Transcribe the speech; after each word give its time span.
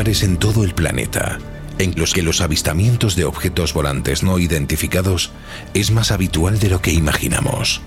En 0.00 0.38
todo 0.38 0.64
el 0.64 0.72
planeta 0.74 1.38
en 1.78 1.94
los 1.96 2.14
que 2.14 2.22
los 2.22 2.40
avistamientos 2.40 3.16
de 3.16 3.24
objetos 3.24 3.74
volantes 3.74 4.22
no 4.22 4.38
identificados 4.38 5.30
es 5.74 5.90
más 5.90 6.10
habitual 6.10 6.58
de 6.58 6.70
lo 6.70 6.80
que 6.80 6.92
imaginamos. 6.92 7.80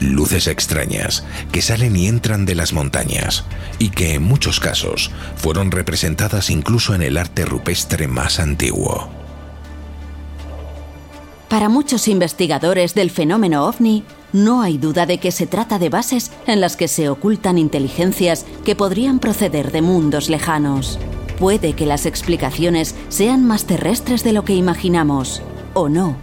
Luces 0.00 0.48
extrañas 0.48 1.24
que 1.52 1.62
salen 1.62 1.96
y 1.96 2.08
entran 2.08 2.44
de 2.44 2.56
las 2.56 2.72
montañas 2.72 3.44
y 3.78 3.90
que 3.90 4.14
en 4.14 4.22
muchos 4.22 4.58
casos 4.58 5.10
fueron 5.36 5.70
representadas 5.70 6.50
incluso 6.50 6.94
en 6.94 7.02
el 7.02 7.16
arte 7.16 7.44
rupestre 7.44 8.08
más 8.08 8.40
antiguo. 8.40 9.08
Para 11.48 11.68
muchos 11.68 12.08
investigadores 12.08 12.94
del 12.94 13.10
fenómeno 13.10 13.66
ovni, 13.66 14.04
no 14.32 14.62
hay 14.62 14.78
duda 14.78 15.06
de 15.06 15.18
que 15.18 15.30
se 15.30 15.46
trata 15.46 15.78
de 15.78 15.88
bases 15.88 16.30
en 16.46 16.60
las 16.60 16.76
que 16.76 16.88
se 16.88 17.08
ocultan 17.08 17.58
inteligencias 17.58 18.46
que 18.64 18.74
podrían 18.74 19.18
proceder 19.18 19.72
de 19.72 19.82
mundos 19.82 20.28
lejanos. 20.30 20.98
Puede 21.38 21.74
que 21.74 21.86
las 21.86 22.06
explicaciones 22.06 22.94
sean 23.08 23.44
más 23.46 23.64
terrestres 23.64 24.24
de 24.24 24.32
lo 24.32 24.44
que 24.44 24.54
imaginamos, 24.54 25.42
o 25.74 25.88
no. 25.88 26.16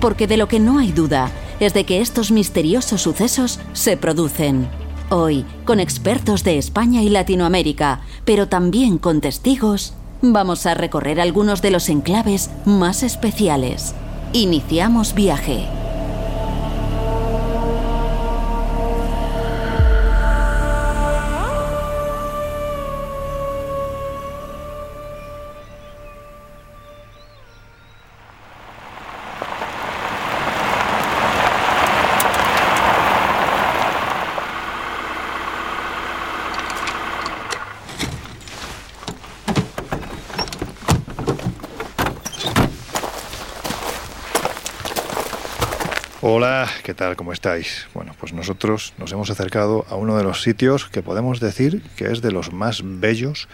Porque 0.00 0.26
de 0.26 0.36
lo 0.36 0.48
que 0.48 0.60
no 0.60 0.78
hay 0.78 0.92
duda 0.92 1.30
es 1.58 1.74
de 1.74 1.84
que 1.84 2.00
estos 2.00 2.30
misteriosos 2.30 3.02
sucesos 3.02 3.60
se 3.72 3.96
producen. 3.96 4.68
Hoy, 5.10 5.44
con 5.64 5.80
expertos 5.80 6.44
de 6.44 6.58
España 6.58 7.02
y 7.02 7.08
Latinoamérica, 7.08 8.00
pero 8.24 8.48
también 8.48 8.98
con 8.98 9.20
testigos, 9.20 9.94
vamos 10.22 10.66
a 10.66 10.74
recorrer 10.74 11.20
algunos 11.20 11.60
de 11.60 11.70
los 11.70 11.88
enclaves 11.88 12.50
más 12.64 13.02
especiales. 13.02 13.94
Iniciamos 14.32 15.14
viaje. 15.14 15.66
Hola, 46.24 46.68
¿qué 46.84 46.94
tal? 46.94 47.16
¿Cómo 47.16 47.32
estáis? 47.32 47.88
Bueno, 47.94 48.14
pues 48.16 48.32
nosotros 48.32 48.94
nos 48.96 49.10
hemos 49.10 49.28
acercado 49.30 49.84
a 49.88 49.96
uno 49.96 50.16
de 50.16 50.22
los 50.22 50.40
sitios 50.42 50.88
que 50.88 51.02
podemos 51.02 51.40
decir 51.40 51.82
que 51.96 52.12
es 52.12 52.22
de 52.22 52.30
los 52.30 52.52
más 52.52 52.82
bellos 52.84 53.48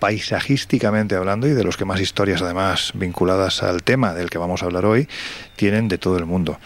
paisajísticamente 0.00 1.14
hablando 1.14 1.46
y 1.46 1.52
de 1.52 1.64
los 1.64 1.78
que 1.78 1.86
más 1.86 1.98
historias 1.98 2.42
además 2.42 2.92
vinculadas 2.94 3.62
al 3.62 3.82
tema 3.82 4.12
del 4.12 4.28
que 4.28 4.36
vamos 4.36 4.62
a 4.62 4.66
hablar 4.66 4.84
hoy 4.84 5.08
tienen 5.56 5.88
de 5.88 5.96
todo 5.96 6.18
el 6.18 6.26
mundo. 6.26 6.58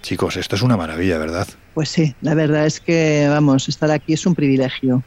Chicos, 0.00 0.38
esto 0.38 0.56
es 0.56 0.62
una 0.62 0.78
maravilla, 0.78 1.18
¿verdad? 1.18 1.48
Pues 1.74 1.90
sí, 1.90 2.14
la 2.22 2.32
verdad 2.32 2.64
es 2.64 2.80
que, 2.80 3.26
vamos, 3.28 3.68
estar 3.68 3.90
aquí 3.90 4.14
es 4.14 4.24
un 4.24 4.34
privilegio. 4.34 5.02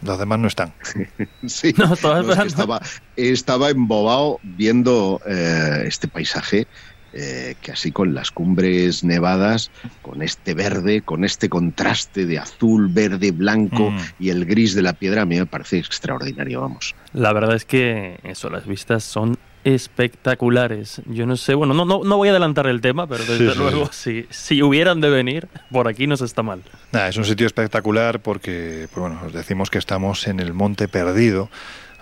Los 0.00 0.18
demás 0.18 0.38
no 0.38 0.48
están. 0.48 0.72
sí, 1.46 1.74
No, 1.76 1.92
estaba 1.92 2.22
no, 2.22 2.32
es 2.32 2.38
que 2.38 2.48
estaba, 2.48 2.80
estaba 3.16 3.68
embobado 3.68 4.40
viendo 4.42 5.20
eh, 5.26 5.84
este 5.86 6.08
paisaje 6.08 6.66
eh, 7.14 7.54
que 7.60 7.72
así 7.72 7.92
con 7.92 8.14
las 8.14 8.30
cumbres 8.30 9.04
nevadas, 9.04 9.70
con 10.00 10.22
este 10.22 10.54
verde, 10.54 11.02
con 11.02 11.24
este 11.24 11.48
contraste 11.48 12.26
de 12.26 12.38
azul, 12.38 12.88
verde, 12.88 13.30
blanco 13.32 13.90
Mm. 13.90 13.98
y 14.18 14.30
el 14.30 14.44
gris 14.46 14.74
de 14.74 14.82
la 14.82 14.92
piedra, 14.94 15.22
a 15.22 15.26
mí 15.26 15.36
me 15.38 15.46
parece 15.46 15.78
extraordinario, 15.78 16.60
vamos. 16.60 16.94
La 17.12 17.32
verdad 17.32 17.54
es 17.54 17.64
que 17.64 18.18
eso, 18.24 18.48
las 18.50 18.66
vistas 18.66 19.04
son 19.04 19.36
espectaculares. 19.64 21.00
Yo 21.06 21.26
no 21.26 21.36
sé, 21.36 21.54
bueno, 21.54 21.72
no, 21.74 21.84
no, 21.84 22.02
no 22.04 22.16
voy 22.16 22.28
a 22.28 22.30
adelantar 22.32 22.66
el 22.66 22.80
tema, 22.80 23.06
pero 23.06 23.20
desde 23.24 23.46
Sí, 23.46 23.52
sí, 23.52 23.58
luego, 23.58 23.92
si, 23.92 24.26
si 24.30 24.62
hubieran 24.62 25.00
de 25.00 25.10
venir, 25.10 25.48
por 25.70 25.88
aquí 25.88 26.06
no 26.06 26.16
se 26.16 26.24
está 26.24 26.42
mal. 26.42 26.62
Es 26.92 27.16
un 27.16 27.24
sitio 27.24 27.46
espectacular 27.46 28.20
porque, 28.20 28.88
pues 28.92 29.00
bueno, 29.00 29.20
os 29.26 29.32
decimos 29.32 29.70
que 29.70 29.78
estamos 29.78 30.26
en 30.26 30.40
el 30.40 30.52
Monte 30.52 30.88
Perdido, 30.88 31.48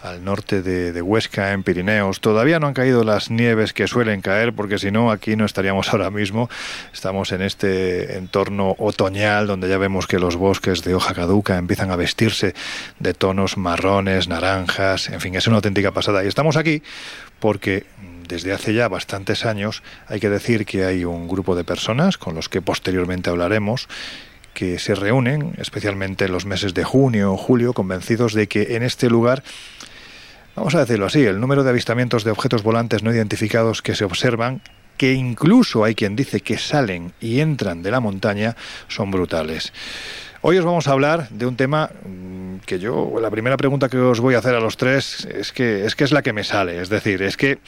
al 0.03 0.25
norte 0.25 0.62
de, 0.62 1.03
Huesca, 1.03 1.53
en 1.53 1.62
Pirineos. 1.62 2.21
Todavía 2.21 2.59
no 2.59 2.66
han 2.66 2.75
caído 2.75 3.05
las 3.05 3.31
nieves 3.31 3.72
que 3.72 3.87
suelen 3.87 4.21
caer, 4.21 4.53
porque 4.53 4.78
si 4.78 4.91
no, 4.91 5.11
aquí 5.11 5.37
no 5.37 5.44
estaríamos 5.44 5.93
ahora 5.93 6.11
mismo. 6.11 6.49
Estamos 6.93 7.33
en 7.33 7.43
este 7.43 8.16
entorno 8.16 8.75
otoñal, 8.78 9.47
donde 9.47 9.69
ya 9.69 9.78
vemos 9.78 10.06
que 10.06 10.19
los 10.19 10.37
bosques 10.37 10.83
de 10.84 10.94
hoja 10.94 11.15
caduca 11.15 11.59
empiezan 11.59 11.91
a 11.91 11.97
vestirse 11.97 12.55
de 12.99 13.15
tonos 13.15 13.56
marrones, 13.56 14.28
naranjas, 14.28 15.09
en 15.09 15.21
fin, 15.21 15.34
es 15.34 15.47
una 15.47 15.56
auténtica 15.56 15.93
pasada. 15.93 16.25
Y 16.25 16.28
estamos 16.28 16.56
aquí 16.56 16.83
porque 17.39 17.87
desde 18.28 18.53
hace 18.53 18.75
ya 18.75 18.89
bastantes 18.89 19.44
años 19.44 19.83
hay 20.06 20.21
que 20.21 20.31
decir 20.31 20.65
que 20.65 20.84
hay 20.84 21.05
un 21.05 21.27
grupo 21.27 21.56
de 21.56 21.65
personas 21.65 22.16
con 22.16 22.34
los 22.34 22.49
que 22.49 22.62
posteriormente 22.62 23.28
hablaremos 23.28 23.89
que 24.55 24.78
se 24.78 24.94
reúnen, 24.94 25.55
especialmente 25.59 26.27
en 26.27 26.33
los 26.33 26.44
meses 26.44 26.75
de 26.75 26.84
junio 26.84 27.33
o 27.33 27.37
julio, 27.37 27.72
convencidos 27.72 28.34
de 28.34 28.47
que 28.49 28.77
en 28.77 28.83
este 28.83 29.09
lugar, 29.09 29.43
vamos 30.60 30.75
a 30.75 30.81
decirlo 30.81 31.06
así, 31.06 31.25
el 31.25 31.41
número 31.41 31.65
de 31.65 31.71
avistamientos 31.71 32.22
de 32.22 32.30
objetos 32.30 32.62
volantes 32.62 33.03
no 33.03 33.10
identificados 33.10 33.80
que 33.80 33.95
se 33.95 34.04
observan, 34.04 34.60
que 34.98 35.15
incluso 35.15 35.84
hay 35.84 35.95
quien 35.95 36.15
dice 36.16 36.42
que 36.42 36.59
salen 36.59 37.15
y 37.18 37.41
entran 37.41 37.83
de 37.83 37.91
la 37.91 38.01
montaña, 38.01 38.54
son 38.86 39.10
brutales. 39.10 39.72
Hoy 40.42 40.59
os 40.59 40.65
vamos 40.66 40.86
a 40.86 40.92
hablar 40.92 41.30
de 41.30 41.47
un 41.47 41.57
tema 41.57 41.89
mm, 42.04 42.57
que 42.66 42.78
yo, 42.78 43.10
la 43.22 43.30
primera 43.30 43.57
pregunta 43.57 43.89
que 43.89 43.97
os 43.97 44.21
voy 44.21 44.34
a 44.34 44.39
hacer 44.39 44.54
a 44.54 44.60
los 44.60 44.77
tres 44.77 45.27
es 45.34 45.51
que 45.51 45.86
es, 45.86 45.97
que 45.97 46.04
es 46.04 46.12
la 46.12 46.21
que 46.21 46.34
me 46.34 46.45
sale, 46.45 46.83
es 46.83 46.91
decir, 46.91 47.22
es 47.22 47.39
que 47.39 47.59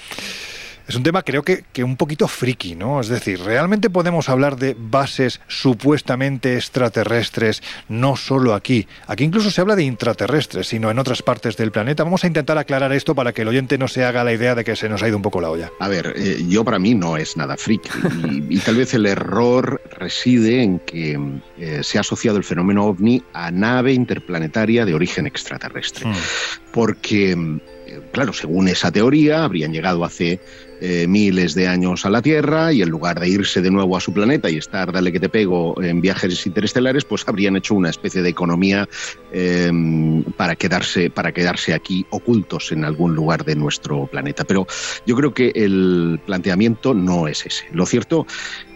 es 0.87 0.95
un 0.95 1.03
tema 1.03 1.23
creo 1.23 1.43
que, 1.43 1.65
que 1.73 1.85
un 1.85 1.97
poquito 1.97 2.29
friki, 2.29 2.75
¿no? 2.75 3.01
Es 3.01 3.09
decir, 3.09 3.41
¿realmente 3.41 3.91
podemos 3.91 4.29
hablar 4.29 4.57
de 4.57 4.77
bases 4.79 5.41
supuestamente 5.49 6.57
extraterrestres 6.57 7.63
no 7.89 8.17
solo 8.17 8.55
aquí? 8.55 8.87
Aquí 9.07 9.25
incluso 9.25 9.51
se 9.51 9.61
habla 9.61 9.77
de 9.77 9.85
intraterrestres, 9.85 10.69
sino 10.69 10.91
en 10.91 10.99
otras 10.99 11.23
partes 11.23 11.57
del 11.57 11.73
planeta. 11.73 12.05
Vamos 12.05 12.25
a 12.25 12.27
intentar 12.27 12.59
aclarar 12.59 12.93
esto 12.93 13.15
para 13.15 13.33
que 13.33 13.43
el 13.43 13.49
oyente 13.49 13.79
no 13.79 13.89
se 13.89 14.05
haga 14.05 14.25
la 14.25 14.33
idea 14.33 14.55
de 14.55 14.65
que 14.65 14.77
se 14.77 14.89
nos 14.89 15.03
ha 15.03 15.09
ido 15.09 15.17
un 15.17 15.23
poco 15.23 15.41
la 15.41 15.51
olla. 15.51 15.71
A 15.81 15.89
ver, 15.89 16.15
eh, 16.17 16.45
yo 16.49 16.65
para 16.65 16.79
mí 16.79 16.95
no 16.95 17.17
es 17.17 17.37
nada 17.37 17.57
friki 17.57 17.91
y, 18.25 18.57
y 18.57 18.59
tal 18.59 18.77
vez 18.77 18.95
el 18.95 19.07
error 19.07 19.81
reside 19.99 20.63
en 20.63 20.79
que 20.81 21.19
eh, 21.59 21.81
se 21.83 21.99
ha 21.99 22.01
asociado 22.01 22.39
el 22.39 22.45
fenómeno 22.45 22.87
ovni 22.87 23.23
a 23.33 23.51
nave 23.51 23.93
interplanetaria 23.93 24.85
de 24.85 24.95
origen 24.95 25.27
extraterrestre. 25.27 26.07
Mm. 26.07 26.15
porque 26.73 27.61
claro, 28.13 28.33
según 28.33 28.69
esa 28.69 28.91
teoría, 28.91 29.45
habrían 29.45 29.73
llegado 29.73 30.05
hace 30.05 30.41
eh, 30.85 31.07
miles 31.07 31.55
de 31.55 31.69
años 31.69 32.05
a 32.05 32.11
la 32.11 32.21
Tierra 32.21 32.73
y 32.73 32.83
en 32.83 32.89
lugar 32.89 33.21
de 33.21 33.29
irse 33.29 33.63
de 33.63 33.71
nuevo 33.71 33.97
a 33.97 34.01
su 34.01 34.13
planeta 34.13 34.51
y 34.51 34.57
estar, 34.57 34.91
dale 34.91 35.13
que 35.13 35.21
te 35.21 35.29
pego, 35.29 35.81
en 35.81 36.01
viajes 36.01 36.45
interestelares, 36.45 37.05
pues 37.05 37.23
habrían 37.29 37.55
hecho 37.55 37.77
una 37.77 37.89
especie 37.89 38.21
de 38.21 38.29
economía 38.29 38.89
em, 39.31 40.25
para, 40.25 40.57
quedarse, 40.57 41.09
para 41.09 41.31
quedarse 41.31 41.73
aquí 41.73 42.05
ocultos 42.11 42.73
en 42.73 42.85
algún 42.85 43.15
lugar 43.15 43.45
de 43.45 43.55
nuestro 43.55 44.09
planeta. 44.09 44.43
Pero 44.43 44.67
yo 45.07 45.15
creo 45.15 45.33
que 45.33 45.53
el 45.55 46.21
planteamiento 46.27 46.95
no 46.95 47.29
es 47.29 47.47
ese. 47.47 47.67
Lo 47.73 47.87
cierto 47.87 48.27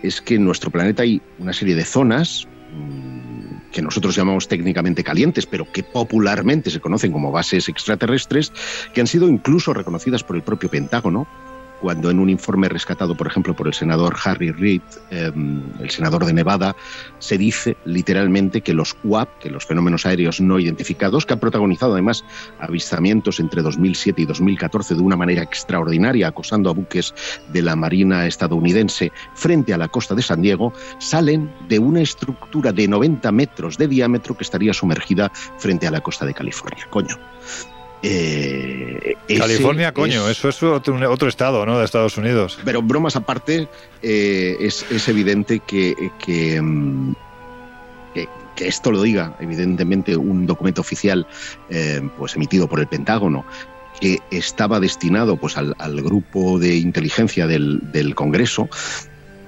es 0.04 0.20
que 0.20 0.36
en 0.36 0.44
nuestro 0.44 0.70
planeta 0.70 1.02
hay 1.02 1.20
una 1.40 1.52
serie 1.52 1.74
de 1.74 1.84
zonas 1.84 2.46
mm, 2.72 3.72
que 3.72 3.82
nosotros 3.82 4.14
llamamos 4.14 4.46
técnicamente 4.46 5.02
calientes, 5.02 5.44
pero 5.44 5.72
que 5.72 5.82
popularmente 5.82 6.70
se 6.70 6.78
conocen 6.78 7.10
como 7.10 7.32
bases 7.32 7.68
extraterrestres, 7.68 8.52
que 8.94 9.00
han 9.00 9.08
sido 9.08 9.28
incluso 9.28 9.74
reconocidas 9.74 10.22
por 10.22 10.36
el 10.36 10.42
propio 10.44 10.70
Pentágono 10.70 11.26
cuando 11.86 12.10
en 12.10 12.18
un 12.18 12.28
informe 12.28 12.68
rescatado, 12.68 13.16
por 13.16 13.28
ejemplo, 13.28 13.54
por 13.54 13.68
el 13.68 13.72
senador 13.72 14.16
Harry 14.24 14.50
Reid, 14.50 14.82
em, 15.10 15.62
el 15.78 15.88
senador 15.88 16.24
de 16.24 16.32
Nevada, 16.32 16.74
se 17.20 17.38
dice 17.38 17.76
literalmente 17.84 18.60
que 18.60 18.74
los 18.74 18.96
UAP, 19.04 19.38
que 19.38 19.50
los 19.50 19.66
fenómenos 19.66 20.04
aéreos 20.04 20.40
no 20.40 20.58
identificados, 20.58 21.24
que 21.24 21.34
han 21.34 21.38
protagonizado 21.38 21.92
además 21.92 22.24
avistamientos 22.58 23.38
entre 23.38 23.62
2007 23.62 24.20
y 24.20 24.26
2014 24.26 24.96
de 24.96 25.00
una 25.00 25.14
manera 25.14 25.44
extraordinaria, 25.44 26.26
acosando 26.26 26.70
a 26.70 26.72
buques 26.72 27.14
de 27.52 27.62
la 27.62 27.76
Marina 27.76 28.26
estadounidense 28.26 29.12
frente 29.36 29.72
a 29.72 29.78
la 29.78 29.86
costa 29.86 30.16
de 30.16 30.22
San 30.22 30.42
Diego, 30.42 30.72
salen 30.98 31.54
de 31.68 31.78
una 31.78 32.00
estructura 32.00 32.72
de 32.72 32.88
90 32.88 33.30
metros 33.30 33.78
de 33.78 33.86
diámetro 33.86 34.36
que 34.36 34.42
estaría 34.42 34.74
sumergida 34.74 35.30
frente 35.58 35.86
a 35.86 35.92
la 35.92 36.00
costa 36.00 36.26
de 36.26 36.34
California. 36.34 36.84
Coño. 36.90 37.16
Eh, 38.08 39.16
California, 39.38 39.92
coño, 39.92 40.28
eso 40.28 40.48
es 40.48 40.62
otro, 40.62 41.28
estado, 41.28 41.66
¿no? 41.66 41.78
De 41.78 41.84
Estados 41.84 42.16
Unidos. 42.16 42.58
Pero 42.64 42.82
bromas 42.82 43.16
aparte, 43.16 43.68
eh, 44.02 44.56
es, 44.60 45.08
evidente 45.08 45.56
mm, 45.56 45.60
que, 46.18 47.18
que, 48.54 48.68
esto 48.68 48.92
lo 48.92 49.02
diga, 49.02 49.36
evidentemente, 49.40 50.16
un 50.16 50.46
documento 50.46 50.80
oficial 50.80 51.26
eh, 51.68 52.08
pues 52.16 52.36
emitido 52.36 52.68
por 52.68 52.80
el 52.80 52.86
Pentágono 52.86 53.44
que 54.00 54.20
estaba 54.30 54.78
destinado 54.78 55.38
pues 55.38 55.56
al, 55.56 55.74
grupo 56.02 56.58
de 56.58 56.76
inteligencia 56.76 57.46
del, 57.46 57.80
del 57.92 58.14
Congreso 58.14 58.68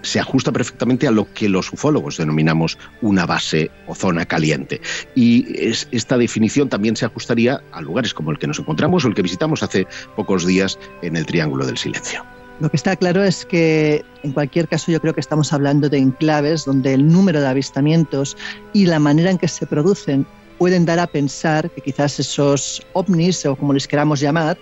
se 0.03 0.21
ajusta 0.21 0.53
perfectamente 0.53 1.07
a 1.07 1.11
lo 1.11 1.33
que 1.33 1.49
los 1.49 1.73
ufólogos 1.73 2.17
denominamos 2.17 2.79
una 3.03 3.27
base 3.27 3.71
o 3.87 3.95
zona 3.95 4.27
caliente. 4.27 4.81
Y 5.15 5.47
esta 5.91 6.17
definición 6.17 6.69
también 6.69 6.97
se 6.97 7.05
ajustaría 7.05 7.61
a 7.73 7.81
lugares 7.81 8.15
como 8.15 8.31
el 8.31 8.39
que 8.39 8.47
nos 8.47 8.59
encontramos 8.59 9.05
o 9.05 9.09
el 9.09 9.15
que 9.15 9.23
visitamos 9.23 9.63
hace 9.63 9.87
pocos 10.17 10.47
días 10.47 10.79
en 11.03 11.17
el 11.17 11.27
Triángulo 11.27 11.67
del 11.67 11.79
Silencio. 11.79 12.25
Lo 12.61 12.69
que 12.69 12.77
está 12.77 12.97
claro 12.97 13.23
es 13.23 13.45
que 13.45 14.05
en 14.25 14.33
cualquier 14.33 14.67
caso 14.67 14.91
yo 14.91 15.01
creo 15.01 15.15
que 15.15 15.21
estamos 15.21 15.53
hablando 15.53 15.89
de 15.89 15.99
enclaves 15.99 16.65
donde 16.65 16.95
el 16.95 17.07
número 17.07 17.41
de 17.41 17.47
avistamientos 17.47 18.37
y 18.73 18.87
la 18.87 18.99
manera 18.99 19.31
en 19.31 19.39
que 19.39 19.47
se 19.47 19.65
producen 19.65 20.27
pueden 20.59 20.85
dar 20.85 20.99
a 20.99 21.07
pensar 21.07 21.71
que 21.71 21.81
quizás 21.81 22.19
esos 22.19 22.83
ovnis 22.93 23.47
o 23.47 23.55
como 23.55 23.73
les 23.73 23.87
queramos 23.87 24.19
llamar 24.19 24.59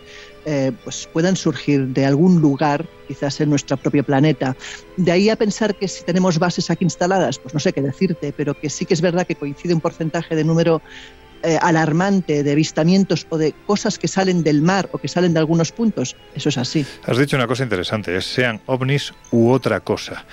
eh, 0.48 0.70
pues 0.84 1.08
puedan 1.12 1.34
surgir 1.34 1.88
de 1.88 2.06
algún 2.06 2.40
lugar, 2.40 2.86
quizás 3.08 3.40
en 3.40 3.50
nuestro 3.50 3.76
propio 3.76 4.04
planeta. 4.04 4.56
De 4.96 5.10
ahí 5.10 5.28
a 5.28 5.34
pensar 5.34 5.74
que 5.74 5.88
si 5.88 6.04
tenemos 6.04 6.38
bases 6.38 6.70
aquí 6.70 6.84
instaladas, 6.84 7.40
pues 7.40 7.52
no 7.52 7.58
sé 7.58 7.72
qué 7.72 7.82
decirte, 7.82 8.32
pero 8.32 8.54
que 8.54 8.70
sí 8.70 8.86
que 8.86 8.94
es 8.94 9.00
verdad 9.00 9.26
que 9.26 9.34
coincide 9.34 9.74
un 9.74 9.80
porcentaje 9.80 10.36
de 10.36 10.44
número 10.44 10.80
eh, 11.42 11.58
alarmante 11.60 12.44
de 12.44 12.52
avistamientos 12.52 13.26
o 13.28 13.38
de 13.38 13.54
cosas 13.66 13.98
que 13.98 14.08
salen 14.08 14.44
del 14.44 14.62
mar 14.62 14.88
o 14.92 14.98
que 14.98 15.08
salen 15.08 15.34
de 15.34 15.40
algunos 15.40 15.72
puntos. 15.72 16.16
Eso 16.34 16.48
es 16.48 16.58
así. 16.58 16.86
Has 17.04 17.18
dicho 17.18 17.36
una 17.36 17.48
cosa 17.48 17.64
interesante, 17.64 18.16
es 18.16 18.24
sean 18.24 18.60
ovnis 18.66 19.12
u 19.32 19.50
otra 19.50 19.80
cosa. 19.80 20.24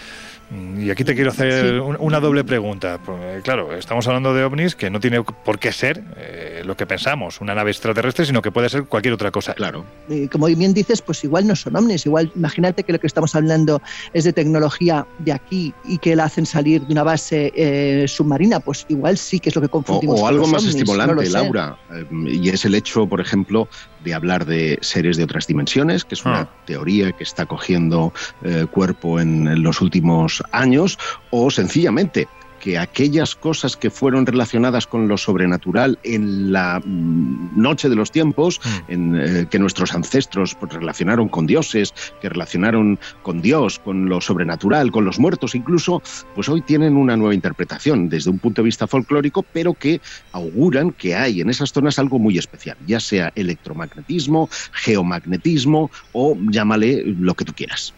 Y 0.77 0.89
aquí 0.91 1.03
te 1.03 1.15
quiero 1.15 1.31
hacer 1.31 1.79
una 1.79 2.19
doble 2.19 2.44
pregunta. 2.44 3.00
claro, 3.44 3.73
estamos 3.75 4.07
hablando 4.07 4.33
de 4.33 4.44
ovnis 4.44 4.75
que 4.75 4.89
no 4.89 5.00
tiene 5.00 5.23
por 5.23 5.59
qué 5.59 5.71
ser 5.71 6.03
eh, 6.17 6.61
lo 6.65 6.75
que 6.75 6.85
pensamos, 6.85 7.41
una 7.41 7.55
nave 7.55 7.71
extraterrestre, 7.71 8.25
sino 8.25 8.41
que 8.41 8.51
puede 8.51 8.69
ser 8.69 8.85
cualquier 8.85 9.13
otra 9.13 9.31
cosa. 9.31 9.53
Claro. 9.53 9.85
como 10.31 10.47
bien 10.47 10.73
dices, 10.73 11.01
pues 11.01 11.23
igual 11.23 11.47
no 11.47 11.55
son 11.55 11.75
ovnis. 11.75 12.05
Igual, 12.05 12.31
imagínate 12.35 12.83
que 12.83 12.94
lo 12.94 13.00
que 13.00 13.07
estamos 13.07 13.33
hablando 13.35 13.81
es 14.13 14.25
de 14.25 14.33
tecnología 14.33 15.05
de 15.19 15.31
aquí 15.31 15.73
y 15.85 15.97
que 15.97 16.15
la 16.15 16.25
hacen 16.25 16.45
salir 16.45 16.81
de 16.81 16.94
una 16.94 17.03
base 17.03 17.51
eh, 17.55 18.05
submarina. 18.07 18.59
Pues 18.59 18.85
igual 18.89 19.17
sí 19.17 19.39
que 19.39 19.50
es 19.50 19.55
lo 19.55 19.61
que 19.61 19.69
confundimos. 19.69 20.19
O, 20.19 20.27
algo 20.27 20.47
más 20.47 20.65
estimulante, 20.65 21.29
Laura. 21.29 21.77
Eh, 21.91 22.05
y 22.11 22.50
es 22.50 22.65
el 22.65 22.75
hecho, 22.75 23.07
por 23.07 23.21
ejemplo, 23.21 23.67
de 24.03 24.13
hablar 24.13 24.45
de 24.45 24.77
seres 24.81 25.17
de 25.17 25.23
otras 25.23 25.47
dimensiones, 25.47 26.03
que 26.03 26.15
es 26.15 26.25
una 26.25 26.41
ah. 26.41 26.50
teoría 26.65 27.11
que 27.13 27.23
está 27.23 27.45
cogiendo 27.45 28.13
eh, 28.44 28.65
cuerpo 28.69 29.19
en 29.19 29.63
los 29.63 29.81
últimos 29.81 30.42
años, 30.51 30.97
o 31.31 31.49
sencillamente 31.51 32.27
que 32.63 32.77
aquellas 32.77 33.35
cosas 33.35 33.75
que 33.75 33.89
fueron 33.89 34.25
relacionadas 34.25 34.87
con 34.87 35.09
lo 35.09 35.17
sobrenatural 35.17 35.99
en 36.03 36.53
la 36.53 36.79
mm, 36.79 37.61
noche 37.61 37.89
de 37.89 37.95
los 37.97 38.09
tiempos, 38.09 38.61
mm. 38.63 38.91
en, 38.93 39.15
eh, 39.15 39.47
que 39.51 39.59
nuestros 39.59 39.93
ancestros 39.93 40.55
pues, 40.55 40.71
relacionaron 40.71 41.27
con 41.27 41.45
dioses, 41.45 41.93
que 42.21 42.29
relacionaron 42.29 42.99
con 43.21 43.41
Dios, 43.41 43.79
con 43.79 44.07
lo 44.07 44.21
sobrenatural, 44.21 44.93
con 44.93 45.03
los 45.03 45.19
muertos 45.19 45.55
incluso, 45.55 46.01
pues 46.35 46.47
hoy 46.47 46.61
tienen 46.61 46.95
una 46.95 47.17
nueva 47.17 47.33
interpretación 47.33 48.07
desde 48.07 48.29
un 48.29 48.39
punto 48.39 48.61
de 48.61 48.67
vista 48.67 48.87
folclórico, 48.87 49.43
pero 49.43 49.73
que 49.73 49.99
auguran 50.31 50.91
que 50.91 51.15
hay 51.15 51.41
en 51.41 51.49
esas 51.49 51.73
zonas 51.73 51.99
algo 51.99 52.17
muy 52.17 52.37
especial, 52.37 52.77
ya 52.87 53.01
sea 53.01 53.33
electromagnetismo, 53.35 54.47
geomagnetismo 54.71 55.91
o 56.13 56.37
llámale 56.49 57.03
lo 57.05 57.33
que 57.33 57.43
tú 57.43 57.51
quieras. 57.51 57.93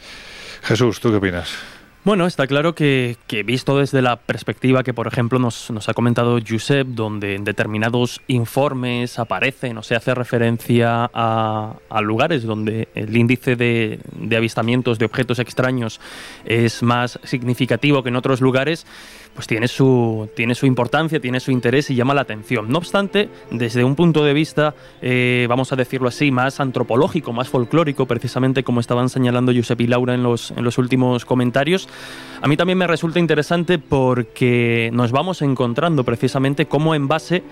Jesús, 0.64 1.00
¿tú 1.00 1.12
qué 1.12 1.18
opinas? 1.18 1.56
Bueno, 2.06 2.28
está 2.28 2.46
claro 2.46 2.76
que, 2.76 3.18
visto 3.48 3.80
desde 3.80 4.04
la 4.04 4.18
perspectiva 4.18 4.84
que, 4.84 4.94
por 4.94 5.08
ejemplo, 5.08 5.40
nos, 5.40 5.72
ha 5.90 5.94
comentado 5.96 6.38
Josep, 6.48 6.86
donde 6.86 7.34
en 7.34 7.44
determinados 7.44 8.22
informes 8.28 9.18
aparecen 9.18 9.80
o 9.80 9.82
se 9.82 9.96
hace 9.96 10.14
referencia 10.14 11.10
a, 11.12 11.74
lugares 12.04 12.44
donde 12.44 12.90
el 12.94 13.18
índice 13.18 13.56
de, 13.56 14.00
avistamientos 14.38 15.00
de 15.00 15.06
objetos 15.06 15.40
extraños 15.40 16.00
es 16.46 16.84
más 16.84 17.20
significativo 17.24 18.04
que 18.04 18.10
en 18.10 18.18
otros 18.18 18.40
lugares, 18.40 18.86
pues 19.34 19.48
tiene 19.48 19.68
su, 19.68 20.30
tiene 20.36 20.54
su 20.54 20.68
importancia, 20.68 21.20
tiene 21.20 21.40
su 21.40 21.50
interés 21.50 21.90
y 21.90 21.96
llama 21.96 22.14
la 22.14 22.22
atención. 22.22 22.70
No 22.70 22.78
obstante, 22.78 23.30
desde 23.50 23.84
un 23.84 23.96
punto 23.96 24.24
de 24.24 24.34
vista, 24.34 24.76
eh, 25.02 25.48
vamos 25.50 25.74
a 25.74 25.76
decirlo 25.76 26.08
así, 26.08 26.30
más 26.30 26.60
antropológico, 26.60 27.34
más 27.34 27.50
folclórico, 27.50 28.06
precisamente 28.06 28.64
como 28.64 28.80
estaban 28.80 29.10
señalando 29.10 29.52
Josep 29.56 29.82
y 29.82 29.88
Laura 29.88 30.14
en 30.14 30.22
los, 30.22 30.52
en 30.52 30.64
los 30.64 30.78
últimos 30.78 31.26
comentarios, 31.26 31.90
a 32.42 32.48
mí 32.48 32.58
también 32.58 32.78
me 32.78 32.88
resulta 32.88 33.20
interesante 33.20 33.80
porque 33.80 34.90
nos 34.94 35.12
vamos 35.12 35.42
encontrando 35.42 36.04
precisamente 36.04 36.66
cómo 36.68 36.94
en 36.94 37.08
base 37.08 37.44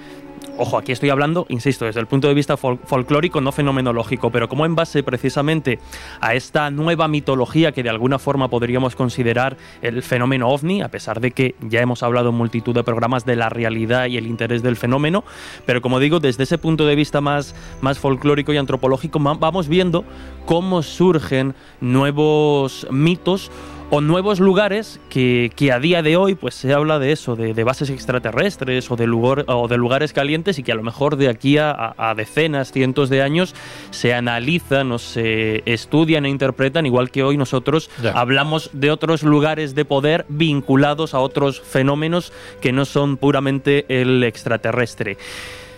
Ojo, 0.55 0.77
aquí 0.77 0.91
estoy 0.91 1.09
hablando, 1.09 1.47
insisto, 1.49 1.85
desde 1.85 1.99
el 1.99 2.05
punto 2.05 2.27
de 2.27 2.35
vista 2.35 2.57
folclórico, 2.57 3.41
no 3.41 3.51
fenomenológico, 3.51 4.29
pero 4.29 4.47
como 4.47 4.67
en 4.67 4.75
base 4.75 5.01
precisamente 5.01 5.79
a 6.21 6.35
esta 6.35 6.69
nueva 6.69 7.07
mitología 7.07 7.71
que 7.71 7.81
de 7.81 7.89
alguna 7.89 8.19
forma 8.19 8.49
podríamos 8.49 8.95
considerar 8.95 9.57
el 9.81 10.03
fenómeno 10.03 10.49
ovni, 10.49 10.83
a 10.83 10.89
pesar 10.89 11.21
de 11.21 11.31
que 11.31 11.55
ya 11.61 11.81
hemos 11.81 12.03
hablado 12.03 12.29
en 12.29 12.35
multitud 12.35 12.75
de 12.75 12.83
programas 12.83 13.25
de 13.25 13.35
la 13.35 13.49
realidad 13.49 14.05
y 14.05 14.17
el 14.17 14.27
interés 14.27 14.61
del 14.61 14.75
fenómeno, 14.75 15.23
pero 15.65 15.81
como 15.81 15.99
digo, 15.99 16.19
desde 16.19 16.43
ese 16.43 16.59
punto 16.59 16.85
de 16.85 16.93
vista 16.93 17.19
más, 17.19 17.55
más 17.81 17.97
folclórico 17.97 18.53
y 18.53 18.57
antropológico, 18.57 19.19
vamos 19.19 19.67
viendo 19.67 20.05
cómo 20.45 20.83
surgen 20.83 21.55
nuevos 21.81 22.85
mitos 22.91 23.49
o 23.95 24.01
nuevos 24.01 24.39
lugares 24.39 24.99
que, 25.07 25.51
a 25.71 25.79
día 25.79 26.01
de 26.01 26.17
hoy 26.17 26.33
pues 26.33 26.55
se 26.55 26.73
habla 26.73 26.97
de 26.97 27.11
eso, 27.11 27.35
de, 27.35 27.63
bases 27.63 27.91
extraterrestres 27.91 28.89
o 28.89 28.95
de, 28.95 29.05
lugar, 29.05 29.45
o 29.47 29.67
de 29.67 29.77
lugares 29.77 30.13
calientes 30.13 30.57
y 30.57 30.63
que 30.63 30.71
a 30.71 30.75
lo 30.75 30.81
mejor 30.81 31.15
de 31.15 31.29
aquí 31.29 31.59
a, 31.59 32.11
decenas, 32.17 32.71
cientos 32.71 33.11
de 33.11 33.21
años 33.21 33.53
se 33.91 34.15
analizan 34.15 34.91
o 34.91 34.97
se 34.97 35.61
estudian 35.71 36.25
e 36.25 36.29
interpretan, 36.29 36.87
igual 36.87 37.11
que 37.11 37.21
hoy 37.21 37.37
nosotros 37.37 37.91
hablamos 38.15 38.71
de 38.73 38.89
otros 38.89 39.21
lugares 39.21 39.75
de 39.75 39.85
poder 39.85 40.25
vinculados 40.27 41.13
a 41.13 41.19
otros 41.19 41.61
fenómenos 41.61 42.33
que 42.61 42.71
no 42.71 42.85
son 42.85 43.17
puramente 43.17 43.85
el 44.01 44.23
extraterrestre. 44.23 45.17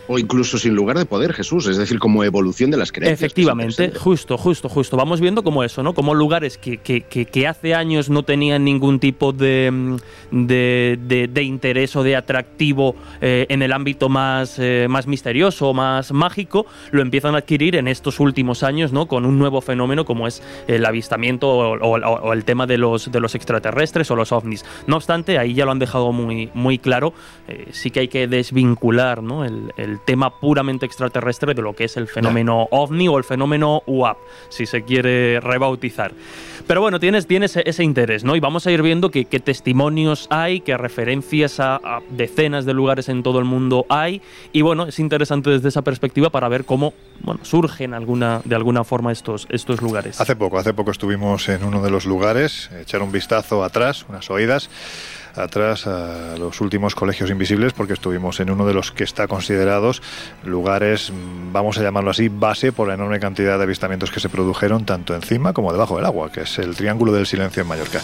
O 0.08 0.20
incluso 0.20 0.58
sin 0.58 0.76
lugar 0.76 0.98
de 0.98 1.06
poder, 1.06 1.34
Jesús, 1.34 1.68
es 1.68 1.78
decir, 1.78 2.00
como 2.00 2.24
evolución 2.24 2.72
de 2.72 2.78
las 2.78 2.92
creencias. 2.92 3.20
Efectivamente, 3.20 3.92
justo, 3.98 4.38
justo, 4.38 4.70
justo. 4.70 4.98
Vamos 4.98 5.20
viendo 5.20 5.44
como 5.44 5.64
eso, 5.64 5.82
¿no? 5.82 5.94
Como 5.94 6.14
lugares 6.14 6.58
que, 6.58 6.78
que, 6.78 7.02
que, 7.02 7.48
hace 7.48 7.74
años 7.74 8.10
no 8.10 8.24
tenían 8.24 8.64
ningún 8.64 9.00
tipo 9.00 9.34
de, 9.34 9.98
de, 10.32 11.30
de, 11.32 11.44
interés 11.44 11.96
o 11.96 12.04
de 12.04 12.16
atractivo 12.16 12.96
eh, 13.22 13.46
en 13.50 13.62
el 13.62 13.72
ámbito 13.72 14.10
más, 14.10 14.58
eh, 14.60 14.88
más 14.90 15.08
misterioso, 15.08 15.74
más 15.74 16.12
mágico, 16.12 16.66
lo 16.92 17.02
empiezan 17.02 17.36
a 17.36 17.40
adquirir 17.40 17.76
en 17.76 17.88
estos 17.88 18.20
últimos 18.20 18.64
años, 18.64 18.92
¿no? 18.92 19.08
Con 19.08 19.26
un 19.26 19.40
nuevo 19.40 19.62
fenómeno 19.62 20.06
como 20.06 20.28
es 20.28 20.42
el 20.68 20.86
avistamiento 20.86 21.50
o, 21.50 22.34
el 22.34 22.46
tema 22.46 22.68
de 22.68 22.78
los, 22.78 23.12
de 23.12 23.20
los 23.20 23.36
extraterrestres 23.36 24.10
o 24.12 24.16
los 24.16 24.32
ovnis. 24.32 24.66
No 24.88 24.98
obstante, 24.98 25.38
ahí 25.40 25.54
ya 25.54 25.66
lo 25.66 25.72
han 25.72 25.80
dejado 25.80 26.12
muy, 26.12 26.50
muy 26.54 26.78
claro, 26.78 27.14
eh, 27.48 27.68
sí 27.72 27.92
que 27.92 28.02
hay 28.02 28.08
que 28.08 28.28
desvincular, 28.28 29.24
¿no? 29.24 29.46
el 29.46 29.72
el 29.78 29.95
tema 30.00 30.40
puramente 30.40 30.86
extraterrestre 30.86 31.54
de 31.54 31.62
lo 31.62 31.74
que 31.74 31.86
es 31.86 31.98
el 31.98 32.08
fenómeno 32.08 32.68
ovni 32.72 33.08
o 33.08 33.18
el 33.18 33.24
fenómeno 33.24 33.84
UAP, 33.86 34.18
si 34.50 34.66
se 34.66 34.84
quiere 34.84 35.40
rebautizar. 35.40 36.14
Pero 36.68 36.82
bueno, 36.82 37.00
tienes, 37.00 37.28
tienes 37.28 37.56
ese 37.58 37.84
interés, 37.84 38.24
¿no? 38.24 38.36
Y 38.36 38.40
vamos 38.40 38.66
a 38.66 38.72
ir 38.72 38.82
viendo 38.82 39.12
qué 39.12 39.26
testimonios 39.26 40.28
hay, 40.32 40.62
qué 40.62 40.78
referencias 40.78 41.60
a, 41.60 41.80
decenas 42.10 42.66
de 42.66 42.74
lugares 42.74 43.10
en 43.10 43.22
todo 43.22 43.40
el 43.40 43.46
mundo 43.46 43.86
hay. 43.90 44.22
Y 44.52 44.62
bueno, 44.62 44.88
es 44.88 44.98
interesante 45.00 45.52
desde 45.52 45.70
esa 45.70 45.84
perspectiva 45.84 46.30
para 46.30 46.50
ver 46.50 46.66
cómo 46.66 46.94
bueno, 47.22 47.40
surgen 47.44 47.94
alguna, 47.94 48.42
de 48.46 48.56
alguna 48.56 48.84
forma 48.84 49.12
estos, 49.12 49.48
estos 49.50 49.82
lugares. 49.82 50.20
Hace 50.20 50.36
poco, 50.36 50.58
hace 50.58 50.74
poco 50.74 50.92
estuvimos 50.92 51.50
en 51.50 51.64
uno 51.64 51.82
de 51.82 51.92
los 51.92 52.06
lugares, 52.06 52.72
echar 52.80 53.02
un 53.04 53.12
vistazo 53.12 53.64
atrás, 53.64 54.06
unas 54.10 54.30
oídas 54.30 54.70
atrás 55.38 55.88
a 55.88 56.38
los 56.38 56.62
últimos 56.62 56.96
colegios 56.96 57.30
invisibles 57.30 57.74
porque 57.74 57.94
estuvimos 57.94 58.40
en 58.40 58.50
uno 58.50 58.66
de 58.66 58.74
los 58.74 58.92
que 58.92 59.04
está 59.04 59.28
considerados 59.28 60.02
lugares, 60.44 61.12
vamos 61.52 61.78
a 61.78 61.84
llamarlo 61.84 62.12
así, 62.12 62.30
base 62.30 62.72
por 62.72 62.88
la 62.88 62.94
enorme 62.94 63.20
cantidad 63.20 63.58
de 63.58 63.64
avistamientos 63.64 64.12
que 64.12 64.20
se 64.20 64.30
produjeron 64.30 64.86
tanto 64.86 65.16
encima 65.16 65.54
como 65.54 65.72
debajo 65.72 65.98
del 65.98 66.06
agua, 66.06 66.32
que 66.32 66.42
es 66.42 66.58
el 66.60 66.76
Triángulo 66.76 67.12
del 67.12 67.26
Silencio 67.26 67.62
en 67.62 67.68
Mallorca. 67.68 68.02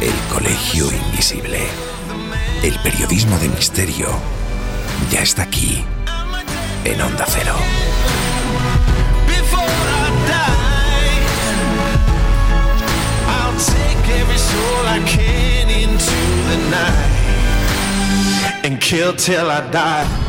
El 0.00 0.14
Colegio 0.32 0.86
Invisible. 1.10 1.60
El 2.62 2.74
periodismo 2.80 3.38
de 3.38 3.48
misterio 3.48 4.08
ya 5.10 5.22
está 5.22 5.42
aquí 5.42 5.84
en 6.84 7.00
Onda 7.00 7.24
Cero. 7.28 7.54
And 18.64 18.80
kill 18.80 19.14
till 19.14 19.50
I 19.50 19.60
die. 19.70 20.28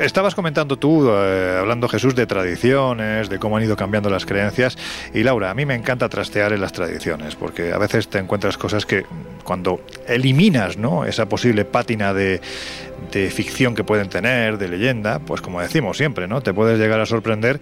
Estabas 0.00 0.34
comentando 0.34 0.78
tú, 0.78 1.10
eh, 1.10 1.58
hablando 1.60 1.86
Jesús, 1.86 2.14
de 2.14 2.26
tradiciones, 2.26 3.28
de 3.28 3.38
cómo 3.38 3.58
han 3.58 3.64
ido 3.64 3.76
cambiando 3.76 4.08
las 4.08 4.24
creencias. 4.24 4.78
Y 5.12 5.22
Laura, 5.22 5.50
a 5.50 5.54
mí 5.54 5.66
me 5.66 5.74
encanta 5.74 6.08
trastear 6.08 6.54
en 6.54 6.62
las 6.62 6.72
tradiciones, 6.72 7.36
porque 7.36 7.72
a 7.74 7.78
veces 7.78 8.08
te 8.08 8.18
encuentras 8.18 8.56
cosas 8.56 8.86
que 8.86 9.04
cuando 9.44 9.80
eliminas 10.08 10.78
¿no? 10.78 11.04
esa 11.04 11.28
posible 11.28 11.66
pátina 11.66 12.14
de, 12.14 12.40
de 13.10 13.30
ficción 13.30 13.74
que 13.74 13.84
pueden 13.84 14.08
tener, 14.08 14.58
de 14.58 14.68
leyenda, 14.68 15.18
pues 15.18 15.40
como 15.40 15.60
decimos 15.60 15.96
siempre, 15.96 16.28
¿no? 16.28 16.40
Te 16.40 16.54
puedes 16.54 16.78
llegar 16.78 17.00
a 17.00 17.06
sorprender 17.06 17.60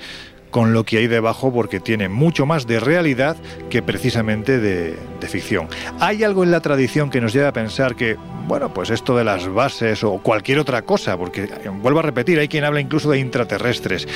con 0.51 0.73
lo 0.73 0.85
que 0.85 0.99
hay 0.99 1.07
debajo 1.07 1.53
porque 1.53 1.81
tiene 1.81 2.09
mucho 2.09 2.47
más 2.47 2.67
de 2.67 2.81
realidad 2.81 3.37
que 3.71 3.83
precisamente 3.83 4.59
de, 4.59 4.97
ficción. 5.29 5.69
¿Hay 6.01 6.25
algo 6.25 6.43
en 6.43 6.51
la 6.51 6.61
tradición 6.61 7.11
que 7.11 7.21
nos 7.21 7.35
lleva 7.35 7.49
a 7.49 7.53
pensar 7.53 7.95
que, 7.95 8.17
bueno, 8.47 8.73
pues 8.73 8.89
esto 8.89 9.15
de 9.15 9.25
las 9.25 9.47
bases 9.47 10.03
o 10.03 10.23
cualquier 10.23 10.59
otra 10.59 10.81
cosa, 10.81 11.19
porque 11.19 11.51
vuelvo 11.83 11.99
a 11.99 12.03
repetir, 12.03 12.39
hay 12.39 12.49
quien 12.49 12.65
habla 12.65 12.81
incluso 12.81 13.11
de 13.11 13.19
intraterrestres, 13.19 14.09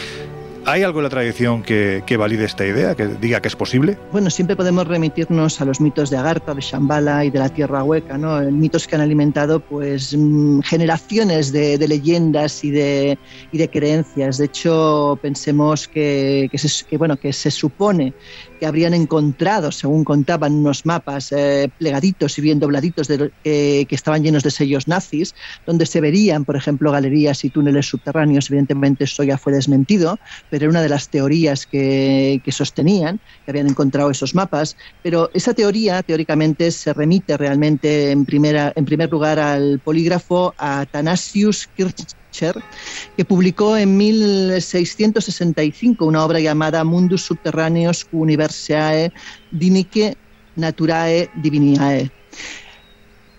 ¿Hay 0.64 0.84
algo 0.84 1.00
en 1.00 1.04
la 1.04 1.10
tradición 1.10 1.62
que, 1.62 2.16
valide 2.16 2.44
esta 2.44 2.64
idea, 2.64 2.94
que 2.94 3.08
diga 3.08 3.40
que 3.40 3.48
es 3.48 3.56
posible? 3.56 3.98
Bueno, 4.12 4.30
siempre 4.30 4.54
podemos 4.54 4.86
remitirnos 4.86 5.60
a 5.60 5.64
los 5.64 5.80
mitos 5.80 6.08
de 6.08 6.18
Agartha, 6.18 6.54
de 6.54 6.60
Shambhala 6.60 7.24
y 7.24 7.30
de 7.30 7.38
la 7.40 7.48
Tierra 7.48 7.82
Hueca, 7.82 8.16
¿no? 8.16 8.40
mitos 8.42 8.86
que 8.86 8.94
han 8.94 9.00
alimentado 9.00 9.58
pues 9.58 10.16
mm, 10.16 10.60
generaciones 10.60 11.50
de, 11.50 11.76
leyendas 11.88 12.62
y 12.62 12.70
de, 12.70 13.18
y 13.50 13.58
de 13.58 13.68
creencias. 13.68 14.38
De 14.38 14.44
hecho, 14.44 15.18
pensemos 15.20 15.88
que, 15.88 16.48
que, 16.88 16.96
bueno, 16.96 17.16
que 17.16 17.32
se 17.32 17.50
supone 17.50 18.12
que 18.62 18.66
habrían 18.66 18.94
encontrado, 18.94 19.72
según 19.72 20.04
contaban 20.04 20.52
unos 20.52 20.86
mapas 20.86 21.32
eh, 21.32 21.68
plegaditos 21.78 22.38
y 22.38 22.42
bien 22.42 22.60
dobladitos 22.60 23.08
de, 23.08 23.32
que 23.42 23.88
estaban 23.90 24.22
llenos 24.22 24.44
de 24.44 24.52
sellos 24.52 24.86
nazis, 24.86 25.34
donde 25.66 25.84
se 25.84 26.00
verían, 26.00 26.44
por 26.44 26.54
ejemplo, 26.54 26.92
galerías 26.92 27.42
y 27.42 27.50
túneles 27.50 27.86
subterráneos. 27.86 28.48
Evidentemente 28.48 29.02
esto 29.02 29.24
ya 29.24 29.36
fue 29.36 29.52
desmentido, 29.52 30.16
pero 30.48 30.66
era 30.66 30.70
una 30.70 30.80
de 30.80 30.90
las 30.90 31.08
teorías 31.08 31.66
que, 31.66 32.40
que 32.44 32.52
sostenían, 32.52 33.18
que 33.44 33.50
habían 33.50 33.66
encontrado 33.66 34.12
esos 34.12 34.32
mapas. 34.36 34.76
Pero 35.02 35.28
esa 35.34 35.54
teoría, 35.54 36.00
teóricamente, 36.04 36.70
se 36.70 36.92
remite 36.92 37.36
realmente 37.36 38.12
en, 38.12 38.24
primera, 38.24 38.72
en 38.76 38.84
primer 38.84 39.10
lugar 39.10 39.40
al 39.40 39.80
polígrafo 39.80 40.54
Athanasius 40.56 41.66
Kirch 41.66 42.14
que 43.16 43.24
publicó 43.24 43.76
en 43.76 43.96
1665 43.96 46.04
una 46.04 46.24
obra 46.24 46.40
llamada 46.40 46.84
Mundus 46.84 47.22
Subterraneus 47.22 48.06
Universiae 48.12 49.12
Dinique 49.50 50.16
Naturae 50.56 51.30
Diviniae 51.42 52.10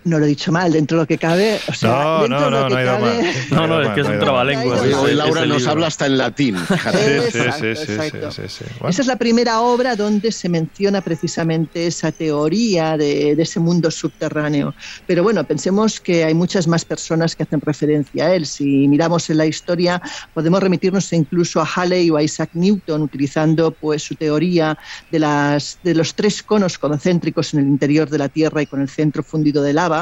no 0.04 0.18
lo 0.18 0.26
he 0.26 0.28
dicho 0.28 0.52
mal, 0.52 0.72
dentro 0.72 0.98
de 0.98 1.02
lo 1.02 1.06
que 1.06 1.18
cabe. 1.18 1.58
O 1.68 1.74
sea, 1.74 1.90
no, 1.90 2.20
dentro 2.22 2.50
no, 2.50 2.56
de 2.56 2.62
lo 2.62 2.68
que 2.68 2.84
no, 2.84 2.90
cabe. 2.90 3.34
No, 3.50 3.66
no, 3.66 3.82
es 3.82 3.88
que 3.90 4.00
es 4.02 4.08
un 4.08 4.18
trabalenguas. 4.18 4.80
Hoy, 4.80 5.14
Laura 5.14 5.46
nos 5.46 5.66
habla 5.66 5.86
hasta 5.86 6.06
en 6.06 6.18
latín. 6.18 6.56
Sí, 6.94 7.20
sí, 7.32 7.74
sí, 7.74 8.48
sí, 8.48 8.64
Esa 8.88 9.02
es 9.02 9.06
la 9.06 9.16
primera 9.16 9.60
obra 9.60 9.96
donde 9.96 10.30
se 10.30 10.48
menciona 10.48 11.00
precisamente 11.00 11.86
esa 11.86 12.12
teoría 12.12 12.96
de, 12.96 13.34
de, 13.34 13.42
ese 13.42 13.60
mundo 13.60 13.90
subterráneo. 13.90 14.74
Pero 15.06 15.22
bueno, 15.22 15.44
pensemos 15.44 16.00
que 16.00 16.24
hay 16.24 16.34
muchas 16.34 16.68
más 16.68 16.84
personas 16.84 17.34
que 17.34 17.42
hacen 17.42 17.60
referencia 17.60 18.26
a 18.26 18.34
él. 18.34 18.46
Si 18.46 18.86
miramos 18.88 19.28
en 19.30 19.38
la 19.38 19.46
historia, 19.46 20.00
podemos 20.32 20.62
remitirnos 20.62 21.12
incluso 21.12 21.60
a 21.60 21.66
Halley 21.66 22.10
o 22.10 22.16
a 22.16 22.22
Isaac 22.22 22.50
Newton, 22.54 23.02
utilizando 23.02 23.70
pues 23.70 24.02
su 24.02 24.14
teoría 24.14 24.78
de, 25.10 25.18
las, 25.18 25.78
de 25.82 25.94
los 25.94 26.14
tres 26.14 26.42
conos 26.42 26.78
concéntricos 26.78 27.54
en 27.54 27.60
el 27.60 27.66
interior 27.66 28.08
de 28.10 28.18
la 28.18 28.28
Tierra 28.28 28.62
y 28.62 28.66
con 28.66 28.80
el 28.80 28.88
centro 28.88 29.22
fundido 29.22 29.62
de 29.62 29.72
lava 29.72 29.93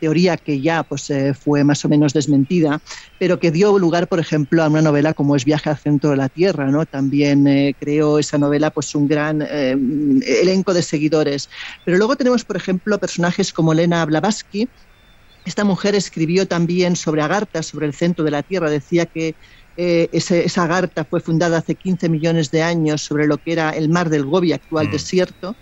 teoría 0.00 0.36
que 0.36 0.60
ya 0.60 0.82
pues, 0.82 1.10
eh, 1.10 1.34
fue 1.34 1.62
más 1.62 1.84
o 1.84 1.88
menos 1.88 2.12
desmentida, 2.12 2.80
pero 3.18 3.38
que 3.38 3.52
dio 3.52 3.78
lugar, 3.78 4.08
por 4.08 4.18
ejemplo, 4.18 4.62
a 4.64 4.68
una 4.68 4.82
novela 4.82 5.14
como 5.14 5.36
es 5.36 5.44
Viaje 5.44 5.70
al 5.70 5.76
centro 5.76 6.10
de 6.10 6.16
la 6.16 6.28
Tierra. 6.28 6.66
¿no? 6.70 6.86
También 6.86 7.46
eh, 7.46 7.76
creó 7.78 8.18
esa 8.18 8.38
novela 8.38 8.70
pues, 8.70 8.94
un 8.94 9.06
gran 9.06 9.42
eh, 9.42 9.76
elenco 10.42 10.74
de 10.74 10.82
seguidores. 10.82 11.48
Pero 11.84 11.98
luego 11.98 12.16
tenemos, 12.16 12.44
por 12.44 12.56
ejemplo, 12.56 12.98
personajes 12.98 13.52
como 13.52 13.72
Elena 13.72 14.04
Blavatsky. 14.06 14.68
Esta 15.44 15.64
mujer 15.64 15.94
escribió 15.94 16.48
también 16.48 16.96
sobre 16.96 17.22
Agartha, 17.22 17.62
sobre 17.62 17.86
el 17.86 17.94
centro 17.94 18.24
de 18.24 18.30
la 18.30 18.42
Tierra. 18.42 18.70
Decía 18.70 19.06
que 19.06 19.34
esa 19.76 20.64
Agartha 20.64 21.04
fue 21.04 21.20
fundada 21.20 21.58
hace 21.58 21.74
15 21.74 22.10
millones 22.10 22.50
de 22.50 22.62
años 22.62 23.00
sobre 23.00 23.26
lo 23.26 23.38
que 23.38 23.52
era 23.52 23.70
el 23.70 23.88
mar 23.88 24.10
del 24.10 24.26
Gobi, 24.26 24.52
actual 24.52 24.88
mm. 24.88 24.92
desierto 24.92 25.56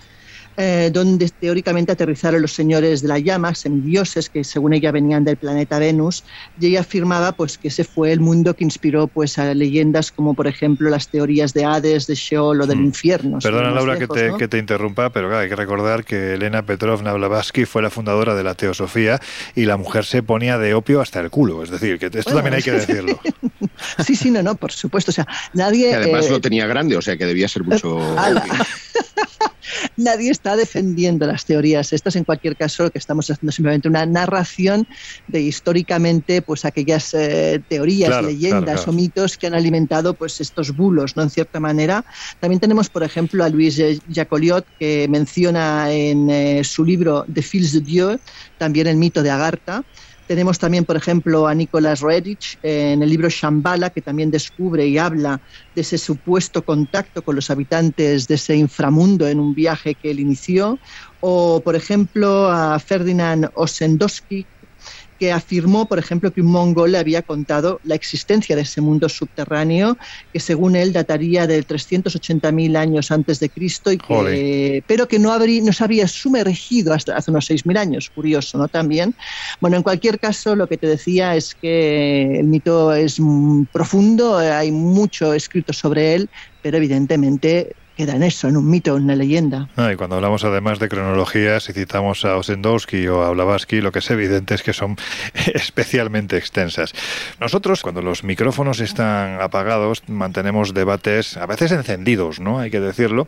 eh, 0.61 0.91
donde 0.93 1.29
teóricamente 1.29 1.93
aterrizaron 1.93 2.43
los 2.43 2.53
señores 2.53 3.01
de 3.01 3.07
la 3.07 3.21
llama, 3.21 3.55
semidioses 3.55 4.29
que 4.29 4.43
según 4.43 4.73
ella 4.73 4.91
venían 4.91 5.23
del 5.23 5.37
planeta 5.37 5.79
Venus, 5.79 6.25
y 6.59 6.67
ella 6.67 6.81
afirmaba 6.81 7.31
pues 7.31 7.59
que 7.59 7.69
ese 7.69 7.85
fue 7.85 8.11
el 8.11 8.19
mundo 8.19 8.57
que 8.57 8.65
inspiró 8.65 9.07
pues 9.07 9.39
a 9.39 9.55
leyendas 9.55 10.11
como 10.11 10.35
por 10.35 10.49
ejemplo 10.49 10.91
las 10.91 11.11
teorías 11.11 11.55
de 11.55 11.65
Hades, 11.65 12.09
de 12.09 12.17
Sheol 12.17 12.61
o 12.61 12.67
del 12.67 12.81
mm. 12.81 12.85
infierno. 12.85 13.39
Perdona 13.39 13.71
Laura 13.71 13.99
que, 13.99 14.09
te, 14.09 14.33
que, 14.37 14.49
te, 14.49 14.59
interrumpa, 14.59 15.11
pero 15.11 15.37
hay 15.39 15.49
que 15.49 15.55
recordar 15.55 16.05
que 16.05 16.35
Elena 16.35 16.65
Petrovna 16.65 17.13
Blavatsky 17.13 17.65
fue 17.65 17.81
la 17.81 17.91
fundadora 17.91 18.35
de 18.35 18.43
la 18.43 18.57
teosofía 18.57 19.21
y 19.55 19.65
la 19.65 19.77
mujer 19.77 20.05
se 20.05 20.25
ponía 20.25 20.59
de 20.59 20.75
opio 20.75 21.01
hasta 21.01 21.21
el 21.21 21.31
culo, 21.31 21.63
es 21.63 21.71
decir, 21.71 22.01
que 22.01 22.07
esto 22.07 22.35
también 22.35 22.55
hay 22.55 22.63
que 22.63 22.73
decirlo. 22.73 23.21
sí, 24.05 24.17
sí, 24.17 24.33
no, 24.33 24.43
no, 24.43 24.57
por 24.57 24.73
supuesto, 24.73 25.13
o 25.13 25.15
sea, 25.15 25.29
nadie... 25.53 25.91
Y 25.91 25.93
además 25.93 26.27
eh, 26.27 26.31
lo 26.31 26.41
tenía 26.41 26.67
grande, 26.67 26.97
o 26.97 27.01
sea 27.01 27.17
que 27.17 27.27
debía 27.27 27.47
ser 27.47 27.63
mucho... 27.63 28.01
nadie 29.99 30.31
está 30.31 30.57
defendiendo 30.57 31.27
las 31.27 31.45
teorías 31.45 31.93
estas. 31.93 32.17
En 32.17 32.25
cualquier 32.25 32.57
caso, 32.57 32.85
lo 32.85 32.91
que 32.91 32.99
estamos 32.99 33.31
haciendo 33.31 33.51
es 33.51 33.57
simplemente 33.57 33.89
una 33.89 34.07
narración 34.07 34.87
de 35.27 35.43
históricamente 35.43 36.41
pues 36.41 36.65
aquellas 36.65 37.13
eh, 37.13 37.61
teorías, 37.69 38.25
leyendas 38.25 38.89
o 38.89 38.93
mitos 38.93 39.37
que 39.37 39.49
han 39.49 39.55
alimentado 39.55 40.15
pues 40.15 40.41
estos 40.41 40.75
bulos, 40.75 41.17
¿no? 41.17 41.23
En 41.25 41.31
cierta 41.31 41.61
manera. 41.61 42.05
También 42.41 42.61
tenemos, 42.61 42.89
por 42.89 43.03
ejemplo, 43.03 43.45
a 43.45 43.49
Luis 43.49 43.81
Jacoliot 44.11 44.65
que 44.79 45.07
menciona 45.09 45.93
en 45.93 46.31
eh, 46.31 46.65
su 46.65 46.85
libro 46.85 47.27
The 47.33 47.43
Fils 47.43 47.73
de 47.73 47.81
Dieu 47.81 48.19
también 48.59 48.87
el 48.87 48.97
mito 48.97 49.23
de 49.23 49.31
Agartha. 49.31 49.85
Tenemos 50.29 50.59
también, 50.59 50.85
por 50.85 50.95
ejemplo, 50.95 51.47
a 51.47 51.55
Nicolas 51.55 52.01
Roerich 52.01 52.59
en 52.61 53.03
el 53.03 53.09
libro 53.09 53.31
Shambhala, 53.31 53.89
que 53.89 54.03
también 54.03 54.31
descubre 54.31 54.87
y 54.87 54.99
habla 54.99 55.41
de 55.75 55.81
ese 55.81 55.97
supuesto 55.97 56.63
contacto 56.67 57.23
con 57.23 57.35
los 57.35 57.49
habitantes 57.49 58.27
de 58.27 58.35
ese 58.35 58.55
inframundo 58.55 59.27
en 59.27 59.41
un 59.41 59.55
viaje 59.55 59.95
que 59.95 60.11
él 60.11 60.21
inició. 60.21 60.79
O, 61.21 61.63
por 61.65 61.77
ejemplo, 61.77 62.51
a 62.51 62.79
Ferdinand 62.79 63.49
Osendowski, 63.55 64.47
que 65.19 65.33
afirmó, 65.33 65.87
por 65.87 65.99
ejemplo, 65.99 66.33
que 66.33 66.41
un 66.41 66.53
mongol 66.53 66.93
le 66.93 66.99
había 66.99 67.23
contado 67.23 67.81
la 67.83 67.95
existencia 67.95 68.55
de 68.55 68.63
ese 68.63 68.81
mundo 68.81 69.09
subterráneo, 69.09 69.99
que 70.33 70.41
según 70.41 70.77
él 70.77 70.93
dataría 70.93 71.47
de 71.47 71.65
380.000 71.65 72.77
años 72.77 73.11
antes 73.11 73.41
de 73.41 73.51
Cristo, 73.51 73.91
y 73.91 73.99
que, 73.99 74.83
pero 74.87 75.09
que 75.09 75.19
no, 75.19 75.33
habría, 75.33 75.63
no 75.63 75.73
se 75.73 75.85
había 75.85 76.07
sumergido 76.07 76.95
hasta 76.95 77.17
hace 77.17 77.31
unos 77.31 77.51
6.000 77.51 77.79
años. 77.79 78.11
Curioso, 78.15 78.59
¿no? 78.59 78.69
También. 78.69 79.15
Bueno, 79.61 79.77
en 79.77 79.83
cualquier 79.83 80.19
caso, 80.19 80.55
lo 80.55 80.69
que 80.69 80.79
te 80.79 80.87
decía 80.87 81.35
es 81.35 81.55
que 81.55 82.39
el 82.39 82.47
mito 82.47 82.93
es 82.93 83.19
profundo, 83.73 84.39
hay 84.39 84.71
mucho 84.71 85.35
escrito 85.35 85.73
sobre 85.73 86.15
él, 86.15 86.31
pero 86.63 86.77
evidentemente 86.77 87.73
queda 87.99 88.15
en 88.15 88.23
eso, 88.23 88.47
en 88.47 88.57
un 88.57 88.71
mito, 88.71 88.97
en 88.97 89.03
una 89.03 89.17
leyenda. 89.17 89.69
y 89.77 89.97
cuando 89.97 90.15
hablamos 90.15 90.45
además 90.45 90.79
de 90.79 90.89
cronologías, 90.89 91.65
si 91.65 91.73
citamos 91.73 92.25
a 92.25 92.37
Osendowski 92.37 93.09
o 93.09 93.25
a 93.25 93.31
Blavatsky, 93.33 93.81
lo 93.81 93.91
que 93.91 93.99
es 93.99 94.09
evidente 94.13 94.55
es 94.55 94.63
que 94.63 94.73
son 94.73 94.97
especialmente 95.53 96.37
extensas. 96.37 96.95
Nosotros, 97.41 97.83
cuando 97.83 98.01
los 98.01 98.23
micrófonos 98.23 98.79
están 98.79 99.41
apagados, 99.41 100.05
mantenemos 100.07 100.75
debates 100.75 101.37
a 101.37 101.47
veces 101.47 101.73
encendidos, 101.73 102.39
¿no? 102.39 102.61
Hay 102.61 102.71
que 102.71 102.79
decirlo. 102.79 103.27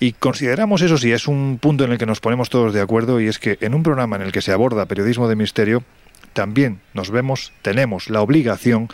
Y 0.00 0.14
consideramos 0.14 0.82
eso 0.82 0.98
sí, 0.98 1.12
es 1.12 1.28
un 1.28 1.58
punto 1.60 1.84
en 1.84 1.92
el 1.92 1.98
que 1.98 2.06
nos 2.06 2.18
ponemos 2.18 2.50
todos 2.50 2.74
de 2.74 2.80
acuerdo 2.80 3.20
y 3.20 3.28
es 3.28 3.38
que 3.38 3.56
en 3.60 3.72
un 3.72 3.84
programa 3.84 4.16
en 4.16 4.22
el 4.22 4.32
que 4.32 4.42
se 4.42 4.50
aborda 4.50 4.86
periodismo 4.86 5.28
de 5.28 5.36
misterio, 5.36 5.84
también 6.32 6.80
nos 6.92 7.12
vemos, 7.12 7.52
tenemos 7.62 8.10
la 8.10 8.20
obligación 8.20 8.88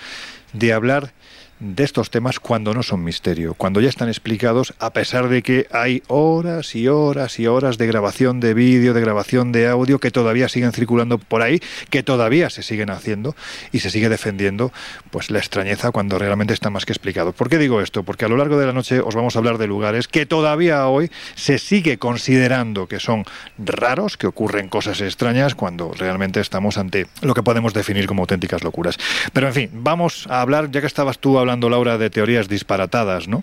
de 0.53 0.75
hablar 0.75 1.15
de 1.61 1.85
estos 1.85 2.11
temas 2.11 2.41
cuando 2.41 2.75
no 2.75 2.83
son 2.83 3.05
misterio, 3.05 3.55
cuando 3.55 3.81
ya 3.81 3.89
están 3.89 4.09
explicados, 4.09 4.75
a 4.79 4.93
pesar 4.93 5.29
de 5.29 5.43
que 5.43 5.67
hay 5.71 6.03
horas 6.09 6.75
y 6.75 6.89
horas 6.89 7.39
y 7.39 7.47
horas 7.47 7.79
de 7.79 7.87
grabación 7.87 8.41
de 8.41 8.55
vídeo, 8.55 8.95
de 8.95 9.01
grabación 9.01 9.53
de 9.53 9.69
audio 9.69 9.99
que 9.99 10.11
todavía 10.11 10.49
siguen 10.49 10.73
circulando 10.73 11.19
por 11.19 11.43
ahí, 11.43 11.61
que 11.91 12.03
todavía 12.03 12.51
se 12.51 12.63
siguen 12.63 12.91
haciendo 12.91 13.35
y 13.73 13.81
se 13.81 13.91
sigue 13.91 14.09
defendiendo 14.09 14.73
pues 15.11 15.31
la 15.31 15.39
extrañeza 15.39 15.91
cuando 15.91 16.19
realmente 16.19 16.55
está 16.55 16.71
más 16.71 16.85
que 16.85 16.93
explicado. 16.93 17.33
¿Por 17.33 17.49
qué 17.49 17.59
digo 17.59 17.81
esto? 17.81 18.03
Porque 18.03 18.25
a 18.25 18.29
lo 18.29 18.37
largo 18.37 18.59
de 18.59 18.67
la 18.67 18.73
noche 18.73 19.01
os 19.01 19.15
vamos 19.15 19.37
a 19.37 19.39
hablar 19.39 19.59
de 19.59 19.67
lugares 19.67 20.09
que 20.09 20.27
todavía 20.27 20.87
hoy 20.89 21.11
se 21.35 21.59
sigue 21.59 21.99
considerando 21.99 22.87
que 22.87 23.01
son 23.01 23.25
raros, 23.59 24.17
que 24.17 24.27
ocurren 24.27 24.69
cosas 24.69 25.01
extrañas 25.01 25.55
cuando 25.55 25.93
realmente 25.93 26.41
estamos 26.41 26.79
ante 26.79 27.07
lo 27.23 27.35
que 27.35 27.43
podemos 27.43 27.75
definir 27.75 28.07
como 28.07 28.23
auténticas 28.23 28.63
locuras. 28.65 28.97
Pero 29.33 29.47
en 29.47 29.55
fin, 29.55 29.71
vamos 29.73 30.27
a 30.29 30.41
hablar, 30.41 30.71
ya 30.71 30.81
que 30.81 30.87
estabas 30.87 31.19
tú 31.19 31.39
hablando, 31.39 31.54
Laura, 31.61 31.99
de 31.99 32.11
teorías 32.11 32.49
disparatadas, 32.49 33.29
¿no? 33.29 33.43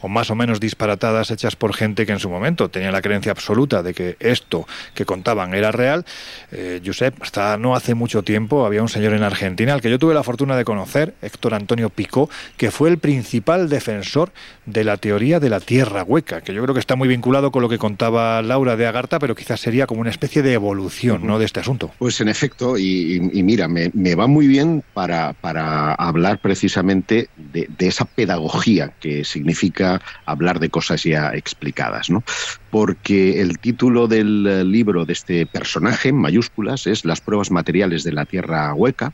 O 0.00 0.08
más 0.08 0.30
o 0.30 0.34
menos 0.34 0.60
disparatadas 0.60 1.30
hechas 1.30 1.56
por 1.56 1.74
gente 1.74 2.06
que 2.06 2.12
en 2.12 2.18
su 2.18 2.28
momento 2.28 2.68
tenía 2.68 2.92
la 2.92 3.02
creencia 3.02 3.32
absoluta 3.32 3.82
de 3.82 3.94
que 3.94 4.16
esto 4.20 4.66
que 4.94 5.04
contaban 5.04 5.54
era 5.54 5.72
real. 5.72 6.04
Eh, 6.50 6.80
Josep, 6.84 7.22
hasta 7.22 7.56
no 7.56 7.74
hace 7.74 7.94
mucho 7.94 8.22
tiempo 8.22 8.66
había 8.66 8.82
un 8.82 8.88
señor 8.88 9.12
en 9.14 9.22
Argentina 9.22 9.74
al 9.74 9.80
que 9.80 9.90
yo 9.90 9.98
tuve 9.98 10.14
la 10.14 10.22
fortuna 10.22 10.56
de 10.56 10.64
conocer, 10.64 11.14
Héctor 11.22 11.54
Antonio 11.54 11.90
Picó, 11.90 12.28
que 12.56 12.70
fue 12.70 12.88
el 12.90 12.98
principal 12.98 13.68
defensor 13.68 14.32
de 14.66 14.84
la 14.84 14.96
teoría 14.96 15.40
de 15.40 15.50
la 15.50 15.60
tierra 15.60 16.02
hueca, 16.02 16.40
que 16.40 16.54
yo 16.54 16.62
creo 16.62 16.74
que 16.74 16.80
está 16.80 16.96
muy 16.96 17.08
vinculado 17.08 17.50
con 17.50 17.62
lo 17.62 17.68
que 17.68 17.78
contaba 17.78 18.42
Laura 18.42 18.76
de 18.76 18.86
Agartha, 18.86 19.18
pero 19.18 19.34
quizás 19.34 19.60
sería 19.60 19.86
como 19.86 20.00
una 20.00 20.10
especie 20.10 20.42
de 20.42 20.52
evolución 20.52 21.26
¿no? 21.26 21.38
de 21.38 21.44
este 21.44 21.60
asunto. 21.60 21.90
Pues 21.98 22.20
en 22.20 22.28
efecto, 22.28 22.78
y, 22.78 23.20
mira, 23.42 23.68
me, 23.68 23.90
me, 23.94 24.14
va 24.14 24.26
muy 24.26 24.46
bien 24.46 24.82
para, 24.94 25.32
para 25.34 25.94
hablar 25.94 26.38
precisamente 26.38 27.28
de, 27.52 27.68
esa 27.78 28.04
pedagogía 28.04 28.92
que 29.00 29.24
significa 29.24 30.00
hablar 30.26 30.60
de 30.60 30.70
cosas 30.70 31.02
ya 31.02 31.30
explicadas, 31.34 32.10
¿no? 32.10 32.22
Porque 32.70 33.40
el 33.40 33.58
título 33.58 34.06
del 34.08 34.70
libro 34.70 35.04
de 35.04 35.12
este 35.12 35.46
personaje, 35.46 36.10
en 36.10 36.16
mayúsculas, 36.16 36.86
es 36.86 37.04
Las 37.04 37.20
pruebas 37.20 37.50
materiales 37.50 38.04
de 38.04 38.12
la 38.12 38.24
Tierra 38.24 38.72
hueca, 38.74 39.12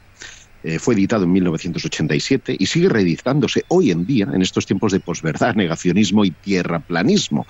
eh, 0.65 0.79
fue 0.79 0.95
editado 0.95 1.25
en 1.25 1.33
1987 1.33 2.57
y 2.59 2.67
sigue 2.67 2.89
reeditándose 2.89 3.65
hoy 3.69 3.91
en 3.91 4.05
día, 4.05 4.29
en 4.33 4.43
estos 4.43 4.67
tiempos 4.67 4.93
de 4.93 5.01
posverdad, 5.01 5.55
negacionismo 5.55 6.25
y 6.25 6.31
tierraplanismo. 6.33 7.47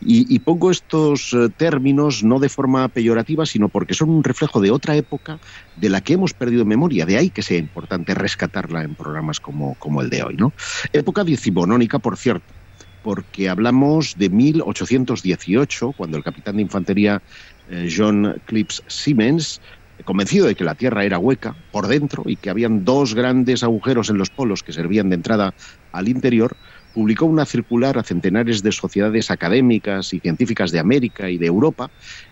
Y, 0.00 0.34
y 0.34 0.38
pongo 0.40 0.70
estos 0.70 1.32
eh, 1.32 1.48
términos 1.56 2.24
no 2.24 2.38
de 2.38 2.48
forma 2.48 2.88
peyorativa, 2.88 3.46
sino 3.46 3.68
porque 3.68 3.94
son 3.94 4.10
un 4.10 4.24
reflejo 4.24 4.60
de 4.60 4.70
otra 4.70 4.96
época 4.96 5.38
de 5.76 5.88
la 5.88 6.00
que 6.00 6.14
hemos 6.14 6.34
perdido 6.34 6.64
memoria. 6.64 7.06
De 7.06 7.16
ahí 7.16 7.30
que 7.30 7.42
sea 7.42 7.58
importante 7.58 8.14
rescatarla 8.14 8.82
en 8.82 8.94
programas 8.94 9.38
como, 9.38 9.74
como 9.74 10.02
el 10.02 10.10
de 10.10 10.22
hoy. 10.22 10.36
¿no? 10.36 10.52
Época 10.92 11.24
decimonónica, 11.24 11.98
por 11.98 12.16
cierto 12.16 12.54
porque 13.02 13.48
hablamos 13.48 14.16
de 14.18 14.28
1818, 14.28 15.92
cuando 15.92 16.16
el 16.16 16.24
capitán 16.24 16.56
de 16.56 16.62
infantería 16.62 17.22
eh, 17.70 17.88
John 17.94 18.40
Clips 18.46 18.82
Siemens 18.86 19.60
convencido 20.04 20.46
de 20.46 20.54
que 20.54 20.64
la 20.64 20.74
Tierra 20.74 21.04
era 21.04 21.18
hueca 21.18 21.56
por 21.72 21.86
dentro 21.86 22.22
y 22.26 22.36
que 22.36 22.50
habían 22.50 22.84
dos 22.84 23.14
grandes 23.14 23.62
agujeros 23.62 24.10
en 24.10 24.18
los 24.18 24.30
polos 24.30 24.62
que 24.62 24.72
servían 24.72 25.10
de 25.10 25.16
entrada 25.16 25.54
al 25.92 26.08
interior, 26.08 26.56
publicó 26.94 27.26
una 27.26 27.46
circular 27.46 27.98
a 27.98 28.02
centenares 28.02 28.62
de 28.62 28.72
sociedades 28.72 29.30
académicas 29.30 30.12
y 30.12 30.20
científicas 30.20 30.70
de 30.70 30.78
América 30.78 31.30
y 31.30 31.38
de 31.38 31.46
Europa 31.46 31.90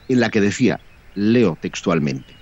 en 0.08 0.20
la 0.20 0.30
que 0.30 0.40
decía, 0.40 0.80
leo 1.14 1.56
textualmente, 1.60 2.34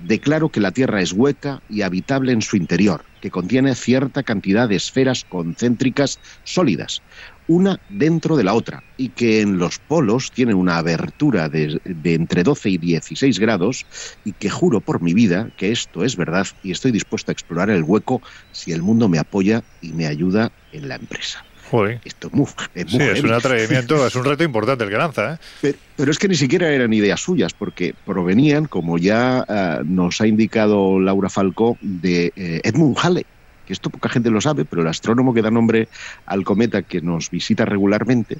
declaro 0.00 0.48
que 0.48 0.60
la 0.60 0.72
Tierra 0.72 1.00
es 1.00 1.12
hueca 1.12 1.62
y 1.68 1.82
habitable 1.82 2.32
en 2.32 2.42
su 2.42 2.56
interior, 2.56 3.04
que 3.20 3.30
contiene 3.30 3.74
cierta 3.74 4.22
cantidad 4.22 4.68
de 4.68 4.76
esferas 4.76 5.24
concéntricas 5.28 6.18
sólidas, 6.44 7.02
una 7.50 7.80
dentro 7.88 8.36
de 8.36 8.44
la 8.44 8.54
otra, 8.54 8.84
y 8.96 9.08
que 9.08 9.40
en 9.40 9.58
los 9.58 9.80
polos 9.80 10.30
tienen 10.30 10.54
una 10.54 10.78
abertura 10.78 11.48
de, 11.48 11.80
entre 12.04 12.44
12 12.44 12.70
y 12.70 12.78
16 12.78 13.40
grados, 13.40 13.86
y 14.24 14.32
que 14.32 14.48
juro 14.48 14.80
por 14.80 15.02
mi 15.02 15.14
vida 15.14 15.50
que 15.56 15.72
esto 15.72 16.04
es 16.04 16.16
verdad 16.16 16.46
y 16.62 16.70
estoy 16.70 16.92
dispuesto 16.92 17.32
a 17.32 17.34
explorar 17.34 17.68
el 17.68 17.82
hueco 17.82 18.22
si 18.52 18.70
el 18.70 18.82
mundo 18.82 19.08
me 19.08 19.18
apoya 19.18 19.64
y 19.82 19.92
me 19.92 20.06
ayuda 20.06 20.52
en 20.72 20.88
la 20.88 20.94
empresa. 20.94 21.44
Esto 22.04 22.28
es 22.28 22.32
muy, 22.32 22.46
sí, 22.86 22.98
es 23.00 23.22
un 23.24 23.32
atrevimiento, 23.32 24.06
es 24.06 24.14
un 24.14 24.24
reto 24.24 24.44
importante 24.44 24.84
el 24.84 24.90
que 24.90 24.96
lanza. 24.96 25.38
¿eh? 25.62 25.74
Pero, 25.96 26.10
es 26.10 26.18
que 26.18 26.28
ni 26.28 26.36
siquiera 26.36 26.70
eran 26.70 26.92
ideas 26.92 27.20
suyas, 27.20 27.52
porque 27.52 27.94
provenían, 28.06 28.66
como 28.66 28.96
ya 28.96 29.44
ah, 29.48 29.80
nos 29.84 30.20
ha 30.20 30.28
indicado 30.28 31.00
Laura 31.00 31.28
Falcó, 31.28 31.76
de 31.80 32.32
eh, 32.36 32.60
Edmund 32.62 32.96
Halley 33.00 33.26
esto 33.72 33.90
poca 33.90 34.08
gente 34.08 34.30
lo 34.30 34.40
sabe, 34.40 34.64
pero 34.64 34.82
el 34.82 34.88
astrónomo 34.88 35.34
que 35.34 35.42
da 35.42 35.50
nombre 35.50 35.88
al 36.26 36.44
cometa 36.44 36.82
que 36.82 37.00
nos 37.00 37.30
visita 37.30 37.64
regularmente, 37.64 38.38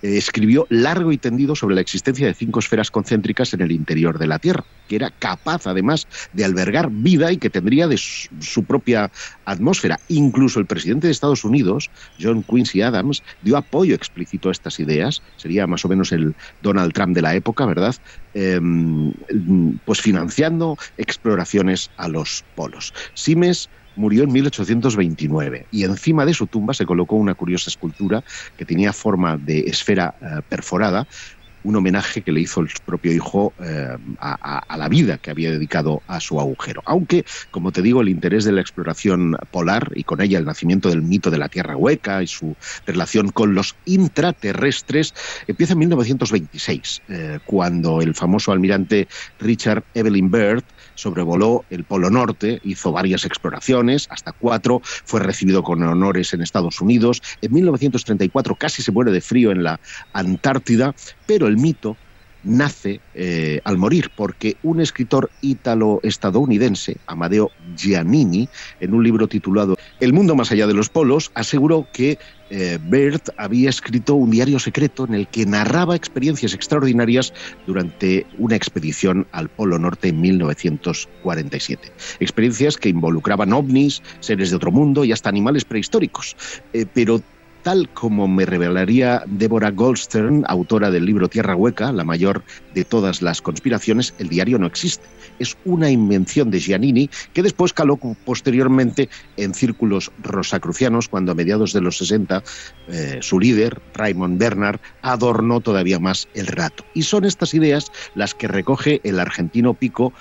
eh, 0.00 0.16
escribió 0.16 0.66
largo 0.70 1.10
y 1.10 1.18
tendido 1.18 1.56
sobre 1.56 1.74
la 1.74 1.80
existencia 1.80 2.26
de 2.28 2.34
cinco 2.34 2.60
esferas 2.60 2.90
concéntricas 2.90 3.52
en 3.54 3.62
el 3.62 3.72
interior 3.72 4.18
de 4.18 4.28
la 4.28 4.38
Tierra, 4.38 4.64
que 4.86 4.94
era 4.94 5.10
capaz 5.10 5.66
además 5.66 6.06
de 6.32 6.44
albergar 6.44 6.88
vida 6.90 7.32
y 7.32 7.38
que 7.38 7.50
tendría 7.50 7.88
su, 7.96 8.64
propia 8.64 9.10
atmósfera. 9.44 9.98
Incluso 10.08 10.60
el 10.60 10.66
presidente 10.66 11.08
de 11.08 11.12
Estados 11.12 11.44
Unidos, 11.44 11.90
John 12.20 12.44
Quincy 12.44 12.80
Adams, 12.82 13.24
dio 13.42 13.56
apoyo 13.56 13.96
explícito 13.96 14.50
a 14.50 14.52
estas 14.52 14.78
ideas, 14.78 15.20
sería 15.36 15.66
más 15.66 15.84
o 15.84 15.88
menos 15.88 16.12
el 16.12 16.36
Donald 16.62 16.92
Trump 16.92 17.14
de 17.16 17.22
la 17.22 17.34
época, 17.34 17.66
¿verdad? 17.66 17.96
Em, 18.34 19.12
pues 19.84 20.00
financiando 20.00 20.78
exploraciones 20.96 21.90
a 21.96 22.06
los 22.06 22.44
polos. 22.54 22.94
Simes 23.14 23.68
murió 23.98 24.22
en 24.22 24.32
1829 24.32 25.66
y 25.70 25.84
encima 25.84 26.24
de 26.24 26.32
su 26.32 26.46
tumba 26.46 26.72
se 26.72 26.86
colocó 26.86 27.16
una 27.16 27.34
curiosa 27.34 27.68
escultura 27.68 28.24
que 28.56 28.64
tenía 28.64 28.92
forma 28.92 29.36
de 29.36 29.60
esfera 29.60 30.14
eh, 30.20 30.40
perforada 30.48 31.06
un 31.64 31.76
homenaje 31.76 32.22
que 32.22 32.32
le 32.32 32.40
hizo 32.40 32.60
el 32.60 32.68
propio 32.84 33.12
hijo 33.12 33.52
eh, 33.60 33.96
a, 34.20 34.76
la 34.76 34.88
vida 34.88 35.18
que 35.18 35.30
había 35.30 35.50
dedicado 35.50 36.02
a 36.06 36.20
su 36.20 36.40
agujero. 36.40 36.82
Aunque, 36.86 37.24
como 37.50 37.72
te 37.72 37.82
digo, 37.82 38.00
el 38.00 38.08
interés 38.08 38.44
de 38.44 38.52
la 38.52 38.60
exploración 38.60 39.36
polar 39.50 39.90
y 39.94 40.04
con 40.04 40.20
ella 40.20 40.38
el 40.38 40.44
nacimiento 40.44 40.88
del 40.88 41.02
mito 41.02 41.30
de 41.30 41.38
la 41.38 41.48
Tierra 41.48 41.76
hueca 41.76 42.22
y 42.22 42.26
su 42.26 42.56
relación 42.86 43.30
con 43.30 43.54
los 43.54 43.74
intraterrestres 43.84 45.14
empieza 45.46 45.72
en 45.72 45.80
1926, 45.80 47.02
eh, 47.08 47.38
cuando 47.44 48.00
el 48.00 48.14
famoso 48.14 48.52
almirante 48.52 49.08
Richard 49.40 49.84
Evelyn 49.94 50.30
Byrd 50.30 50.64
sobrevoló 50.98 51.64
el 51.70 51.84
Polo 51.84 52.10
Norte, 52.10 52.60
hizo 52.64 52.90
varias 52.90 53.24
exploraciones, 53.24 54.08
hasta 54.10 54.32
cuatro, 54.32 54.80
fue 54.82 55.20
recibido 55.20 55.62
con 55.62 55.82
honores 55.82 56.34
en 56.34 56.42
Estados 56.42 56.80
Unidos. 56.80 57.22
En 57.40 57.52
1934 57.52 58.56
casi 58.56 58.82
se 58.82 58.90
muere 58.90 59.12
de 59.12 59.20
frío 59.20 59.52
en 59.52 59.62
la 59.62 59.80
Antártida, 60.12 60.94
pero 61.26 61.46
el 61.46 61.56
mito 61.56 61.96
nace 62.42 63.00
eh, 63.14 63.60
al 63.64 63.78
morir, 63.78 64.10
porque 64.16 64.56
un 64.62 64.80
escritor 64.80 65.30
ítalo-estadounidense, 65.40 66.96
Amadeo 67.06 67.50
Giannini, 67.76 68.48
en 68.80 68.94
un 68.94 69.04
libro 69.04 69.28
titulado 69.28 69.76
El 70.00 70.12
mundo 70.12 70.34
más 70.34 70.52
allá 70.52 70.66
de 70.66 70.74
los 70.74 70.88
polos, 70.88 71.30
aseguró 71.34 71.86
que 71.92 72.18
eh, 72.50 72.78
Bert 72.80 73.28
había 73.36 73.68
escrito 73.68 74.14
un 74.14 74.30
diario 74.30 74.58
secreto 74.58 75.04
en 75.04 75.14
el 75.14 75.28
que 75.28 75.44
narraba 75.44 75.96
experiencias 75.96 76.54
extraordinarias 76.54 77.32
durante 77.66 78.26
una 78.38 78.56
expedición 78.56 79.26
al 79.32 79.48
Polo 79.48 79.78
Norte 79.78 80.08
en 80.08 80.20
1947. 80.20 81.92
Experiencias 82.20 82.76
que 82.76 82.88
involucraban 82.88 83.52
ovnis, 83.52 84.02
seres 84.20 84.50
de 84.50 84.56
otro 84.56 84.72
mundo 84.72 85.04
y 85.04 85.12
hasta 85.12 85.28
animales 85.28 85.64
prehistóricos. 85.64 86.36
Eh, 86.72 86.86
pero 86.92 87.20
tal 87.68 87.86
como 87.90 88.26
me 88.26 88.46
revelaría 88.46 89.22
Deborah 89.26 89.72
Goldstern, 89.72 90.42
autora 90.48 90.90
del 90.90 91.04
libro 91.04 91.28
Tierra 91.28 91.54
Hueca, 91.54 91.92
la 91.92 92.02
mayor 92.02 92.42
de 92.72 92.82
todas 92.82 93.20
las 93.20 93.42
conspiraciones, 93.42 94.14
el 94.18 94.30
diario 94.30 94.58
no 94.58 94.66
existe. 94.66 95.04
Es 95.38 95.54
una 95.66 95.90
invención 95.90 96.50
de 96.50 96.60
Giannini 96.60 97.10
que 97.34 97.42
después 97.42 97.74
caló 97.74 97.98
posteriormente 98.24 99.10
en 99.36 99.52
círculos 99.52 100.10
rosacrucianos 100.22 101.10
cuando 101.10 101.32
a 101.32 101.34
mediados 101.34 101.74
de 101.74 101.82
los 101.82 101.98
60 101.98 102.42
eh, 102.88 103.18
su 103.20 103.38
líder, 103.38 103.82
Raymond 103.92 104.38
Bernard, 104.38 104.80
adornó 105.02 105.60
todavía 105.60 105.98
más 105.98 106.26
el 106.32 106.46
rato. 106.46 106.86
Y 106.94 107.02
son 107.02 107.26
estas 107.26 107.52
ideas 107.52 107.92
las 108.14 108.34
que 108.34 108.48
recoge 108.48 109.02
el 109.04 109.20
argentino 109.20 109.74
Pico 109.74 110.14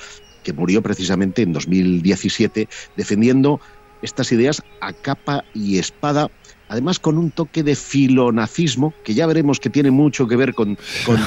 que 0.44 0.52
murió 0.52 0.82
precisamente 0.82 1.44
en 1.44 1.54
2017 1.54 2.68
defendiendo 2.98 3.62
estas 4.02 4.32
ideas 4.32 4.62
a 4.82 4.94
capa 4.94 5.44
y 5.54 5.80
espada 5.80 6.30
además 6.70 7.00
con 7.00 7.18
un 7.18 7.32
toque 7.32 7.64
de 7.64 7.76
filonazismo, 7.76 8.94
que 9.04 9.14
ya 9.14 9.26
veremos 9.28 9.60
que 9.60 9.70
tiene 9.70 9.92
mucho 9.92 10.28
que 10.28 10.36
ver 10.36 10.54
con, 10.54 10.78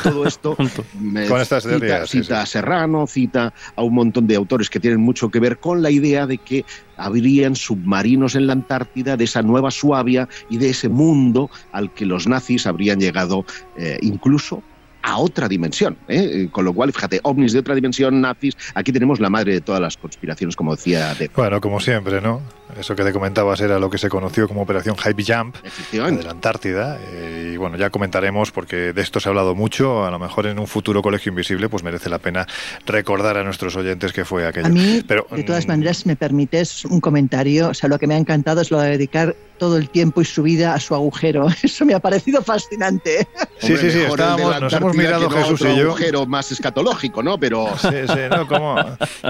todo 0.03 0.27
esto. 0.27 0.57
con 1.29 1.41
estas 1.41 1.65
cita, 1.65 2.07
cita 2.07 2.43
a 2.43 2.47
Serrano, 2.47 3.07
cita 3.07 3.53
a 3.77 3.83
un 3.83 3.95
montón 3.95 4.27
de 4.27 4.37
autores 4.37 4.71
que 4.71 4.81
tienen 4.81 5.01
mucho 5.01 5.31
que 5.31 5.41
ver 5.41 5.59
con 5.59 5.83
la 5.83 5.91
idea 5.91 6.27
de 6.27 6.39
que 6.39 6.65
habrían 6.97 7.57
submarinos 7.57 8.35
en 8.35 8.47
la 8.47 8.53
Antártida, 8.53 9.17
de 9.17 9.25
esa 9.25 9.43
nueva 9.43 9.71
Suabia 9.71 10.29
y 10.49 10.59
de 10.59 10.71
ese 10.71 10.89
mundo 10.89 11.51
al 11.73 11.93
que 11.93 12.05
los 12.05 12.27
nazis 12.27 12.67
habrían 12.67 13.01
llegado 13.01 13.45
eh, 13.77 13.99
incluso 14.03 14.63
a 15.03 15.19
otra 15.19 15.49
dimensión. 15.49 15.97
¿eh? 16.09 16.49
Con 16.53 16.65
lo 16.65 16.73
cual, 16.73 16.93
fíjate, 16.93 17.21
ovnis 17.23 17.53
de 17.53 17.61
otra 17.61 17.75
dimensión, 17.75 18.21
nazis, 18.21 18.57
aquí 18.75 18.93
tenemos 18.93 19.21
la 19.21 19.31
madre 19.31 19.55
de 19.55 19.61
todas 19.61 19.81
las 19.81 19.97
conspiraciones, 19.97 20.57
como 20.57 20.77
decía 20.77 21.15
de 21.15 21.31
Bueno, 21.35 21.61
como 21.61 21.81
siempre, 21.81 22.21
¿no? 22.21 22.43
Eso 22.79 22.97
que 22.97 23.05
te 23.05 23.13
comentabas 23.13 23.61
era 23.61 23.79
lo 23.79 23.91
que 23.91 23.99
se 23.99 24.09
conoció 24.09 24.49
como 24.49 24.63
Operación 24.63 24.97
Hype 24.97 25.25
Jump 25.25 25.57
de 25.93 26.23
la 26.23 26.31
Antártida. 26.31 26.99
Eh, 27.01 27.53
y 27.55 27.57
bueno, 27.57 27.77
ya 27.77 27.91
comentaremos, 27.91 28.51
porque 28.51 28.93
de 28.93 29.03
esto 29.03 29.21
se 29.21 29.29
ha 29.29 29.31
hablado 29.31 29.55
mucho, 29.55 30.05
a 30.05 30.11
lo 30.11 30.19
mejor 30.19 30.47
en 30.47 30.59
un 30.59 30.67
futuro 30.67 31.03
colegio 31.03 31.31
invisible, 31.31 31.69
pues 31.69 31.83
merece 31.83 32.09
la 32.09 32.19
pena 32.19 32.47
recordar 32.87 33.37
a 33.37 33.45
nuestros 33.45 33.77
oyentes 33.77 34.13
que 34.13 34.25
fue 34.25 34.47
aquello. 34.47 34.67
A 34.67 34.71
mí, 34.71 35.03
Pero, 35.07 35.27
de 35.31 35.43
todas 35.43 35.67
mm, 35.67 35.69
maneras, 35.69 36.07
me 36.07 36.17
permites 36.17 36.85
un 36.85 37.01
comentario, 37.01 37.69
o 37.69 37.75
sea, 37.75 37.89
lo 37.89 37.99
que 37.99 38.07
me 38.07 38.15
ha 38.15 38.19
encantado 38.19 38.61
es 38.61 38.71
lo 38.71 38.81
de 38.81 38.91
dedicar 38.91 39.37
todo 39.61 39.77
el 39.77 39.91
tiempo 39.91 40.23
y 40.23 40.25
su 40.25 40.43
vida 40.43 40.75
a 40.75 40.81
su 40.81 40.95
agujero. 40.95 41.47
Eso 41.63 41.85
me 41.85 41.95
ha 41.95 42.01
parecido 42.01 42.43
fascinante. 42.43 43.29
Sí, 43.59 43.77
sí, 43.77 43.91
sí, 43.91 44.03
nos 44.09 44.73
hemos 44.73 44.97
mirado 44.97 45.29
Jesús 45.29 45.61
y 45.61 45.77
yo. 45.77 45.89
agujero 45.91 46.27
más 46.27 46.51
escatológico, 46.51 47.23
¿no? 47.23 47.39
Pero. 47.39 47.69
Sí, 47.79 47.89
sí, 48.07 48.21
no, 48.31 48.49
cómo, 48.49 48.77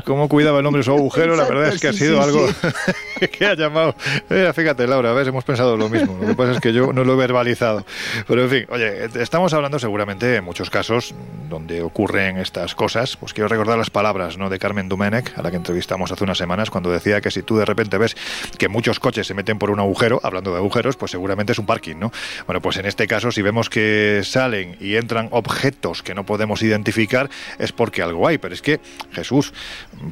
cómo 0.04 0.28
cuidaba 0.28 0.60
el 0.60 0.66
hombre 0.66 0.84
su 0.84 0.92
agujero, 0.92 1.34
la 1.34 1.44
verdad 1.44 1.74
es 1.74 1.80
que 1.80 1.88
ha 1.88 1.92
sido 1.92 2.22
algo 2.22 2.46
que 3.38 3.46
ha 3.46 3.54
llamado. 3.54 3.94
fíjate, 4.28 4.86
Laura, 4.86 5.10
a 5.10 5.14
ver, 5.14 5.28
hemos 5.28 5.44
pensado 5.44 5.76
lo 5.76 5.88
mismo. 5.88 6.18
Lo 6.20 6.28
que 6.28 6.34
pasa 6.34 6.52
es 6.52 6.60
que 6.60 6.72
yo 6.72 6.92
no 6.92 7.04
lo 7.04 7.14
he 7.14 7.16
verbalizado. 7.16 7.84
Pero 8.26 8.42
en 8.42 8.50
fin, 8.50 8.66
oye, 8.70 9.08
estamos 9.20 9.52
hablando 9.54 9.78
seguramente 9.78 10.36
en 10.36 10.44
muchos 10.44 10.70
casos 10.70 11.14
donde 11.48 11.82
ocurren 11.82 12.38
estas 12.38 12.74
cosas. 12.74 13.16
Pues 13.16 13.32
quiero 13.32 13.48
recordar 13.48 13.78
las 13.78 13.90
palabras 13.90 14.38
¿no? 14.38 14.50
de 14.50 14.58
Carmen 14.58 14.88
Dumenech, 14.88 15.36
a 15.38 15.42
la 15.42 15.50
que 15.50 15.56
entrevistamos 15.56 16.12
hace 16.12 16.24
unas 16.24 16.38
semanas, 16.38 16.70
cuando 16.70 16.90
decía 16.90 17.20
que 17.20 17.30
si 17.30 17.42
tú 17.42 17.56
de 17.56 17.64
repente 17.64 17.98
ves 17.98 18.16
que 18.58 18.68
muchos 18.68 19.00
coches 19.00 19.26
se 19.26 19.34
meten 19.34 19.58
por 19.58 19.70
un 19.70 19.80
agujero, 19.80 20.20
hablando 20.22 20.52
de 20.52 20.58
agujeros, 20.58 20.96
pues 20.96 21.10
seguramente 21.10 21.52
es 21.52 21.58
un 21.58 21.66
parking, 21.66 21.96
¿no? 21.96 22.12
Bueno, 22.46 22.60
pues 22.60 22.76
en 22.76 22.86
este 22.86 23.06
caso, 23.06 23.32
si 23.32 23.42
vemos 23.42 23.68
que 23.68 24.22
salen 24.24 24.76
y 24.80 24.96
entran 24.96 25.28
objetos 25.30 26.02
que 26.02 26.14
no 26.14 26.24
podemos 26.24 26.62
identificar, 26.62 27.30
es 27.58 27.72
porque 27.72 28.02
algo 28.02 28.26
hay. 28.26 28.38
Pero 28.38 28.54
es 28.54 28.62
que, 28.62 28.80
Jesús, 29.12 29.52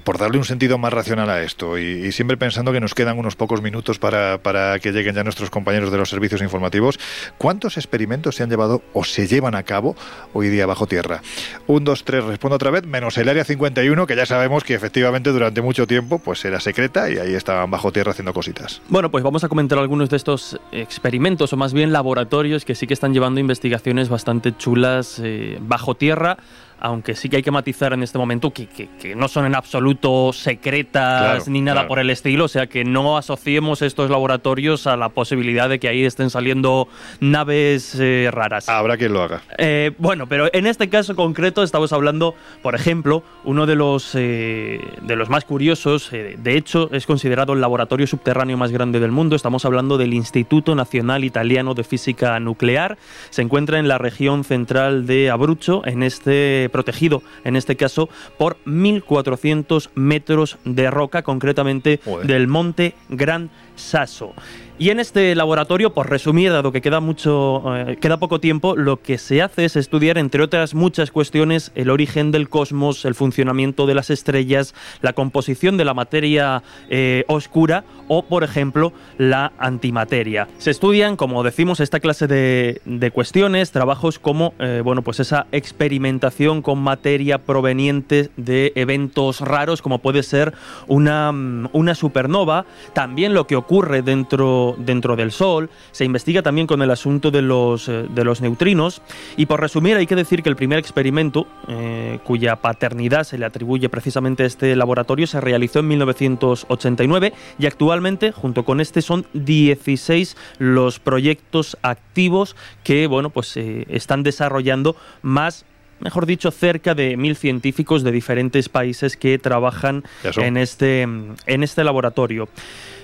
por 0.04 0.18
darle 0.18 0.38
un 0.38 0.44
sentido 0.44 0.78
más 0.78 0.92
racional 0.92 1.30
a 1.30 1.42
esto, 1.42 1.78
y, 1.78 2.12
siempre 2.12 2.36
pensando 2.36 2.72
que 2.72 2.80
nos 2.80 2.94
quedan 3.08 3.18
unos 3.18 3.36
pocos 3.36 3.62
minutos 3.62 3.98
para, 3.98 4.38
para 4.42 4.78
que 4.80 4.92
lleguen 4.92 5.14
ya 5.14 5.24
nuestros 5.24 5.48
compañeros 5.48 5.90
de 5.90 5.96
los 5.96 6.10
servicios 6.10 6.42
informativos, 6.42 6.98
¿cuántos 7.38 7.78
experimentos 7.78 8.36
se 8.36 8.42
han 8.42 8.50
llevado 8.50 8.82
o 8.92 9.02
se 9.02 9.26
llevan 9.26 9.54
a 9.54 9.62
cabo 9.62 9.96
hoy 10.34 10.48
día 10.48 10.66
bajo 10.66 10.86
tierra? 10.86 11.22
Un, 11.66 11.84
dos, 11.84 12.04
tres, 12.04 12.22
respondo 12.24 12.56
otra 12.56 12.70
vez, 12.70 12.84
menos 12.84 13.16
el 13.16 13.30
área 13.30 13.44
51, 13.44 14.06
que 14.06 14.14
ya 14.14 14.26
sabemos 14.26 14.62
que 14.62 14.74
efectivamente 14.74 15.30
durante 15.30 15.62
mucho 15.62 15.86
tiempo 15.86 16.18
pues 16.18 16.44
era 16.44 16.60
secreta 16.60 17.10
y 17.10 17.16
ahí 17.16 17.34
estaban 17.34 17.70
bajo 17.70 17.92
tierra 17.92 18.10
haciendo 18.10 18.34
cositas. 18.34 18.82
Bueno, 18.88 19.10
pues 19.10 19.24
vamos 19.24 19.42
a 19.42 19.48
comentar 19.48 19.78
algunos 19.78 20.10
de 20.10 20.16
estos 20.16 20.60
experimentos 20.70 21.52
o 21.54 21.56
más 21.56 21.72
bien 21.72 21.92
laboratorios 21.92 22.66
que 22.66 22.74
sí 22.74 22.86
que 22.86 22.94
están 22.94 23.14
llevando 23.14 23.40
investigaciones 23.40 24.10
bastante 24.10 24.54
chulas 24.54 25.18
eh, 25.24 25.56
bajo 25.62 25.94
tierra 25.94 26.36
aunque 26.80 27.14
sí 27.14 27.28
que 27.28 27.36
hay 27.36 27.42
que 27.42 27.50
matizar 27.50 27.92
en 27.92 28.02
este 28.02 28.18
momento 28.18 28.52
que, 28.52 28.88
no 29.16 29.28
son 29.28 29.46
en 29.46 29.54
absoluto 29.54 30.32
secretas 30.32 31.48
ni 31.48 31.60
nada 31.60 31.86
por 31.86 31.98
el 31.98 32.10
estilo, 32.10 32.44
o 32.44 32.48
sea 32.48 32.66
que 32.66 32.84
no 32.84 33.16
asociemos 33.16 33.82
estos 33.82 34.10
laboratorios 34.10 34.86
a 34.86 34.96
la 34.96 35.08
posibilidad 35.08 35.68
de 35.68 35.78
que 35.78 35.88
ahí 35.88 36.04
estén 36.04 36.30
saliendo 36.30 36.88
naves 37.20 37.96
eh, 37.98 38.28
raras. 38.32 38.68
Habrá 38.68 38.96
quien 38.96 39.12
lo 39.12 39.22
haga. 39.22 39.42
Eh, 39.58 39.92
bueno, 39.98 40.26
pero 40.26 40.48
en 40.52 40.66
este 40.66 40.88
caso 40.88 41.16
concreto 41.16 41.62
estamos 41.62 41.92
hablando, 41.92 42.34
por 42.62 42.74
ejemplo, 42.74 43.22
uno 43.44 43.66
de 43.66 43.74
los, 43.74 44.14
eh, 44.14 44.80
de 45.02 45.16
los 45.16 45.28
más 45.28 45.44
curiosos, 45.44 46.10
de 46.10 46.56
hecho 46.56 46.90
es 46.92 47.06
considerado 47.06 47.52
el 47.52 47.60
laboratorio 47.60 48.06
subterráneo 48.06 48.56
más 48.56 48.70
grande 48.70 49.00
del 49.00 49.10
mundo, 49.10 49.36
estamos 49.36 49.64
hablando 49.64 49.98
del 49.98 50.14
Instituto 50.14 50.74
Nacional 50.74 51.24
Italiano 51.24 51.74
de 51.74 51.84
Física 51.84 52.38
Nuclear, 52.40 52.98
se 53.30 53.42
encuentra 53.42 53.78
en 53.78 53.88
la 53.88 53.98
región 53.98 54.44
central 54.44 55.06
de 55.06 55.30
Abruzzo, 55.30 55.82
en 55.84 56.02
este 56.02 56.67
protegido, 56.68 57.22
en 57.44 57.56
este 57.56 57.76
caso, 57.76 58.08
por 58.36 58.56
1.400 58.64 59.90
metros 59.94 60.58
de 60.64 60.90
roca, 60.90 61.22
concretamente 61.22 62.00
del 62.24 62.48
monte 62.48 62.94
Gran 63.08 63.50
Sasso. 63.78 64.34
Y 64.80 64.90
en 64.90 65.00
este 65.00 65.34
laboratorio, 65.34 65.92
por 65.92 66.08
resumir, 66.08 66.52
dado 66.52 66.70
que 66.70 66.80
queda 66.80 67.00
mucho, 67.00 67.64
eh, 67.76 67.96
queda 68.00 68.18
poco 68.18 68.38
tiempo, 68.38 68.76
lo 68.76 69.02
que 69.02 69.18
se 69.18 69.42
hace 69.42 69.64
es 69.64 69.74
estudiar, 69.74 70.18
entre 70.18 70.40
otras 70.40 70.72
muchas 70.72 71.10
cuestiones, 71.10 71.72
el 71.74 71.90
origen 71.90 72.30
del 72.30 72.48
cosmos, 72.48 73.04
el 73.04 73.16
funcionamiento 73.16 73.86
de 73.86 73.94
las 73.96 74.08
estrellas, 74.10 74.76
la 75.00 75.14
composición 75.14 75.78
de 75.78 75.84
la 75.84 75.94
materia 75.94 76.62
eh, 76.90 77.24
oscura 77.26 77.82
o, 78.06 78.22
por 78.22 78.44
ejemplo, 78.44 78.92
la 79.18 79.52
antimateria. 79.58 80.46
Se 80.58 80.70
estudian, 80.70 81.16
como 81.16 81.42
decimos, 81.42 81.80
esta 81.80 81.98
clase 81.98 82.28
de, 82.28 83.10
cuestiones, 83.12 83.72
trabajos 83.72 84.20
como, 84.20 84.54
eh, 84.60 84.80
bueno, 84.84 85.02
pues 85.02 85.18
esa 85.18 85.48
experimentación 85.50 86.62
con 86.62 86.78
materia 86.78 87.38
proveniente 87.38 88.30
de 88.36 88.72
eventos 88.76 89.40
raros, 89.40 89.82
como 89.82 89.98
puede 89.98 90.22
ser 90.22 90.54
una, 90.86 91.30
una 91.72 91.94
supernova, 91.96 92.64
también 92.92 93.34
lo 93.34 93.48
que 93.48 93.56
ocurre 93.56 93.67
dentro 94.04 94.74
dentro 94.78 95.16
del 95.16 95.30
Sol, 95.30 95.70
se 95.92 96.04
investiga 96.04 96.42
también 96.42 96.66
con 96.66 96.82
el 96.82 96.90
asunto 96.90 97.30
de 97.30 97.42
los, 97.42 97.88
eh, 97.88 98.06
de 98.08 98.24
los 98.24 98.40
neutrinos 98.40 99.02
y 99.36 99.46
por 99.46 99.60
resumir 99.60 99.96
hay 99.96 100.06
que 100.06 100.16
decir 100.16 100.42
que 100.42 100.48
el 100.48 100.56
primer 100.56 100.78
experimento, 100.78 101.46
eh, 101.68 102.18
cuya 102.24 102.56
paternidad 102.56 103.24
se 103.24 103.38
le 103.38 103.44
atribuye 103.44 103.88
precisamente 103.88 104.42
a 104.42 104.46
este 104.46 104.74
laboratorio, 104.74 105.26
se 105.26 105.40
realizó 105.40 105.80
en 105.80 105.88
1989 105.88 107.32
y 107.58 107.66
actualmente 107.66 108.32
junto 108.32 108.64
con 108.64 108.80
este 108.80 109.02
son 109.02 109.26
16 109.34 110.36
los 110.58 110.98
proyectos 110.98 111.76
activos 111.82 112.56
que 112.84 113.06
bueno, 113.06 113.30
pues, 113.30 113.56
eh, 113.56 113.86
están 113.88 114.22
desarrollando 114.22 114.96
más 115.22 115.64
mejor 116.00 116.26
dicho, 116.26 116.50
cerca 116.50 116.94
de 116.94 117.16
mil 117.16 117.36
científicos 117.36 118.04
de 118.04 118.12
diferentes 118.12 118.68
países 118.68 119.16
que 119.16 119.38
trabajan 119.38 120.04
en 120.36 120.56
este, 120.56 121.02
en 121.02 121.62
este 121.62 121.84
laboratorio. 121.84 122.48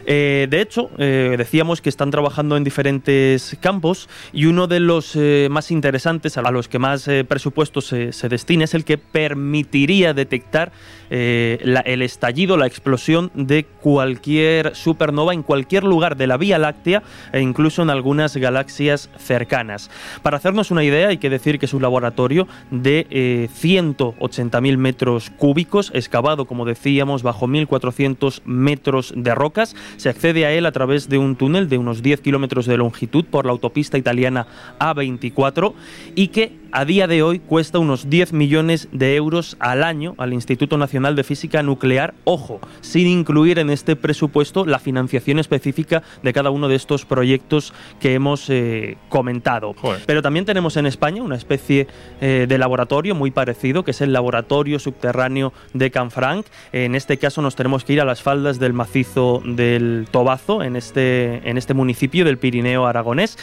Eh, 0.07 0.47
de 0.51 0.61
hecho, 0.61 0.91
eh, 0.99 1.35
decíamos 1.37 1.81
que 1.81 1.89
están 1.89 2.11
trabajando 2.11 2.57
en 2.57 2.65
diferentes 2.65 3.57
campos 3.61 4.09
y 4.33 4.47
uno 4.47 4.67
de 4.67 4.81
los 4.81 5.17
eh, 5.17 5.49
más 5.51 5.71
interesantes, 5.71 6.37
a 6.37 6.51
los 6.51 6.69
que 6.69 6.79
más 6.79 7.09
presupuesto 7.29 7.81
se, 7.81 8.13
se, 8.13 8.29
destina, 8.29 8.65
es 8.65 8.75
el 8.75 8.85
que 8.85 8.99
permitiría 8.99 10.15
detectar 10.15 10.73
el 11.15 12.03
estallido, 12.03 12.57
la 12.57 12.67
explosión 12.67 13.31
de 13.35 13.65
cualquier 13.65 14.75
supernova 14.75 15.33
en 15.33 15.43
cualquier 15.43 15.85
lugar 15.85 16.17
de 16.17 16.27
la 16.27 16.37
Vía 16.37 16.59
Láctea 16.59 17.03
e 17.33 17.41
incluso 17.41 17.83
en 17.83 17.91
algunas 17.91 18.37
galaxias 18.37 19.11
cercanas. 19.19 19.91
Para 20.23 20.39
hacernos 20.39 20.71
una 20.71 20.85
idea, 20.85 21.09
hay 21.09 21.19
que 21.19 21.31
decir 21.31 21.59
que 21.59 21.67
es 21.67 21.75
un 21.75 21.83
laboratorio 21.83 22.49
de 22.71 23.49
180.000 23.61 24.77
metros 24.77 25.31
cúbicos, 25.31 25.91
excavado, 25.95 26.47
como 26.47 26.65
decíamos, 26.65 27.23
bajo 27.23 27.47
1.400 27.47 28.43
metros 28.45 29.13
de 29.17 29.35
rocas 29.35 29.77
se 29.97 30.09
accede 30.09 30.47
a 30.47 30.53
él 30.53 30.67
a 30.67 30.73
través 30.73 31.09
de 31.09 31.19
un 31.19 31.37
túnel 31.37 31.69
de 31.69 31.79
unos 31.79 32.03
10 32.03 32.21
kilómetros 32.21 32.67
de 32.67 32.77
longitud 32.77 33.25
por 33.25 33.47
la 33.47 33.53
autopista 33.53 33.99
italiana 33.99 34.47
A24 34.79 35.75
y 36.15 36.29
que 36.29 36.65
a 36.73 36.85
día 36.85 37.07
de 37.07 37.23
hoy 37.23 37.39
cuesta 37.39 37.79
unos 37.79 38.11
10 38.11 38.33
millones 38.33 38.89
de 38.91 39.15
euros 39.15 39.57
al 39.61 39.85
año 39.85 40.15
al 40.19 40.33
Instituto 40.33 40.77
Nacional 40.77 41.04
de 41.13 41.25
Física 41.25 41.63
Nuclear, 41.63 42.15
ojo, 42.25 42.61
sin 42.81 43.07
incluir 43.07 43.59
en 43.59 43.71
este 43.71 43.97
presupuesto 43.97 44.65
la 44.65 44.79
financiación 44.79 45.39
específica 45.39 46.03
de 46.23 46.33
cada 46.33 46.51
uno 46.51 46.69
de 46.69 46.77
estos 46.77 47.05
proyectos 47.05 47.75
que 48.01 48.15
hemos 48.15 48.49
eh, 48.49 48.97
comentado. 49.11 49.75
Pero 50.07 50.23
también 50.23 50.47
tenemos 50.47 50.77
en 50.79 50.87
España 50.87 51.23
una 51.23 51.37
especie 51.37 51.87
eh, 52.21 52.47
de 52.49 52.59
laboratorio 52.59 53.15
muy 53.15 53.31
parecido, 53.31 53.85
que 53.85 53.91
es 53.91 54.01
el 54.01 54.13
Laboratorio 54.13 54.79
Subterráneo 54.79 55.53
de 55.75 55.91
Canfranc. 55.91 56.47
En 56.73 56.95
este 56.95 57.19
caso 57.19 57.43
nos 57.43 57.55
tenemos 57.55 57.85
que 57.85 57.93
ir 57.93 58.01
a 58.01 58.07
las 58.07 58.23
faldas 58.23 58.59
del 58.59 58.73
macizo 58.73 59.43
del 59.45 59.75
el 59.75 60.07
Tobazo, 60.11 60.63
en 60.63 60.77
este, 60.77 61.49
en 61.49 61.59
este 61.59 61.75
municipio 61.75 62.25
del 62.25 62.39
Pirineo 62.39 62.87
aragonés. 62.87 63.37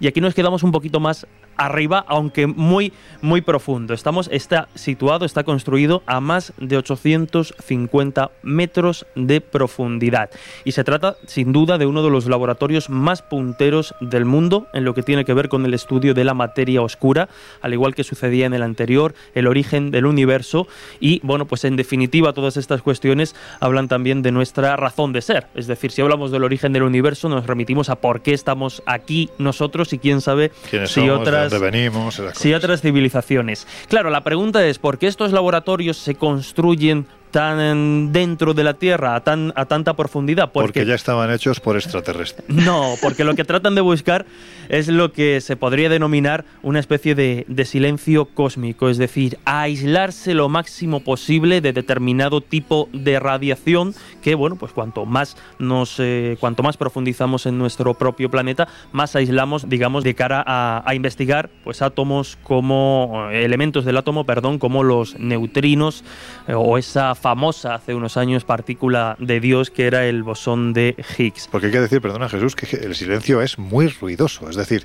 Y 0.00 0.06
aquí 0.06 0.20
nos 0.20 0.34
quedamos 0.34 0.62
un 0.62 0.72
poquito 0.72 1.00
más 1.00 1.26
arriba, 1.58 2.04
aunque 2.08 2.46
muy, 2.46 2.92
muy 3.20 3.42
profundo. 3.42 3.92
Estamos, 3.92 4.30
está 4.32 4.68
situado, 4.74 5.26
está 5.26 5.42
construido 5.42 6.02
a 6.06 6.20
más 6.20 6.52
de 6.56 6.78
850 6.78 8.30
metros 8.42 9.06
de 9.16 9.40
profundidad. 9.40 10.30
Y 10.64 10.72
se 10.72 10.84
trata, 10.84 11.16
sin 11.26 11.52
duda, 11.52 11.76
de 11.76 11.86
uno 11.86 12.02
de 12.02 12.10
los 12.10 12.26
laboratorios 12.26 12.88
más 12.88 13.22
punteros 13.22 13.94
del 14.00 14.24
mundo 14.24 14.68
en 14.72 14.84
lo 14.84 14.94
que 14.94 15.02
tiene 15.02 15.24
que 15.24 15.34
ver 15.34 15.48
con 15.48 15.66
el 15.66 15.74
estudio 15.74 16.14
de 16.14 16.24
la 16.24 16.34
materia 16.34 16.80
oscura, 16.80 17.28
al 17.60 17.72
igual 17.72 17.94
que 17.94 18.04
sucedía 18.04 18.46
en 18.46 18.54
el 18.54 18.62
anterior, 18.62 19.14
el 19.34 19.48
origen 19.48 19.90
del 19.90 20.06
universo. 20.06 20.68
Y, 21.00 21.20
bueno, 21.24 21.46
pues 21.46 21.64
en 21.64 21.74
definitiva, 21.74 22.32
todas 22.32 22.56
estas 22.56 22.82
cuestiones 22.82 23.34
hablan 23.58 23.88
también 23.88 24.22
de 24.22 24.30
nuestra 24.30 24.76
razón 24.76 25.12
de 25.12 25.22
ser. 25.22 25.48
Es 25.56 25.66
decir, 25.66 25.90
si 25.90 26.02
hablamos 26.02 26.30
del 26.30 26.44
origen 26.44 26.72
del 26.72 26.84
universo, 26.84 27.28
nos 27.28 27.46
remitimos 27.46 27.88
a 27.88 27.96
por 27.96 28.20
qué 28.22 28.32
estamos 28.32 28.82
aquí 28.86 29.28
nosotros 29.38 29.87
y 29.92 29.98
quién 29.98 30.20
sabe 30.20 30.52
si 30.86 31.08
otras 31.08 31.58
venimos. 31.60 32.20
Sí, 32.34 32.54
otras 32.54 32.80
civilizaciones. 32.80 33.66
Claro, 33.88 34.10
la 34.10 34.24
pregunta 34.24 34.66
es, 34.66 34.78
¿por 34.78 34.98
qué 34.98 35.06
estos 35.06 35.32
laboratorios 35.32 35.96
se 35.96 36.14
construyen 36.14 37.06
tan 37.30 38.12
dentro 38.12 38.54
de 38.54 38.64
la 38.64 38.74
Tierra, 38.74 39.14
a, 39.14 39.20
tan, 39.20 39.52
a 39.56 39.66
tanta 39.66 39.94
profundidad. 39.94 40.52
Porque, 40.52 40.84
ya 40.86 40.94
estaban 40.94 41.30
hechos 41.30 41.60
por 41.60 41.76
extraterrestres. 41.76 42.48
No, 42.68 42.94
porque 43.00 43.24
lo 43.24 43.34
que 43.34 43.44
tratan 43.44 43.74
de 43.74 43.80
buscar 43.80 44.26
es 44.68 44.88
lo 44.88 45.12
que 45.12 45.40
se 45.40 45.56
podría 45.56 45.88
denominar 45.88 46.44
una 46.62 46.80
especie 46.80 47.14
de, 47.14 47.64
silencio 47.64 48.26
cósmico, 48.26 48.88
es 48.88 48.98
decir, 48.98 49.38
aislarse 49.44 50.34
lo 50.34 50.48
máximo 50.48 51.00
posible 51.00 51.60
de 51.60 51.72
determinado 51.72 52.40
tipo 52.40 52.88
de 52.92 53.20
radiación 53.20 53.94
que, 54.22 54.34
bueno, 54.34 54.56
pues 54.56 54.72
cuanto 54.72 55.06
más 55.06 55.36
nos, 55.58 55.96
eh, 55.98 56.36
cuanto 56.40 56.62
más 56.62 56.76
profundizamos 56.76 57.46
en 57.46 57.58
nuestro 57.58 57.94
propio 57.94 58.30
planeta, 58.30 58.68
más 58.92 59.16
aislamos, 59.16 59.68
digamos, 59.68 60.04
de 60.04 60.14
cara 60.14 60.42
a, 60.46 60.82
a 60.84 60.94
investigar, 60.94 61.50
pues 61.64 61.82
átomos 61.82 62.38
como 62.42 63.28
elementos 63.32 63.84
del 63.84 63.96
átomo, 63.96 64.24
perdón, 64.24 64.58
como 64.58 64.82
los 64.82 65.18
neutrinos 65.18 66.04
eh, 66.46 66.54
o 66.54 66.78
esa 66.78 67.14
famosa 67.18 67.74
hace 67.74 67.94
unos 67.94 68.16
años 68.16 68.44
partícula 68.44 69.16
de 69.18 69.40
Dios 69.40 69.70
que 69.70 69.86
era 69.86 70.06
el 70.06 70.22
bosón 70.22 70.72
de 70.72 70.96
Higgs. 71.18 71.48
Porque 71.50 71.66
hay 71.66 71.72
que 71.72 71.80
decir, 71.80 72.00
perdona 72.00 72.28
Jesús, 72.28 72.54
que 72.54 72.76
el 72.76 72.94
silencio 72.94 73.42
es 73.42 73.58
muy 73.58 73.88
ruidoso. 73.88 74.48
Es 74.48 74.56
decir, 74.56 74.84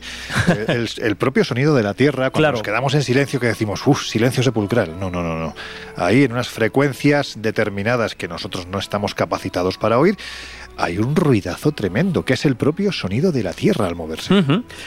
el, 0.67 1.15
propio 1.15 1.43
sonido 1.43 1.75
de 1.75 1.83
la 1.83 1.93
Tierra, 1.93 2.29
cuando 2.31 2.53
nos 2.53 2.61
quedamos 2.63 2.93
en 2.95 3.03
silencio, 3.03 3.39
que 3.39 3.47
decimos, 3.47 3.85
uff, 3.85 4.05
silencio 4.05 4.43
sepulcral. 4.43 4.99
No, 4.99 5.09
no, 5.09 5.21
no, 5.21 5.37
no. 5.37 5.55
Ahí 5.95 6.23
en 6.23 6.31
unas 6.31 6.49
frecuencias 6.49 7.35
determinadas 7.37 8.15
que 8.15 8.27
nosotros 8.27 8.67
no 8.67 8.79
estamos 8.79 9.13
capacitados 9.15 9.77
para 9.77 9.99
oír, 9.99 10.17
hay 10.77 10.97
un 10.97 11.15
ruidazo 11.15 11.71
tremendo, 11.71 12.23
que 12.25 12.33
es 12.33 12.45
el 12.45 12.55
propio 12.55 12.91
sonido 12.91 13.31
de 13.31 13.43
la 13.43 13.53
Tierra 13.53 13.87
al 13.87 13.95
moverse. 13.95 14.43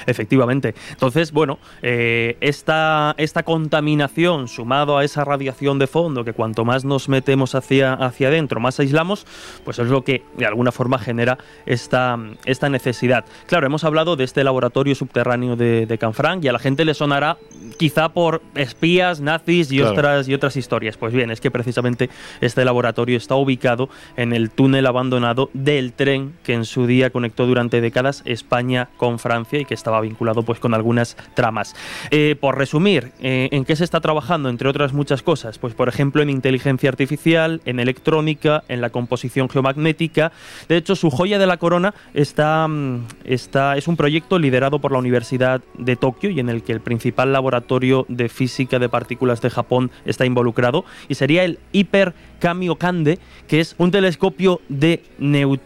Efectivamente. 0.07 0.75
Entonces, 0.91 1.33
bueno, 1.33 1.59
eh, 1.83 2.37
esta, 2.41 3.15
esta 3.19 3.43
contaminación 3.43 4.49
sumado 4.49 4.99
a 4.99 5.05
esa 5.05 5.25
radiación 5.25 5.79
de 5.79 5.87
fondo, 5.87 6.25
que 6.25 6.33
cuanto 6.33 6.65
más 6.65 6.85
nos 6.85 7.09
metemos 7.09 7.55
hacia, 7.55 7.95
hacia 7.95 8.29
adentro, 8.29 8.61
más 8.61 8.81
aislamos, 8.81 9.27
pues 9.65 9.79
es 9.79 9.89
lo 9.89 10.03
que 10.03 10.23
de 10.37 10.47
alguna 10.47 10.73
forma 10.73 10.99
genera 10.99 11.39
esta, 11.67 12.19
esta 12.45 12.69
necesidad. 12.69 13.25
Claro, 13.47 13.67
hemos 13.67 13.85
hablado 13.85 14.17
de 14.17 14.25
este 14.25 14.45
laboratorio 14.45 14.95
subterráneo 14.95 15.57
de, 15.57 15.87
de 15.87 15.99
Canfranc 15.99 16.45
y 16.45 16.49
a 16.49 16.53
la 16.53 16.59
gente 16.59 16.85
le 16.85 16.95
sonará 16.95 17.39
quizá 17.79 18.09
por 18.11 18.43
espías, 18.55 19.21
nazis 19.21 19.71
y, 19.73 19.81
otras, 19.81 20.29
y 20.29 20.35
otras 20.35 20.57
historias. 20.57 20.97
Pues 20.97 21.13
bien, 21.13 21.31
es 21.31 21.41
que 21.41 21.51
precisamente 21.51 22.11
este 22.41 22.65
laboratorio 22.65 23.17
está 23.17 23.35
ubicado 23.35 23.89
en 24.17 24.33
el 24.33 24.51
túnel 24.51 24.87
abandonado 24.87 25.51
del 25.77 25.93
tren 25.93 26.33
que 26.43 26.55
en 26.55 26.65
su 26.65 26.87
día 26.87 27.11
conectó 27.11 27.47
durante 27.47 27.81
décadas 27.81 28.23
España 28.25 28.89
con 28.97 29.19
Francia 29.19 29.61
y 29.61 29.65
que 29.65 29.75
estaba 29.75 30.01
vinculado 30.01 30.43
pues 30.43 30.59
con 30.59 30.75
algunas 30.75 31.17
tramas. 31.35 31.75
Eh, 32.11 32.37
por 32.41 32.59
resumir, 32.59 33.13
eh, 33.21 33.49
¿en 33.53 33.65
qué 33.65 33.77
se 33.77 33.85
está 33.85 34.01
trabajando? 34.01 34.49
Entre 34.49 34.69
otras 34.69 34.93
muchas 34.93 35.23
cosas, 35.23 35.59
pues 35.59 35.75
por 35.75 35.89
ejemplo 35.89 36.23
en 36.23 36.31
inteligencia 36.31 36.89
artificial, 36.89 37.61
en 37.65 37.81
electrónica, 37.81 38.65
en 38.69 38.81
la 38.81 38.91
composición 38.91 39.49
geomagnética. 39.49 40.33
De 40.69 40.77
hecho, 40.77 40.97
su 40.97 41.11
joya 41.11 41.39
de 41.39 41.47
la 41.47 41.59
corona 41.59 41.95
está, 42.15 42.67
mm, 42.67 43.07
está, 43.25 43.77
es 43.77 43.89
un 43.89 43.97
proyecto 43.97 44.39
liderado 44.39 44.79
por 44.79 44.93
la 44.93 44.99
Universidad 44.99 45.61
de 45.79 45.97
Tokio 45.97 46.31
y 46.31 46.41
en 46.41 46.49
el 46.49 46.63
que 46.63 46.73
el 46.73 46.81
principal 46.81 47.33
laboratorio 47.33 48.07
de 48.09 48.29
Física 48.29 48.79
de 48.79 48.89
Partículas 48.89 49.41
de 49.41 49.51
Japón 49.51 49.91
está 50.05 50.25
involucrado 50.25 50.85
y 51.09 51.15
sería 51.15 51.45
el 51.45 51.59
Hiper 51.73 52.15
Kamiokande, 52.41 53.19
que 53.49 53.61
es 53.61 53.75
un 53.79 53.91
telescopio 53.91 54.61
de 54.69 55.03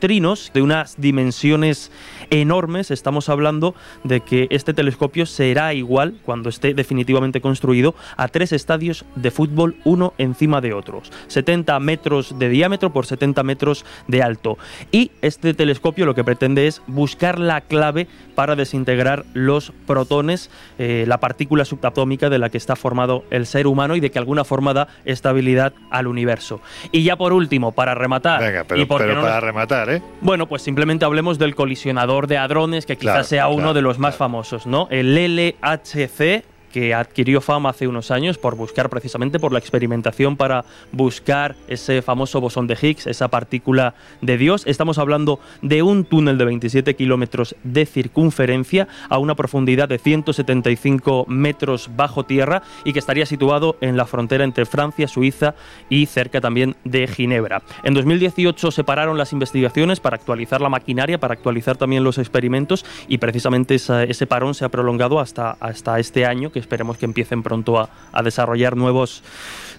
neutrinos 0.00 0.50
de 0.54 0.62
unas 0.62 0.98
dimensiones 0.98 1.92
enormes. 2.30 2.90
Estamos 2.90 3.28
hablando 3.28 3.74
de 4.02 4.22
que 4.22 4.46
este 4.48 4.72
telescopio 4.72 5.26
será 5.26 5.74
igual, 5.74 6.14
cuando 6.24 6.48
esté 6.48 6.72
definitivamente 6.72 7.42
construido, 7.42 7.94
a 8.16 8.28
tres 8.28 8.52
estadios 8.52 9.04
de 9.14 9.30
fútbol 9.30 9.76
uno 9.84 10.14
encima 10.16 10.62
de 10.62 10.72
otros. 10.72 11.12
70 11.26 11.78
metros 11.80 12.38
de 12.38 12.48
diámetro 12.48 12.94
por 12.94 13.04
70 13.04 13.42
metros 13.42 13.84
de 14.08 14.22
alto. 14.22 14.56
Y 14.90 15.10
este 15.20 15.52
telescopio 15.52 16.06
lo 16.06 16.14
que 16.14 16.24
pretende 16.24 16.66
es 16.66 16.80
buscar 16.86 17.38
la 17.38 17.60
clave 17.60 18.06
para 18.34 18.56
desintegrar 18.56 19.26
los 19.34 19.70
protones, 19.86 20.50
eh, 20.78 21.04
la 21.06 21.20
partícula 21.20 21.66
subatómica 21.66 22.30
de 22.30 22.38
la 22.38 22.48
que 22.48 22.56
está 22.56 22.74
formado 22.74 23.24
el 23.30 23.44
ser 23.44 23.66
humano 23.66 23.96
y 23.96 24.00
de 24.00 24.10
que 24.10 24.18
alguna 24.18 24.44
forma 24.44 24.72
da 24.72 24.88
estabilidad 25.04 25.74
al 25.90 26.06
universo. 26.06 26.62
Y 26.90 27.02
ya 27.02 27.16
por 27.16 27.34
último, 27.34 27.72
para 27.72 27.94
rematar. 27.94 28.40
Venga, 28.40 28.64
pero, 28.64 28.88
para 28.88 29.40
rematar, 29.40 29.89
¿eh? 29.90 30.02
Bueno, 30.20 30.46
pues 30.46 30.62
simplemente 30.62 31.04
hablemos 31.04 31.38
del 31.38 31.54
colisionador 31.54 32.26
de 32.26 32.38
hadrones, 32.38 32.86
que 32.86 32.96
quizás 32.96 33.26
sea 33.26 33.48
uno 33.48 33.74
de 33.74 33.82
los 33.82 33.98
más 33.98 34.16
famosos, 34.16 34.66
¿no? 34.66 34.88
El 34.90 35.14
LHC 35.14 36.44
que 36.72 36.94
adquirió 36.94 37.40
fama 37.40 37.70
hace 37.70 37.86
unos 37.86 38.10
años 38.10 38.38
por 38.38 38.56
buscar 38.56 38.88
precisamente 38.88 39.38
por 39.38 39.52
la 39.52 39.58
experimentación 39.58 40.36
para 40.36 40.64
buscar 40.92 41.56
ese 41.68 42.02
famoso 42.02 42.40
bosón 42.40 42.66
de 42.66 42.78
Higgs, 42.80 43.06
esa 43.06 43.28
partícula 43.28 43.94
de 44.20 44.38
Dios. 44.38 44.62
Estamos 44.66 44.98
hablando 44.98 45.40
de 45.62 45.82
un 45.82 46.04
túnel 46.04 46.38
de 46.38 46.44
27 46.44 46.94
kilómetros 46.96 47.56
de 47.64 47.86
circunferencia 47.86 48.88
a 49.08 49.18
una 49.18 49.34
profundidad 49.34 49.88
de 49.88 49.98
175 49.98 51.26
metros 51.28 51.90
bajo 51.96 52.24
tierra 52.24 52.62
y 52.84 52.92
que 52.92 52.98
estaría 52.98 53.26
situado 53.26 53.76
en 53.80 53.96
la 53.96 54.06
frontera 54.06 54.44
entre 54.44 54.66
Francia, 54.66 55.08
Suiza 55.08 55.54
y 55.88 56.06
cerca 56.06 56.40
también 56.40 56.76
de 56.84 57.06
Ginebra. 57.06 57.62
En 57.82 57.94
2018 57.94 58.70
se 58.70 58.84
pararon 58.84 59.18
las 59.18 59.32
investigaciones 59.32 60.00
para 60.00 60.16
actualizar 60.16 60.60
la 60.60 60.68
maquinaria, 60.68 61.18
para 61.18 61.34
actualizar 61.34 61.76
también 61.76 62.04
los 62.04 62.18
experimentos 62.18 62.84
y 63.08 63.18
precisamente 63.18 63.74
ese 63.74 64.26
parón 64.26 64.54
se 64.54 64.64
ha 64.64 64.68
prolongado 64.68 65.20
hasta, 65.20 65.52
hasta 65.60 65.98
este 65.98 66.26
año, 66.26 66.52
que 66.52 66.59
esperemos 66.60 66.96
que 66.98 67.06
empiecen 67.06 67.42
pronto 67.42 67.78
a, 67.78 68.22
desarrollar 68.22 68.76
nuevos 68.76 69.22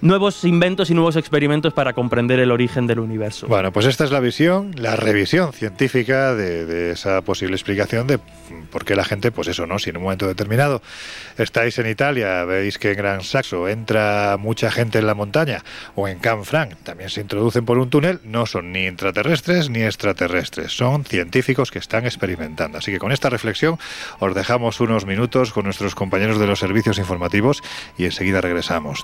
nuevos 0.02 0.44
inventos 0.44 0.90
y 0.90 0.94
nuevos 0.94 1.16
experimentos 1.16 1.74
para 1.74 1.94
comprender 1.94 2.40
el 2.40 2.52
origen 2.52 2.88
del 2.88 3.00
universo. 3.00 3.48
Bueno, 3.48 3.72
pues 3.72 3.86
esta 3.86 4.04
es 4.04 4.12
la 4.12 4.20
visión, 4.20 4.72
la 4.76 4.96
revisión 4.96 5.54
científica 5.54 6.34
de, 6.36 6.92
esa 6.92 7.22
posible 7.22 7.56
explicación 7.56 8.08
de 8.08 8.20
por 8.72 8.86
qué 8.86 8.96
la 8.96 9.06
gente, 9.06 9.32
pues 9.32 9.48
eso, 9.48 9.66
¿no? 9.68 9.80
Si 9.80 9.90
en 9.90 9.98
un 9.98 10.04
momento 10.04 10.28
determinado 10.28 10.82
estáis 11.38 11.78
en 11.80 11.88
Italia, 11.88 12.44
veis 12.46 12.78
que 12.78 12.92
en 12.92 12.98
Gran 12.98 13.22
Saxo 13.22 13.68
entra 13.68 14.38
mucha 14.40 14.72
gente 14.72 15.00
en 15.00 15.08
la 15.08 15.14
montaña, 15.14 15.64
o 15.96 16.08
en 16.08 16.20
Canfranc 16.20 16.76
también 16.84 17.10
se 17.10 17.22
introducen 17.22 17.66
por 17.66 17.78
un 17.78 17.90
túnel, 17.90 18.20
no 18.24 18.46
son 18.46 18.72
ni 18.72 18.88
intraterrestres 18.88 19.70
ni 19.70 19.84
extraterrestres, 19.84 20.76
son 20.76 21.06
científicos 21.06 21.72
que 21.72 21.80
están 21.80 22.06
experimentando. 22.06 22.78
Así 22.78 22.92
que 22.92 23.00
con 23.00 23.12
esta 23.12 23.30
reflexión 23.30 23.78
os 24.20 24.36
dejamos 24.36 24.80
unos 24.80 25.06
minutos 25.06 25.54
con 25.54 25.66
nuestros 25.66 25.96
compañeros 25.96 26.40
de 26.40 26.48
los 26.48 26.60
servicios 26.60 26.98
informativos 26.98 27.62
y 27.98 28.06
enseguida 28.06 28.42
regresamos. 28.42 29.02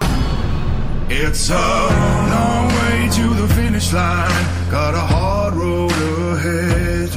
It's 1.10 1.50
a 1.50 1.54
long 1.56 2.68
way 2.68 3.08
to 3.14 3.34
the 3.34 3.48
finish 3.56 3.94
line. 3.94 4.46
Got 4.70 4.94
a 4.94 5.00
hard 5.00 5.54
road 5.54 5.92
ahead. 5.92 7.10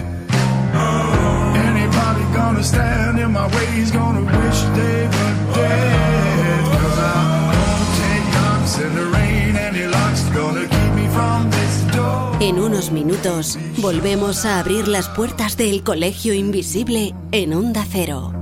Anybody 1.54 2.22
gonna 2.32 2.62
stand 2.62 3.18
in 3.18 3.32
my 3.32 3.48
way 3.48 3.80
is 3.80 3.90
gonna 3.90 4.20
wish 4.20 4.60
they 4.78 5.08
were 5.08 5.54
dead. 5.54 6.64
Cause 6.70 6.98
I'm 6.98 7.50
gonna 7.50 7.98
take 7.98 8.26
knocks 8.32 8.78
in 8.78 8.94
the 8.94 9.06
rain. 9.06 9.56
Any 9.56 9.86
luck's 9.86 10.22
gonna 10.30 10.68
keep 10.68 10.92
me 10.94 11.08
from 11.08 11.50
this 11.50 11.96
door. 11.96 12.36
En 12.40 12.60
unos 12.60 12.92
minutos 12.92 13.58
volvemos 13.78 14.44
a 14.44 14.60
abrir 14.60 14.86
las 14.86 15.08
puertas 15.08 15.56
del 15.56 15.82
colegio 15.82 16.32
invisible 16.32 17.12
en 17.32 17.54
Onda 17.54 17.84
Cero. 17.90 18.32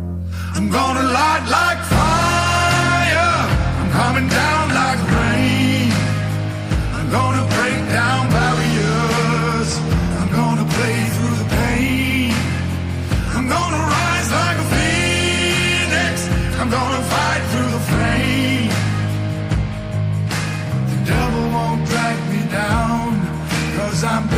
I'm 0.55 0.69
gonna 0.69 1.05
light 1.05 1.49
like 1.49 1.83
fire. 1.85 3.49
I'm 3.81 3.91
coming 3.93 4.29
down 4.29 4.68
like 24.03 24.13
I'm 24.13 24.29
done. 24.29 24.38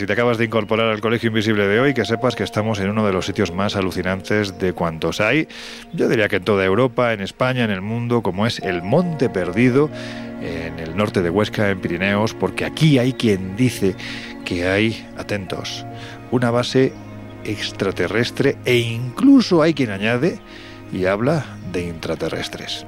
Si 0.00 0.06
te 0.06 0.14
acabas 0.14 0.38
de 0.38 0.46
incorporar 0.46 0.88
al 0.88 1.02
Colegio 1.02 1.26
Invisible 1.26 1.66
de 1.66 1.78
hoy, 1.78 1.92
que 1.92 2.06
sepas 2.06 2.34
que 2.34 2.42
estamos 2.42 2.80
en 2.80 2.88
uno 2.88 3.04
de 3.04 3.12
los 3.12 3.26
sitios 3.26 3.52
más 3.52 3.76
alucinantes 3.76 4.58
de 4.58 4.72
cuantos 4.72 5.20
hay. 5.20 5.46
Yo 5.92 6.08
diría 6.08 6.26
que 6.26 6.36
en 6.36 6.44
toda 6.44 6.64
Europa, 6.64 7.12
en 7.12 7.20
España, 7.20 7.64
en 7.64 7.70
el 7.70 7.82
mundo, 7.82 8.22
como 8.22 8.46
es 8.46 8.60
el 8.60 8.80
Monte 8.80 9.28
Perdido, 9.28 9.90
en 10.40 10.78
el 10.78 10.96
norte 10.96 11.20
de 11.20 11.28
Huesca, 11.28 11.68
en 11.68 11.80
Pirineos, 11.80 12.32
porque 12.32 12.64
aquí 12.64 12.98
hay 12.98 13.12
quien 13.12 13.56
dice 13.56 13.94
que 14.46 14.66
hay, 14.66 15.06
atentos, 15.18 15.84
una 16.30 16.50
base 16.50 16.94
extraterrestre 17.44 18.56
e 18.64 18.78
incluso 18.78 19.60
hay 19.60 19.74
quien 19.74 19.90
añade 19.90 20.38
y 20.94 21.04
habla 21.04 21.44
de 21.72 21.88
intraterrestres. 21.88 22.86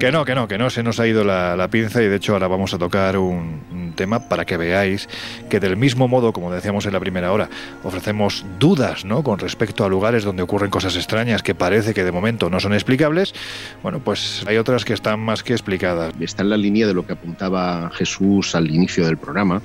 Que 0.00 0.10
no, 0.10 0.24
que 0.24 0.34
no, 0.34 0.48
que 0.48 0.56
no 0.56 0.70
se 0.70 0.82
nos 0.82 0.98
ha 0.98 1.06
ido 1.06 1.24
la, 1.24 1.68
pinza 1.70 2.02
y 2.02 2.08
de 2.08 2.16
hecho 2.16 2.32
ahora 2.32 2.48
vamos 2.48 2.72
a 2.72 2.78
tocar 2.78 3.18
un, 3.18 3.92
tema 3.94 4.30
para 4.30 4.46
que 4.46 4.56
veáis 4.56 5.10
que 5.50 5.60
del 5.60 5.76
mismo 5.76 6.08
modo, 6.08 6.32
como 6.32 6.50
decíamos 6.50 6.86
en 6.86 6.94
la 6.94 7.00
primera 7.00 7.32
hora, 7.32 7.50
ofrecemos 7.84 8.46
dudas 8.58 9.04
¿no? 9.04 9.22
con 9.22 9.38
respecto 9.38 9.84
a 9.84 9.90
lugares 9.90 10.24
donde 10.24 10.42
ocurren 10.42 10.70
cosas 10.70 10.96
extrañas 10.96 11.42
que 11.42 11.54
parece 11.54 11.92
que 11.92 12.02
de 12.02 12.12
momento 12.12 12.48
no 12.48 12.60
son 12.60 12.72
explicables, 12.72 13.34
bueno, 13.82 13.98
pues 13.98 14.42
hay 14.46 14.56
otras 14.56 14.86
que 14.86 14.94
están 14.94 15.20
más 15.20 15.42
que 15.42 15.52
explicadas. 15.52 16.14
Está 16.18 16.44
en 16.44 16.48
la 16.48 16.56
línea 16.56 16.86
de 16.86 16.94
lo 16.94 17.04
que 17.06 17.12
apuntaba 17.12 17.90
Jesús 17.92 18.54
al 18.54 18.70
inicio 18.70 19.04
del 19.04 19.18
programa, 19.18 19.60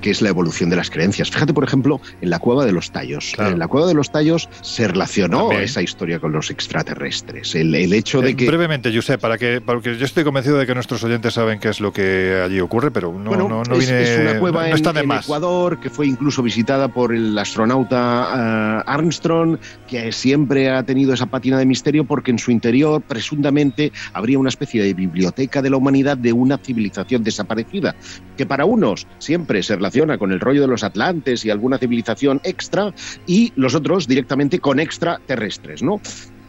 que 0.00 0.10
es 0.10 0.22
la 0.22 0.28
evolución 0.28 0.70
de 0.70 0.76
las 0.76 0.90
creencias. 0.90 1.30
Fíjate, 1.30 1.52
por 1.52 1.64
ejemplo, 1.64 2.00
en 2.20 2.30
la 2.30 2.38
cueva 2.38 2.64
de 2.64 2.72
los 2.72 2.90
tallos. 2.90 3.34
En 3.38 3.58
la 3.58 3.68
cueva 3.68 3.86
de 3.86 3.94
los 3.94 4.10
tallos 4.10 4.48
se 4.62 4.88
relacionó 4.88 5.52
esa 5.52 5.82
historia 5.82 6.18
con 6.18 6.32
los 6.32 6.50
extraterrestres. 6.50 7.54
El, 7.54 7.74
hecho 7.92 8.20
de 8.20 8.30
eh, 8.30 8.36
que... 8.36 8.46
Brevemente, 8.46 8.94
Josep, 8.94 9.20
para 9.20 9.38
que, 9.38 9.60
porque 9.60 9.96
yo 9.96 10.04
estoy 10.04 10.24
convencido 10.24 10.58
de 10.58 10.66
que 10.66 10.74
nuestros 10.74 11.02
oyentes 11.04 11.34
saben 11.34 11.58
qué 11.58 11.68
es 11.68 11.80
lo 11.80 11.92
que 11.92 12.40
allí 12.44 12.60
ocurre, 12.60 12.90
pero 12.90 13.12
no, 13.12 13.36
no, 13.36 13.62
no 13.64 13.76
viene... 13.76 14.02
Es 14.02 14.20
una 14.20 14.38
cueva 14.38 14.68
en, 14.68 14.76
Ecuador 15.10 15.80
que 15.80 15.90
fue 15.90 16.06
incluso 16.06 16.42
visitada 16.42 16.88
por 16.88 17.14
el 17.14 17.36
astronauta 17.38 18.80
eh, 18.80 18.84
Armstrong, 18.86 19.58
que 19.86 20.12
siempre 20.12 20.70
ha 20.70 20.82
tenido 20.82 21.12
esa 21.12 21.26
pátina 21.26 21.58
de 21.58 21.66
misterio 21.66 22.04
porque 22.04 22.30
en 22.30 22.38
su 22.38 22.50
interior, 22.50 23.02
presuntamente, 23.02 23.92
habría 24.12 24.38
una 24.38 24.48
especie 24.48 24.82
de 24.82 24.94
biblioteca 24.94 25.62
de 25.62 25.70
la 25.70 25.76
humanidad 25.76 26.16
de 26.16 26.32
una 26.32 26.58
civilización 26.58 27.22
desaparecida, 27.22 27.94
que 28.36 28.46
para 28.46 28.64
unos 28.64 29.06
siempre 29.18 29.62
se 29.62 29.76
relaciona 29.76 29.89
con 30.18 30.32
el 30.32 30.40
rollo 30.40 30.62
de 30.62 30.68
los 30.68 30.84
atlantes 30.84 31.44
y 31.44 31.50
alguna 31.50 31.78
civilización 31.78 32.40
extra, 32.44 32.92
y 33.26 33.52
los 33.56 33.74
otros 33.74 34.06
directamente 34.06 34.58
con 34.58 34.80
extraterrestres, 34.80 35.82
¿no? 35.82 36.00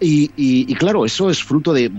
Y, 0.04 0.73
claro, 0.75 1.06
eso 1.06 1.30
es 1.30 1.43
fruto 1.43 1.73
de, 1.73 1.91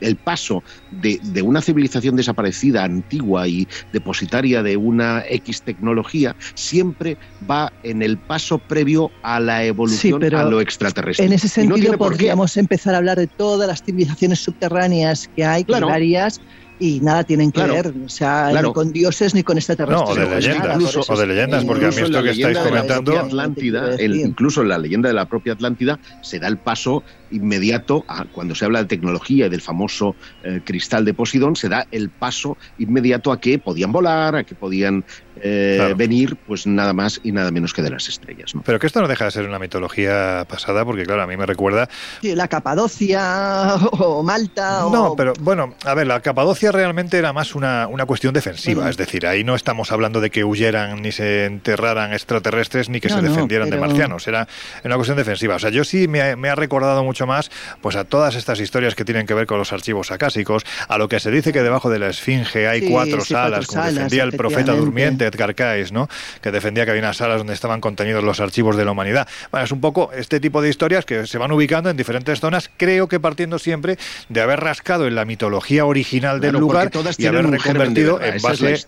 el 0.00 0.16
paso 0.16 0.64
de, 0.90 1.20
de, 1.22 1.40
una 1.40 1.60
civilización 1.60 2.16
desaparecida, 2.16 2.82
antigua 2.82 3.46
y 3.46 3.68
depositaria 3.92 4.64
de 4.64 4.76
una 4.76 5.22
X 5.28 5.62
tecnología, 5.62 6.34
siempre 6.54 7.16
va 7.48 7.72
en 7.84 8.02
el 8.02 8.18
paso 8.18 8.58
previo 8.58 9.12
a 9.22 9.38
la 9.38 9.64
evolución 9.64 10.24
a 10.34 10.42
lo 10.42 10.60
extraterrestre. 10.60 11.24
En 11.24 11.32
ese 11.32 11.46
sentido, 11.46 11.96
podríamos 11.96 12.56
empezar 12.56 12.96
a 12.96 12.98
hablar 12.98 13.16
de 13.16 13.28
todas 13.28 13.68
las 13.68 13.84
civilizaciones 13.84 14.40
subterráneas 14.40 15.30
que 15.36 15.44
hay, 15.44 15.62
claro. 15.62 15.86
varias 15.86 16.40
y 16.82 16.98
nada 16.98 17.22
tienen 17.22 17.52
que 17.52 17.62
ver, 17.62 17.94
o 18.04 18.08
sea, 18.08 18.50
ni 18.60 18.72
con 18.72 18.92
dioses 18.92 19.36
ni 19.36 19.44
con 19.44 19.56
extraterrestres. 19.56 20.00
No, 20.04 20.10
o 20.10 20.14
de 20.16 20.40
leyendas, 20.40 21.08
o 21.08 21.16
de 21.16 21.26
leyendas, 21.28 21.64
porque 21.64 21.86
a 21.86 21.88
mí 21.90 21.96
esto 21.96 22.22
que 22.24 22.30
estáis 22.30 22.58
comentando... 22.58 23.18
Atlántida, 23.20 24.02
incluso 24.02 24.62
en 24.62 24.68
la 24.68 24.78
leyenda 24.78 25.08
de 25.08 25.14
la 25.14 25.26
propia 25.26 25.52
Atlántida 25.52 26.00
se 26.22 26.40
da 26.40 26.48
el 26.48 26.58
paso 26.58 27.04
inmediato, 27.30 28.04
a, 28.08 28.24
cuando 28.24 28.56
se 28.56 28.64
habla 28.64 28.80
de 28.80 28.88
tecnología 28.88 29.46
y 29.46 29.48
del 29.48 29.60
famoso 29.60 30.16
eh, 30.42 30.60
cristal 30.64 31.04
de 31.04 31.14
Posidón, 31.14 31.54
se 31.54 31.68
da 31.68 31.86
el 31.92 32.10
paso 32.10 32.56
inmediato 32.78 33.30
a 33.30 33.40
que 33.40 33.60
podían 33.60 33.92
volar, 33.92 34.34
a 34.34 34.42
que 34.42 34.56
podían 34.56 35.04
eh, 35.40 35.94
venir, 35.96 36.36
pues 36.46 36.66
nada 36.66 36.92
más 36.92 37.20
y 37.22 37.32
nada 37.32 37.50
menos 37.50 37.72
que 37.72 37.82
de 37.82 37.90
las 37.90 38.08
estrellas. 38.08 38.52
Pero 38.64 38.78
que 38.78 38.86
esto 38.86 39.00
no 39.00 39.08
deja 39.08 39.24
de 39.24 39.30
ser 39.30 39.48
una 39.48 39.58
mitología 39.58 40.46
pasada, 40.48 40.84
porque 40.84 41.04
claro, 41.04 41.22
a 41.22 41.26
mí 41.26 41.36
me 41.36 41.46
recuerda... 41.46 41.88
Sí, 42.20 42.34
la 42.34 42.48
Capadocia 42.48 43.74
o 43.92 44.22
Malta. 44.22 44.82
No, 44.92 45.14
pero 45.16 45.32
bueno, 45.40 45.74
a 45.84 45.94
ver, 45.94 46.06
la 46.06 46.20
Capadocia 46.20 46.72
realmente 46.72 47.18
era 47.18 47.32
más 47.32 47.54
una, 47.54 47.86
una 47.88 48.06
cuestión 48.06 48.34
defensiva, 48.34 48.88
es 48.88 48.96
decir, 48.96 49.26
ahí 49.26 49.44
no 49.44 49.54
estamos 49.54 49.92
hablando 49.92 50.20
de 50.20 50.30
que 50.30 50.44
huyeran 50.44 51.02
ni 51.02 51.12
se 51.12 51.46
enterraran 51.46 52.12
extraterrestres 52.12 52.88
ni 52.88 53.00
que 53.00 53.08
se 53.08 53.20
defendieran 53.20 53.70
de 53.70 53.78
marcianos, 53.78 54.26
era 54.28 54.48
una 54.84 54.96
cuestión 54.96 55.16
defensiva. 55.16 55.56
O 55.56 55.58
sea, 55.58 55.70
yo 55.70 55.84
sí 55.84 56.08
me, 56.08 56.36
me 56.36 56.48
ha 56.48 56.54
recordado 56.54 57.04
mucho 57.04 57.26
más 57.26 57.50
pues 57.80 57.96
a 57.96 58.04
todas 58.04 58.34
estas 58.34 58.60
historias 58.60 58.94
que 58.94 59.04
tienen 59.04 59.26
que 59.26 59.34
ver 59.34 59.46
con 59.46 59.58
los 59.58 59.72
archivos 59.72 60.10
acásicos, 60.10 60.64
a 60.88 60.98
lo 60.98 61.08
que 61.08 61.20
se 61.20 61.30
dice 61.30 61.52
que 61.52 61.62
debajo 61.62 61.90
de 61.90 61.98
la 61.98 62.08
esfinge 62.08 62.68
hay 62.68 62.88
cuatro 62.90 63.24
salas, 63.24 63.66
como 63.66 63.84
defendía 63.84 64.24
el 64.24 64.32
profeta 64.32 64.72
durmiente 64.72 65.21
Edgar 65.26 65.54
Cayce, 65.54 65.92
¿no? 65.92 66.08
que 66.40 66.50
defendía 66.50 66.84
que 66.84 66.90
había 66.90 67.02
unas 67.02 67.16
salas 67.16 67.38
donde 67.38 67.54
estaban 67.54 67.80
contenidos 67.80 68.24
los 68.24 68.40
archivos 68.40 68.76
de 68.76 68.84
la 68.84 68.92
humanidad. 68.92 69.28
Bueno, 69.50 69.64
es 69.64 69.72
un 69.72 69.80
poco 69.80 70.10
este 70.12 70.40
tipo 70.40 70.62
de 70.62 70.68
historias 70.68 71.04
que 71.04 71.26
se 71.26 71.38
van 71.38 71.52
ubicando 71.52 71.90
en 71.90 71.96
diferentes 71.96 72.40
zonas, 72.40 72.70
creo 72.76 73.08
que 73.08 73.20
partiendo 73.20 73.58
siempre 73.58 73.98
de 74.28 74.40
haber 74.40 74.60
rascado 74.60 75.06
en 75.06 75.14
la 75.14 75.24
mitología 75.24 75.84
original 75.84 76.40
del 76.40 76.52
lugar 76.52 76.90
y 77.18 77.26
haber 77.26 77.46
reconvertido 77.48 78.20
en 78.20 78.40
base 78.40 78.86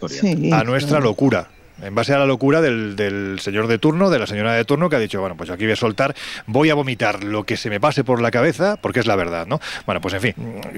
a 0.52 0.64
nuestra 0.64 1.00
locura 1.00 1.48
en 1.82 1.94
base 1.94 2.14
a 2.14 2.18
la 2.18 2.26
locura 2.26 2.60
del, 2.60 3.38
señor 3.40 3.66
de 3.66 3.78
turno, 3.78 4.10
de 4.10 4.18
la 4.18 4.26
señora 4.26 4.54
de 4.54 4.64
turno, 4.64 4.88
que 4.88 4.96
ha 4.96 4.98
dicho, 4.98 5.20
bueno, 5.20 5.36
pues 5.36 5.50
aquí 5.50 5.64
voy 5.64 5.72
a 5.72 5.76
soltar, 5.76 6.14
voy 6.46 6.70
a 6.70 6.74
vomitar 6.74 7.24
lo 7.24 7.44
que 7.44 7.56
se 7.56 7.70
me 7.70 7.80
pase 7.80 8.04
por 8.04 8.20
la 8.20 8.30
cabeza, 8.30 8.76
porque 8.76 9.00
es 9.00 9.06
la 9.06 9.16
verdad, 9.16 9.46
¿no? 9.46 9.60
Bueno, 9.86 10.00
pues 10.00 10.14
en 10.14 10.20
fin, 10.20 10.34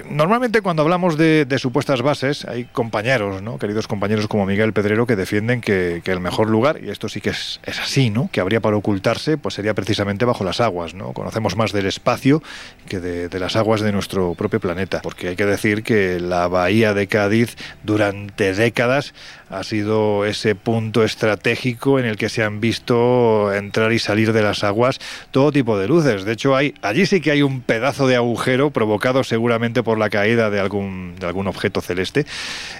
normalmente 0.09 0.61
cuando 0.61 0.81
hablamos 0.81 1.17
de, 1.17 1.45
supuestas 1.57 2.01
bases, 2.01 2.45
hay 2.45 2.65
compañeros, 2.65 3.41
¿no? 3.41 3.57
Queridos 3.57 3.87
compañeros 3.87 4.27
como 4.27 4.45
Miguel 4.45 4.73
Pedrero, 4.73 5.07
que 5.07 5.15
defienden 5.15 5.61
que, 5.61 6.01
el 6.05 6.19
mejor 6.19 6.49
lugar, 6.49 6.79
y 6.83 6.89
esto 6.89 7.09
sí 7.09 7.19
que 7.19 7.31
es, 7.31 7.59
así, 7.65 8.09
¿no? 8.09 8.29
Que 8.31 8.39
habría 8.39 8.61
para 8.61 8.77
ocultarse, 8.77 9.37
pues 9.37 9.55
sería 9.55 9.73
precisamente 9.73 10.25
bajo 10.25 10.43
las 10.43 10.61
aguas, 10.61 10.93
¿no? 10.93 11.13
Conocemos 11.13 11.55
más 11.55 11.71
del 11.71 11.85
espacio 11.85 12.41
que 12.87 12.99
de 12.99 13.39
las 13.39 13.55
aguas 13.55 13.81
de 13.81 13.91
nuestro 13.91 14.35
propio 14.35 14.59
planeta, 14.59 15.01
porque 15.01 15.29
hay 15.29 15.35
que 15.35 15.45
decir 15.45 15.83
que 15.83 16.19
la 16.19 16.47
bahía 16.47 16.93
de 16.93 17.07
Cádiz 17.07 17.55
durante 17.83 18.53
décadas 18.53 19.13
ha 19.49 19.63
sido 19.63 20.25
ese 20.25 20.55
punto 20.55 21.03
estratégico 21.03 21.99
en 21.99 22.05
el 22.05 22.17
que 22.17 22.29
se 22.29 22.43
han 22.43 22.59
visto 22.59 23.53
entrar 23.53 23.91
y 23.93 23.99
salir 23.99 24.33
de 24.33 24.41
las 24.41 24.63
aguas 24.63 24.99
todo 25.31 25.51
tipo 25.51 25.77
de 25.77 25.87
luces. 25.87 26.25
De 26.25 26.33
hecho, 26.33 26.55
hay 26.55 26.73
allí 26.81 27.05
sí 27.05 27.21
que 27.21 27.31
hay 27.31 27.41
un 27.41 27.61
pedazo 27.61 28.07
de 28.07 28.15
agujero 28.15 28.71
provocado 28.71 29.23
seguramente 29.23 29.83
por 29.83 29.97
la 29.97 30.09
caída 30.09 30.49
de 30.49 30.59
algún, 30.59 31.15
de 31.19 31.27
algún 31.27 31.47
objeto 31.47 31.81
celeste 31.81 32.25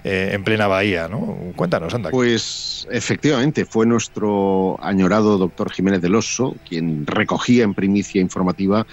eh, 0.03 0.32
en 0.34 0.43
plena 0.43 0.68
bahía. 0.68 1.07
¿no? 1.07 1.38
Cuéntanos, 1.55 1.93
anda. 1.93 2.09
Pues 2.09 2.88
efectivamente, 2.91 3.65
fue 3.65 3.86
nuestro 3.86 4.78
añorado 4.82 5.38
doctor 5.38 5.72
Jiménez 5.72 6.01
del 6.01 6.15
Oso 6.15 6.55
quien 6.68 7.05
recogía 7.05 7.63
en 7.63 7.74
primicia 7.74 8.22
informativa 8.22 8.86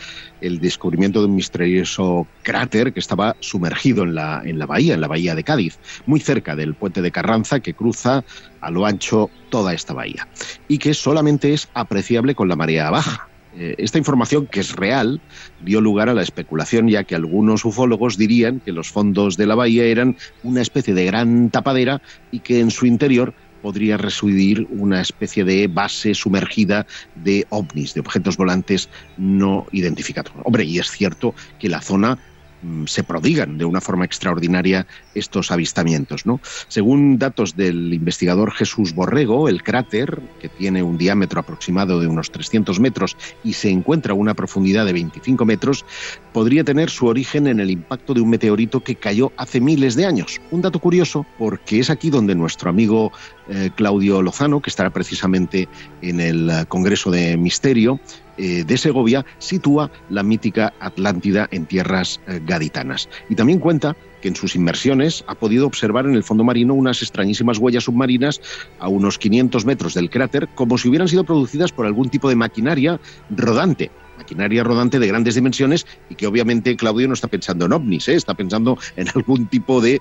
el 0.44 0.60
descubrimiento 0.60 1.20
de 1.20 1.26
un 1.26 1.34
misterioso 1.34 2.26
cráter 2.42 2.92
que 2.92 3.00
estaba 3.00 3.36
sumergido 3.40 4.04
en 4.04 4.14
la, 4.14 4.42
en 4.44 4.58
la 4.58 4.66
bahía, 4.66 4.94
en 4.94 5.00
la 5.00 5.08
bahía 5.08 5.34
de 5.34 5.42
Cádiz, 5.42 5.78
muy 6.06 6.20
cerca 6.20 6.54
del 6.54 6.74
puente 6.74 7.00
de 7.00 7.10
Carranza 7.10 7.60
que 7.60 7.74
cruza 7.74 8.24
a 8.60 8.70
lo 8.70 8.84
ancho 8.84 9.30
toda 9.48 9.72
esta 9.72 9.94
bahía 9.94 10.28
y 10.68 10.78
que 10.78 10.92
solamente 10.94 11.52
es 11.52 11.68
apreciable 11.74 12.34
con 12.34 12.48
la 12.48 12.56
marea 12.56 12.90
baja. 12.90 13.28
Eh, 13.56 13.76
esta 13.78 13.98
información, 13.98 14.46
que 14.46 14.60
es 14.60 14.74
real, 14.74 15.20
dio 15.64 15.80
lugar 15.80 16.08
a 16.08 16.14
la 16.14 16.22
especulación, 16.22 16.88
ya 16.88 17.04
que 17.04 17.14
algunos 17.14 17.64
ufólogos 17.64 18.18
dirían 18.18 18.60
que 18.60 18.72
los 18.72 18.90
fondos 18.90 19.36
de 19.36 19.46
la 19.46 19.54
bahía 19.54 19.84
eran 19.84 20.16
una 20.42 20.60
especie 20.60 20.92
de 20.92 21.04
gran 21.04 21.50
tapadera 21.50 22.02
y 22.32 22.40
que 22.40 22.58
en 22.60 22.70
su 22.70 22.86
interior 22.86 23.32
podría 23.64 23.96
residir 23.96 24.68
una 24.68 25.00
especie 25.00 25.42
de 25.42 25.68
base 25.68 26.14
sumergida 26.14 26.86
de 27.14 27.46
ovnis, 27.48 27.94
de 27.94 28.00
objetos 28.00 28.36
volantes 28.36 28.90
no 29.16 29.64
identificados. 29.72 30.34
Hombre, 30.44 30.64
y 30.64 30.78
es 30.78 30.90
cierto 30.90 31.34
que 31.58 31.70
la 31.70 31.80
zona 31.80 32.18
mm, 32.60 32.84
se 32.84 33.04
prodigan 33.04 33.56
de 33.56 33.64
una 33.64 33.80
forma 33.80 34.04
extraordinaria 34.04 34.86
estos 35.14 35.50
avistamientos. 35.50 36.26
¿no? 36.26 36.40
Según 36.68 37.18
datos 37.18 37.56
del 37.56 37.94
investigador 37.94 38.52
Jesús 38.52 38.94
Borrego, 38.94 39.48
el 39.48 39.62
cráter, 39.62 40.20
que 40.42 40.50
tiene 40.50 40.82
un 40.82 40.98
diámetro 40.98 41.40
aproximado 41.40 42.00
de 42.00 42.06
unos 42.06 42.30
300 42.32 42.78
metros 42.80 43.16
y 43.44 43.54
se 43.54 43.70
encuentra 43.70 44.12
a 44.12 44.16
una 44.16 44.34
profundidad 44.34 44.84
de 44.84 44.92
25 44.92 45.42
metros, 45.46 45.86
podría 46.34 46.64
tener 46.64 46.90
su 46.90 47.06
origen 47.06 47.46
en 47.46 47.60
el 47.60 47.70
impacto 47.70 48.12
de 48.12 48.20
un 48.20 48.28
meteorito 48.28 48.80
que 48.80 48.96
cayó 48.96 49.32
hace 49.38 49.58
miles 49.58 49.94
de 49.94 50.04
años. 50.04 50.38
Un 50.50 50.60
dato 50.60 50.80
curioso 50.80 51.24
porque 51.38 51.78
es 51.78 51.88
aquí 51.88 52.10
donde 52.10 52.34
nuestro 52.34 52.68
amigo 52.68 53.10
eh, 53.48 53.70
Claudio 53.74 54.22
Lozano, 54.22 54.60
que 54.60 54.70
estará 54.70 54.90
precisamente 54.90 55.68
en 56.02 56.20
el 56.20 56.50
eh, 56.50 56.64
Congreso 56.66 57.10
de 57.10 57.36
Misterio, 57.36 58.00
eh, 58.36 58.64
de 58.64 58.76
Segovia 58.78 59.24
sitúa 59.38 59.90
la 60.08 60.22
mítica 60.22 60.72
Atlántida 60.80 61.48
en 61.50 61.66
tierras 61.66 62.20
gaditanas. 62.46 63.08
Y 63.28 63.36
también 63.36 63.60
cuenta 63.60 63.96
que 64.22 64.28
en 64.28 64.36
sus 64.36 64.56
inmersiones 64.56 65.24
ha 65.28 65.34
podido 65.34 65.66
observar 65.66 66.06
en 66.06 66.14
el 66.14 66.24
fondo 66.24 66.42
marino 66.42 66.74
unas 66.74 67.02
extrañísimas 67.02 67.58
huellas 67.58 67.84
submarinas 67.84 68.40
a 68.80 68.88
unos 68.88 69.18
500 69.18 69.64
metros 69.66 69.94
del 69.94 70.10
cráter, 70.10 70.48
como 70.54 70.78
si 70.78 70.88
hubieran 70.88 71.08
sido 71.08 71.24
producidas 71.24 71.70
por 71.70 71.86
algún 71.86 72.08
tipo 72.08 72.28
de 72.28 72.36
maquinaria 72.36 72.98
rodante 73.30 73.90
maquinaria 74.16 74.64
rodante 74.64 74.98
de 74.98 75.06
grandes 75.06 75.34
dimensiones 75.34 75.86
y 76.08 76.14
que 76.14 76.26
obviamente 76.26 76.76
Claudio 76.76 77.08
no 77.08 77.14
está 77.14 77.28
pensando 77.28 77.66
en 77.66 77.72
ovnis, 77.72 78.08
¿eh? 78.08 78.14
está 78.14 78.34
pensando 78.34 78.78
en 78.96 79.08
algún 79.14 79.46
tipo 79.46 79.80
de, 79.80 80.00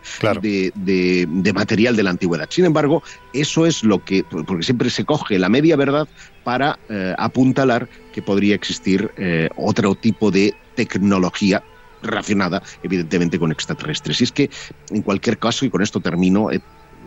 de, 0.76 1.53
material 1.53 1.95
de 1.95 2.03
la 2.03 2.09
antigüedad. 2.11 2.47
Sin 2.49 2.66
embargo, 2.66 3.03
eso 3.34 3.66
es 3.66 3.84
lo 3.84 4.03
que, 4.03 4.24
porque 4.24 4.64
siempre 4.64 4.89
se 4.89 5.05
coge 5.05 5.39
la 5.39 5.49
media 5.49 5.76
verdad 5.76 6.07
para 6.43 6.80
eh, 6.89 7.14
apuntalar 7.18 7.88
que 8.14 8.22
podría 8.22 8.55
existir 8.55 9.11
eh, 9.18 9.49
otro 9.55 9.95
tipo 9.95 10.32
de 10.32 10.53
tecnología 10.76 11.64
relacionada 12.01 12.61
evidentemente 12.84 13.39
con 13.39 13.51
extraterrestres. 13.51 14.22
Y 14.22 14.24
es 14.26 14.32
que, 14.32 14.49
en 14.89 15.01
cualquier 15.01 15.38
caso, 15.38 15.66
y 15.66 15.70
con 15.70 15.82
esto 15.82 15.99
termino, 15.99 16.49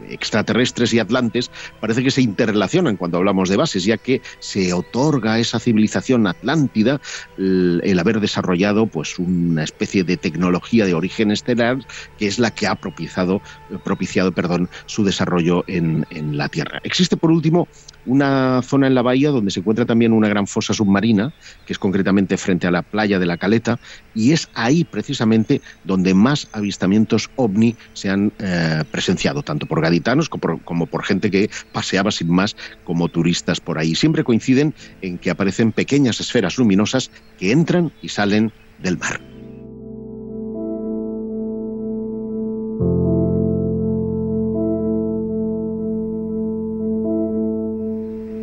extraterrestres 0.09 0.93
y 0.93 0.99
atlantes 0.99 1.51
parece 1.81 2.03
que 2.03 2.11
se 2.11 2.23
interrelacionan 2.23 2.97
cuando 2.97 3.19
hablamos 3.19 3.49
de 3.49 3.57
bases, 3.57 3.85
ya 3.85 3.97
que 3.97 4.23
se 4.39 4.73
otorga 4.73 5.35
a 5.35 5.39
esa 5.39 5.59
civilización 5.59 6.27
atlántida 6.27 7.01
el, 7.39 7.99
haber 7.99 8.21
desarrollado 8.21 8.87
pues 8.87 9.19
una 9.19 9.65
especie 9.65 10.05
de 10.05 10.17
tecnología 10.17 10.87
de 10.87 10.95
origen 10.95 11.31
estelar 11.31 11.79
que 12.19 12.27
es 12.27 12.39
la 12.39 12.51
que 12.51 12.67
ha 12.67 12.75
propiciado, 12.75 13.41
propiciado 13.85 14.33
perdón, 14.33 14.69
su 14.87 15.05
desarrollo 15.05 15.65
en, 15.67 16.07
en 16.11 16.37
la 16.37 16.49
Tierra. 16.49 16.81
Existe 16.85 17.17
por 17.17 17.31
último 17.31 17.69
una 18.07 18.63
zona 18.63 18.87
en 18.87 18.95
la 18.95 19.03
bahía 19.03 19.31
donde 19.31 19.51
se 19.51 19.61
encuentra 19.61 19.85
también 19.85 20.13
una 20.13 20.29
gran 20.29 20.47
fosa 20.47 20.73
submarina, 20.73 21.33
que 21.67 21.73
es 21.73 21.79
concretamente 21.79 22.37
frente 22.37 22.67
a 22.67 22.71
la 22.71 22.83
playa 22.83 23.19
de 23.19 23.27
la 23.27 23.37
Caleta, 23.37 23.79
y 24.15 24.33
es 24.33 24.49
ahí 24.55 24.85
precisamente 24.85 25.61
donde 25.85 26.15
más 26.15 26.49
avistamientos 26.53 27.31
ovni 27.37 27.77
se 27.93 28.11
han 28.11 28.33
eh, 28.39 28.85
presenciado, 28.91 29.43
tanto 29.43 29.67
por 29.67 29.81
gaditanos 29.87 30.29
como 30.29 30.87
por, 30.87 31.05
gente 31.05 31.31
que 31.31 31.49
paseaba 31.73 32.11
sin 32.11 32.31
más 32.31 32.57
como 32.85 33.09
turistas 33.09 33.61
por 33.61 33.79
ahí. 33.79 33.95
Siempre 33.95 34.25
coinciden 34.25 34.75
en 35.01 35.19
que 35.19 35.31
aparecen 35.31 35.73
pequeñas 35.73 36.21
esferas 36.21 36.59
luminosas 36.59 37.11
que 37.39 37.53
entran 37.53 37.93
y 38.03 38.09
salen 38.09 38.53
del 38.83 38.99
mar. 38.99 39.36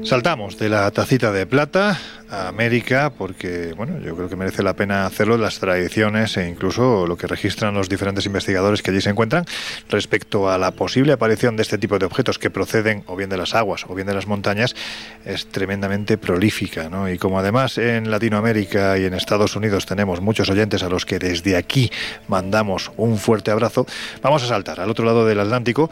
Saltamos 0.05 0.57
de 0.59 0.67
la 0.67 0.91
tacita 0.91 1.31
de 1.31 1.45
plata 1.45 1.97
a 2.29 2.49
América 2.49 3.13
porque, 3.17 3.73
bueno, 3.77 3.99
yo 3.99 4.15
creo 4.17 4.27
que 4.27 4.35
merece 4.35 4.61
la 4.61 4.73
pena 4.73 5.05
hacerlo 5.05 5.37
las 5.37 5.59
tradiciones 5.59 6.35
e 6.35 6.47
incluso 6.47 7.07
lo 7.07 7.15
que 7.15 7.25
registran 7.25 7.73
los 7.73 7.87
diferentes 7.87 8.25
investigadores 8.25 8.81
que 8.81 8.91
allí 8.91 8.99
se 8.99 9.11
encuentran 9.11 9.45
respecto 9.87 10.49
a 10.49 10.57
la 10.57 10.71
posible 10.71 11.13
aparición 11.13 11.55
de 11.55 11.63
este 11.63 11.77
tipo 11.77 11.99
de 11.99 12.05
objetos 12.05 12.37
que 12.37 12.49
proceden 12.49 13.03
o 13.07 13.15
bien 13.15 13.29
de 13.29 13.37
las 13.37 13.55
aguas 13.55 13.85
o 13.87 13.95
bien 13.95 14.05
de 14.05 14.13
las 14.13 14.27
montañas 14.27 14.75
es 15.23 15.47
tremendamente 15.47 16.17
prolífica, 16.17 16.89
¿no? 16.89 17.09
Y 17.09 17.17
como 17.17 17.39
además 17.39 17.77
en 17.77 18.11
Latinoamérica 18.11 18.97
y 18.97 19.05
en 19.05 19.13
Estados 19.13 19.55
Unidos 19.55 19.85
tenemos 19.85 20.19
muchos 20.19 20.49
oyentes 20.49 20.83
a 20.83 20.89
los 20.89 21.05
que 21.05 21.17
desde 21.17 21.55
aquí 21.55 21.89
mandamos 22.27 22.91
un 22.97 23.17
fuerte 23.17 23.51
abrazo, 23.51 23.87
vamos 24.21 24.43
a 24.43 24.47
saltar 24.47 24.81
al 24.81 24.89
otro 24.89 25.05
lado 25.05 25.25
del 25.25 25.39
Atlántico 25.39 25.89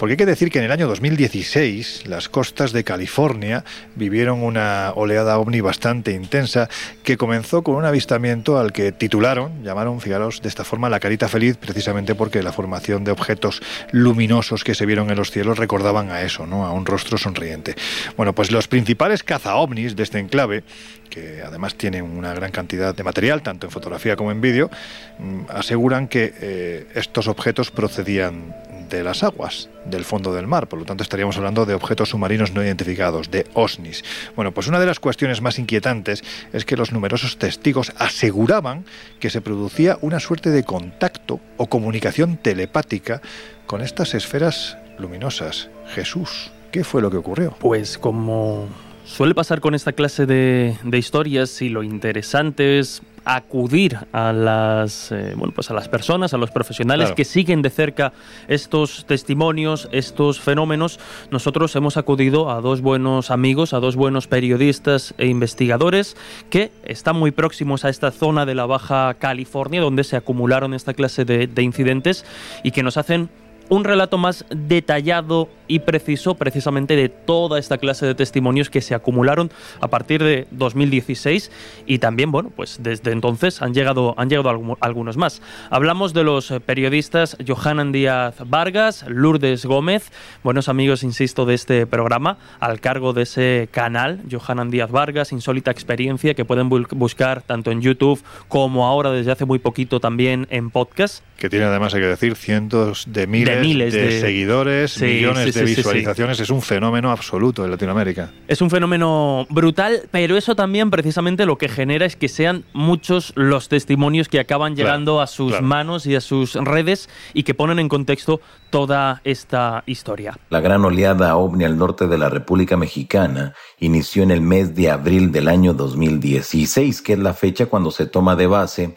porque 0.00 0.14
hay 0.14 0.16
que 0.16 0.24
decir 0.24 0.50
que 0.50 0.60
en 0.60 0.64
el 0.64 0.72
año 0.72 0.88
2016 0.88 2.06
las 2.06 2.30
costas 2.30 2.72
de 2.72 2.84
California 2.84 3.64
vivieron 3.96 4.42
una 4.42 4.94
oleada 4.96 5.38
ovni 5.38 5.60
bastante 5.60 6.12
intensa 6.12 6.70
que 7.02 7.18
comenzó 7.18 7.62
con 7.62 7.74
un 7.74 7.84
avistamiento 7.84 8.58
al 8.58 8.72
que 8.72 8.92
titularon, 8.92 9.62
llamaron, 9.62 10.00
fijaros, 10.00 10.40
de 10.40 10.48
esta 10.48 10.64
forma 10.64 10.88
la 10.88 11.00
carita 11.00 11.28
feliz, 11.28 11.58
precisamente 11.58 12.14
porque 12.14 12.42
la 12.42 12.50
formación 12.50 13.04
de 13.04 13.10
objetos 13.10 13.60
luminosos 13.92 14.64
que 14.64 14.74
se 14.74 14.86
vieron 14.86 15.10
en 15.10 15.18
los 15.18 15.30
cielos 15.30 15.58
recordaban 15.58 16.10
a 16.10 16.22
eso, 16.22 16.46
¿no? 16.46 16.64
A 16.64 16.72
un 16.72 16.86
rostro 16.86 17.18
sonriente. 17.18 17.74
Bueno, 18.16 18.34
pues 18.34 18.50
los 18.50 18.68
principales 18.68 19.22
caza 19.22 19.56
ovnis 19.56 19.96
de 19.96 20.02
este 20.02 20.18
enclave 20.18 20.64
que 21.10 21.42
además 21.44 21.74
tienen 21.74 22.04
una 22.04 22.32
gran 22.32 22.52
cantidad 22.52 22.94
de 22.94 23.02
material, 23.02 23.42
tanto 23.42 23.66
en 23.66 23.72
fotografía 23.72 24.16
como 24.16 24.30
en 24.30 24.40
vídeo, 24.40 24.70
mm, 25.18 25.40
aseguran 25.50 26.08
que 26.08 26.32
eh, 26.40 26.86
estos 26.94 27.28
objetos 27.28 27.70
procedían 27.70 28.54
de 28.96 29.04
las 29.04 29.22
aguas, 29.22 29.68
del 29.84 30.04
fondo 30.04 30.34
del 30.34 30.46
mar. 30.46 30.68
Por 30.68 30.78
lo 30.78 30.84
tanto, 30.84 31.02
estaríamos 31.02 31.36
hablando 31.36 31.66
de 31.66 31.74
objetos 31.74 32.10
submarinos 32.10 32.52
no 32.52 32.62
identificados, 32.62 33.30
de 33.30 33.46
OSNIs. 33.54 34.04
Bueno, 34.36 34.52
pues 34.52 34.66
una 34.66 34.80
de 34.80 34.86
las 34.86 35.00
cuestiones 35.00 35.40
más 35.40 35.58
inquietantes 35.58 36.22
es 36.52 36.64
que 36.64 36.76
los 36.76 36.92
numerosos 36.92 37.38
testigos 37.38 37.92
aseguraban 37.98 38.84
que 39.18 39.30
se 39.30 39.40
producía 39.40 39.98
una 40.00 40.20
suerte 40.20 40.50
de 40.50 40.64
contacto 40.64 41.40
o 41.56 41.66
comunicación 41.66 42.36
telepática 42.36 43.22
con 43.66 43.80
estas 43.80 44.14
esferas 44.14 44.76
luminosas. 44.98 45.68
Jesús, 45.94 46.50
¿qué 46.70 46.84
fue 46.84 47.02
lo 47.02 47.10
que 47.10 47.16
ocurrió? 47.16 47.56
Pues 47.58 47.98
como 47.98 48.68
suele 49.10 49.34
pasar 49.34 49.60
con 49.60 49.74
esta 49.74 49.92
clase 49.92 50.24
de, 50.24 50.76
de 50.82 50.98
historias 50.98 51.60
y 51.62 51.68
lo 51.68 51.82
interesante 51.82 52.78
es 52.78 53.02
acudir 53.24 53.98
a 54.12 54.32
las, 54.32 55.12
eh, 55.12 55.34
bueno, 55.36 55.52
pues 55.54 55.70
a 55.70 55.74
las 55.74 55.88
personas, 55.88 56.32
a 56.32 56.38
los 56.38 56.50
profesionales 56.50 57.12
que 57.12 57.24
siguen 57.24 57.60
de 57.60 57.70
cerca 57.70 58.12
estos 58.48 59.04
testimonios, 59.06 59.88
estos 59.92 60.40
fenómenos. 60.40 60.98
Nosotros 61.30 61.74
hemos 61.76 61.96
acudido 61.96 62.50
a 62.50 62.60
dos 62.60 62.80
buenos 62.80 63.30
amigos, 63.30 63.74
a 63.74 63.80
dos 63.80 63.96
buenos 63.96 64.26
periodistas 64.26 65.14
e 65.18 65.26
investigadores 65.26 66.16
que 66.48 66.72
están 66.84 67.16
muy 67.16 67.30
próximos 67.30 67.84
a 67.84 67.90
esta 67.90 68.10
zona 68.10 68.46
de 68.46 68.54
la 68.54 68.66
Baja 68.66 69.14
California 69.14 69.80
donde 69.80 70.04
se 70.04 70.16
acumularon 70.16 70.72
esta 70.72 70.94
clase 70.94 71.24
de 71.24 71.62
incidentes 71.62 72.24
y 72.62 72.70
que 72.70 72.82
nos 72.82 72.96
hacen 72.96 73.28
un 73.70 73.84
relato 73.84 74.18
más 74.18 74.44
detallado 74.50 75.48
y 75.68 75.78
preciso 75.78 76.34
precisamente 76.34 76.96
de 76.96 77.08
toda 77.08 77.58
esta 77.58 77.78
clase 77.78 78.04
de 78.04 78.16
testimonios 78.16 78.68
que 78.68 78.80
se 78.80 78.94
acumularon 78.94 79.50
a 79.80 79.88
partir 79.88 80.22
de 80.22 80.48
2016 80.50 81.50
y 81.86 81.98
también, 81.98 82.32
bueno, 82.32 82.50
pues 82.54 82.80
desde 82.82 83.12
entonces 83.12 83.62
han 83.62 83.72
llegado, 83.72 84.14
han 84.18 84.28
llegado 84.28 84.76
algunos 84.80 85.16
más. 85.16 85.40
Hablamos 85.70 86.12
de 86.12 86.24
los 86.24 86.52
periodistas 86.66 87.36
Johanan 87.46 87.92
Díaz 87.92 88.34
Vargas, 88.44 89.04
Lourdes 89.08 89.64
Gómez, 89.64 90.10
buenos 90.42 90.68
amigos, 90.68 91.04
insisto, 91.04 91.46
de 91.46 91.54
este 91.54 91.86
programa, 91.86 92.38
al 92.58 92.80
cargo 92.80 93.12
de 93.12 93.22
ese 93.22 93.68
canal, 93.70 94.20
Johanan 94.28 94.70
Díaz 94.70 94.90
Vargas, 94.90 95.30
Insólita 95.30 95.70
Experiencia, 95.70 96.34
que 96.34 96.44
pueden 96.44 96.68
buscar 96.68 97.42
tanto 97.42 97.70
en 97.70 97.80
YouTube 97.80 98.20
como 98.48 98.88
ahora 98.88 99.12
desde 99.12 99.30
hace 99.30 99.44
muy 99.44 99.60
poquito 99.60 100.00
también 100.00 100.48
en 100.50 100.70
podcast. 100.70 101.22
Que 101.36 101.48
tiene 101.48 101.66
además, 101.66 101.94
hay 101.94 102.00
que 102.00 102.06
decir, 102.06 102.34
cientos 102.34 103.04
de 103.08 103.26
miles 103.28 103.59
miles 103.60 103.92
de, 103.92 104.20
seguidores, 104.20 105.00
millones 105.00 105.54
de 105.54 105.64
visualizaciones. 105.64 106.40
es 106.40 106.50
un 106.50 106.62
fenómeno 106.62 107.10
absoluto 107.10 107.64
en 107.64 107.70
Latinoamérica. 107.70 108.30
Es 108.48 108.60
un 108.60 108.70
fenómeno 108.70 109.46
brutal, 109.50 110.02
pero 110.10 110.36
eso 110.36 110.54
también 110.54 110.90
precisamente 110.90 111.46
lo 111.46 111.58
que 111.58 111.68
genera 111.68 112.06
es 112.06 112.16
que 112.16 112.28
sean 112.28 112.64
muchos 112.72 113.32
los 113.36 113.68
testimonios 113.68 114.28
que 114.28 114.40
acaban 114.40 114.76
llegando 114.76 115.20
a 115.20 115.26
sus 115.26 115.60
manos 115.60 116.06
y 116.06 116.16
a 116.16 116.20
sus 116.20 116.54
redes 116.54 117.08
y 117.34 117.42
que 117.42 117.54
ponen 117.54 117.78
en 117.78 117.88
contexto 117.88 118.40
toda 118.70 119.20
esta 119.24 119.82
historia. 119.86 120.38
La 120.48 120.60
gran 120.60 120.84
oleada 120.84 121.36
ovni 121.36 121.64
al 121.64 121.76
norte 121.76 122.06
de 122.06 122.18
la 122.18 122.28
República 122.28 122.76
Mexicana 122.76 123.54
inició 123.78 124.22
en 124.22 124.30
el 124.30 124.40
mes 124.40 124.74
de 124.74 124.90
abril 124.90 125.32
del 125.32 125.48
año 125.48 125.74
2016, 125.74 127.02
que 127.02 127.14
es 127.14 127.18
la 127.18 127.34
fecha 127.34 127.66
cuando 127.66 127.90
se 127.90 128.06
toma 128.06 128.36
de 128.36 128.46
base 128.46 128.94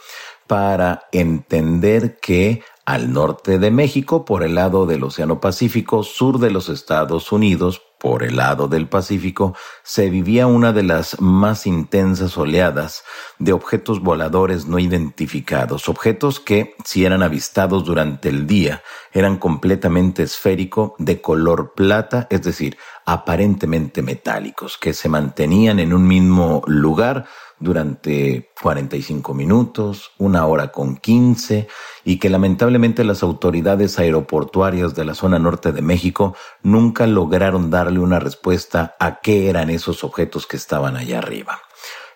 para 0.47 1.03
entender 1.11 2.17
que 2.21 2.61
al 2.85 3.13
norte 3.13 3.59
de 3.59 3.71
México 3.71 4.25
por 4.25 4.43
el 4.43 4.55
lado 4.55 4.85
del 4.85 5.03
Océano 5.03 5.39
Pacífico, 5.39 6.03
sur 6.03 6.39
de 6.39 6.51
los 6.51 6.69
Estados 6.69 7.31
Unidos 7.31 7.81
por 8.03 8.23
el 8.23 8.35
lado 8.35 8.67
del 8.67 8.89
Pacífico, 8.89 9.55
se 9.81 10.09
vivía 10.09 10.45
una 10.45 10.73
de 10.73 10.83
las 10.83 11.21
más 11.21 11.65
intensas 11.65 12.37
oleadas 12.37 13.03
de 13.39 13.53
objetos 13.53 14.01
voladores 14.01 14.65
no 14.65 14.77
identificados, 14.77 15.87
objetos 15.87 16.41
que, 16.41 16.75
si 16.83 17.05
eran 17.05 17.23
avistados 17.23 17.85
durante 17.85 18.27
el 18.27 18.45
día, 18.45 18.83
eran 19.13 19.37
completamente 19.37 20.23
esférico, 20.23 20.95
de 20.99 21.21
color 21.21 21.75
plata, 21.75 22.27
es 22.29 22.41
decir, 22.43 22.77
aparentemente 23.05 24.01
metálicos, 24.01 24.77
que 24.77 24.93
se 24.93 25.07
mantenían 25.07 25.79
en 25.79 25.93
un 25.93 26.05
mismo 26.05 26.61
lugar 26.67 27.25
durante 27.63 28.51
45 28.61 29.33
minutos, 29.33 30.11
una 30.17 30.45
hora 30.45 30.71
con 30.71 30.97
15, 30.97 31.67
y 32.03 32.19
que 32.19 32.29
lamentablemente 32.29 33.05
las 33.05 33.23
autoridades 33.23 33.97
aeroportuarias 33.99 34.95
de 34.95 35.05
la 35.05 35.15
zona 35.15 35.39
norte 35.39 35.71
de 35.71 35.81
México 35.81 36.35
nunca 36.61 37.07
lograron 37.07 37.71
darle 37.71 37.99
una 37.99 38.19
respuesta 38.19 38.95
a 38.99 39.21
qué 39.21 39.49
eran 39.49 39.69
esos 39.69 40.03
objetos 40.03 40.45
que 40.45 40.57
estaban 40.57 40.97
allá 40.97 41.19
arriba. 41.19 41.61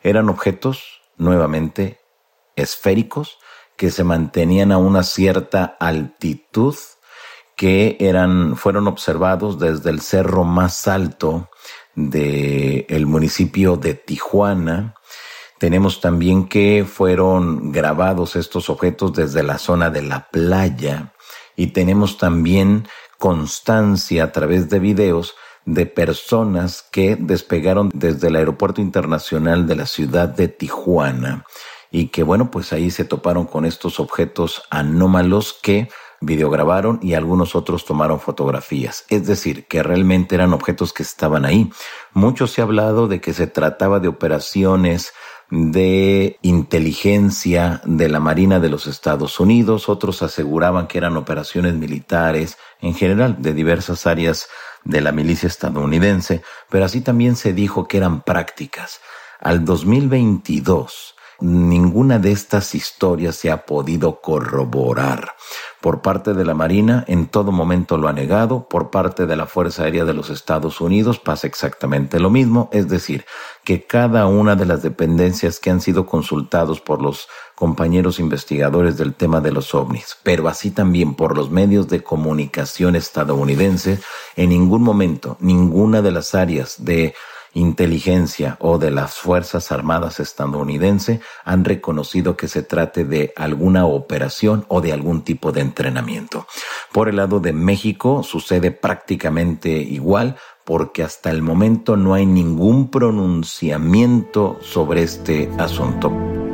Eran 0.03 0.27
objetos, 0.27 0.83
nuevamente, 1.15 2.01
esféricos, 2.57 3.37
que 3.77 3.89
se 3.89 4.03
mantenían 4.03 4.73
a 4.73 4.77
una 4.77 5.03
cierta 5.03 5.77
altitud, 5.79 6.75
que 7.55 7.95
eran, 8.01 8.57
fueron 8.57 8.87
observados 8.87 9.59
desde 9.59 9.91
el 9.91 10.01
cerro 10.01 10.43
más 10.43 10.89
alto 10.89 11.49
del 11.95 13.05
municipio 13.07 13.77
de 13.77 13.93
Tijuana, 13.93 14.96
tenemos 15.57 16.01
también 16.01 16.47
que 16.47 16.85
fueron 16.87 17.71
grabados 17.71 18.35
estos 18.35 18.69
objetos 18.69 19.13
desde 19.13 19.43
la 19.43 19.57
zona 19.57 19.89
de 19.89 20.01
la 20.01 20.27
playa 20.29 21.13
y 21.55 21.67
tenemos 21.67 22.17
también 22.17 22.87
constancia 23.17 24.25
a 24.25 24.31
través 24.31 24.69
de 24.69 24.79
videos 24.79 25.35
de 25.65 25.85
personas 25.85 26.85
que 26.91 27.17
despegaron 27.17 27.89
desde 27.93 28.27
el 28.27 28.35
aeropuerto 28.35 28.79
internacional 28.79 29.67
de 29.67 29.75
la 29.75 29.85
ciudad 29.85 30.29
de 30.29 30.47
Tijuana 30.47 31.45
y 31.91 32.07
que 32.07 32.23
bueno, 32.23 32.51
pues 32.51 32.73
ahí 32.73 32.91
se 32.91 33.05
toparon 33.05 33.45
con 33.45 33.65
estos 33.65 33.99
objetos 33.99 34.63
anómalos 34.69 35.57
que 35.61 35.89
videograbaron 36.19 36.99
y 37.01 37.13
algunos 37.13 37.55
otros 37.55 37.85
tomaron 37.85 38.19
fotografías. 38.19 39.05
Es 39.09 39.27
decir, 39.27 39.67
que 39.67 39.83
realmente 39.83 40.35
eran 40.35 40.53
objetos 40.53 40.93
que 40.93 41.03
estaban 41.03 41.45
ahí. 41.45 41.69
Mucho 42.13 42.47
se 42.47 42.61
ha 42.61 42.63
hablado 42.63 43.07
de 43.07 43.21
que 43.21 43.33
se 43.33 43.47
trataba 43.47 43.99
de 43.99 44.07
operaciones 44.07 45.13
de 45.49 46.39
inteligencia 46.41 47.81
de 47.85 48.09
la 48.09 48.19
Marina 48.19 48.59
de 48.59 48.69
los 48.69 48.87
Estados 48.87 49.39
Unidos, 49.39 49.89
otros 49.89 50.21
aseguraban 50.21 50.87
que 50.87 50.97
eran 50.97 51.17
operaciones 51.17 51.73
militares 51.75 52.57
en 52.81 52.93
general 52.93 53.41
de 53.41 53.53
diversas 53.53 54.07
áreas 54.07 54.47
de 54.83 55.01
la 55.01 55.11
milicia 55.11 55.47
estadounidense, 55.47 56.41
pero 56.69 56.85
así 56.85 57.01
también 57.01 57.35
se 57.35 57.53
dijo 57.53 57.87
que 57.87 57.97
eran 57.97 58.21
prácticas. 58.21 58.99
Al 59.39 59.65
2022, 59.65 61.16
ninguna 61.39 62.19
de 62.19 62.31
estas 62.31 62.75
historias 62.75 63.35
se 63.35 63.51
ha 63.51 63.65
podido 63.65 64.21
corroborar. 64.21 65.33
Por 65.81 66.01
parte 66.01 66.33
de 66.33 66.43
la 66.43 66.55
Marina, 66.55 67.05
en 67.07 67.27
todo 67.27 67.51
momento 67.51 67.97
lo 67.97 68.07
ha 68.07 68.13
negado. 68.13 68.67
Por 68.67 68.89
parte 68.89 69.25
de 69.27 69.35
la 69.35 69.45
Fuerza 69.45 69.83
Aérea 69.83 70.05
de 70.05 70.13
los 70.13 70.29
Estados 70.29 70.81
Unidos 70.81 71.19
pasa 71.19 71.45
exactamente 71.47 72.19
lo 72.19 72.29
mismo. 72.29 72.69
Es 72.73 72.89
decir, 72.89 73.25
que 73.63 73.85
cada 73.85 74.25
una 74.25 74.55
de 74.55 74.65
las 74.65 74.81
dependencias 74.81 75.59
que 75.59 75.69
han 75.69 75.79
sido 75.79 76.05
consultados 76.05 76.81
por 76.81 77.01
los 77.01 77.27
compañeros 77.55 78.19
investigadores 78.19 78.97
del 78.97 79.13
tema 79.13 79.39
de 79.39 79.51
los 79.51 79.73
ovnis, 79.73 80.17
pero 80.23 80.47
así 80.47 80.71
también 80.71 81.15
por 81.15 81.37
los 81.37 81.51
medios 81.51 81.87
de 81.87 82.03
comunicación 82.03 82.95
estadounidenses, 82.95 84.01
en 84.35 84.49
ningún 84.49 84.83
momento, 84.83 85.37
ninguna 85.39 86.01
de 86.01 86.11
las 86.11 86.35
áreas 86.35 86.83
de 86.83 87.13
inteligencia 87.53 88.57
o 88.59 88.77
de 88.77 88.91
las 88.91 89.15
Fuerzas 89.15 89.71
Armadas 89.71 90.19
estadounidenses 90.19 91.21
han 91.43 91.65
reconocido 91.65 92.37
que 92.37 92.47
se 92.47 92.63
trate 92.63 93.05
de 93.05 93.33
alguna 93.35 93.85
operación 93.85 94.65
o 94.67 94.81
de 94.81 94.93
algún 94.93 95.23
tipo 95.23 95.51
de 95.51 95.61
entrenamiento. 95.61 96.47
Por 96.91 97.09
el 97.09 97.17
lado 97.17 97.39
de 97.39 97.53
México 97.53 98.23
sucede 98.23 98.71
prácticamente 98.71 99.69
igual 99.69 100.37
porque 100.63 101.03
hasta 101.03 101.31
el 101.31 101.41
momento 101.41 101.95
no 101.95 102.13
hay 102.13 102.25
ningún 102.25 102.91
pronunciamiento 102.91 104.57
sobre 104.61 105.03
este 105.03 105.49
asunto. 105.57 106.46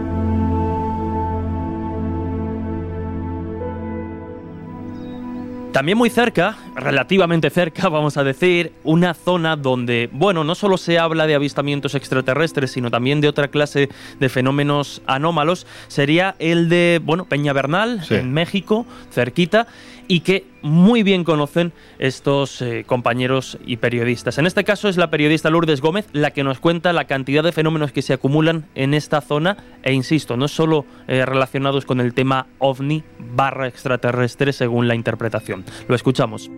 También 5.74 5.98
muy 5.98 6.12
cerca, 6.12 6.56
relativamente 6.76 7.50
cerca, 7.50 7.90
vamos 7.90 8.16
a 8.18 8.24
decir, 8.24 8.74
una 8.84 9.16
zona 9.16 9.56
donde, 9.56 10.08
bueno, 10.14 10.44
no 10.44 10.54
solo 10.54 10.78
se 10.78 11.00
habla 11.00 11.26
de 11.26 11.34
avistamientos 11.34 11.96
extraterrestres, 11.96 12.70
sino 12.70 12.92
también 12.92 13.22
de 13.22 13.28
otra 13.28 13.48
clase 13.48 13.90
de 14.20 14.30
fenómenos 14.30 15.02
anómalos, 15.08 15.66
sería 15.88 16.36
el 16.38 16.70
de, 16.70 17.02
bueno, 17.04 17.26
Peña 17.26 17.54
en 18.12 18.34
México, 18.34 18.86
cerquita, 19.12 19.66
y 20.08 20.22
que 20.22 20.46
muy 20.62 21.04
bien 21.04 21.24
conocen 21.24 21.74
estos 22.00 22.62
eh, 22.62 22.84
compañeros 22.86 23.58
y 23.66 23.78
periodistas. 23.78 24.38
En 24.38 24.46
este 24.46 24.64
caso 24.64 24.90
es 24.90 24.98
la 24.98 25.10
periodista 25.10 25.50
Lourdes 25.50 25.82
Gómez 25.82 26.08
la 26.14 26.32
que 26.32 26.44
nos 26.44 26.60
cuenta 26.60 26.94
la 26.94 27.06
cantidad 27.06 27.44
de 27.44 27.52
fenómenos 27.52 27.92
que 27.92 28.02
se 28.02 28.14
acumulan 28.14 28.66
en 28.76 28.94
esta 28.94 29.22
zona 29.22 29.58
e 29.84 29.94
insisto, 29.94 30.38
no 30.38 30.48
solo 30.48 30.86
eh, 31.08 31.26
relacionados 31.26 31.86
con 31.86 32.00
el 32.00 32.14
tema 32.14 32.48
ovni 32.60 33.04
barra 33.20 33.68
extraterrestre 33.68 34.54
según 34.54 34.88
la 34.88 34.96
interpretación. 34.96 35.66
Lo 35.88 35.96
escuchamos. 35.96 36.50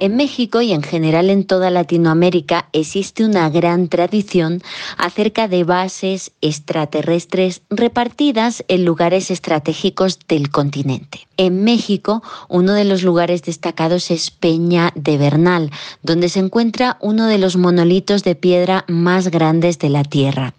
En 0.00 0.16
México 0.16 0.60
y 0.60 0.72
en 0.72 0.82
general 0.82 1.30
en 1.30 1.44
toda 1.44 1.70
Latinoamérica 1.70 2.68
existe 2.72 3.24
una 3.24 3.48
gran 3.48 3.88
tradición 3.88 4.60
acerca 4.98 5.46
de 5.46 5.62
bases 5.62 6.32
extraterrestres 6.40 7.62
repartidas 7.70 8.64
en 8.66 8.84
lugares 8.84 9.30
estratégicos 9.30 10.18
del 10.26 10.50
continente. 10.50 11.28
En 11.36 11.64
México, 11.64 12.22
uno 12.48 12.72
de 12.72 12.84
los 12.84 13.02
lugares 13.02 13.42
destacados 13.42 14.10
es 14.10 14.30
Peña 14.30 14.92
de 14.94 15.18
Bernal, 15.18 15.70
donde 16.02 16.28
se 16.28 16.38
encuentra 16.38 16.96
uno 17.00 17.26
de 17.26 17.38
los 17.38 17.56
monolitos 17.56 18.22
de 18.22 18.34
piedra 18.34 18.84
más 18.88 19.28
grandes 19.28 19.78
de 19.78 19.88
la 19.88 20.04
Tierra. 20.04 20.54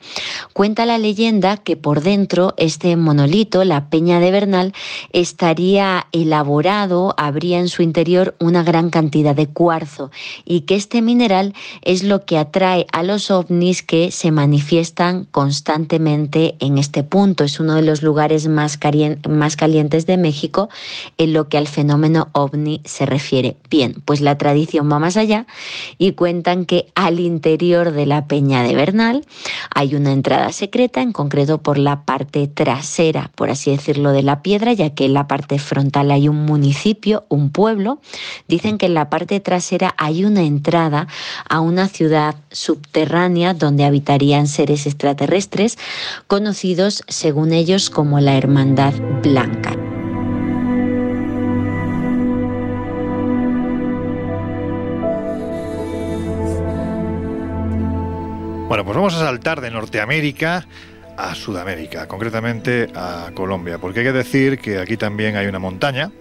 Cuenta 0.53 0.85
la 0.85 0.97
leyenda 0.97 1.57
que 1.57 1.77
por 1.77 2.01
dentro 2.01 2.53
este 2.57 2.95
monolito, 2.97 3.63
la 3.63 3.89
Peña 3.89 4.19
de 4.19 4.31
Bernal, 4.31 4.73
estaría 5.13 6.07
elaborado, 6.11 7.13
habría 7.17 7.59
en 7.59 7.69
su 7.69 7.81
interior 7.81 8.35
una 8.39 8.63
gran 8.63 8.89
cantidad 8.89 9.35
de 9.35 9.47
cuarzo 9.47 10.11
y 10.43 10.61
que 10.61 10.75
este 10.75 11.01
mineral 11.01 11.53
es 11.81 12.03
lo 12.03 12.25
que 12.25 12.37
atrae 12.37 12.85
a 12.91 13.03
los 13.03 13.31
ovnis 13.31 13.81
que 13.81 14.11
se 14.11 14.31
manifiestan 14.31 15.25
constantemente 15.31 16.55
en 16.59 16.77
este 16.77 17.03
punto. 17.03 17.43
Es 17.43 17.59
uno 17.59 17.75
de 17.75 17.81
los 17.81 18.01
lugares 18.01 18.47
más, 18.47 18.77
calientes 18.77 20.05
de 20.05 20.17
México 20.17 20.64
en 21.17 21.33
lo 21.33 21.49
que 21.49 21.57
al 21.57 21.67
fenómeno 21.67 22.29
ovni 22.33 22.81
se 22.85 23.05
refiere. 23.05 23.57
Bien, 23.69 24.01
pues 24.05 24.21
la 24.21 24.37
tradición 24.37 24.91
va 24.91 24.99
más 24.99 25.17
allá 25.17 25.45
y 25.97 26.13
cuentan 26.13 26.65
que 26.65 26.87
al 26.95 27.19
interior 27.19 27.91
de 27.91 28.05
la 28.05 28.27
peña 28.27 28.63
de 28.63 28.75
Bernal 28.75 29.25
hay 29.73 29.95
una 29.95 30.11
entrada 30.11 30.51
secreta, 30.51 31.01
en 31.01 31.11
concreto 31.11 31.61
por 31.61 31.77
la 31.77 32.03
parte 32.03 32.47
trasera, 32.47 33.31
por 33.35 33.49
así 33.49 33.71
decirlo, 33.71 34.11
de 34.11 34.23
la 34.23 34.41
piedra, 34.41 34.73
ya 34.73 34.91
que 34.91 35.05
en 35.05 35.13
la 35.13 35.27
parte 35.27 35.59
frontal 35.59 36.11
hay 36.11 36.27
un 36.27 36.45
municipio, 36.45 37.25
un 37.29 37.49
pueblo. 37.49 37.99
Dicen 38.47 38.77
que 38.77 38.87
en 38.87 38.93
la 38.93 39.09
parte 39.09 39.39
trasera 39.39 39.95
hay 39.97 40.25
una 40.25 40.41
entrada 40.41 41.07
a 41.49 41.59
una 41.59 41.87
ciudad 41.87 42.35
subterránea 42.51 43.53
donde 43.53 43.85
habitarían 43.85 44.47
seres 44.47 44.85
extraterrestres 44.85 45.77
conocidos 46.27 47.03
según 47.07 47.53
ellos 47.53 47.89
como 47.89 48.19
la 48.19 48.37
Hermandad 48.37 48.93
Blanca. 49.21 49.94
Bueno, 58.75 58.87
pues 58.87 58.97
vamos 58.97 59.13
a 59.13 59.19
saltar 59.19 59.61
de 59.61 59.71
Norteamérica 59.71 60.67
a 61.15 61.33
Sudamérica, 61.33 62.09
concretamente 62.09 62.89
a 62.93 63.31
Colombia, 63.33 63.77
porque 63.77 64.01
hay 64.01 64.07
que 64.07 64.11
decir 64.11 64.59
que 64.59 64.79
aquí 64.79 64.97
también 64.97 65.37
hay 65.37 65.47
una 65.47 65.59
montaña, 65.59 66.11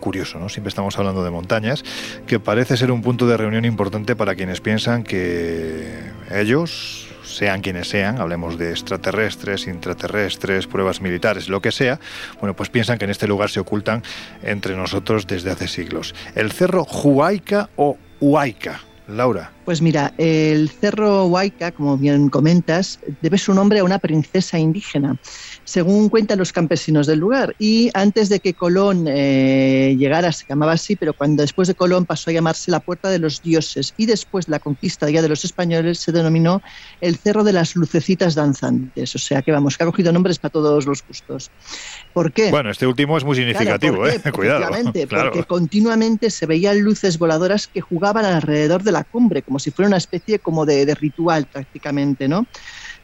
curioso, 0.00 0.38
¿no? 0.38 0.48
Siempre 0.48 0.70
estamos 0.70 0.96
hablando 0.96 1.22
de 1.22 1.30
montañas, 1.30 1.84
que 2.26 2.40
parece 2.40 2.78
ser 2.78 2.92
un 2.92 3.02
punto 3.02 3.26
de 3.26 3.36
reunión 3.36 3.66
importante 3.66 4.16
para 4.16 4.34
quienes 4.36 4.62
piensan 4.62 5.04
que 5.04 6.00
ellos, 6.30 7.08
sean 7.24 7.60
quienes 7.60 7.90
sean, 7.90 8.18
hablemos 8.22 8.56
de 8.56 8.70
extraterrestres, 8.70 9.66
intraterrestres, 9.66 10.66
pruebas 10.66 11.02
militares, 11.02 11.50
lo 11.50 11.60
que 11.60 11.72
sea, 11.72 12.00
bueno, 12.40 12.56
pues 12.56 12.70
piensan 12.70 12.96
que 12.96 13.04
en 13.04 13.10
este 13.10 13.26
lugar 13.26 13.50
se 13.50 13.60
ocultan 13.60 14.02
entre 14.42 14.76
nosotros 14.76 15.26
desde 15.26 15.50
hace 15.50 15.68
siglos. 15.68 16.14
El 16.34 16.52
cerro 16.52 16.84
Huayca 16.84 17.68
o 17.76 17.98
Huayca, 18.18 18.80
Laura. 19.08 19.57
Pues 19.68 19.82
mira, 19.82 20.14
el 20.16 20.70
cerro 20.70 21.26
Huayca, 21.26 21.72
como 21.72 21.98
bien 21.98 22.30
comentas, 22.30 23.00
debe 23.20 23.36
su 23.36 23.52
nombre 23.52 23.80
a 23.80 23.84
una 23.84 23.98
princesa 23.98 24.58
indígena, 24.58 25.18
según 25.64 26.08
cuentan 26.08 26.38
los 26.38 26.54
campesinos 26.54 27.06
del 27.06 27.18
lugar. 27.18 27.54
Y 27.58 27.90
antes 27.92 28.30
de 28.30 28.40
que 28.40 28.54
Colón 28.54 29.04
eh, 29.06 29.94
llegara, 29.98 30.32
se 30.32 30.46
llamaba 30.48 30.72
así, 30.72 30.96
pero 30.96 31.12
cuando 31.12 31.42
después 31.42 31.68
de 31.68 31.74
Colón 31.74 32.06
pasó 32.06 32.30
a 32.30 32.32
llamarse 32.32 32.70
la 32.70 32.80
Puerta 32.80 33.10
de 33.10 33.18
los 33.18 33.42
Dioses 33.42 33.92
y 33.98 34.06
después 34.06 34.46
de 34.46 34.52
la 34.52 34.58
conquista 34.58 35.10
ya 35.10 35.20
de 35.20 35.28
los 35.28 35.44
españoles 35.44 35.98
se 35.98 36.12
denominó 36.12 36.62
el 37.02 37.18
Cerro 37.18 37.44
de 37.44 37.52
las 37.52 37.76
Lucecitas 37.76 38.34
Danzantes. 38.34 39.14
O 39.14 39.18
sea 39.18 39.42
que 39.42 39.52
vamos, 39.52 39.76
que 39.76 39.84
ha 39.84 39.86
cogido 39.86 40.14
nombres 40.14 40.38
para 40.38 40.50
todos 40.50 40.86
los 40.86 41.06
gustos. 41.06 41.50
¿Por 42.14 42.32
qué? 42.32 42.50
Bueno, 42.50 42.70
este 42.70 42.86
último 42.86 43.18
es 43.18 43.24
muy 43.24 43.36
significativo, 43.36 44.08
¿eh? 44.08 44.18
Cuidado. 44.32 44.66
Porque 45.10 45.44
continuamente 45.44 46.30
se 46.30 46.46
veían 46.46 46.80
luces 46.80 47.18
voladoras 47.18 47.66
que 47.66 47.82
jugaban 47.82 48.24
alrededor 48.24 48.82
de 48.82 48.92
la 48.92 49.04
cumbre, 49.04 49.42
como 49.42 49.57
si 49.58 49.70
fuera 49.70 49.88
una 49.88 49.96
especie 49.96 50.38
como 50.38 50.66
de, 50.66 50.94
ritual 50.94 51.46
prácticamente, 51.46 52.28
¿no? 52.28 52.48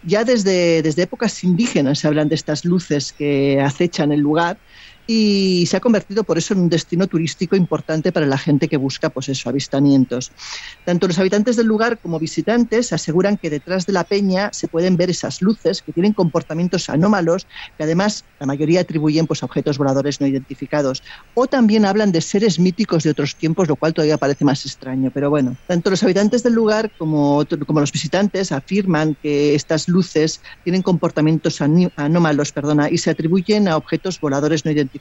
Ya 0.02 0.24
desde, 0.24 0.82
desde 0.82 1.02
épocas 1.02 1.42
indígenas 1.44 1.98
se 1.98 2.06
hablan 2.06 2.28
de 2.28 2.34
estas 2.34 2.64
luces 2.64 3.12
que 3.12 3.60
acechan 3.60 4.12
el 4.12 4.20
lugar 4.20 4.58
y 5.06 5.66
se 5.66 5.76
ha 5.76 5.80
convertido 5.80 6.24
por 6.24 6.38
eso 6.38 6.54
en 6.54 6.60
un 6.60 6.68
destino 6.68 7.06
turístico 7.06 7.56
importante 7.56 8.12
para 8.12 8.26
la 8.26 8.38
gente 8.38 8.68
que 8.68 8.76
busca 8.76 9.10
pues 9.10 9.28
eso, 9.28 9.48
avistamientos. 9.48 10.32
Tanto 10.84 11.06
los 11.06 11.18
habitantes 11.18 11.56
del 11.56 11.66
lugar 11.66 11.98
como 11.98 12.18
visitantes 12.18 12.92
aseguran 12.92 13.36
que 13.36 13.50
detrás 13.50 13.86
de 13.86 13.92
la 13.92 14.04
peña 14.04 14.50
se 14.52 14.68
pueden 14.68 14.96
ver 14.96 15.10
esas 15.10 15.42
luces 15.42 15.82
que 15.82 15.92
tienen 15.92 16.12
comportamientos 16.12 16.88
anómalos 16.88 17.46
que 17.76 17.84
además 17.84 18.24
la 18.40 18.46
mayoría 18.46 18.80
atribuyen 18.80 19.26
pues, 19.26 19.42
a 19.42 19.46
objetos 19.46 19.78
voladores 19.78 20.20
no 20.20 20.26
identificados. 20.26 21.02
O 21.34 21.46
también 21.46 21.84
hablan 21.84 22.12
de 22.12 22.20
seres 22.20 22.58
míticos 22.58 23.02
de 23.02 23.10
otros 23.10 23.36
tiempos, 23.36 23.68
lo 23.68 23.76
cual 23.76 23.92
todavía 23.92 24.16
parece 24.16 24.44
más 24.44 24.64
extraño. 24.64 25.10
Pero 25.12 25.30
bueno, 25.30 25.56
tanto 25.66 25.90
los 25.90 26.02
habitantes 26.02 26.42
del 26.42 26.54
lugar 26.54 26.90
como, 26.96 27.44
como 27.66 27.80
los 27.80 27.92
visitantes 27.92 28.52
afirman 28.52 29.16
que 29.22 29.54
estas 29.54 29.88
luces 29.88 30.40
tienen 30.62 30.82
comportamientos 30.82 31.60
anómalos 31.60 32.52
perdona, 32.52 32.88
y 32.90 32.98
se 32.98 33.10
atribuyen 33.10 33.68
a 33.68 33.76
objetos 33.76 34.20
voladores 34.20 34.64
no 34.64 34.70
identificados 34.70 34.93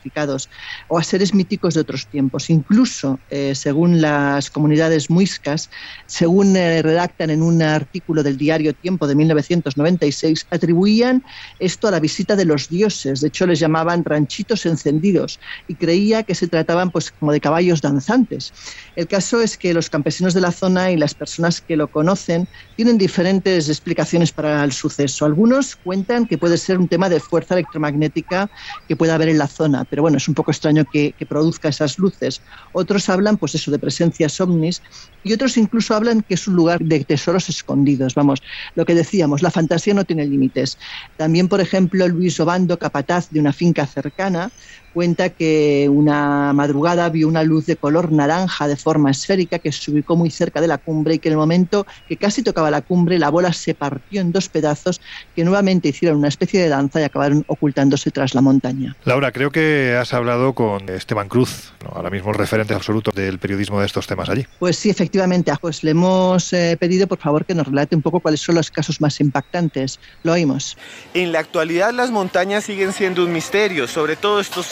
o 0.87 0.97
a 0.97 1.03
seres 1.03 1.33
míticos 1.33 1.73
de 1.73 1.81
otros 1.81 2.07
tiempos. 2.07 2.49
Incluso, 2.49 3.19
eh, 3.29 3.55
según 3.55 4.01
las 4.01 4.49
comunidades 4.49 5.09
muiscas, 5.09 5.69
según 6.05 6.55
eh, 6.55 6.81
redactan 6.81 7.29
en 7.29 7.41
un 7.41 7.61
artículo 7.61 8.23
del 8.23 8.37
diario 8.37 8.73
Tiempo 8.73 9.07
de 9.07 9.15
1996, 9.15 10.47
atribuían 10.49 11.23
esto 11.59 11.87
a 11.87 11.91
la 11.91 11.99
visita 11.99 12.35
de 12.35 12.45
los 12.45 12.69
dioses. 12.69 13.21
De 13.21 13.27
hecho, 13.27 13.45
les 13.45 13.59
llamaban 13.59 14.03
ranchitos 14.03 14.65
encendidos 14.65 15.39
y 15.67 15.75
creía 15.75 16.23
que 16.23 16.35
se 16.35 16.47
trataban 16.47 16.91
pues, 16.91 17.11
como 17.11 17.31
de 17.31 17.39
caballos 17.39 17.81
danzantes. 17.81 18.51
El 18.95 19.07
caso 19.07 19.41
es 19.41 19.57
que 19.57 19.73
los 19.73 19.89
campesinos 19.89 20.33
de 20.33 20.41
la 20.41 20.51
zona 20.51 20.91
y 20.91 20.97
las 20.97 21.13
personas 21.13 21.61
que 21.61 21.75
lo 21.75 21.89
conocen 21.89 22.47
tienen 22.75 22.97
diferentes 22.97 23.69
explicaciones 23.69 24.31
para 24.31 24.63
el 24.63 24.71
suceso. 24.71 25.25
Algunos 25.25 25.75
cuentan 25.75 26.25
que 26.25 26.37
puede 26.37 26.57
ser 26.57 26.77
un 26.77 26.87
tema 26.87 27.09
de 27.09 27.19
fuerza 27.19 27.55
electromagnética 27.55 28.49
que 28.87 28.95
pueda 28.95 29.15
haber 29.15 29.29
en 29.29 29.37
la 29.37 29.47
zona 29.47 29.82
pero 29.89 30.01
bueno, 30.01 30.17
es 30.17 30.27
un 30.27 30.34
poco 30.34 30.51
extraño 30.51 30.86
que, 30.86 31.15
produzca 31.27 31.69
esas 31.69 31.97
luces. 31.97 32.41
Otros 32.73 33.07
hablan, 33.07 33.38
pues 33.38 33.55
eso, 33.55 33.71
de 33.71 33.79
presencias 33.79 34.39
ovnis 34.41 34.81
y 35.23 35.31
otros 35.31 35.55
incluso 35.55 35.95
hablan 35.95 36.21
que 36.21 36.34
es 36.34 36.47
un 36.47 36.55
lugar 36.55 36.79
de 36.81 37.05
tesoros 37.05 37.47
escondidos. 37.49 38.13
Vamos, 38.13 38.41
lo 38.75 38.86
que 38.86 38.93
decíamos, 38.93 39.41
la 39.41 39.51
fantasía 39.51 39.93
no 39.93 40.03
tiene 40.03 40.25
límites. 40.25 40.77
También, 41.15 41.47
por 41.47 41.61
ejemplo, 41.61 42.07
Luis 42.07 42.39
Obando, 42.39 42.77
capataz 42.77 43.29
de 43.29 43.39
una 43.39 43.53
finca 43.53 43.88
cercana, 43.88 44.51
cuenta 44.93 45.29
que 45.29 45.89
una 45.91 46.53
madrugada 46.53 47.09
vio 47.09 47.27
una 47.27 47.43
luz 47.43 47.65
de 47.65 47.75
color 47.75 48.11
naranja 48.11 48.67
de 48.67 48.75
forma 48.75 49.11
esférica 49.11 49.59
que 49.59 49.71
se 49.71 49.91
ubicó 49.91 50.15
muy 50.15 50.29
cerca 50.29 50.61
de 50.61 50.67
la 50.67 50.77
cumbre 50.77 51.15
y 51.15 51.19
que 51.19 51.29
en 51.29 51.33
el 51.33 51.37
momento 51.37 51.85
que 52.07 52.17
casi 52.17 52.43
tocaba 52.43 52.71
la 52.71 52.81
cumbre 52.81 53.19
la 53.19 53.29
bola 53.29 53.53
se 53.53 53.73
partió 53.73 54.21
en 54.21 54.31
dos 54.31 54.49
pedazos 54.49 55.01
que 55.35 55.43
nuevamente 55.43 55.89
hicieron 55.89 56.17
una 56.19 56.27
especie 56.27 56.61
de 56.61 56.69
danza 56.69 57.01
y 57.01 57.03
acabaron 57.03 57.43
ocultándose 57.47 58.11
tras 58.11 58.33
la 58.35 58.41
montaña. 58.41 58.95
Laura, 59.05 59.31
creo 59.31 59.51
que 59.51 59.97
has 59.99 60.13
hablado 60.13 60.53
con 60.53 60.87
Esteban 60.89 61.27
Cruz, 61.27 61.73
ahora 61.91 62.09
mismo 62.09 62.31
el 62.31 62.37
referente 62.37 62.73
absoluto 62.73 63.11
del 63.11 63.39
periodismo 63.39 63.79
de 63.79 63.85
estos 63.85 64.07
temas 64.07 64.29
allí. 64.29 64.45
Pues 64.59 64.77
sí, 64.77 64.89
efectivamente, 64.89 65.51
pues 65.59 65.83
le 65.83 65.91
hemos 65.91 66.51
eh, 66.53 66.77
pedido 66.79 67.07
por 67.07 67.19
favor 67.19 67.45
que 67.45 67.55
nos 67.55 67.67
relate 67.67 67.95
un 67.95 68.01
poco 68.01 68.19
cuáles 68.19 68.41
son 68.41 68.55
los 68.55 68.71
casos 68.71 69.01
más 69.01 69.19
impactantes. 69.19 69.99
Lo 70.23 70.33
oímos. 70.33 70.77
En 71.13 71.31
la 71.31 71.39
actualidad 71.39 71.91
las 71.93 72.11
montañas 72.11 72.65
siguen 72.65 72.93
siendo 72.93 73.23
un 73.23 73.31
misterio, 73.31 73.87
sobre 73.87 74.15
todo 74.15 74.39
estos 74.39 74.65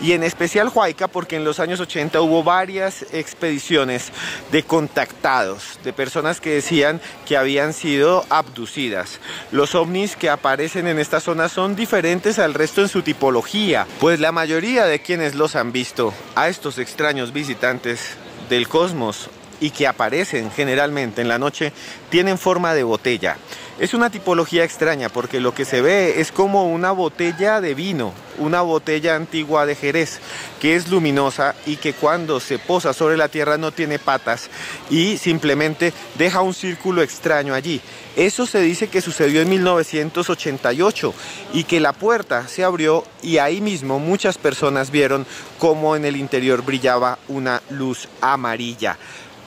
y 0.00 0.12
en 0.12 0.22
especial 0.22 0.70
Huayca 0.72 1.08
porque 1.08 1.36
en 1.36 1.44
los 1.44 1.58
años 1.58 1.80
80 1.80 2.20
hubo 2.20 2.44
varias 2.44 3.02
expediciones 3.12 4.12
de 4.52 4.62
contactados, 4.62 5.80
de 5.82 5.92
personas 5.92 6.40
que 6.40 6.50
decían 6.50 7.00
que 7.26 7.36
habían 7.36 7.72
sido 7.72 8.24
abducidas. 8.28 9.18
Los 9.50 9.74
ovnis 9.74 10.14
que 10.14 10.30
aparecen 10.30 10.86
en 10.86 10.98
esta 10.98 11.20
zona 11.20 11.48
son 11.48 11.74
diferentes 11.74 12.38
al 12.38 12.54
resto 12.54 12.82
en 12.82 12.88
su 12.88 13.02
tipología, 13.02 13.86
pues 13.98 14.20
la 14.20 14.32
mayoría 14.32 14.84
de 14.84 15.00
quienes 15.00 15.34
los 15.34 15.56
han 15.56 15.72
visto, 15.72 16.14
a 16.34 16.48
estos 16.48 16.78
extraños 16.78 17.32
visitantes 17.32 18.16
del 18.48 18.68
cosmos 18.68 19.28
y 19.60 19.70
que 19.70 19.86
aparecen 19.86 20.50
generalmente 20.50 21.22
en 21.22 21.28
la 21.28 21.38
noche, 21.38 21.72
tienen 22.10 22.38
forma 22.38 22.74
de 22.74 22.82
botella. 22.82 23.36
Es 23.78 23.92
una 23.92 24.08
tipología 24.08 24.64
extraña 24.64 25.10
porque 25.10 25.38
lo 25.38 25.52
que 25.52 25.66
se 25.66 25.82
ve 25.82 26.18
es 26.18 26.32
como 26.32 26.66
una 26.66 26.92
botella 26.92 27.60
de 27.60 27.74
vino, 27.74 28.14
una 28.38 28.62
botella 28.62 29.16
antigua 29.16 29.66
de 29.66 29.74
Jerez, 29.74 30.18
que 30.62 30.76
es 30.76 30.88
luminosa 30.88 31.54
y 31.66 31.76
que 31.76 31.92
cuando 31.92 32.40
se 32.40 32.58
posa 32.58 32.94
sobre 32.94 33.18
la 33.18 33.28
tierra 33.28 33.58
no 33.58 33.72
tiene 33.72 33.98
patas 33.98 34.48
y 34.88 35.18
simplemente 35.18 35.92
deja 36.16 36.40
un 36.40 36.54
círculo 36.54 37.02
extraño 37.02 37.52
allí. 37.52 37.82
Eso 38.16 38.46
se 38.46 38.62
dice 38.62 38.88
que 38.88 39.02
sucedió 39.02 39.42
en 39.42 39.50
1988 39.50 41.12
y 41.52 41.64
que 41.64 41.78
la 41.78 41.92
puerta 41.92 42.48
se 42.48 42.64
abrió 42.64 43.04
y 43.22 43.36
ahí 43.36 43.60
mismo 43.60 43.98
muchas 43.98 44.38
personas 44.38 44.90
vieron 44.90 45.26
cómo 45.58 45.96
en 45.96 46.06
el 46.06 46.16
interior 46.16 46.62
brillaba 46.62 47.18
una 47.28 47.60
luz 47.68 48.08
amarilla 48.22 48.96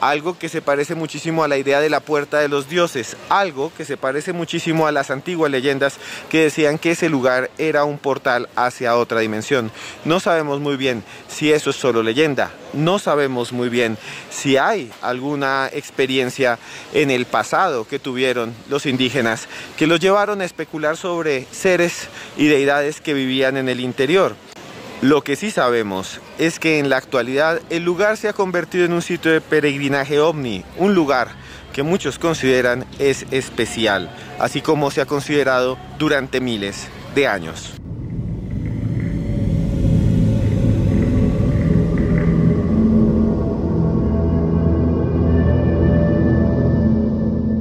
algo 0.00 0.38
que 0.38 0.48
se 0.48 0.62
parece 0.62 0.94
muchísimo 0.94 1.44
a 1.44 1.48
la 1.48 1.58
idea 1.58 1.80
de 1.80 1.90
la 1.90 2.00
puerta 2.00 2.38
de 2.38 2.48
los 2.48 2.68
dioses, 2.68 3.16
algo 3.28 3.72
que 3.76 3.84
se 3.84 3.96
parece 3.96 4.32
muchísimo 4.32 4.86
a 4.86 4.92
las 4.92 5.10
antiguas 5.10 5.50
leyendas 5.50 5.98
que 6.28 6.42
decían 6.42 6.78
que 6.78 6.92
ese 6.92 7.08
lugar 7.08 7.50
era 7.58 7.84
un 7.84 7.98
portal 7.98 8.48
hacia 8.56 8.96
otra 8.96 9.20
dimensión. 9.20 9.70
No 10.04 10.20
sabemos 10.20 10.60
muy 10.60 10.76
bien 10.76 11.04
si 11.28 11.52
eso 11.52 11.70
es 11.70 11.76
solo 11.76 12.02
leyenda, 12.02 12.50
no 12.72 12.98
sabemos 12.98 13.52
muy 13.52 13.68
bien 13.68 13.98
si 14.30 14.56
hay 14.56 14.90
alguna 15.02 15.68
experiencia 15.72 16.58
en 16.92 17.10
el 17.10 17.26
pasado 17.26 17.86
que 17.86 17.98
tuvieron 17.98 18.54
los 18.68 18.86
indígenas 18.86 19.48
que 19.76 19.86
los 19.86 20.00
llevaron 20.00 20.40
a 20.40 20.44
especular 20.44 20.96
sobre 20.96 21.46
seres 21.50 22.08
y 22.36 22.46
deidades 22.46 23.00
que 23.00 23.14
vivían 23.14 23.56
en 23.56 23.68
el 23.68 23.80
interior. 23.80 24.34
Lo 25.02 25.24
que 25.24 25.34
sí 25.34 25.50
sabemos 25.50 26.20
es 26.38 26.58
que 26.58 26.78
en 26.78 26.90
la 26.90 26.98
actualidad 26.98 27.62
el 27.70 27.84
lugar 27.84 28.18
se 28.18 28.28
ha 28.28 28.34
convertido 28.34 28.84
en 28.84 28.92
un 28.92 29.00
sitio 29.00 29.32
de 29.32 29.40
peregrinaje 29.40 30.20
ovni, 30.20 30.62
un 30.76 30.94
lugar 30.94 31.28
que 31.72 31.82
muchos 31.82 32.18
consideran 32.18 32.84
es 32.98 33.24
especial, 33.30 34.14
así 34.38 34.60
como 34.60 34.90
se 34.90 35.00
ha 35.00 35.06
considerado 35.06 35.78
durante 35.98 36.42
miles 36.42 36.88
de 37.14 37.26
años. 37.26 37.80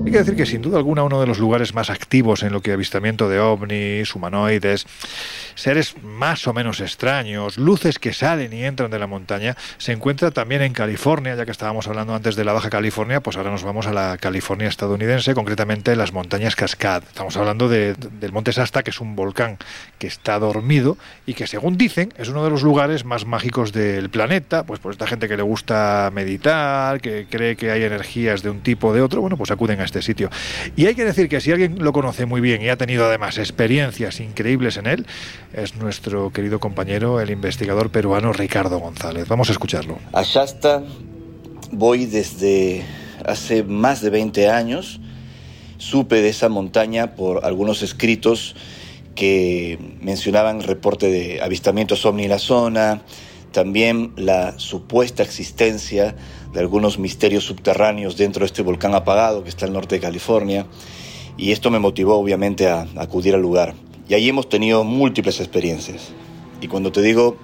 Hay 0.10 0.14
que 0.14 0.20
decir 0.22 0.36
que 0.36 0.48
sin 0.48 0.64
duda 0.64 0.80
alguna 0.80 1.04
uno 1.04 1.22
de 1.22 1.28
los 1.28 1.38
lugares 1.38 1.76
más 1.76 1.92
activos 1.92 2.42
en 2.42 2.52
lo 2.52 2.62
que 2.62 2.72
avistamiento 2.72 3.30
de 3.30 3.40
ovnis, 3.40 4.16
humanoides, 4.16 4.88
seres 5.60 5.96
más 6.04 6.48
o 6.48 6.54
menos 6.54 6.80
extraños, 6.80 7.58
luces 7.58 8.00
que 8.00 8.14
salen 8.14 8.54
y 8.54 8.64
entran 8.64 8.90
de 8.90 9.00
la 9.00 9.08
montaña, 9.08 9.58
se 9.78 9.92
encuentra 9.92 10.32
también 10.32 10.62
en 10.62 10.74
California, 10.74 11.36
ya 11.36 11.46
que 11.46 11.52
estábamos 11.52 11.88
hablando 11.88 12.16
antes 12.16 12.36
de 12.36 12.46
la 12.46 12.54
Baja 12.54 12.70
California, 12.70 13.22
pues 13.22 13.38
ahora 13.38 13.52
nos 13.52 13.64
vamos 13.64 13.88
a 13.88 13.94
la 13.94 14.18
California 14.18 14.68
estadounidense, 14.68 15.34
concretamente 15.34 15.96
las 15.96 16.14
montañas 16.14 16.56
Cascade. 16.56 17.06
Estamos 17.08 17.36
hablando 17.38 17.68
del 17.68 18.32
Monte 18.32 18.54
Sasta, 18.54 18.84
que 18.84 18.92
es 18.92 19.02
un 19.02 19.16
volcán 19.16 19.58
que 19.98 20.08
está 20.08 20.40
dormido 20.40 20.98
y 21.26 21.34
que 21.34 21.46
según 21.46 21.78
dicen 21.78 22.14
es 22.18 22.30
uno 22.30 22.44
de 22.44 22.50
los 22.50 22.64
lugares 22.64 23.04
más 23.04 23.26
mágicos 23.26 23.74
del 23.74 24.10
planeta, 24.10 24.64
pues 24.64 24.80
por 24.80 24.92
esta 24.92 25.08
gente 25.08 25.28
que 25.28 25.36
le 25.36 25.44
gusta 25.44 26.10
meditar, 26.14 27.02
que 27.02 27.28
cree 27.30 27.56
que 27.56 27.72
hay 27.72 27.84
energías 27.84 28.42
de 28.44 28.50
un 28.50 28.62
tipo 28.62 28.88
o 28.88 28.94
de 28.94 29.02
otro, 29.02 29.22
bueno, 29.22 29.38
pues 29.38 29.52
acuden 29.52 29.82
a 29.82 29.84
este 29.84 30.02
sitio. 30.02 30.30
Y 30.76 30.86
hay 30.86 30.96
que 30.96 31.06
decir 31.06 31.28
que 31.28 31.42
si 31.42 31.52
alguien 31.52 31.84
lo 31.84 31.92
conoce 31.92 32.26
muy 32.26 32.40
bien 32.42 32.62
y 32.62 32.70
ha 32.70 32.78
tenido 32.78 33.06
además 33.06 33.38
experiencias 33.38 34.20
increíbles 34.20 34.78
en 34.78 34.88
él, 34.88 35.06
es 35.54 35.76
nuestro 35.76 36.32
querido 36.32 36.60
compañero, 36.60 37.22
el 37.22 37.30
investigador 37.30 37.90
peruano 37.90 38.34
Ricardo 38.34 38.80
González. 38.80 39.28
Vamos 39.28 39.50
a 39.50 39.52
escucharlo. 39.52 39.98
A 40.14 40.24
Shasta 40.24 40.84
voy 41.72 42.06
desde 42.06 42.84
hace 43.26 43.64
más 43.64 44.02
de 44.02 44.10
20 44.10 44.50
años. 44.50 45.00
Supe 45.78 46.22
de 46.22 46.30
esa 46.30 46.50
montaña 46.50 47.16
por 47.16 47.46
algunos 47.46 47.82
escritos 47.82 48.56
que 49.16 49.80
mencionaban 50.02 50.58
el 50.58 50.64
reporte 50.64 51.10
de 51.10 51.42
avistamientos 51.42 52.06
ovni 52.06 52.24
en 52.24 52.30
la 52.30 52.40
zona, 52.40 53.02
también 53.52 54.14
la 54.16 54.58
supuesta 54.60 55.24
existencia 55.24 56.16
de 56.54 56.60
algunos 56.60 57.00
misterios 57.00 57.44
subterráneos 57.44 58.18
dentro 58.18 58.42
de 58.42 58.46
este 58.46 58.62
volcán 58.62 58.94
apagado 58.96 59.44
que 59.44 59.50
está 59.50 59.66
al 59.66 59.74
norte 59.74 59.96
de 59.96 60.02
California. 60.02 60.68
Y 61.38 61.52
esto 61.52 61.72
me 61.72 61.80
motivó 61.80 62.16
obviamente 62.18 62.68
a, 62.68 62.88
acudir 62.98 63.36
al 63.36 63.42
lugar. 63.42 63.74
Y 64.10 64.16
allí 64.16 64.28
hemos 64.28 64.50
tenido 64.50 64.84
múltiples 64.84 65.40
experiencias. 65.40 66.10
Y 66.62 66.68
cuando 66.68 66.92
te 66.92 67.04
digo 67.04 67.38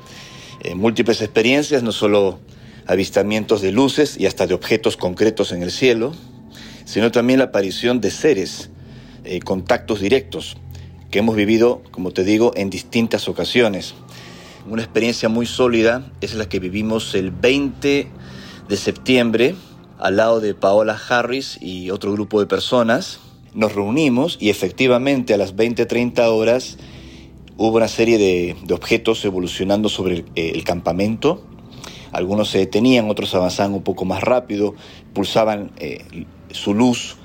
eh, 0.62 0.74
múltiples 0.74 1.22
experiencias, 1.22 1.84
no 1.84 1.92
solo 1.92 2.40
avistamientos 2.88 3.62
de 3.62 3.72
luces 3.72 4.18
y 4.20 4.26
hasta 4.26 4.48
de 4.48 4.56
objetos 4.56 4.98
concretos 4.98 5.52
en 5.52 5.62
el 5.62 5.72
cielo, 5.72 6.14
sino 6.84 7.12
también 7.12 7.38
la 7.38 7.46
aparición 7.46 8.02
de 8.02 8.10
seres, 8.10 8.72
eh, 9.26 9.40
contactos 9.42 10.02
directos, 10.02 10.58
que 11.12 11.20
hemos 11.20 11.36
vivido, 11.36 11.84
como 11.92 12.12
te 12.12 12.24
digo, 12.24 12.52
en 12.56 12.72
distintas 12.72 13.30
ocasiones. 13.30 13.94
Una 14.68 14.82
experiencia 14.82 15.30
muy 15.30 15.46
sólida 15.46 16.12
es 16.20 16.34
la 16.34 16.50
que 16.50 16.60
vivimos 16.60 17.14
el 17.14 17.30
20 17.30 18.08
de 18.68 18.78
septiembre 18.78 19.56
al 20.00 20.18
lado 20.18 20.42
de 20.42 20.56
Paola 20.56 21.00
Harris 21.10 21.60
y 21.62 21.92
otro 21.92 22.12
grupo 22.12 22.40
de 22.40 22.48
personas 22.48 23.20
nos 23.56 23.74
reunimos 23.74 24.38
y 24.40 24.50
efectivamente 24.50 25.34
a 25.34 25.38
las 25.38 25.56
20-30 25.56 26.28
horas 26.28 26.78
hubo 27.58 27.78
una 27.78 27.88
serie 27.88 28.18
de, 28.18 28.56
objetos 28.74 29.24
evolucionando 29.26 29.90
sobre 29.90 30.26
el, 30.36 30.64
campamento. 30.64 31.44
Algunos 32.12 32.50
se 32.50 32.60
detenían, 32.60 33.10
otros 33.10 33.34
avanzaban 33.34 33.74
un 33.74 33.84
poco 33.84 34.06
más 34.06 34.22
rápido, 34.22 34.76
pulsaban 35.14 35.72
eh, 35.78 36.26
su 36.52 36.74
luz 36.74 37.18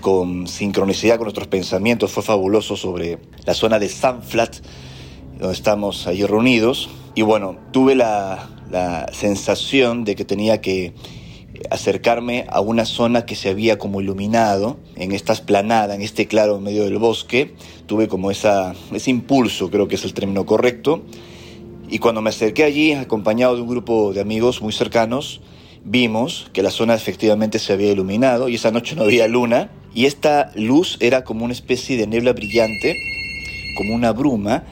con 0.00 0.46
sincronicidad 0.46 1.16
con 1.16 1.24
nuestros 1.24 1.48
pensamientos. 1.48 2.10
Fue 2.10 2.22
fabuloso 2.22 2.76
sobre 2.76 3.18
la 3.44 3.54
zona 3.54 3.78
de 3.78 3.88
Sanflat, 3.88 4.56
donde 5.38 5.54
estamos 5.54 6.06
allí 6.06 6.24
reunidos. 6.24 6.88
Y 7.14 7.22
bueno, 7.22 7.56
tuve 7.72 7.94
la, 7.94 8.50
la 8.70 9.06
sensación 9.12 10.04
de 10.04 10.16
que 10.16 10.24
tenía 10.24 10.60
que 10.60 10.92
acercarme 11.70 12.46
a 12.48 12.60
una 12.60 12.84
zona 12.84 13.26
que 13.26 13.34
se 13.34 13.48
había 13.48 13.78
como 13.78 14.00
iluminado 14.00 14.78
en 14.96 15.12
esta 15.12 15.32
esplanada, 15.32 15.94
en 15.94 16.02
este 16.02 16.26
claro 16.26 16.56
en 16.56 16.62
medio 16.62 16.84
del 16.84 16.98
bosque. 16.98 17.54
Tuve 17.86 18.08
como 18.08 18.30
esa, 18.30 18.74
ese 18.92 19.10
impulso, 19.10 19.70
creo 19.70 19.88
que 19.88 19.96
es 19.96 20.04
el 20.04 20.14
término 20.14 20.46
correcto. 20.46 21.02
Y 21.88 21.98
cuando 21.98 22.20
me 22.20 22.30
acerqué 22.30 22.64
allí, 22.64 22.92
acompañado 22.92 23.54
de 23.56 23.62
un 23.62 23.68
grupo 23.68 24.12
de 24.12 24.20
amigos 24.20 24.60
muy 24.60 24.72
cercanos, 24.72 25.40
vimos 25.84 26.50
que 26.52 26.62
la 26.62 26.70
zona 26.70 26.94
efectivamente 26.94 27.58
se 27.58 27.72
había 27.72 27.92
iluminado 27.92 28.48
y 28.48 28.56
esa 28.56 28.70
noche 28.70 28.96
no 28.96 29.02
había 29.02 29.28
luna. 29.28 29.70
Y 29.94 30.06
esta 30.06 30.50
luz 30.54 30.98
era 31.00 31.24
como 31.24 31.44
una 31.44 31.54
especie 31.54 31.96
de 31.96 32.06
niebla 32.06 32.32
brillante, 32.32 32.96
como 33.76 33.94
una 33.94 34.12
bruma, 34.12 34.64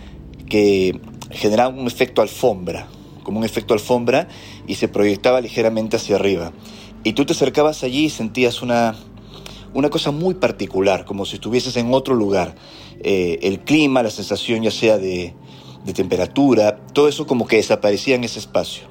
que 0.48 1.00
generaba 1.30 1.74
un 1.74 1.86
efecto 1.86 2.20
alfombra, 2.20 2.88
como 3.22 3.38
un 3.38 3.44
efecto 3.44 3.74
alfombra 3.74 4.28
y 4.66 4.76
se 4.76 4.88
proyectaba 4.88 5.40
ligeramente 5.40 5.96
hacia 5.96 6.16
arriba. 6.16 6.52
Y 7.02 7.12
tú 7.12 7.24
te 7.24 7.32
acercabas 7.32 7.82
allí 7.82 8.06
y 8.06 8.10
sentías 8.10 8.62
una, 8.62 8.94
una 9.74 9.90
cosa 9.90 10.10
muy 10.10 10.34
particular, 10.34 11.04
como 11.04 11.26
si 11.26 11.36
estuvieses 11.36 11.76
en 11.76 11.92
otro 11.92 12.14
lugar. 12.14 12.54
Eh, 13.00 13.38
el 13.42 13.60
clima, 13.60 14.02
la 14.02 14.10
sensación 14.10 14.62
ya 14.62 14.70
sea 14.70 14.98
de, 14.98 15.34
de 15.84 15.92
temperatura, 15.92 16.78
todo 16.92 17.08
eso 17.08 17.26
como 17.26 17.46
que 17.46 17.56
desaparecía 17.56 18.14
en 18.14 18.24
ese 18.24 18.38
espacio. 18.38 18.84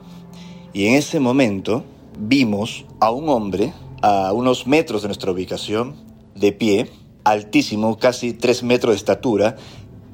Y 0.74 0.88
en 0.88 0.96
ese 0.96 1.20
momento 1.20 1.84
vimos 2.18 2.86
a 3.00 3.12
un 3.12 3.30
hombre 3.30 3.74
a 4.04 4.34
unos 4.34 4.68
metros 4.68 5.02
de 5.02 5.08
nuestra 5.08 5.32
ubicación, 5.32 5.96
de 6.36 6.52
pie, 6.52 6.90
altísimo, 7.24 7.98
casi 7.98 8.34
tres 8.34 8.62
metros 8.62 8.92
de 8.92 8.98
estatura, 8.98 9.56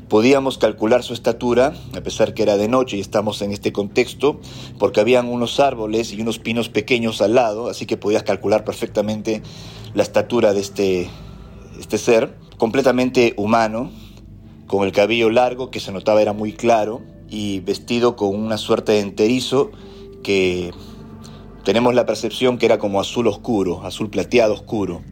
Podíamos 0.10 0.58
calcular 0.58 1.04
su 1.04 1.14
estatura, 1.14 1.76
a 1.96 2.02
pesar 2.02 2.34
que 2.34 2.42
era 2.42 2.58
de 2.58 2.68
noche 2.68 2.98
y 2.98 3.00
estamos 3.00 3.44
en 3.44 3.52
este 3.52 3.72
contexto, 3.72 4.40
porque 4.80 5.00
habían 5.00 5.28
unos 5.28 5.60
árboles 5.60 6.12
y 6.12 6.20
unos 6.20 6.40
pinos 6.40 6.68
pequeños 6.68 7.22
al 7.22 7.36
lado, 7.36 7.70
así 7.70 7.86
que 7.86 7.96
podías 7.96 8.24
calcular 8.24 8.64
perfectamente 8.64 9.44
la 9.94 10.02
estatura 10.02 10.54
de 10.54 10.62
este, 10.62 11.10
este 11.80 12.00
ser, 12.00 12.36
completamente 12.58 13.36
humano, 13.38 13.92
con 14.66 14.84
el 14.84 14.92
cabello 14.92 15.30
largo 15.30 15.70
que 15.70 15.80
se 15.80 15.92
notaba 15.92 16.24
era 16.24 16.34
muy 16.34 16.54
claro 16.54 17.02
y 17.30 17.60
vestido 17.60 18.16
con 18.16 18.36
una 18.36 18.58
suerte 18.58 18.94
de 18.94 19.02
enterizo 19.02 19.70
que 20.24 20.72
tenemos 21.64 21.94
la 21.94 22.08
percepción 22.08 22.58
que 22.58 22.66
era 22.66 22.80
como 22.80 23.00
azul 23.00 23.28
oscuro, 23.28 23.86
azul 23.86 24.10
plateado 24.10 24.56
oscuro. 24.56 25.04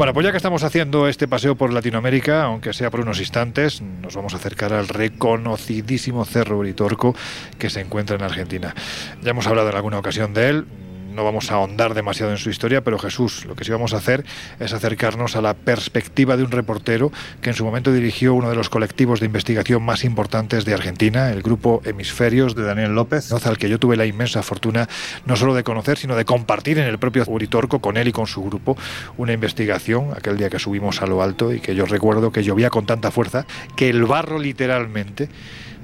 Bueno, 0.00 0.14
pues 0.14 0.24
ya 0.24 0.30
que 0.30 0.38
estamos 0.38 0.64
haciendo 0.64 1.08
este 1.08 1.28
paseo 1.28 1.56
por 1.56 1.74
Latinoamérica, 1.74 2.44
aunque 2.44 2.72
sea 2.72 2.90
por 2.90 3.00
unos 3.00 3.20
instantes, 3.20 3.82
nos 3.82 4.16
vamos 4.16 4.32
a 4.32 4.38
acercar 4.38 4.72
al 4.72 4.88
reconocidísimo 4.88 6.24
Cerro 6.24 6.56
Uritorco 6.56 7.14
que 7.58 7.68
se 7.68 7.82
encuentra 7.82 8.16
en 8.16 8.22
Argentina. 8.22 8.74
Ya 9.20 9.32
hemos 9.32 9.46
hablado 9.46 9.68
en 9.68 9.76
alguna 9.76 9.98
ocasión 9.98 10.32
de 10.32 10.48
él, 10.48 10.66
no 11.10 11.24
vamos 11.24 11.50
a 11.50 11.54
ahondar 11.54 11.94
demasiado 11.94 12.32
en 12.32 12.38
su 12.38 12.50
historia, 12.50 12.82
pero 12.82 12.98
Jesús, 12.98 13.44
lo 13.46 13.54
que 13.54 13.64
sí 13.64 13.72
vamos 13.72 13.94
a 13.94 13.98
hacer 13.98 14.24
es 14.58 14.72
acercarnos 14.72 15.36
a 15.36 15.42
la 15.42 15.54
perspectiva 15.54 16.36
de 16.36 16.44
un 16.44 16.50
reportero 16.50 17.12
que 17.40 17.50
en 17.50 17.56
su 17.56 17.64
momento 17.64 17.92
dirigió 17.92 18.34
uno 18.34 18.50
de 18.50 18.56
los 18.56 18.68
colectivos 18.68 19.20
de 19.20 19.26
investigación 19.26 19.82
más 19.82 20.04
importantes 20.04 20.64
de 20.64 20.74
Argentina, 20.74 21.30
el 21.30 21.42
grupo 21.42 21.82
Hemisferios 21.84 22.54
de 22.54 22.64
Daniel 22.64 22.94
López, 22.94 23.32
al 23.32 23.58
que 23.58 23.68
yo 23.68 23.78
tuve 23.78 23.96
la 23.96 24.06
inmensa 24.06 24.42
fortuna 24.42 24.88
no 25.26 25.36
solo 25.36 25.54
de 25.54 25.64
conocer, 25.64 25.98
sino 25.98 26.16
de 26.16 26.24
compartir 26.24 26.78
en 26.78 26.86
el 26.86 26.98
propio 26.98 27.24
Uritorco 27.26 27.80
con 27.80 27.96
él 27.96 28.08
y 28.08 28.12
con 28.12 28.26
su 28.26 28.42
grupo 28.42 28.76
una 29.16 29.32
investigación 29.32 30.12
aquel 30.16 30.36
día 30.36 30.50
que 30.50 30.58
subimos 30.58 31.02
a 31.02 31.06
lo 31.06 31.22
alto 31.22 31.52
y 31.52 31.60
que 31.60 31.74
yo 31.74 31.86
recuerdo 31.86 32.32
que 32.32 32.42
llovía 32.42 32.70
con 32.70 32.86
tanta 32.86 33.10
fuerza 33.10 33.46
que 33.76 33.90
el 33.90 34.04
barro 34.04 34.38
literalmente 34.38 35.28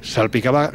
salpicaba 0.02 0.72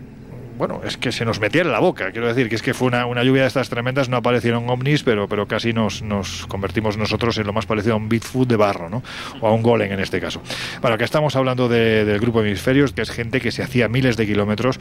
bueno, 0.62 0.80
es 0.86 0.96
que 0.96 1.12
se 1.12 1.26
nos 1.26 1.40
metía 1.40 1.64
en 1.64 1.72
la 1.72 1.80
boca. 1.80 2.12
Quiero 2.12 2.28
decir 2.28 2.48
que 2.48 2.54
es 2.54 2.62
que 2.62 2.76
fue 2.76 2.88
una, 2.88 3.08
una 3.08 3.24
lluvia 3.24 3.42
de 3.42 3.48
estas 3.48 3.68
tremendas, 3.68 4.10
no 4.10 4.18
aparecieron 4.18 4.70
ovnis, 4.70 5.02
pero, 5.02 5.28
pero 5.28 5.48
casi 5.48 5.74
nos, 5.74 6.04
nos 6.04 6.46
convertimos 6.46 6.98
nosotros 6.98 7.36
en 7.40 7.48
lo 7.48 7.52
más 7.52 7.66
parecido 7.66 7.96
a 7.96 7.98
un 7.98 8.08
Bigfoot 8.08 8.48
de 8.48 8.58
barro, 8.58 8.88
¿no? 8.88 9.02
O 9.40 9.48
a 9.48 9.54
un 9.54 9.64
golem 9.64 9.92
en 9.92 10.00
este 10.00 10.22
caso. 10.22 10.40
Bueno, 10.80 11.00
que 11.00 11.04
estamos 11.04 11.36
hablando 11.36 11.68
del 11.68 12.20
grupo 12.20 12.44
de 12.44 12.50
hemisferios, 12.50 12.94
que 12.94 13.02
es 13.02 13.10
gente 13.10 13.42
que 13.42 13.52
se 13.52 13.64
hacía 13.64 13.88
miles 13.88 14.18
de 14.18 14.28
kilómetros 14.28 14.80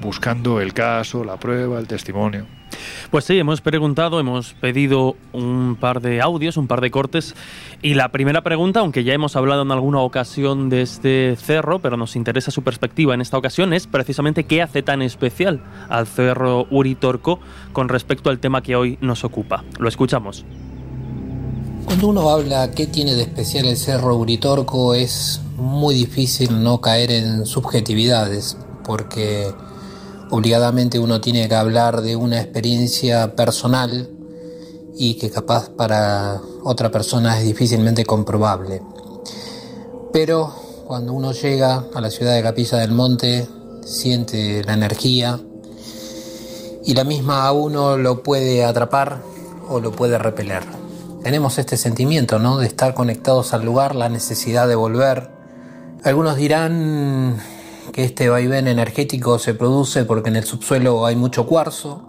buscando 0.00 0.60
el 0.60 0.74
caso, 0.74 1.22
la 1.22 1.36
prueba, 1.36 1.78
el 1.78 1.86
testimonio. 1.86 2.46
Pues 3.10 3.24
sí, 3.24 3.38
hemos 3.38 3.60
preguntado, 3.60 4.20
hemos 4.20 4.54
pedido 4.54 5.16
un 5.32 5.76
par 5.78 6.00
de 6.00 6.20
audios, 6.20 6.56
un 6.56 6.66
par 6.66 6.80
de 6.80 6.90
cortes. 6.90 7.34
Y 7.82 7.94
la 7.94 8.10
primera 8.10 8.42
pregunta, 8.42 8.80
aunque 8.80 9.04
ya 9.04 9.12
hemos 9.12 9.36
hablado 9.36 9.62
en 9.62 9.72
alguna 9.72 10.00
ocasión 10.00 10.68
de 10.68 10.82
este 10.82 11.36
cerro, 11.36 11.78
pero 11.80 11.96
nos 11.96 12.16
interesa 12.16 12.50
su 12.50 12.62
perspectiva 12.62 13.14
en 13.14 13.20
esta 13.20 13.36
ocasión, 13.38 13.72
es 13.72 13.86
precisamente 13.86 14.44
qué 14.44 14.62
hace 14.62 14.82
tan 14.82 15.02
especial 15.02 15.60
al 15.88 16.06
cerro 16.06 16.66
Uritorco 16.70 17.40
con 17.72 17.88
respecto 17.88 18.30
al 18.30 18.38
tema 18.38 18.62
que 18.62 18.76
hoy 18.76 18.98
nos 19.00 19.24
ocupa. 19.24 19.64
Lo 19.78 19.88
escuchamos. 19.88 20.44
Cuando 21.84 22.08
uno 22.08 22.30
habla 22.30 22.70
qué 22.70 22.86
tiene 22.86 23.14
de 23.14 23.22
especial 23.22 23.66
el 23.66 23.76
cerro 23.76 24.16
Uritorco, 24.16 24.94
es 24.94 25.40
muy 25.56 25.94
difícil 25.94 26.62
no 26.62 26.80
caer 26.80 27.10
en 27.10 27.46
subjetividades, 27.46 28.56
porque 28.84 29.52
obligadamente 30.30 30.98
uno 30.98 31.20
tiene 31.20 31.48
que 31.48 31.54
hablar 31.54 32.00
de 32.00 32.16
una 32.16 32.40
experiencia 32.40 33.34
personal 33.34 34.08
y 34.96 35.14
que 35.14 35.30
capaz 35.30 35.70
para 35.70 36.40
otra 36.62 36.90
persona 36.90 37.38
es 37.38 37.44
difícilmente 37.44 38.04
comprobable. 38.04 38.82
Pero 40.12 40.52
cuando 40.86 41.12
uno 41.12 41.32
llega 41.32 41.84
a 41.94 42.00
la 42.00 42.10
ciudad 42.10 42.34
de 42.34 42.42
Capilla 42.42 42.78
del 42.78 42.92
Monte, 42.92 43.46
siente 43.84 44.62
la 44.64 44.74
energía 44.74 45.40
y 46.84 46.94
la 46.94 47.04
misma 47.04 47.46
a 47.46 47.52
uno 47.52 47.96
lo 47.96 48.22
puede 48.22 48.64
atrapar 48.64 49.22
o 49.68 49.80
lo 49.80 49.92
puede 49.92 50.18
repeler. 50.18 50.62
Tenemos 51.22 51.58
este 51.58 51.76
sentimiento, 51.76 52.38
¿no? 52.38 52.58
De 52.58 52.66
estar 52.66 52.94
conectados 52.94 53.52
al 53.52 53.64
lugar, 53.64 53.94
la 53.94 54.08
necesidad 54.08 54.66
de 54.66 54.74
volver. 54.74 55.30
Algunos 56.02 56.36
dirán 56.36 57.40
que 57.92 58.04
este 58.04 58.28
vaivén 58.28 58.68
energético 58.68 59.38
se 59.38 59.54
produce 59.54 60.04
porque 60.04 60.30
en 60.30 60.36
el 60.36 60.44
subsuelo 60.44 61.06
hay 61.06 61.16
mucho 61.16 61.46
cuarzo. 61.46 62.06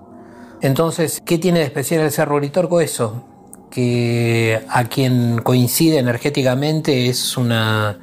Entonces, 0.61 1.21
¿qué 1.25 1.37
tiene 1.37 1.59
de 1.59 1.65
especial 1.65 2.01
el 2.01 2.11
Cerro 2.11 2.35
Uritorco? 2.35 2.81
Eso, 2.81 3.23
que 3.71 4.63
a 4.69 4.83
quien 4.85 5.41
coincide 5.41 5.97
energéticamente 5.97 7.07
es 7.07 7.37
una, 7.37 7.99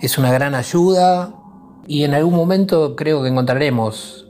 es 0.00 0.18
una 0.18 0.32
gran 0.32 0.54
ayuda 0.54 1.34
y 1.86 2.02
en 2.04 2.14
algún 2.14 2.34
momento 2.34 2.96
creo 2.96 3.22
que 3.22 3.28
encontraremos 3.28 4.26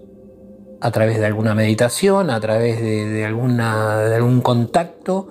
a 0.80 0.90
través 0.90 1.18
de 1.18 1.26
alguna 1.26 1.54
meditación, 1.54 2.30
a 2.30 2.38
través 2.40 2.80
de, 2.80 3.24
alguna, 3.24 4.00
de 4.00 4.16
algún 4.16 4.42
contacto, 4.42 5.28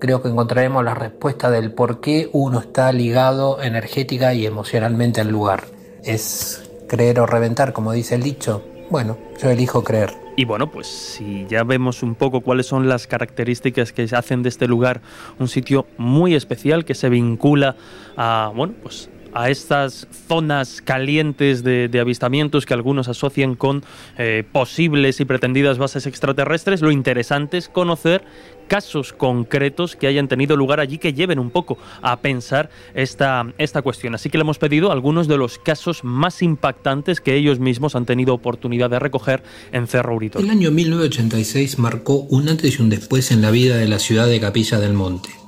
creo 0.00 0.22
que 0.22 0.28
encontraremos 0.28 0.82
la 0.82 0.94
respuesta 0.94 1.50
del 1.50 1.72
por 1.72 2.00
qué 2.00 2.30
uno 2.32 2.60
está 2.60 2.90
ligado 2.92 3.62
energética 3.62 4.32
y 4.32 4.46
emocionalmente 4.46 5.20
al 5.20 5.28
lugar. 5.28 5.64
Es 6.02 6.69
creer 6.90 7.20
o 7.20 7.26
reventar, 7.26 7.72
como 7.72 7.92
dice 7.92 8.16
el 8.16 8.22
dicho. 8.24 8.64
Bueno, 8.90 9.16
yo 9.40 9.48
elijo 9.48 9.84
creer. 9.84 10.10
Y 10.36 10.44
bueno, 10.44 10.72
pues 10.72 10.88
si 10.88 11.46
ya 11.48 11.62
vemos 11.62 12.02
un 12.02 12.16
poco 12.16 12.40
cuáles 12.40 12.66
son 12.66 12.88
las 12.88 13.06
características 13.06 13.92
que 13.92 14.08
hacen 14.10 14.42
de 14.42 14.48
este 14.48 14.66
lugar 14.66 15.00
un 15.38 15.46
sitio 15.46 15.86
muy 15.98 16.34
especial 16.34 16.84
que 16.84 16.96
se 16.96 17.08
vincula 17.08 17.76
a, 18.16 18.50
bueno, 18.56 18.74
pues 18.82 19.08
a 19.34 19.50
estas 19.50 20.06
zonas 20.28 20.82
calientes 20.82 21.62
de, 21.62 22.00
avistamientos 22.00 22.66
que 22.66 22.74
algunos 22.74 23.08
asocian 23.08 23.54
con 23.54 23.84
eh, 24.18 24.44
posibles 24.50 25.20
y 25.20 25.24
pretendidas 25.24 25.78
bases 25.78 26.06
extraterrestres, 26.06 26.80
lo 26.82 26.90
interesante 26.90 27.58
es 27.58 27.68
conocer 27.68 28.24
casos 28.70 29.12
concretos 29.12 29.96
que 29.96 30.06
hayan 30.06 30.28
tenido 30.28 30.56
lugar 30.56 30.78
allí 30.78 30.98
que 30.98 31.12
lleven 31.12 31.40
un 31.40 31.50
poco 31.50 31.76
a 32.02 32.20
pensar 32.20 32.70
esta, 32.94 33.52
esta 33.58 33.82
cuestión. 33.82 34.14
Así 34.14 34.30
que 34.30 34.38
le 34.38 34.42
hemos 34.42 34.58
pedido 34.58 34.92
algunos 34.92 35.26
de 35.26 35.36
los 35.36 35.58
casos 35.58 36.04
más 36.04 36.40
impactantes 36.40 37.20
que 37.20 37.34
ellos 37.34 37.58
mismos 37.58 37.96
han 37.96 38.06
tenido 38.06 38.32
oportunidad 38.32 38.88
de 38.88 39.00
recoger 39.00 39.42
en 39.72 39.88
Cerro 39.88 40.14
Urito. 40.14 40.38
El 40.38 40.50
año 40.50 40.70
1986 40.70 41.80
marcó 41.80 42.20
un 42.30 42.48
antes 42.48 42.78
y 42.78 42.82
un 42.82 42.90
después 42.90 43.32
en 43.32 43.42
la 43.42 43.50
vida 43.50 43.76
de 43.76 43.88
la 43.88 43.98
ciudad 43.98 44.28
de 44.28 44.38
Capilla 44.38 44.78
del 44.78 44.92
Monte. 44.92 45.39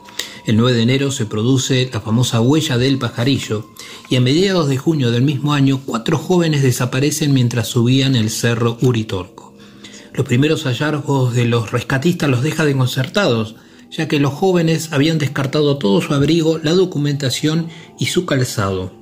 El 0.45 0.57
9 0.57 0.77
de 0.77 0.83
enero 0.83 1.13
se 1.13 1.25
produce 1.25 1.89
la 1.93 2.01
famosa 2.01 2.41
huella 2.41 2.77
del 2.77 2.99
pajarillo 2.99 3.71
y 4.11 4.17
a 4.17 4.21
mediados 4.21 4.69
de 4.69 4.77
junio 4.77 5.13
del 5.13 5.23
mismo 5.23 5.55
año 5.55 5.81
cuatro 5.87 6.19
jóvenes 6.19 6.63
desaparecen 6.63 7.33
mientras 7.33 7.69
subían 7.69 8.17
el 8.17 8.29
cerro 8.29 8.77
Uritorco. 8.81 9.55
Los 10.13 10.27
primeros 10.27 10.65
hallazgos 10.65 11.33
de 11.33 11.45
los 11.45 11.71
rescatistas 11.71 12.29
los 12.29 12.43
dejan 12.43 12.67
desconcertados, 12.67 13.55
ya 13.89 14.09
que 14.09 14.19
los 14.19 14.33
jóvenes 14.33 14.93
habían 14.93 15.19
descartado 15.19 15.79
todo 15.79 16.01
su 16.01 16.13
abrigo, 16.13 16.59
la 16.59 16.73
documentación 16.73 17.69
y 18.01 18.07
su 18.07 18.27
calzado. 18.27 18.93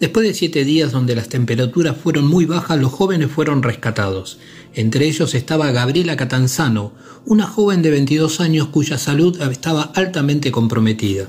Después 0.00 0.26
de 0.26 0.34
siete 0.34 0.64
días 0.64 0.92
donde 0.92 1.14
las 1.14 1.28
temperaturas 1.28 1.96
fueron 1.96 2.26
muy 2.26 2.46
bajas, 2.46 2.80
los 2.80 2.90
jóvenes 2.90 3.30
fueron 3.30 3.62
rescatados. 3.62 4.38
Entre 4.74 5.06
ellos 5.06 5.34
estaba 5.34 5.70
Gabriela 5.70 6.16
Catanzano, 6.16 6.92
una 7.26 7.46
joven 7.46 7.82
de 7.82 7.90
22 7.90 8.40
años 8.40 8.68
cuya 8.68 8.96
salud 8.96 9.40
estaba 9.42 9.82
altamente 9.94 10.50
comprometida. 10.50 11.28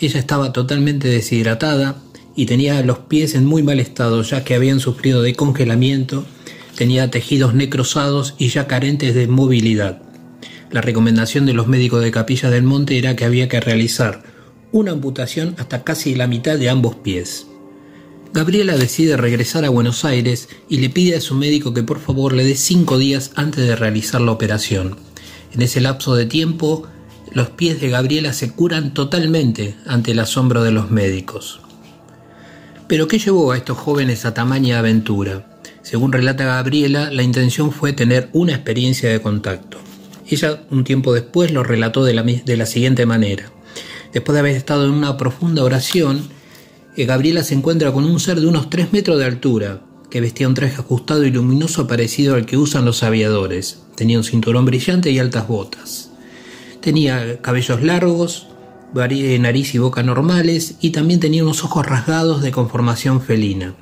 Ella 0.00 0.18
estaba 0.18 0.52
totalmente 0.52 1.08
deshidratada 1.08 1.96
y 2.34 2.46
tenía 2.46 2.82
los 2.82 3.00
pies 3.00 3.34
en 3.34 3.44
muy 3.44 3.62
mal 3.62 3.80
estado 3.80 4.22
ya 4.22 4.44
que 4.44 4.54
habían 4.54 4.80
sufrido 4.80 5.22
de 5.22 5.34
congelamiento, 5.34 6.24
tenía 6.74 7.10
tejidos 7.10 7.54
necrosados 7.54 8.34
y 8.38 8.48
ya 8.48 8.66
carentes 8.66 9.14
de 9.14 9.28
movilidad. 9.28 10.02
La 10.70 10.80
recomendación 10.80 11.46
de 11.46 11.52
los 11.52 11.68
médicos 11.68 12.02
de 12.02 12.10
Capilla 12.10 12.50
del 12.50 12.64
Monte 12.64 12.98
era 12.98 13.14
que 13.14 13.24
había 13.24 13.48
que 13.48 13.60
realizar 13.60 14.22
una 14.72 14.90
amputación 14.90 15.54
hasta 15.58 15.84
casi 15.84 16.16
la 16.16 16.26
mitad 16.26 16.58
de 16.58 16.70
ambos 16.70 16.96
pies. 16.96 17.46
Gabriela 18.34 18.76
decide 18.76 19.16
regresar 19.16 19.64
a 19.64 19.68
Buenos 19.68 20.04
Aires 20.04 20.48
y 20.68 20.78
le 20.78 20.90
pide 20.90 21.16
a 21.16 21.20
su 21.20 21.36
médico 21.36 21.72
que 21.72 21.84
por 21.84 22.00
favor 22.00 22.32
le 22.32 22.42
dé 22.42 22.56
cinco 22.56 22.98
días 22.98 23.30
antes 23.36 23.64
de 23.64 23.76
realizar 23.76 24.20
la 24.20 24.32
operación. 24.32 24.96
En 25.52 25.62
ese 25.62 25.80
lapso 25.80 26.16
de 26.16 26.26
tiempo, 26.26 26.84
los 27.30 27.50
pies 27.50 27.80
de 27.80 27.90
Gabriela 27.90 28.32
se 28.32 28.50
curan 28.50 28.92
totalmente 28.92 29.76
ante 29.86 30.10
el 30.10 30.18
asombro 30.18 30.64
de 30.64 30.72
los 30.72 30.90
médicos. 30.90 31.60
Pero 32.88 33.06
¿qué 33.06 33.20
llevó 33.20 33.52
a 33.52 33.56
estos 33.56 33.78
jóvenes 33.78 34.24
a 34.24 34.34
tamaña 34.34 34.80
aventura? 34.80 35.60
Según 35.82 36.10
relata 36.10 36.44
Gabriela, 36.44 37.12
la 37.12 37.22
intención 37.22 37.70
fue 37.70 37.92
tener 37.92 38.30
una 38.32 38.54
experiencia 38.54 39.08
de 39.10 39.22
contacto. 39.22 39.78
Ella 40.28 40.60
un 40.72 40.82
tiempo 40.82 41.14
después 41.14 41.52
lo 41.52 41.62
relató 41.62 42.04
de 42.04 42.14
la, 42.14 42.24
de 42.24 42.56
la 42.56 42.66
siguiente 42.66 43.06
manera. 43.06 43.52
Después 44.12 44.34
de 44.34 44.40
haber 44.40 44.56
estado 44.56 44.86
en 44.86 44.90
una 44.90 45.16
profunda 45.16 45.62
oración, 45.62 46.28
Gabriela 46.96 47.42
se 47.42 47.54
encuentra 47.54 47.92
con 47.92 48.04
un 48.04 48.20
ser 48.20 48.40
de 48.40 48.46
unos 48.46 48.70
3 48.70 48.92
metros 48.92 49.18
de 49.18 49.24
altura, 49.24 49.82
que 50.10 50.20
vestía 50.20 50.46
un 50.46 50.54
traje 50.54 50.76
ajustado 50.76 51.24
y 51.24 51.30
luminoso 51.32 51.88
parecido 51.88 52.36
al 52.36 52.46
que 52.46 52.56
usan 52.56 52.84
los 52.84 53.02
aviadores. 53.02 53.82
Tenía 53.96 54.16
un 54.16 54.24
cinturón 54.24 54.64
brillante 54.64 55.10
y 55.10 55.18
altas 55.18 55.48
botas. 55.48 56.12
Tenía 56.80 57.40
cabellos 57.42 57.82
largos, 57.82 58.46
nariz 58.94 59.74
y 59.74 59.78
boca 59.78 60.04
normales 60.04 60.76
y 60.80 60.90
también 60.90 61.18
tenía 61.18 61.42
unos 61.42 61.64
ojos 61.64 61.84
rasgados 61.84 62.42
de 62.42 62.52
conformación 62.52 63.20
felina. 63.20 63.74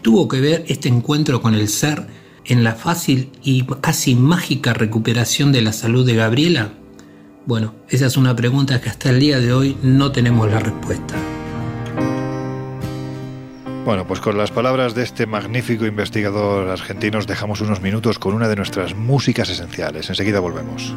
¿Tuvo 0.00 0.26
que 0.28 0.40
ver 0.40 0.64
este 0.68 0.88
encuentro 0.88 1.42
con 1.42 1.54
el 1.54 1.68
ser 1.68 2.06
en 2.46 2.64
la 2.64 2.74
fácil 2.74 3.30
y 3.42 3.66
casi 3.82 4.14
mágica 4.14 4.72
recuperación 4.72 5.52
de 5.52 5.60
la 5.60 5.74
salud 5.74 6.06
de 6.06 6.14
Gabriela? 6.14 6.72
Bueno, 7.44 7.74
esa 7.90 8.06
es 8.06 8.16
una 8.16 8.34
pregunta 8.34 8.80
que 8.80 8.88
hasta 8.88 9.10
el 9.10 9.20
día 9.20 9.38
de 9.38 9.52
hoy 9.52 9.76
no 9.82 10.12
tenemos 10.12 10.50
la 10.50 10.60
respuesta. 10.60 11.14
Bueno, 13.88 14.06
pues 14.06 14.20
con 14.20 14.36
las 14.36 14.50
palabras 14.50 14.94
de 14.94 15.02
este 15.02 15.24
magnífico 15.24 15.86
investigador 15.86 16.68
argentino 16.68 17.18
dejamos 17.22 17.62
unos 17.62 17.80
minutos 17.80 18.18
con 18.18 18.34
una 18.34 18.46
de 18.46 18.54
nuestras 18.54 18.94
músicas 18.94 19.48
esenciales. 19.48 20.10
Enseguida 20.10 20.40
volvemos. 20.40 20.94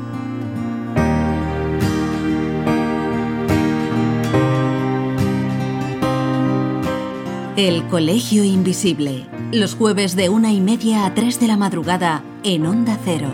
El 7.55 7.87
Colegio 7.87 8.43
Invisible, 8.43 9.25
los 9.53 9.75
jueves 9.75 10.17
de 10.17 10.27
una 10.27 10.51
y 10.51 10.59
media 10.59 11.05
a 11.05 11.13
tres 11.13 11.39
de 11.39 11.47
la 11.47 11.55
madrugada 11.55 12.23
en 12.43 12.65
Onda 12.65 12.97
Cero. 13.05 13.29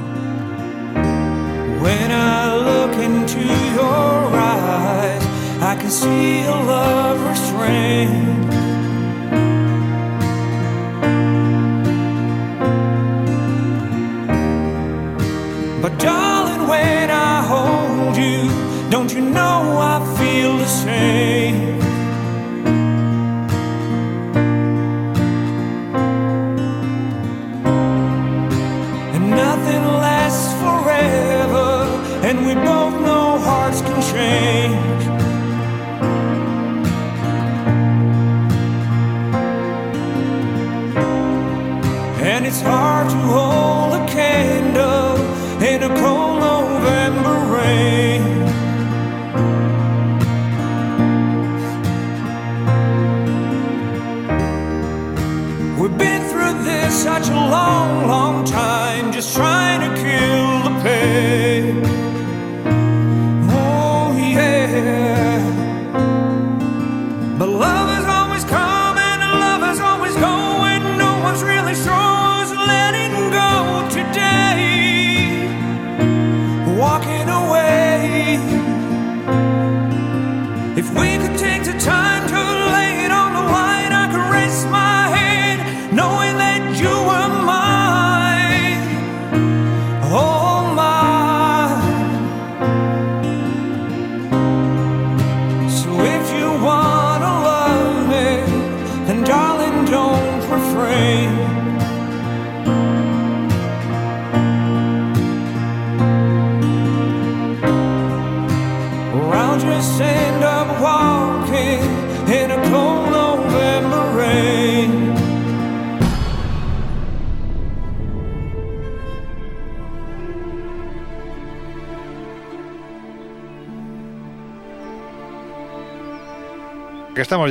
When 1.82 2.12
I 2.12 2.56
look 2.58 2.94
into 3.04 3.40
your 3.74 4.36
eyes, 4.36 5.24
I 5.64 5.76
can 5.82 5.90
see 5.90 6.44
a 6.44 6.52
love 6.52 7.28
restrained. 7.28 8.37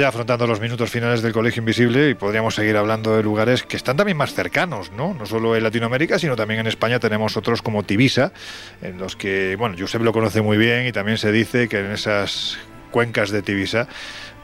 Afrontando 0.07 0.47
los 0.47 0.61
minutos 0.61 0.91
finales 0.91 1.23
del 1.23 1.33
Colegio 1.33 1.61
Invisible 1.61 2.11
y 2.11 2.15
podríamos 2.15 2.55
seguir 2.55 2.77
hablando 2.77 3.17
de 3.17 3.23
lugares 3.23 3.63
que 3.63 3.77
están 3.77 3.97
también 3.97 4.17
más 4.17 4.33
cercanos, 4.35 4.93
¿no? 4.93 5.15
No 5.15 5.27
solo 5.27 5.57
en 5.57 5.63
Latinoamérica, 5.63 6.19
sino 6.19 6.37
también 6.37 6.61
en 6.61 6.67
España 6.67 6.99
tenemos 7.01 7.37
otros 7.37 7.63
como 7.63 7.83
Tibisa, 7.83 8.33
en 8.83 8.99
los 8.99 9.17
que, 9.17 9.57
bueno, 9.57 9.77
Josep 9.79 10.03
lo 10.03 10.13
conoce 10.13 10.41
muy 10.41 10.57
bien 10.57 10.87
y 10.87 10.93
también 10.93 11.19
se 11.19 11.33
dice 11.33 11.69
que 11.69 11.81
en 11.81 11.93
esas 11.93 12.59
cuencas 12.91 13.31
de 13.31 13.43
Tibisa 13.43 13.89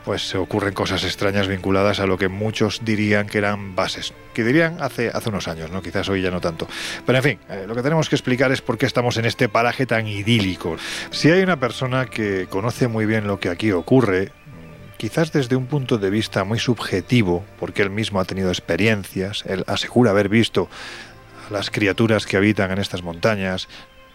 pues 0.05 0.29
se 0.29 0.39
ocurren 0.39 0.75
cosas 0.75 1.05
extrañas 1.05 1.47
vinculadas 1.49 2.01
a 2.01 2.07
lo 2.07 2.19
que 2.19 2.29
muchos 2.29 2.85
dirían 2.85 3.27
que 3.27 3.39
eran 3.39 3.75
bases, 3.75 4.13
que 4.35 4.45
dirían 4.45 4.79
hace, 4.81 5.09
hace 5.09 5.29
unos 5.29 5.49
años, 5.49 5.71
¿no? 5.71 5.83
quizás 5.83 6.09
hoy 6.09 6.23
ya 6.23 6.31
no 6.31 6.41
tanto. 6.41 6.67
Pero 7.07 7.19
en 7.19 7.25
fin, 7.25 7.39
eh, 7.49 7.65
lo 7.67 7.75
que 7.75 7.83
tenemos 7.83 8.09
que 8.09 8.17
explicar 8.17 8.53
es 8.53 8.61
por 8.61 8.79
qué 8.79 8.87
estamos 8.87 9.17
en 9.17 9.25
este 9.25 9.49
paraje 9.49 9.87
tan 9.87 10.07
idílico. 10.07 10.77
Si 11.11 11.31
hay 11.31 11.43
una 11.43 11.59
persona 11.59 12.07
que 12.07 12.47
conoce 12.49 12.89
muy 12.89 13.07
bien 13.07 13.27
lo 13.27 13.39
que 13.39 13.49
aquí 13.49 13.73
ocurre, 13.73 14.33
quizás 15.03 15.33
desde 15.33 15.57
un 15.57 15.67
punto 15.67 15.99
de 15.99 16.11
vista 16.11 16.45
muy 16.45 16.61
subjetivo, 16.61 17.45
porque 17.59 17.83
él 17.83 17.91
mismo 17.91 18.21
ha 18.21 18.25
tenido 18.25 18.51
experiencias, 18.51 19.43
él 19.49 19.65
asegura 19.67 20.13
haber 20.13 20.29
visto 20.29 20.69
a 21.49 21.53
las 21.53 21.71
criaturas 21.71 22.25
que 22.25 22.37
habitan 22.37 22.71
en 22.71 22.79
estas 22.79 23.03
montañas, 23.03 23.67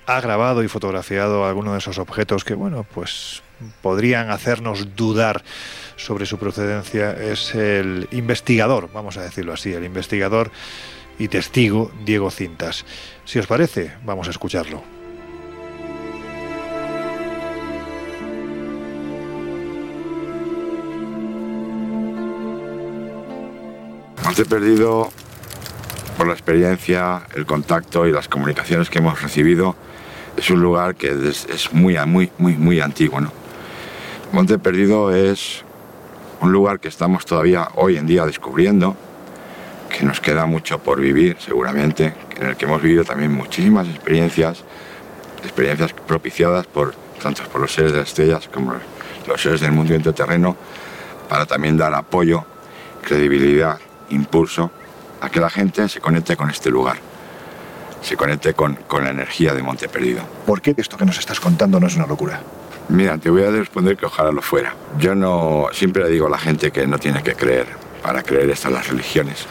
ha 0.06 0.22
grabado 0.22 0.64
y 0.64 0.70
fotografiado 0.70 1.46
algunos 1.46 1.74
de 1.74 1.80
esos 1.80 1.98
objetos 1.98 2.46
que, 2.46 2.54
bueno, 2.54 2.86
pues 2.86 3.44
podrían 3.82 4.30
hacernos 4.30 4.96
dudar 4.96 5.44
sobre 5.98 6.26
su 6.26 6.38
procedencia 6.38 7.12
es 7.12 7.54
el 7.54 8.08
investigador, 8.12 8.90
vamos 8.94 9.18
a 9.18 9.24
decirlo 9.24 9.52
así, 9.52 9.74
el 9.74 9.84
investigador 9.84 10.52
y 11.20 11.28
testigo 11.28 11.92
Diego 12.06 12.32
Cintas. 12.32 12.86
Si 13.26 13.40
os 13.40 13.48
parece, 13.48 13.92
vamos 14.06 14.30
a 14.30 14.32
escucharlo. 14.32 14.97
Monte 24.28 24.44
Perdido, 24.44 25.10
por 26.18 26.28
la 26.28 26.34
experiencia, 26.34 27.22
el 27.34 27.46
contacto 27.46 28.06
y 28.06 28.12
las 28.12 28.28
comunicaciones 28.28 28.90
que 28.90 28.98
hemos 28.98 29.22
recibido, 29.22 29.74
es 30.36 30.50
un 30.50 30.60
lugar 30.60 30.96
que 30.96 31.08
es, 31.30 31.72
muy, 31.72 31.98
muy, 32.06 32.30
muy, 32.38 32.58
muy 32.58 32.82
antiguo. 32.82 33.22
¿no? 33.22 33.32
Monte 34.34 34.60
Perdido 34.60 35.16
es 35.16 35.64
un 36.42 36.52
lugar 36.52 36.82
que 36.82 36.90
estamos 36.90 37.26
todavía 37.26 37.70
hoy 37.76 37.96
en 37.96 38.06
día 38.06 38.26
descubriendo, 38.26 38.98
que 39.98 40.04
nos 40.04 40.20
queda 40.20 40.46
mucho 40.46 40.80
por 40.80 41.00
vivir 41.00 41.38
seguramente, 41.40 42.14
en 42.36 42.48
el 42.48 42.58
que 42.58 42.66
hemos 42.66 42.82
vivido 42.82 43.06
también 43.06 43.32
muchísimas 43.32 43.88
experiencias, 43.88 44.66
experiencias 45.42 45.94
propiciadas 45.94 46.68
por 46.68 46.94
tanto 47.24 47.44
por 47.44 47.62
los 47.62 47.74
seres 47.74 47.94
de 47.94 48.00
las 48.00 48.10
estrellas 48.10 48.50
como 48.54 48.74
los 49.26 49.42
seres 49.42 49.62
del 49.62 49.72
mundo 49.72 49.96
interterreno, 49.96 50.58
para 51.30 51.46
también 51.46 51.78
dar 51.78 51.94
apoyo, 51.94 52.44
credibilidad, 53.02 53.80
impulso 54.10 54.72
a 55.22 55.30
que 55.30 55.40
la 55.40 55.50
gente 55.50 55.88
se 55.90 56.00
conecte 56.00 56.36
con 56.36 56.50
este 56.50 56.70
lugar, 56.70 56.98
se 58.02 58.16
conecte 58.16 58.54
con, 58.54 58.76
con 58.88 59.04
la 59.04 59.10
energía 59.10 59.54
de 59.54 59.64
Monte 59.64 59.90
Perdido. 59.90 60.22
¿Por 60.46 60.62
qué 60.62 60.74
esto 60.78 60.98
que 60.98 61.06
nos 61.06 61.18
estás 61.18 61.40
contando 61.40 61.80
no 61.80 61.88
es 61.88 61.96
una 61.96 62.06
locura? 62.06 62.40
Mira, 62.90 63.18
te 63.18 63.30
voy 63.30 63.44
a 63.44 63.52
responder 63.52 63.98
que 63.98 64.06
ojalá 64.06 64.32
lo 64.32 64.42
fuera. 64.42 64.74
Yo 64.98 65.14
no 65.14 65.68
siempre 65.74 66.04
le 66.04 66.10
digo 66.10 66.28
a 66.28 66.30
la 66.30 66.38
gente 66.38 66.72
que 66.72 66.88
no 66.88 66.98
tiene 66.98 67.22
que 67.22 67.36
creer. 67.36 67.68
Para 68.02 68.24
creer 68.24 68.50
están 68.50 68.74
las 68.74 68.88
religiones. 68.88 69.46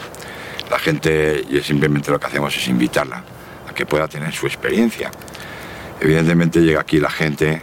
La 0.71 0.79
gente, 0.79 1.45
y 1.47 1.61
simplemente 1.61 2.09
lo 2.09 2.19
que 2.19 2.25
hacemos 2.25 2.55
es 2.57 2.67
invitarla 2.67 3.23
a 3.69 3.73
que 3.73 3.85
pueda 3.85 4.07
tener 4.07 4.33
su 4.33 4.47
experiencia. 4.47 5.11
Evidentemente 5.99 6.61
llega 6.61 6.81
aquí 6.81 6.99
la 6.99 7.11
gente, 7.11 7.61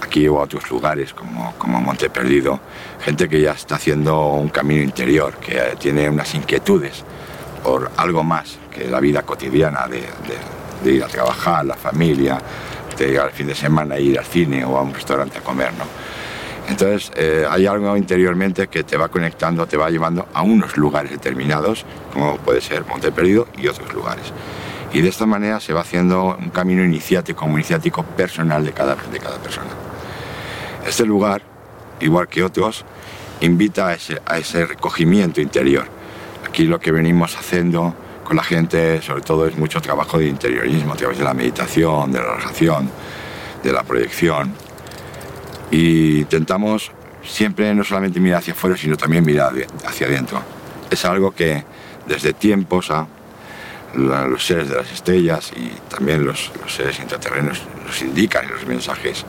aquí 0.00 0.28
o 0.28 0.38
a 0.38 0.44
otros 0.44 0.70
lugares 0.70 1.12
como, 1.14 1.54
como 1.58 1.80
Monte 1.80 2.10
Perdido, 2.10 2.60
gente 3.00 3.28
que 3.28 3.40
ya 3.40 3.52
está 3.52 3.76
haciendo 3.76 4.28
un 4.32 4.48
camino 4.48 4.82
interior, 4.82 5.34
que 5.36 5.76
tiene 5.78 6.08
unas 6.08 6.34
inquietudes 6.34 7.04
por 7.62 7.90
algo 7.96 8.22
más 8.22 8.58
que 8.74 8.88
la 8.88 9.00
vida 9.00 9.22
cotidiana 9.22 9.86
de, 9.88 10.04
de 10.82 10.92
ir 10.92 11.04
a 11.04 11.08
trabajar, 11.08 11.64
la 11.64 11.74
familia, 11.74 12.40
te 12.96 13.06
llega 13.06 13.24
el 13.24 13.30
fin 13.30 13.46
de 13.46 13.54
semana 13.54 13.94
a 13.94 14.00
ir 14.00 14.18
al 14.18 14.24
cine 14.24 14.64
o 14.64 14.76
a 14.76 14.82
un 14.82 14.92
restaurante 14.92 15.38
a 15.38 15.40
comer, 15.40 15.72
¿no? 15.74 15.84
Entonces 16.68 17.10
eh, 17.16 17.46
hay 17.48 17.66
algo 17.66 17.96
interiormente 17.96 18.66
que 18.66 18.84
te 18.84 18.96
va 18.96 19.08
conectando, 19.08 19.66
te 19.66 19.76
va 19.76 19.88
llevando 19.88 20.28
a 20.34 20.42
unos 20.42 20.76
lugares 20.76 21.10
determinados, 21.10 21.86
como 22.12 22.36
puede 22.36 22.60
ser 22.60 22.84
Monte 22.84 23.10
Perdido 23.10 23.46
y 23.56 23.68
otros 23.68 23.92
lugares. 23.94 24.32
Y 24.92 25.00
de 25.00 25.08
esta 25.08 25.24
manera 25.24 25.60
se 25.60 25.72
va 25.72 25.80
haciendo 25.80 26.36
un 26.36 26.50
camino 26.50 26.84
iniciático, 26.84 27.40
como 27.40 27.56
iniciático 27.56 28.02
personal 28.02 28.64
de 28.64 28.72
cada, 28.72 28.96
de 28.96 29.18
cada 29.18 29.38
persona. 29.38 29.87
Este 30.88 31.04
lugar, 31.04 31.42
igual 32.00 32.28
que 32.28 32.42
otros, 32.42 32.84
invita 33.42 33.88
a 33.88 33.94
ese, 33.94 34.20
a 34.24 34.38
ese 34.38 34.64
recogimiento 34.64 35.40
interior. 35.40 35.86
Aquí 36.46 36.64
lo 36.64 36.80
que 36.80 36.92
venimos 36.92 37.36
haciendo 37.36 37.94
con 38.24 38.36
la 38.36 38.42
gente, 38.42 39.02
sobre 39.02 39.20
todo, 39.20 39.46
es 39.46 39.56
mucho 39.56 39.82
trabajo 39.82 40.18
de 40.18 40.26
interiorismo 40.26 40.94
a 40.94 40.96
través 40.96 41.18
de 41.18 41.24
la 41.24 41.34
meditación, 41.34 42.10
de 42.10 42.20
la 42.20 42.34
relajación, 42.34 42.90
de 43.62 43.72
la 43.72 43.82
proyección. 43.82 44.52
Y 45.70 46.20
intentamos 46.20 46.90
siempre 47.22 47.74
no 47.74 47.84
solamente 47.84 48.18
mirar 48.18 48.38
hacia 48.38 48.54
afuera, 48.54 48.76
sino 48.76 48.96
también 48.96 49.24
mirar 49.24 49.52
hacia 49.86 50.06
adentro. 50.06 50.42
Es 50.90 51.04
algo 51.04 51.32
que 51.32 51.64
desde 52.06 52.32
tiempos 52.32 52.90
a 52.90 53.06
los 53.94 54.44
seres 54.44 54.68
de 54.68 54.76
las 54.76 54.90
estrellas 54.90 55.52
y 55.56 55.70
también 55.90 56.24
los, 56.24 56.50
seres 56.66 56.98
intraterrenos 56.98 57.62
nos 57.86 58.02
indican 58.02 58.44
en 58.44 58.52
los 58.52 58.66
mensajes 58.66 59.24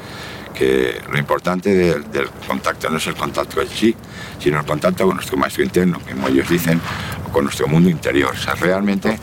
lo 1.11 1.17
importante 1.17 1.73
del, 1.73 2.29
contacto 2.47 2.89
no 2.89 2.97
es 2.97 3.07
el 3.07 3.15
contacto 3.15 3.61
en 3.61 3.69
sí, 3.69 3.95
sino 4.39 4.59
el 4.59 4.65
contacto 4.65 5.05
con 5.05 5.15
nuestro 5.15 5.37
maestro 5.37 5.63
interno, 5.63 5.99
como 5.99 6.27
ellos 6.27 6.49
dicen, 6.49 6.81
o 7.27 7.31
con 7.31 7.45
nuestro 7.45 7.67
mundo 7.67 7.89
interior. 7.89 8.31
O 8.33 8.37
sea, 8.37 8.55
realmente 8.55 9.17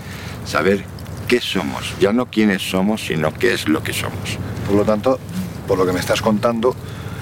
saber 0.45 0.84
qué 1.28 1.41
somos, 1.41 1.95
ya 1.99 2.12
no 2.12 2.26
quiénes 2.26 2.62
somos, 2.62 3.05
sino 3.05 3.32
qué 3.34 3.55
es 3.55 3.68
lo 3.68 3.82
que 3.82 3.93
somos. 3.93 4.39
Por 4.66 4.76
lo 4.76 4.84
tanto, 4.84 5.18
por 5.66 5.78
lo 5.78 5.87
que 5.87 5.93
me 5.93 6.01
estás 6.01 6.22
contando, 6.22 6.74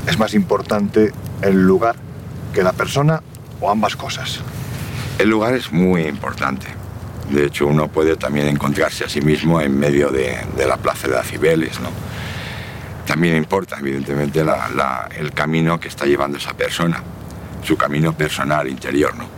es 0.06 0.18
más 0.18 0.34
importante 0.34 1.12
el 1.42 1.66
lugar 1.66 1.96
que 2.52 2.62
la 2.62 2.72
persona 2.72 3.22
o 3.60 3.70
ambas 3.70 3.96
cosas. 3.96 4.40
El 5.18 5.30
lugar 5.30 5.54
es 5.54 5.72
muy 5.72 6.02
importante. 6.02 6.66
De 7.30 7.46
hecho, 7.46 7.66
uno 7.66 7.88
puede 7.88 8.16
también 8.16 8.48
encontrarse 8.48 9.04
a 9.04 9.08
sí 9.08 9.20
mismo 9.20 9.60
en 9.60 9.78
medio 9.78 10.10
de, 10.10 10.36
la 10.66 10.76
plaza 10.76 11.08
de 11.08 11.18
Acibeles, 11.18 11.80
¿no? 11.80 11.88
También 13.06 13.36
importa, 13.36 13.76
evidentemente, 13.78 14.44
el 15.16 15.32
camino 15.32 15.78
que 15.78 15.88
está 15.88 16.06
llevando 16.06 16.38
esa 16.38 16.54
persona, 16.54 17.02
su 17.62 17.76
camino 17.76 18.12
personal, 18.12 18.68
interior, 18.68 19.14
¿no? 19.14 19.28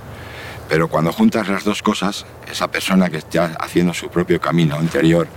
Pero 0.68 0.88
cuando 0.88 1.12
juntas 1.12 1.48
las 1.48 1.64
dos 1.64 1.82
cosas, 1.82 2.26
esa 2.50 2.68
persona 2.68 3.08
que 3.08 3.18
está 3.18 3.56
haciendo 3.60 3.94
su 3.94 4.08
propio 4.08 4.40
camino 4.40 4.80
interior 4.80 5.28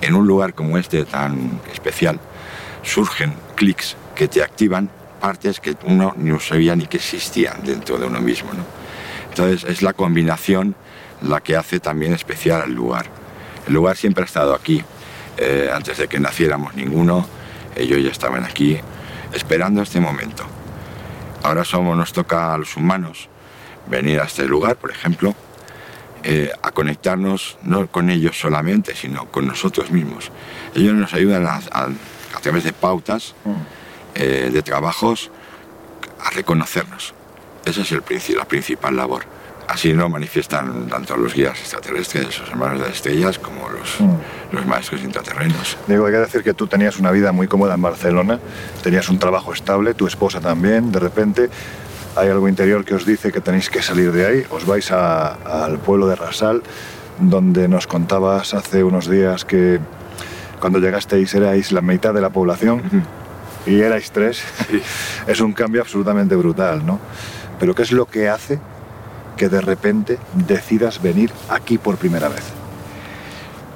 en 0.00 0.14
un 0.14 0.26
lugar 0.26 0.54
como 0.54 0.76
este 0.76 1.04
tan 1.04 1.60
especial, 1.72 2.18
surgen 2.82 3.32
clics 3.54 3.96
que 4.16 4.26
te 4.26 4.42
activan 4.42 4.90
partes 5.20 5.60
que 5.60 5.76
uno 5.84 6.14
no 6.16 6.40
sabía 6.40 6.74
ni 6.74 6.86
que 6.86 6.96
existían 6.96 7.62
dentro 7.62 7.96
de 7.96 8.06
uno 8.06 8.20
mismo. 8.20 8.52
¿no? 8.52 8.64
Entonces 9.28 9.64
es 9.70 9.82
la 9.82 9.92
combinación 9.92 10.74
la 11.22 11.40
que 11.40 11.56
hace 11.56 11.78
también 11.78 12.12
especial 12.12 12.62
al 12.62 12.72
lugar. 12.72 13.06
El 13.68 13.74
lugar 13.74 13.96
siempre 13.96 14.24
ha 14.24 14.26
estado 14.26 14.54
aquí. 14.54 14.82
Eh, 15.38 15.70
antes 15.72 15.96
de 15.96 16.08
que 16.08 16.18
naciéramos 16.18 16.74
ninguno, 16.74 17.24
ellos 17.76 18.02
ya 18.02 18.10
estaban 18.10 18.44
aquí 18.44 18.78
esperando 19.32 19.82
este 19.82 20.00
momento. 20.00 20.44
Ahora 21.42 21.64
somos, 21.64 21.96
nos 21.96 22.12
toca 22.12 22.54
a 22.54 22.58
los 22.58 22.76
humanos 22.76 23.28
venir 23.88 24.20
a 24.20 24.24
este 24.24 24.46
lugar, 24.46 24.76
por 24.76 24.90
ejemplo, 24.90 25.34
eh, 26.24 26.52
a 26.62 26.70
conectarnos 26.70 27.58
no 27.62 27.88
con 27.88 28.10
ellos 28.10 28.38
solamente, 28.38 28.94
sino 28.94 29.26
con 29.26 29.46
nosotros 29.46 29.90
mismos. 29.90 30.30
Ellos 30.74 30.94
nos 30.94 31.12
ayudan 31.14 31.46
a, 31.46 31.60
través 32.40 32.64
de 32.64 32.72
pautas, 32.72 33.34
eh, 34.14 34.50
de 34.52 34.62
trabajos, 34.62 35.30
a 36.24 36.30
reconocernos. 36.30 37.14
Esa 37.64 37.82
es 37.82 37.92
el, 37.92 38.02
la 38.36 38.44
principal 38.44 38.96
labor. 38.96 39.24
Así 39.72 39.94
lo 39.94 40.06
manifiestan 40.10 40.86
tanto 40.86 41.16
los 41.16 41.32
guías 41.32 41.58
extraterrestres, 41.58 42.40
los 42.40 42.50
hermanos 42.50 42.78
de 42.78 42.88
las 42.88 42.96
estrellas, 42.96 43.38
como 43.38 43.70
los, 43.70 44.00
mm. 44.00 44.54
los 44.54 44.66
maestros 44.66 45.02
intraterrenos. 45.02 45.78
Digo, 45.86 46.04
hay 46.04 46.12
que 46.12 46.18
decir 46.18 46.42
que 46.42 46.52
tú 46.52 46.66
tenías 46.66 46.98
una 46.98 47.10
vida 47.10 47.32
muy 47.32 47.48
cómoda 47.48 47.72
en 47.72 47.80
Barcelona, 47.80 48.38
tenías 48.82 49.08
un 49.08 49.18
trabajo 49.18 49.54
estable, 49.54 49.94
tu 49.94 50.06
esposa 50.06 50.40
también, 50.40 50.92
de 50.92 51.00
repente 51.00 51.48
hay 52.16 52.28
algo 52.28 52.48
interior 52.48 52.84
que 52.84 52.94
os 52.94 53.06
dice 53.06 53.32
que 53.32 53.40
tenéis 53.40 53.70
que 53.70 53.80
salir 53.80 54.12
de 54.12 54.26
ahí, 54.26 54.44
os 54.50 54.66
vais 54.66 54.92
al 54.92 55.78
pueblo 55.78 56.06
de 56.06 56.16
Rasal, 56.16 56.62
donde 57.18 57.66
nos 57.66 57.86
contabas 57.86 58.52
hace 58.52 58.84
unos 58.84 59.08
días 59.08 59.46
que 59.46 59.80
cuando 60.60 60.80
llegasteis 60.80 61.34
erais 61.34 61.72
la 61.72 61.80
mitad 61.80 62.12
de 62.12 62.20
la 62.20 62.28
población 62.28 62.82
y 63.64 63.80
erais 63.80 64.10
tres. 64.10 64.42
es 65.26 65.40
un 65.40 65.54
cambio 65.54 65.80
absolutamente 65.80 66.36
brutal, 66.36 66.84
¿no? 66.84 67.00
Pero 67.58 67.74
¿qué 67.74 67.82
es 67.84 67.92
lo 67.92 68.04
que 68.04 68.28
hace 68.28 68.58
que 69.42 69.48
de 69.48 69.60
repente 69.60 70.20
decidas 70.46 71.02
venir 71.02 71.32
aquí 71.48 71.76
por 71.76 71.96
primera 71.96 72.28
vez? 72.28 72.44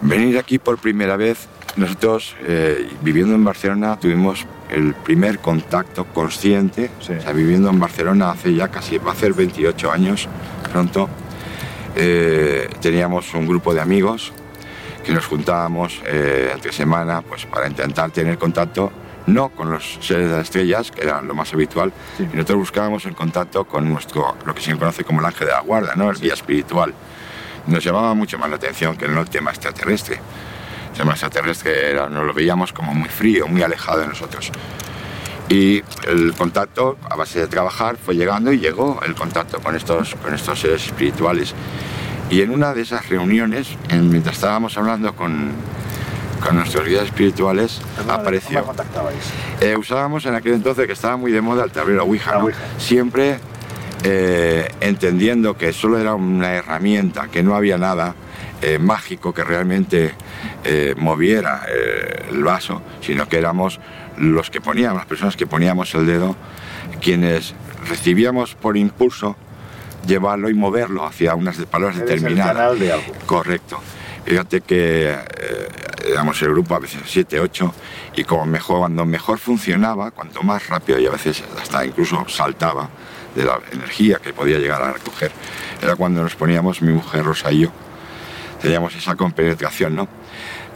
Venir 0.00 0.38
aquí 0.38 0.60
por 0.60 0.78
primera 0.78 1.16
vez, 1.16 1.48
nosotros 1.74 2.36
eh, 2.46 2.88
viviendo 3.02 3.34
en 3.34 3.42
Barcelona 3.42 3.98
tuvimos 3.98 4.46
el 4.70 4.94
primer 4.94 5.40
contacto 5.40 6.04
consciente, 6.04 6.88
o 7.00 7.02
sea, 7.02 7.32
viviendo 7.32 7.68
en 7.68 7.80
Barcelona 7.80 8.30
hace 8.30 8.54
ya 8.54 8.68
casi, 8.68 8.98
va 8.98 9.10
a 9.10 9.16
ser 9.16 9.32
28 9.32 9.90
años 9.90 10.28
pronto, 10.70 11.08
eh, 11.96 12.68
teníamos 12.80 13.34
un 13.34 13.48
grupo 13.48 13.74
de 13.74 13.80
amigos 13.80 14.32
que 15.04 15.12
nos 15.12 15.26
juntábamos 15.26 16.00
eh, 16.06 16.52
entre 16.54 16.72
semana 16.72 17.22
pues, 17.22 17.44
para 17.44 17.66
intentar 17.66 18.12
tener 18.12 18.38
contacto 18.38 18.92
no 19.26 19.48
con 19.50 19.70
los 19.70 19.98
seres 20.00 20.30
de 20.30 20.36
las 20.36 20.44
estrellas, 20.44 20.90
que 20.90 21.02
era 21.02 21.20
lo 21.20 21.34
más 21.34 21.52
habitual, 21.52 21.92
y 22.18 22.22
nosotros 22.22 22.58
buscábamos 22.58 23.04
el 23.06 23.14
contacto 23.14 23.64
con 23.64 23.88
nuestro, 23.88 24.36
lo 24.44 24.54
que 24.54 24.60
se 24.60 24.76
conoce 24.76 25.04
como 25.04 25.20
el 25.20 25.26
ángel 25.26 25.46
de 25.46 25.52
la 25.52 25.60
guarda, 25.60 25.94
¿no? 25.96 26.10
el 26.10 26.18
guía 26.18 26.34
espiritual. 26.34 26.94
Nos 27.66 27.82
llamaba 27.82 28.14
mucho 28.14 28.38
más 28.38 28.48
la 28.48 28.56
atención 28.56 28.96
que 28.96 29.08
no 29.08 29.20
el 29.20 29.28
tema 29.28 29.50
extraterrestre 29.50 30.20
el 30.96 31.00
tema 31.00 31.12
extraterrestre 31.12 31.90
era, 31.90 32.08
nos 32.08 32.24
lo 32.24 32.32
veíamos 32.32 32.72
como 32.72 32.94
muy 32.94 33.10
frío, 33.10 33.46
muy 33.46 33.60
alejado 33.60 34.00
de 34.00 34.06
nosotros. 34.06 34.50
Y 35.46 35.82
el 36.08 36.32
contacto, 36.32 36.96
a 37.10 37.16
base 37.16 37.38
de 37.38 37.48
trabajar, 37.48 37.98
fue 37.98 38.14
llegando 38.14 38.50
y 38.50 38.58
llegó 38.58 38.98
el 39.04 39.14
contacto 39.14 39.60
con 39.60 39.76
estos, 39.76 40.14
con 40.14 40.32
estos 40.32 40.58
seres 40.58 40.86
espirituales. 40.86 41.52
Y 42.30 42.40
en 42.40 42.50
una 42.50 42.72
de 42.72 42.80
esas 42.80 43.10
reuniones, 43.10 43.76
mientras 43.90 44.36
estábamos 44.36 44.78
hablando 44.78 45.14
con, 45.14 45.50
con 46.40 46.56
nuestros 46.56 46.86
guías 46.86 47.04
espirituales 47.04 47.80
apareció. 48.08 48.64
Eh, 49.60 49.76
usábamos 49.76 50.26
en 50.26 50.34
aquel 50.34 50.54
entonces 50.54 50.86
que 50.86 50.92
estaba 50.92 51.16
muy 51.16 51.32
de 51.32 51.40
moda 51.40 51.64
el 51.64 51.70
tablero 51.70 52.04
Ouija, 52.04 52.40
siempre 52.78 53.38
eh, 54.04 54.68
entendiendo 54.80 55.56
que 55.56 55.72
solo 55.72 55.98
era 55.98 56.14
una 56.14 56.54
herramienta, 56.54 57.28
que 57.28 57.42
no 57.42 57.54
había 57.54 57.78
nada 57.78 58.14
eh, 58.62 58.78
mágico 58.78 59.32
que 59.34 59.44
realmente 59.44 60.14
moviera 60.96 61.64
el 62.28 62.42
vaso, 62.42 62.82
sino 63.00 63.28
que 63.28 63.38
éramos 63.38 63.80
los 64.18 64.50
que 64.50 64.60
poníamos, 64.60 64.98
las 64.98 65.06
personas 65.06 65.36
que 65.36 65.46
poníamos 65.46 65.94
el 65.94 66.06
dedo, 66.06 66.34
quienes 67.00 67.54
recibíamos 67.88 68.54
por 68.56 68.76
impulso 68.76 69.36
llevarlo 70.06 70.48
y 70.48 70.54
moverlo 70.54 71.04
hacia 71.04 71.34
unas 71.34 71.56
palabras 71.66 71.98
determinadas. 71.98 72.78
de 72.78 72.92
algo. 72.92 73.12
Correcto. 73.26 73.80
Fíjate 74.26 74.60
que 74.60 75.10
eh, 75.12 75.68
éramos 76.04 76.42
el 76.42 76.50
grupo 76.50 76.74
a 76.74 76.80
veces 76.80 77.00
7, 77.06 77.38
8 77.38 77.74
y 78.16 78.24
como 78.24 78.44
mejor, 78.44 78.80
cuando 78.80 79.06
mejor 79.06 79.38
funcionaba, 79.38 80.10
cuanto 80.10 80.42
más 80.42 80.66
rápido 80.68 80.98
y 80.98 81.06
a 81.06 81.12
veces 81.12 81.44
hasta 81.62 81.86
incluso 81.86 82.28
saltaba 82.28 82.88
de 83.36 83.44
la 83.44 83.60
energía 83.70 84.18
que 84.18 84.32
podía 84.32 84.58
llegar 84.58 84.82
a 84.82 84.92
recoger, 84.94 85.30
era 85.80 85.94
cuando 85.94 86.24
nos 86.24 86.34
poníamos 86.34 86.82
mi 86.82 86.92
mujer 86.92 87.24
Rosa 87.24 87.52
y 87.52 87.60
yo. 87.60 87.68
Teníamos 88.60 88.96
esa 88.96 89.14
compenetración, 89.14 89.94
¿no? 89.94 90.08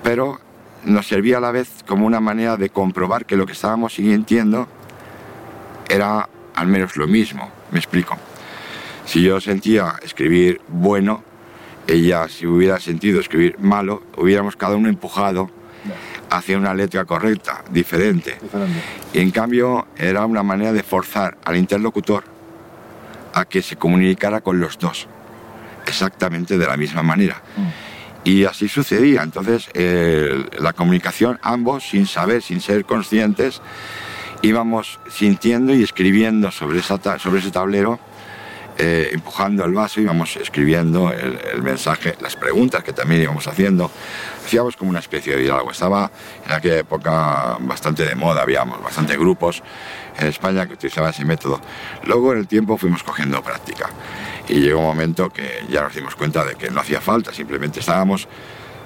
Pero 0.05 0.39
nos 0.85 1.09
servía 1.09 1.39
a 1.39 1.41
la 1.41 1.51
vez 1.51 1.83
como 1.89 2.07
una 2.07 2.21
manera 2.21 2.57
de 2.57 2.71
comprobar 2.71 3.27
que 3.27 3.37
lo 3.37 3.47
que 3.47 3.53
estábamos 3.53 3.95
sintiendo 3.95 4.69
era 5.89 6.29
al 6.55 6.69
menos 6.69 6.97
lo 6.97 7.09
mismo. 7.09 7.51
Me 7.73 7.81
explico. 7.81 8.17
Si 9.07 9.23
yo 9.23 9.41
sentía 9.41 9.97
escribir 10.05 10.61
bueno, 10.69 11.25
ella 11.91 12.29
si 12.29 12.47
hubiera 12.47 12.79
sentido 12.79 13.21
escribir 13.21 13.59
malo, 13.59 14.03
hubiéramos 14.17 14.57
cada 14.57 14.77
uno 14.77 14.89
empujado 14.89 15.51
hacia 16.31 16.57
una 16.57 16.75
letra 16.75 17.05
correcta, 17.05 17.65
diferente. 17.71 18.39
Y 19.13 19.21
en 19.21 19.31
cambio 19.31 19.89
era 19.97 20.25
una 20.27 20.43
manera 20.43 20.73
de 20.73 20.83
forzar 20.83 21.37
al 21.45 21.57
interlocutor 21.57 22.25
a 23.35 23.45
que 23.45 23.63
se 23.63 23.77
comunicara 23.77 24.41
con 24.41 24.61
los 24.61 24.79
dos, 24.79 25.09
exactamente 25.87 26.57
de 26.59 26.67
la 26.67 26.77
misma 26.77 27.03
manera. 27.03 27.43
Mm. 27.57 28.29
Y 28.29 28.45
así 28.45 28.69
sucedía. 28.69 29.23
Entonces 29.23 29.69
la 30.59 30.73
comunicación, 30.73 31.39
ambos, 31.43 31.89
sin 31.89 32.07
saber, 32.07 32.43
sin 32.43 32.61
ser 32.61 32.85
conscientes, 32.85 33.61
íbamos 34.43 35.01
sintiendo 35.11 35.75
y 35.75 35.83
escribiendo 35.83 36.51
sobre, 36.51 36.83
sobre 36.83 37.41
ese 37.41 37.51
tablero 37.51 37.99
eh, 38.79 39.11
empujando 39.13 39.65
el 39.65 39.73
vaso, 39.73 40.01
íbamos 40.01 40.37
escribiendo 40.37 41.13
el, 41.13 41.63
mensaje, 41.63 42.15
las 42.21 42.37
preguntas 42.37 42.83
que 42.83 42.93
también 42.93 43.23
íbamos 43.23 43.47
haciendo. 43.47 43.91
Hacíamos 44.45 44.77
como 44.77 44.91
una 44.91 45.01
especie 45.01 45.37
de 45.37 45.43
diálogo. 45.43 45.71
Estaba 45.71 46.11
en 46.47 46.53
aquella 46.53 46.79
época 46.79 47.59
bastante 47.61 48.05
de 48.05 48.15
moda, 48.15 48.43
habíamos 48.43 48.83
bastante 48.83 49.17
grupos 49.17 49.63
en 50.19 50.29
España 50.29 50.67
que 50.67 50.75
utilizaban 50.75 51.11
ese 51.11 51.25
método. 51.25 51.61
Luego 52.05 52.33
en 52.33 52.39
el 52.39 52.49
tiempo 52.49 52.77
fuimos 52.77 53.03
cogiendo 53.03 53.43
práctica 53.43 53.91
y 54.49 54.61
llegó 54.61 54.81
un 54.81 54.87
momento 54.87 55.31
que 55.31 55.65
ya 55.69 55.83
nos 55.83 55.95
dimos 55.95 56.15
cuenta 56.17 56.45
de 56.45 56.55
que 56.55 56.71
no 56.71 56.81
hacía 56.81 57.01
falta, 57.01 57.33
simplemente 57.33 57.81
estábamos 57.81 58.29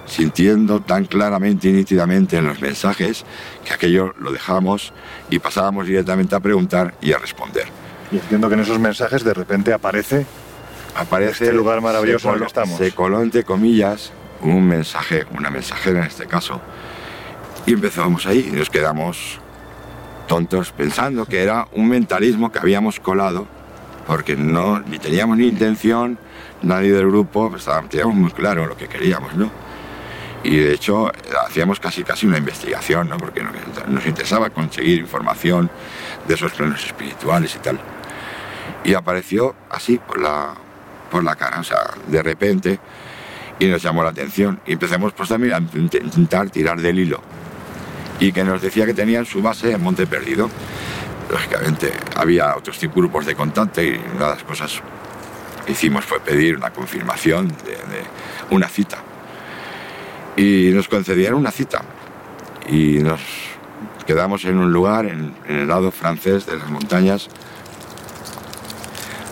sintiendo 0.06 0.80
tan 0.80 1.06
claramente 1.06 1.68
y 1.68 1.72
nítidamente 1.72 2.36
en 2.36 2.46
los 2.46 2.60
mensajes 2.60 3.24
que 3.64 3.72
aquello 3.72 4.14
lo 4.18 4.32
dejamos 4.32 4.92
y 5.30 5.38
pasábamos 5.38 5.86
directamente 5.86 6.34
a 6.34 6.40
preguntar 6.40 6.94
y 7.00 7.12
a 7.12 7.18
responder. 7.18 7.83
Y 8.12 8.16
entiendo 8.16 8.48
que 8.48 8.54
en 8.54 8.60
esos 8.60 8.78
mensajes 8.78 9.24
de 9.24 9.34
repente 9.34 9.72
aparece, 9.72 10.26
aparece 10.96 11.44
este 11.44 11.56
lugar 11.56 11.80
maravilloso 11.80 12.28
en 12.28 12.34
el 12.34 12.40
que 12.40 12.46
estamos. 12.46 12.78
Se 12.78 12.92
coló 12.92 13.22
entre 13.22 13.44
comillas 13.44 14.12
un 14.42 14.66
mensaje, 14.66 15.24
una 15.36 15.50
mensajera 15.50 16.00
en 16.00 16.06
este 16.06 16.26
caso. 16.26 16.60
Y 17.66 17.72
empezamos 17.72 18.26
ahí 18.26 18.50
y 18.52 18.56
nos 18.56 18.70
quedamos 18.70 19.40
tontos 20.28 20.72
pensando 20.72 21.26
que 21.26 21.42
era 21.42 21.66
un 21.72 21.88
mentalismo 21.88 22.52
que 22.52 22.58
habíamos 22.58 23.00
colado 23.00 23.46
porque 24.06 24.36
no 24.36 24.80
ni 24.80 24.98
teníamos 24.98 25.38
ni 25.38 25.46
intención, 25.46 26.18
nadie 26.62 26.92
del 26.92 27.06
grupo, 27.06 27.48
pues, 27.50 27.66
teníamos 27.88 28.14
muy 28.14 28.30
claro 28.30 28.66
lo 28.66 28.76
que 28.76 28.86
queríamos, 28.86 29.34
¿no? 29.34 29.50
Y 30.42 30.58
de 30.58 30.74
hecho 30.74 31.10
hacíamos 31.46 31.80
casi 31.80 32.04
casi 32.04 32.26
una 32.26 32.36
investigación, 32.36 33.08
¿no? 33.08 33.16
Porque 33.16 33.42
nos 33.88 34.04
interesaba 34.04 34.50
conseguir 34.50 34.98
información 34.98 35.70
de 36.28 36.34
esos 36.34 36.52
planos 36.52 36.84
espirituales 36.84 37.56
y 37.56 37.58
tal 37.60 37.80
y 38.84 38.94
apareció 38.94 39.54
así 39.70 39.98
por 39.98 40.20
la, 40.20 40.54
por 41.10 41.24
la 41.24 41.34
cara, 41.36 41.60
o 41.60 41.64
sea, 41.64 41.78
de 42.06 42.22
repente, 42.22 42.78
y 43.58 43.66
nos 43.66 43.82
llamó 43.82 44.02
la 44.04 44.10
atención. 44.10 44.60
Y 44.66 44.72
empezamos 44.72 45.12
pues 45.12 45.28
también 45.28 45.54
a 45.54 45.58
intentar 45.58 46.50
tirar 46.50 46.80
del 46.80 46.98
hilo. 46.98 47.20
Y 48.20 48.32
que 48.32 48.44
nos 48.44 48.62
decía 48.62 48.86
que 48.86 48.94
tenían 48.94 49.26
su 49.26 49.42
base 49.42 49.72
en 49.72 49.82
Monte 49.82 50.06
Perdido. 50.06 50.50
Lógicamente 51.30 51.92
había 52.16 52.54
otros 52.56 52.78
tipos 52.78 52.96
grupos 52.96 53.26
de 53.26 53.34
contacto 53.34 53.82
y 53.82 54.00
una 54.14 54.26
de 54.26 54.34
las 54.34 54.44
cosas 54.44 54.82
que 55.64 55.72
hicimos 55.72 56.04
fue 56.04 56.20
pedir 56.20 56.56
una 56.56 56.70
confirmación 56.70 57.48
de, 57.48 57.78
una 58.50 58.68
cita. 58.68 58.98
Y 60.36 60.70
nos 60.72 60.88
concedieron 60.88 61.38
una 61.38 61.50
cita. 61.50 61.82
Y 62.68 62.98
nos 62.98 63.20
quedamos 64.06 64.44
en 64.44 64.58
un 64.58 64.72
lugar 64.72 65.06
en 65.06 65.34
el 65.48 65.66
lado 65.66 65.90
francés 65.90 66.44
de 66.46 66.58
las 66.58 66.68
montañas 66.68 67.30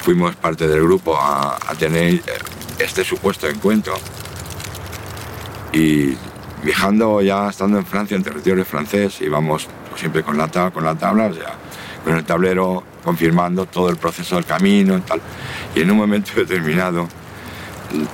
fuimos 0.03 0.35
parte 0.35 0.67
del 0.67 0.83
grupo 0.83 1.17
a, 1.17 1.57
tener 1.79 2.15
eh, 2.15 2.23
este 2.79 3.05
supuesto 3.05 3.49
encuentro. 3.49 3.95
Y 5.73 6.17
viajando 6.63 7.23
ya 7.23 7.49
estando 7.49 7.79
en 7.79 7.87
Francia, 7.87 8.17
en 8.17 8.23
territorio 8.23 8.65
francés, 8.65 9.21
íbamos 9.21 9.69
siempre 9.97 10.23
con 10.23 10.37
la, 10.37 10.49
con 10.71 10.85
la 10.85 10.95
tabla, 10.97 11.27
o 11.29 12.05
con 12.05 12.17
el 12.17 12.25
tablero 12.25 12.83
confirmando 13.05 13.67
todo 13.67 13.89
el 13.89 13.97
proceso 13.97 14.35
del 14.35 14.45
camino 14.45 14.99
y 14.99 15.01
tal. 15.01 15.21
Y 15.75 15.81
en 15.81 15.91
un 15.91 15.97
momento 15.97 16.33
determinado 16.37 17.09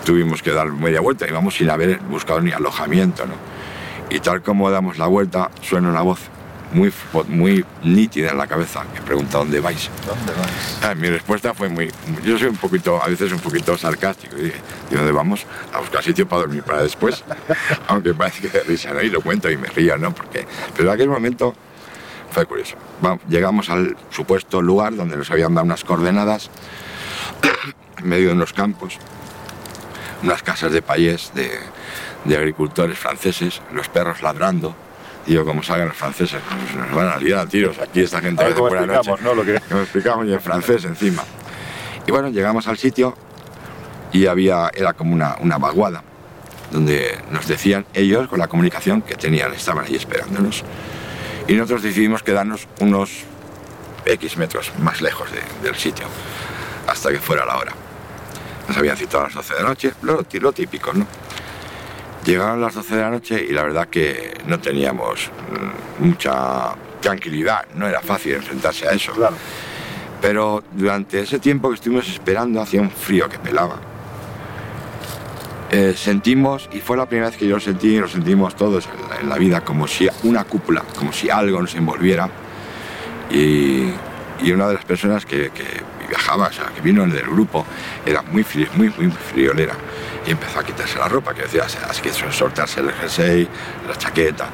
tuvimos 0.04 0.42
que 0.42 0.52
dar 0.52 0.70
media 0.70 1.00
vuelta, 1.00 1.26
íbamos 1.26 1.54
sin 1.54 1.70
haber 1.70 1.98
buscado 2.00 2.40
ni 2.40 2.52
alojamiento, 2.52 3.26
¿no? 3.26 3.34
Y 4.10 4.20
tal 4.20 4.42
como 4.42 4.70
damos 4.70 4.98
la 4.98 5.06
vuelta, 5.06 5.50
suena 5.60 5.88
una 5.88 6.02
voz 6.02 6.20
muy, 6.72 6.92
muy 7.28 7.64
nítida 7.82 8.30
en 8.30 8.38
la 8.38 8.46
cabeza. 8.46 8.84
Me 8.94 9.00
pregunta 9.00 9.38
¿dónde 9.38 9.60
vais? 9.60 9.90
¿Dónde 10.06 10.32
vais? 10.32 10.78
Ah, 10.82 10.94
mi 10.94 11.08
respuesta 11.08 11.54
fue 11.54 11.68
muy... 11.68 11.90
Yo 12.24 12.38
soy 12.38 12.48
un 12.48 12.56
poquito, 12.56 13.02
a 13.02 13.08
veces 13.08 13.32
un 13.32 13.40
poquito 13.40 13.76
sarcástico. 13.76 14.36
Y 14.36 14.44
dije, 14.44 14.60
¿y 14.90 14.94
dónde 14.94 15.12
vamos? 15.12 15.46
A 15.72 15.80
buscar 15.80 16.02
sitio 16.02 16.28
para 16.28 16.42
dormir 16.42 16.62
para 16.62 16.82
después. 16.82 17.24
Aunque 17.88 18.14
parece 18.14 18.42
que 18.42 18.48
de 18.48 18.64
risa, 18.64 18.92
¿no? 18.92 19.02
Y 19.02 19.10
lo 19.10 19.20
cuento 19.20 19.50
y 19.50 19.56
me 19.56 19.68
río, 19.68 19.96
¿no? 19.96 20.14
Porque, 20.14 20.46
pero 20.76 20.88
en 20.88 20.94
aquel 20.94 21.08
momento 21.08 21.54
fue 22.30 22.44
curioso. 22.46 22.76
llegamos 23.28 23.70
al 23.70 23.96
supuesto 24.10 24.60
lugar 24.60 24.94
donde 24.94 25.16
nos 25.16 25.30
habían 25.30 25.54
dado 25.54 25.64
unas 25.64 25.84
coordenadas 25.84 26.50
en 27.98 28.08
medio 28.08 28.28
de 28.28 28.34
unos 28.34 28.52
campos, 28.52 28.98
unas 30.22 30.42
casas 30.42 30.70
de 30.72 30.82
payés 30.82 31.32
de, 31.34 31.58
de 32.26 32.36
agricultores 32.36 32.98
franceses, 32.98 33.62
los 33.72 33.88
perros 33.88 34.22
ladrando 34.22 34.76
Digo, 35.28 35.44
como 35.44 35.62
salgan 35.62 35.88
los 35.88 35.96
franceses, 35.96 36.40
pues 36.48 36.74
nos 36.74 36.94
van 36.94 37.08
a 37.08 37.18
liar 37.18 37.40
a 37.40 37.46
tiros. 37.46 37.78
Aquí 37.78 38.00
esta 38.00 38.18
gente 38.22 38.42
a 38.42 38.54
por 38.54 38.72
la 38.72 38.86
noche. 38.86 39.10
¿no? 39.20 39.34
Lo 39.34 39.44
que... 39.44 39.56
explicamos 39.56 40.26
y 40.26 40.32
en 40.32 40.40
francés 40.40 40.86
encima. 40.86 41.22
Y 42.06 42.10
bueno, 42.10 42.30
llegamos 42.30 42.66
al 42.66 42.78
sitio 42.78 43.14
y 44.10 44.24
había, 44.24 44.70
era 44.74 44.94
como 44.94 45.12
una, 45.12 45.36
una 45.40 45.58
vaguada, 45.58 46.02
donde 46.70 47.18
nos 47.30 47.46
decían 47.46 47.84
ellos 47.92 48.26
con 48.28 48.38
la 48.38 48.48
comunicación 48.48 49.02
que 49.02 49.16
tenían, 49.16 49.52
estaban 49.52 49.84
ahí 49.84 49.96
esperándonos. 49.96 50.64
Y 51.46 51.52
nosotros 51.52 51.82
decidimos 51.82 52.22
quedarnos 52.22 52.66
unos 52.80 53.24
X 54.06 54.38
metros 54.38 54.72
más 54.78 55.02
lejos 55.02 55.28
del 55.62 55.74
sitio, 55.74 56.06
hasta 56.86 57.10
que 57.10 57.18
fuera 57.18 57.44
la 57.44 57.58
hora. 57.58 57.72
Nos 58.66 58.78
habían 58.78 58.96
citado 58.96 59.24
a 59.24 59.26
las 59.26 59.34
12 59.34 59.54
de 59.54 59.62
la 59.62 59.68
noche, 59.68 59.92
lo, 60.00 60.24
lo 60.40 60.52
típico, 60.52 60.94
¿no? 60.94 61.06
Llegaron 62.28 62.60
las 62.60 62.74
12 62.74 62.94
de 62.94 63.00
la 63.00 63.10
noche 63.10 63.46
y 63.48 63.54
la 63.54 63.62
verdad 63.62 63.88
que 63.88 64.34
no 64.46 64.60
teníamos 64.60 65.30
mm, 65.98 66.04
mucha 66.04 66.74
tranquilidad, 67.00 67.64
no 67.74 67.88
era 67.88 68.02
fácil 68.02 68.34
enfrentarse 68.34 68.86
a 68.86 68.90
eso. 68.90 69.12
Claro. 69.12 69.34
Pero 70.20 70.62
durante 70.72 71.20
ese 71.20 71.38
tiempo 71.38 71.70
que 71.70 71.76
estuvimos 71.76 72.06
esperando 72.06 72.60
hacía 72.60 72.82
un 72.82 72.90
frío 72.90 73.30
que 73.30 73.38
pelaba. 73.38 73.76
Eh, 75.70 75.94
sentimos, 75.96 76.68
y 76.70 76.80
fue 76.80 76.98
la 76.98 77.06
primera 77.06 77.30
vez 77.30 77.38
que 77.38 77.46
yo 77.46 77.54
lo 77.54 77.60
sentí, 77.60 77.94
y 77.94 77.98
lo 77.98 78.08
sentimos 78.08 78.54
todos 78.54 78.86
en 79.22 79.30
la, 79.30 79.38
vida, 79.38 79.62
como 79.62 79.88
si 79.88 80.06
una 80.22 80.44
cúpula, 80.44 80.82
como 80.98 81.14
si 81.14 81.30
algo 81.30 81.62
nos 81.62 81.74
envolviera. 81.76 82.28
Y, 83.30 83.90
una 84.52 84.68
de 84.68 84.74
las 84.74 84.84
personas 84.84 85.24
que, 85.24 85.50
viajaba, 86.08 86.48
o 86.48 86.52
sea, 86.52 86.66
que 86.66 86.80
vino 86.80 87.06
del 87.06 87.26
grupo, 87.26 87.64
era 88.04 88.22
muy, 88.22 88.44
muy, 88.74 88.90
muy 88.90 89.10
friolera 89.10 89.74
y 90.28 90.32
empezó 90.32 90.60
a 90.60 90.64
quitarse 90.64 90.98
la 90.98 91.08
ropa, 91.08 91.32
que 91.32 91.42
decía, 91.42 91.64
así 91.64 92.02
que 92.02 92.12
soltarse 92.12 92.80
el 92.80 92.92
jersey, 92.92 93.48
la 93.88 93.96
chaqueta, 93.96 94.48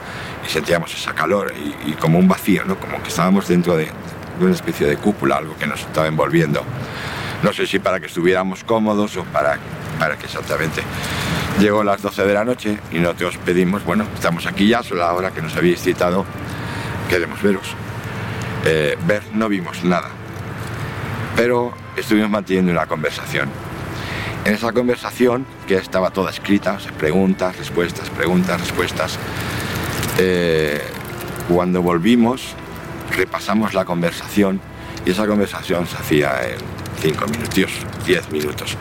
y 0.47 0.49
sentíamos 0.49 0.95
esa 0.95 1.13
calor 1.15 1.53
y, 1.87 1.93
como 1.95 2.19
un 2.19 2.29
vacío, 2.29 2.65
¿no? 2.65 2.77
como 2.77 3.03
que 3.03 3.09
estábamos 3.09 3.49
dentro 3.49 3.77
de, 3.77 3.89
una 4.41 4.53
especie 4.53 4.87
de 4.87 4.97
cúpula, 4.97 5.37
algo 5.37 5.57
que 5.57 5.67
nos 5.67 5.81
estaba 5.81 6.07
envolviendo. 6.07 6.63
No 7.43 7.53
sé 7.53 7.67
si 7.67 7.79
para 7.79 8.01
que 8.01 8.07
estuviéramos 8.07 8.65
cómodos 8.65 9.17
o 9.17 9.25
para, 9.25 9.59
para 9.99 10.17
que 10.17 10.27
exactamente. 10.27 10.83
Llegó 11.59 11.85
las 11.85 12.03
12 12.03 12.25
de 12.25 12.35
la 12.35 12.45
noche 12.45 12.79
y 12.91 12.99
nosotros 12.99 13.39
pedimos, 13.45 13.85
bueno, 13.85 14.07
estamos 14.15 14.47
aquí 14.47 14.69
ya, 14.69 14.83
son 14.83 14.99
la 14.99 15.13
hora 15.13 15.31
que 15.31 15.43
nos 15.43 15.57
habéis 15.57 15.81
citado, 15.81 16.25
queremos 17.09 17.43
veros. 17.43 17.75
Eh, 18.65 18.97
ver 19.07 19.23
no 19.35 19.49
vimos 19.49 19.85
nada, 19.85 20.09
pero 21.37 21.73
estuvimos 21.97 22.31
manteniendo 22.31 22.73
una 22.73 22.87
conversación. 22.87 23.49
En 24.45 24.55
esa 24.55 24.73
conversación, 24.73 25.47
que 25.67 25.77
estaba 25.77 26.11
toda 26.11 26.31
escrita, 26.31 26.79
preguntas, 26.99 27.57
respuestas, 27.57 28.11
preguntas, 28.11 28.61
respuestas, 28.61 29.19
eh, 30.19 30.83
cuando 31.49 31.83
volvimos, 31.83 32.55
repasamos 33.17 33.75
la 33.75 33.85
conversación 33.85 34.61
y 35.07 35.11
esa 35.11 35.27
conversación 35.27 35.87
se 35.87 35.97
hacía 35.97 36.49
en 36.49 36.59
5 37.01 37.27
minutos, 37.27 37.73
10 38.07 38.31
minutos. 38.31 38.77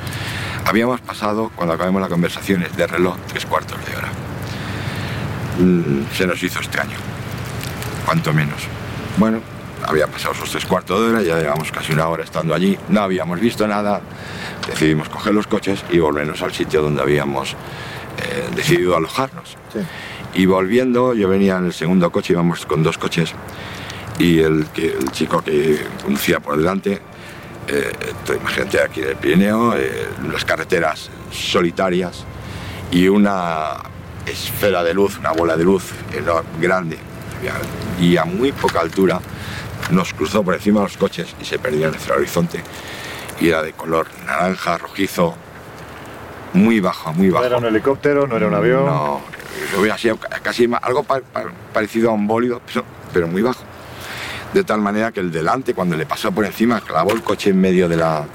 Habíamos 0.65 1.01
pasado, 1.01 1.51
cuando 1.55 1.73
acabamos 1.75 2.01
la 2.01 2.07
conversación, 2.07 2.65
de 2.75 2.87
reloj 2.87 3.17
tres 3.27 3.45
cuartos 3.45 3.77
de 3.85 3.95
hora. 3.95 4.09
Mm, 5.59 6.13
se 6.15 6.25
nos 6.25 6.41
hizo 6.41 6.59
extraño, 6.59 6.97
cuanto 8.05 8.33
menos. 8.33 8.63
Bueno, 9.17 9.39
había 9.87 10.07
pasado 10.07 10.33
esos 10.33 10.49
tres 10.49 10.65
cuartos 10.65 10.99
de 10.99 11.07
hora, 11.07 11.21
ya 11.21 11.37
llevamos 11.37 11.71
casi 11.71 11.93
una 11.93 12.07
hora 12.07 12.23
estando 12.23 12.53
allí, 12.53 12.77
no 12.89 13.01
habíamos 13.01 13.39
visto 13.39 13.67
nada, 13.67 14.01
decidimos 14.67 15.09
coger 15.09 15.33
los 15.33 15.47
coches 15.47 15.83
y 15.89 15.99
volvernos 15.99 16.41
al 16.41 16.53
sitio 16.53 16.81
donde 16.81 17.01
habíamos 17.01 17.51
eh, 17.51 18.49
decidido 18.55 18.95
alojarnos. 18.95 19.57
Y 20.33 20.45
volviendo, 20.45 21.13
yo 21.13 21.29
venía 21.29 21.57
en 21.57 21.65
el 21.65 21.73
segundo 21.73 22.11
coche, 22.11 22.33
íbamos 22.33 22.65
con 22.65 22.83
dos 22.83 22.97
coches, 22.97 23.33
y 24.19 24.39
el, 24.39 24.65
el 24.75 25.11
chico 25.11 25.41
que 25.41 25.85
conducía 26.01 26.39
por 26.39 26.57
delante, 26.57 27.01
eh, 27.67 27.91
imagínate 28.39 28.81
aquí 28.81 29.01
en 29.01 29.09
el 29.09 29.15
Pirineo, 29.15 29.75
eh, 29.75 30.07
las 30.31 30.43
carreteras 30.43 31.09
solitarias 31.31 32.25
y 32.91 33.07
una 33.07 33.77
esfera 34.25 34.83
de 34.83 34.93
luz, 34.93 35.17
una 35.17 35.31
bola 35.31 35.57
de 35.57 35.63
luz 35.63 35.91
grande 36.59 36.97
y 37.99 38.17
a 38.17 38.25
muy 38.25 38.51
poca 38.51 38.79
altura 38.79 39.19
nos 39.91 40.13
cruzó 40.13 40.43
por 40.43 40.53
encima 40.53 40.81
de 40.81 40.87
los 40.87 40.97
coches 40.97 41.35
y 41.41 41.45
se 41.45 41.59
perdió 41.59 41.87
en 41.87 41.95
el 41.95 42.11
horizonte 42.11 42.63
y 43.39 43.49
era 43.49 43.61
de 43.61 43.73
color 43.73 44.07
naranja, 44.25 44.77
rojizo, 44.77 45.35
muy 46.53 46.79
bajo, 46.79 47.13
muy 47.13 47.29
bajo. 47.29 47.43
¿No 47.43 47.47
era 47.47 47.57
un 47.57 47.65
helicóptero? 47.65 48.27
¿No 48.27 48.37
era 48.37 48.47
un 48.47 48.53
avión? 48.53 48.85
No, 48.85 49.21
hubiera 49.77 49.97
sido 49.97 50.17
casi 50.41 50.69
algo 50.81 51.05
parecido 51.73 52.11
a 52.11 52.13
un 52.13 52.27
bólido, 52.27 52.61
pero, 53.11 53.27
muy 53.27 53.41
bajo. 53.41 53.63
De 54.53 54.63
tal 54.63 54.81
manera 54.81 55.11
que 55.11 55.19
el 55.19 55.31
delante, 55.31 55.73
cuando 55.73 55.97
le 55.97 56.05
pasó 56.05 56.31
por 56.31 56.45
encima, 56.45 56.79
clavó 56.81 57.11
el 57.11 57.23
coche 57.23 57.49
en 57.49 57.59
medio 57.59 57.89
de 57.89 57.97
la, 57.97 58.25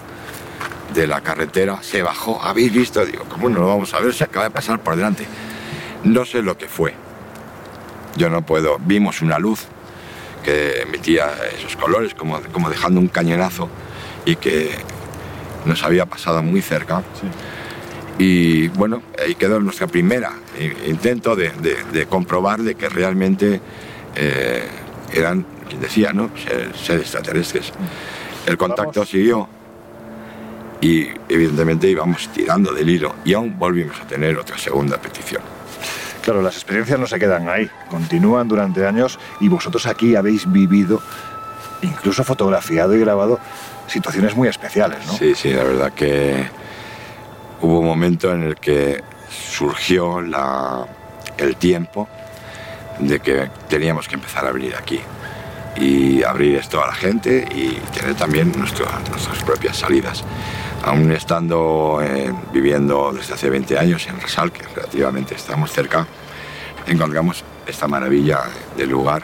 de 0.92 1.06
la 1.06 1.20
carretera, 1.20 1.80
se 1.80 2.02
bajó. 2.02 2.42
¿Habéis 2.42 2.72
visto? 2.72 3.04
Digo, 3.06 3.24
¿cómo 3.28 3.48
no 3.48 3.60
lo 3.60 3.68
vamos 3.68 3.94
a 3.94 4.00
ver? 4.00 4.12
Se 4.12 4.24
acaba 4.24 4.46
de 4.46 4.50
pasar 4.50 4.80
por 4.80 4.96
delante. 4.96 5.26
No 6.02 6.24
sé 6.24 6.42
lo 6.42 6.58
que 6.58 6.66
fue. 6.66 6.94
Yo 8.16 8.28
no 8.30 8.42
puedo. 8.42 8.78
Vimos 8.80 9.22
una 9.22 9.38
luz 9.38 9.68
que 10.42 10.82
emitía 10.82 11.32
esos 11.58 11.76
colores, 11.76 12.14
como, 12.14 12.40
como 12.52 12.70
dejando 12.70 13.00
un 13.00 13.08
cañonazo 13.08 13.68
y 14.24 14.36
que 14.36 14.70
nos 15.64 15.82
había 15.82 16.06
pasado 16.06 16.42
muy 16.42 16.62
cerca. 16.62 17.02
Y 18.18 18.68
bueno, 18.68 19.02
ahí 19.24 19.34
quedó 19.34 19.60
nuestra 19.60 19.86
primera 19.86 20.32
intento 20.86 21.36
de, 21.36 22.06
comprobar 22.08 22.62
de 22.62 22.74
que 22.74 22.88
realmente 22.88 23.60
eh, 24.16 24.64
eran, 25.12 25.46
quien 25.68 25.80
decía, 25.80 26.12
¿no? 26.12 26.30
seres 26.74 27.02
extraterrestres. 27.02 27.72
El 28.46 28.56
contacto 28.56 29.04
siguió 29.04 29.48
y 30.80 31.08
evidentemente 31.28 31.88
íbamos 31.88 32.28
tirando 32.28 32.72
del 32.72 32.88
hilo 32.88 33.14
y 33.24 33.34
aún 33.34 33.58
volvimos 33.58 34.00
a 34.00 34.06
tener 34.06 34.38
otra 34.38 34.58
segunda 34.58 35.00
petición. 35.00 35.42
Claro, 36.28 36.42
las 36.42 36.56
experiencias 36.56 37.00
no 37.00 37.06
se 37.06 37.18
quedan 37.18 37.48
ahí, 37.48 37.70
continúan 37.88 38.48
durante 38.48 38.86
años 38.86 39.18
y 39.40 39.48
vosotros 39.48 39.86
aquí 39.86 40.14
habéis 40.14 40.44
vivido, 40.52 41.00
incluso 41.80 42.22
fotografiado 42.22 42.94
y 42.94 43.00
grabado 43.00 43.40
situaciones 43.86 44.36
muy 44.36 44.46
especiales, 44.46 44.98
¿no? 45.06 45.14
Sí, 45.14 45.34
sí, 45.34 45.54
la 45.54 45.64
verdad 45.64 45.90
que 45.94 46.46
hubo 47.62 47.80
un 47.80 47.86
momento 47.86 48.30
en 48.30 48.42
el 48.42 48.56
que 48.56 49.02
surgió 49.30 50.18
el 50.18 51.56
tiempo 51.56 52.06
de 52.98 53.20
que 53.20 53.48
teníamos 53.70 54.06
que 54.06 54.16
empezar 54.16 54.44
a 54.44 54.52
venir 54.52 54.76
aquí 54.76 55.00
y 55.76 56.22
abrir 56.24 56.56
esto 56.56 56.84
a 56.84 56.88
la 56.88 56.94
gente 56.94 57.48
y 57.54 57.70
tener 57.98 58.14
también 58.16 58.52
nuestras 58.54 59.42
propias 59.46 59.78
salidas. 59.78 60.24
Aún 60.84 61.10
estando 61.10 62.00
eh, 62.02 62.32
viviendo 62.52 63.12
desde 63.12 63.32
hace 63.32 63.48
20 63.48 63.78
años 63.78 64.06
en 64.06 64.20
Resal, 64.20 64.52
que 64.52 64.62
relativamente 64.62 65.34
estamos 65.34 65.72
cerca, 65.72 66.06
encontramos 66.88 67.44
esta 67.66 67.86
maravilla 67.86 68.40
del 68.76 68.90
lugar, 68.90 69.22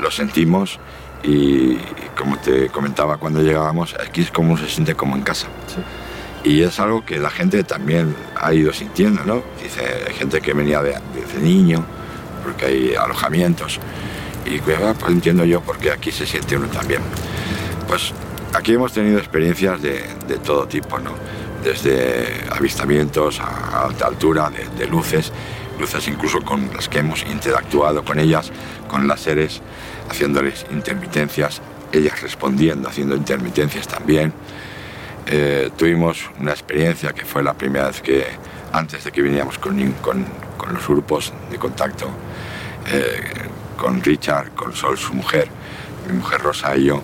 lo 0.00 0.10
sentimos 0.10 0.78
y 1.22 1.76
como 2.16 2.38
te 2.38 2.68
comentaba 2.68 3.16
cuando 3.16 3.40
llegábamos, 3.40 3.94
aquí 3.94 4.22
es 4.22 4.30
como 4.30 4.56
se 4.58 4.68
siente 4.68 4.94
como 4.94 5.16
en 5.16 5.22
casa. 5.22 5.46
Y 6.44 6.62
es 6.62 6.80
algo 6.80 7.04
que 7.04 7.18
la 7.18 7.30
gente 7.30 7.62
también 7.62 8.16
ha 8.34 8.52
ido 8.52 8.72
sintiendo, 8.72 9.22
¿no? 9.24 9.42
Dice, 9.62 9.82
hay 10.08 10.14
gente 10.14 10.40
que 10.40 10.52
venía 10.52 10.82
desde 10.82 11.40
niño, 11.40 11.84
porque 12.42 12.66
hay 12.66 12.94
alojamientos, 12.96 13.78
y 14.44 14.58
pues, 14.58 14.78
pues 14.98 15.12
entiendo 15.12 15.44
yo 15.44 15.60
porque 15.60 15.92
aquí 15.92 16.10
se 16.10 16.26
siente 16.26 16.56
uno 16.56 16.66
también. 16.66 17.00
Pues 17.86 18.12
aquí 18.52 18.74
hemos 18.74 18.92
tenido 18.92 19.18
experiencias 19.18 19.80
de, 19.80 20.04
de 20.26 20.38
todo 20.38 20.66
tipo, 20.66 20.98
¿no? 20.98 21.12
Desde 21.62 22.44
avistamientos 22.50 23.38
a 23.38 23.84
alta 23.84 24.06
altura, 24.06 24.50
de, 24.50 24.66
de 24.76 24.90
luces, 24.90 25.32
luces 25.78 26.06
incluso 26.08 26.40
con 26.42 26.70
las 26.74 26.88
que 26.88 26.98
hemos 26.98 27.24
interactuado 27.24 28.04
con 28.04 28.18
ellas, 28.18 28.50
con 28.88 29.06
las 29.08 29.20
seres, 29.20 29.60
haciéndoles 30.10 30.66
intermitencias, 30.70 31.60
ellas 31.92 32.20
respondiendo, 32.22 32.88
haciendo 32.88 33.16
intermitencias 33.16 33.88
también. 33.88 34.32
Eh, 35.26 35.70
tuvimos 35.76 36.30
una 36.40 36.50
experiencia 36.50 37.12
que 37.12 37.24
fue 37.24 37.42
la 37.42 37.54
primera 37.54 37.86
vez 37.88 38.00
que, 38.00 38.26
antes 38.72 39.04
de 39.04 39.12
que 39.12 39.22
viniéramos 39.22 39.58
con, 39.58 39.92
con, 39.94 40.24
con 40.56 40.74
los 40.74 40.86
grupos 40.86 41.32
de 41.50 41.58
contacto, 41.58 42.08
eh, 42.90 43.20
con 43.76 44.02
Richard, 44.02 44.50
con 44.52 44.74
Sol, 44.74 44.98
su 44.98 45.14
mujer, 45.14 45.48
mi 46.08 46.14
mujer 46.14 46.40
Rosa 46.40 46.76
y 46.76 46.84
yo, 46.84 47.02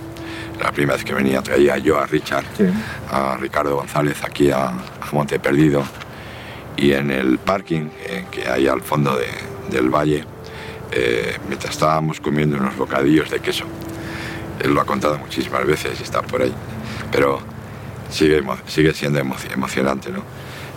la 0.61 0.73
primera 0.73 0.97
vez 0.97 1.05
que 1.05 1.15
venía 1.15 1.41
traía 1.43 1.79
yo 1.79 1.99
a 1.99 2.07
Richard, 2.07 2.45
a 3.11 3.37
Ricardo 3.37 3.77
González 3.77 4.23
aquí 4.25 4.51
a, 4.51 4.73
Monte 5.13 5.39
Perdido 5.39 5.85
y 6.79 6.93
en 6.93 7.11
el 7.11 7.39
parking 7.39 7.89
eh, 8.07 8.25
que 8.31 8.49
hay 8.49 8.67
al 8.67 8.81
fondo 8.81 9.19
del 9.71 9.91
valle, 9.91 10.25
mientras 11.47 11.75
estábamos 11.75 12.19
comiendo 12.19 12.57
unos 12.57 12.75
bocadillos 12.77 13.31
de 13.31 13.41
queso. 13.41 13.65
Él 14.61 14.73
lo 14.73 14.81
ha 14.81 14.87
contado 14.87 15.19
muchísimas 15.19 15.67
veces 15.67 16.01
y 16.01 16.03
está 16.03 16.23
por 16.23 16.41
ahí. 16.41 16.53
Pero 17.13 17.41
sigue, 18.11 18.43
sigue 18.67 18.95
siendo 18.95 19.19
emocionante, 19.19 20.11
¿no? 20.11 20.23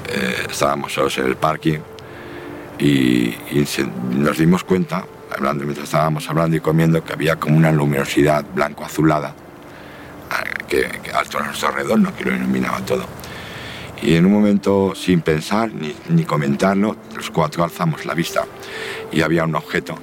Eh, 0.07 0.47
estábamos 0.49 0.93
solos 0.93 1.17
en 1.19 1.25
el 1.25 1.35
parking 1.35 1.79
y, 2.79 3.35
nos 4.11 4.37
dimos 4.37 4.63
cuenta, 4.63 5.05
hablando, 5.35 5.63
mientras 5.63 5.85
estábamos 5.85 6.27
hablando 6.29 6.57
y 6.57 6.59
comiendo, 6.59 7.03
que 7.03 7.13
había 7.13 7.35
como 7.37 7.55
una 7.55 7.71
luminosidad 7.71 8.43
blanco-azulada 8.53 9.35
que, 10.67 10.89
que 11.03 11.11
alto 11.11 11.39
a 11.39 11.43
nuestro 11.43 11.69
alrededor, 11.69 12.13
que 12.13 12.25
lo 12.25 12.35
iluminaba 12.35 12.79
todo. 12.85 13.05
Y 14.01 14.15
en 14.15 14.25
un 14.25 14.31
momento, 14.31 14.93
sin 14.95 15.21
pensar 15.21 15.71
ni, 15.73 15.93
ni 16.09 16.23
comentarlo, 16.23 16.95
los 17.15 17.29
cuatro 17.29 17.63
alzamos 17.63 18.05
la 18.05 18.13
vista 18.13 18.45
y 19.11 19.21
había 19.21 19.43
un 19.43 19.55
objeto 19.55 19.95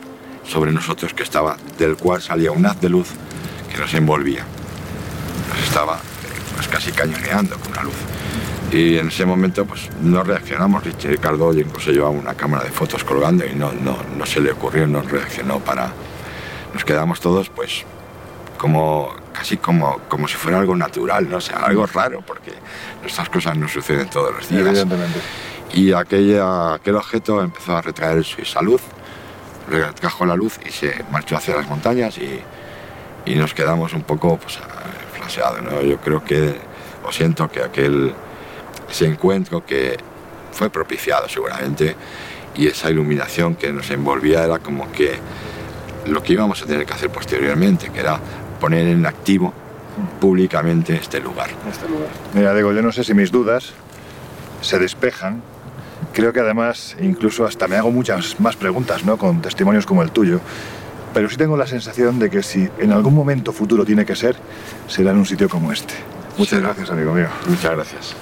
sobre 0.45 0.73
nosotros 0.73 1.15
que 1.15 1.23
estaba, 1.23 1.57
del 1.79 1.97
cual 1.97 2.23
salía 2.23 2.53
un 2.53 2.65
haz 2.66 2.81
de 2.81 2.89
luz 2.89 3.09
que 3.73 3.79
nos 3.79 3.93
envolvía. 3.95 4.45
Nos 5.49 5.66
estaba 5.66 5.99
pues 6.55 6.69
casi 6.69 6.93
cañoneando 6.93 7.59
con 7.59 7.73
una 7.73 7.83
luz. 7.83 7.95
Y 8.73 8.99
en 8.99 9.09
ese 9.09 9.25
momento 9.25 9.65
pues 9.65 9.89
no 10.03 10.23
reaccionamos. 10.23 10.85
Ricardo 11.03 11.53
incluso 11.55 11.91
llevaba 11.91 12.11
una 12.11 12.35
cámara 12.35 12.65
de 12.65 12.70
fotos 12.70 13.05
colgando 13.05 13.47
y 13.47 13.55
no, 13.55 13.73
no, 13.73 13.97
no 14.16 14.27
se 14.27 14.41
le 14.41 14.53
ocurrió, 14.53 14.87
no 14.87 15.03
reaccionó 15.03 15.61
para... 15.61 15.93
Nos 16.73 16.85
quedamos 16.85 17.20
todos 17.20 17.49
pues 17.49 17.85
como 18.59 19.15
casi 19.39 19.56
como, 19.56 20.01
como 20.09 20.27
si 20.27 20.35
fuera 20.35 20.59
algo 20.59 20.74
natural, 20.74 21.31
no 21.31 21.40
sea, 21.40 21.59
algo 21.59 21.86
raro, 21.86 22.23
porque 22.27 22.52
estas 23.06 23.28
cosas 23.28 23.56
no 23.56 23.69
suceden 23.69 24.10
todos 24.10 24.35
los 24.35 24.48
días. 24.48 24.66
Evidentemente. 24.66 25.20
Y 25.73 25.93
aquella, 25.93 26.74
aquel 26.74 26.97
objeto 26.97 27.40
empezó 27.40 27.77
a 27.77 27.82
retraer 27.82 28.24
su 28.24 28.44
salud, 28.44 28.81
retrajo 29.70 30.27
la 30.27 30.35
luz 30.35 30.59
y 30.66 30.70
se 30.70 31.05
marchó 31.12 31.36
hacia 31.36 31.55
las 31.55 31.69
montañas 31.69 32.19
y, 32.19 32.40
y 33.27 33.35
nos 33.36 33.55
quedamos 33.55 33.93
un 33.93 34.02
poco 34.02 34.39
pues, 34.39 34.59
yo 35.85 35.98
creo 35.98 36.24
que, 36.24 36.56
o 37.05 37.12
siento 37.12 37.48
que 37.48 37.62
aquel, 37.62 38.12
ese 38.90 39.06
encuentro 39.06 39.65
que 39.65 39.98
fue 40.51 40.69
propiciado 40.70 41.28
seguramente 41.28 41.94
y 42.56 42.66
esa 42.66 42.90
iluminación 42.90 43.55
que 43.55 43.73
nos 43.73 43.89
envolvía 43.90 44.44
era 44.44 44.59
como 44.59 44.90
que 44.90 45.19
lo 46.06 46.23
que 46.23 46.32
íbamos 46.32 46.62
a 46.62 46.66
tener 46.66 46.86
que 46.86 46.94
hacer 46.94 47.10
posteriormente, 47.10 47.90
que 47.90 48.01
era 48.01 48.19
poner 48.60 48.89
en 48.89 49.06
activo 49.06 49.52
públicamente 50.20 50.94
este 50.94 51.20
lugar. 51.20 51.51
Este 51.70 51.89
lugar. 51.89 52.09
Mira, 52.35 52.55
digo, 52.55 52.72
yo 52.72 52.82
no 52.82 52.93
sé 52.93 53.05
si 53.05 53.14
mis 53.14 53.30
dudas 53.30 53.72
se 54.60 54.78
despejan 54.78 55.43
creo 56.12 56.32
que 56.32 56.40
además 56.40 56.97
incluso 57.01 57.44
hasta 57.44 57.68
me 57.68 57.76
hago 57.76 57.90
muchas 57.90 58.40
más 58.40 58.56
preguntas, 58.56 59.05
¿no? 59.05 59.16
Con 59.16 59.40
testimonios 59.40 59.86
como 59.86 60.02
el 60.02 60.10
tuyo. 60.10 60.40
Pero 61.14 61.28
sí 61.30 61.36
tengo 61.36 61.56
la 61.56 61.66
sensación 61.66 62.18
de 62.18 62.30
que 62.30 62.43
si 62.43 62.68
en 62.78 62.93
algún 62.93 63.14
momento 63.14 63.52
futuro 63.52 63.85
tiene 63.85 64.05
que 64.05 64.14
ser, 64.14 64.36
será 64.86 65.12
en 65.12 65.18
un 65.18 65.26
sitio 65.26 65.48
como 65.48 65.72
este. 65.72 65.94
Muchas 66.36 66.60
gracias, 66.60 66.90
amigo 66.90 67.12
mío. 67.14 67.28
Muchas 67.47 67.72
gracias. 67.72 68.16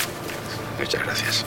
Muchas 0.78 1.02
gracias. 1.02 1.46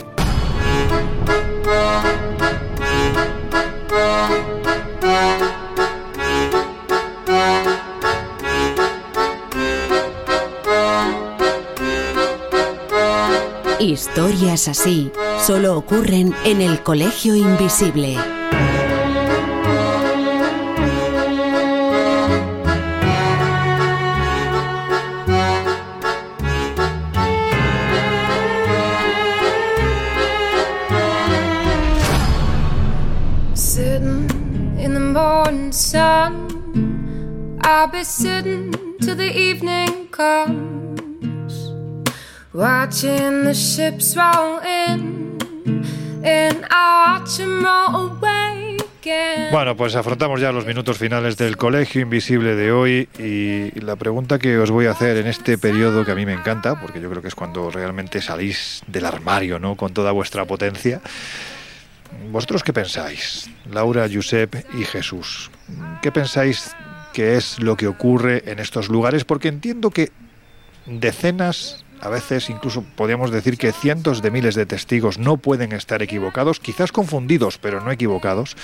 Historias 13.80 14.68
así 14.68 15.10
solo 15.38 15.76
ocurren 15.76 16.34
en 16.44 16.60
el 16.60 16.82
Colegio 16.82 17.34
Invisible. 17.34 18.16
I'll 37.62 37.86
be 37.86 38.04
sitting 38.04 38.72
till 39.00 39.16
the 39.16 39.32
evening 39.34 40.08
comes, 40.08 40.79
watching 42.60 43.44
the 43.44 43.54
ships 43.54 44.14
roll 44.14 44.60
in. 44.62 45.30
Bueno, 49.50 49.74
pues 49.76 49.96
afrontamos 49.96 50.40
ya 50.42 50.52
los 50.52 50.66
minutos 50.66 50.98
finales 50.98 51.38
del 51.38 51.56
Colegio 51.56 52.02
Invisible 52.02 52.54
de 52.54 52.70
hoy 52.70 53.08
y 53.18 53.80
la 53.80 53.96
pregunta 53.96 54.38
que 54.38 54.58
os 54.58 54.70
voy 54.70 54.86
a 54.86 54.90
hacer 54.90 55.16
en 55.16 55.26
este 55.26 55.56
periodo 55.56 56.04
que 56.04 56.12
a 56.12 56.14
mí 56.14 56.26
me 56.26 56.34
encanta, 56.34 56.78
porque 56.78 57.00
yo 57.00 57.08
creo 57.08 57.22
que 57.22 57.28
es 57.28 57.34
cuando 57.34 57.70
realmente 57.70 58.20
salís 58.20 58.82
del 58.86 59.06
armario, 59.06 59.58
¿no? 59.58 59.74
Con 59.76 59.94
toda 59.94 60.12
vuestra 60.12 60.44
potencia. 60.44 61.00
¿Vosotros 62.30 62.62
qué 62.62 62.74
pensáis? 62.74 63.48
Laura, 63.72 64.06
Josep 64.12 64.54
y 64.78 64.84
Jesús. 64.84 65.50
¿Qué 66.02 66.12
pensáis 66.12 66.76
que 67.14 67.36
es 67.36 67.58
lo 67.58 67.76
que 67.76 67.86
ocurre 67.86 68.42
en 68.46 68.58
estos 68.58 68.90
lugares? 68.90 69.24
Porque 69.24 69.48
entiendo 69.48 69.90
que 69.90 70.10
decenas, 70.84 71.86
a 72.00 72.08
veces 72.08 72.50
incluso 72.50 72.82
podríamos 72.96 73.30
decir 73.30 73.58
que 73.58 73.72
cientos 73.72 74.22
de 74.22 74.30
miles 74.30 74.54
de 74.54 74.66
testigos 74.66 75.18
no 75.18 75.36
pueden 75.36 75.72
estar 75.72 76.02
equivocados, 76.02 76.60
quizás 76.60 76.92
confundidos, 76.92 77.58
pero 77.58 77.80
no 77.80 77.90
equivocados. 77.90 78.56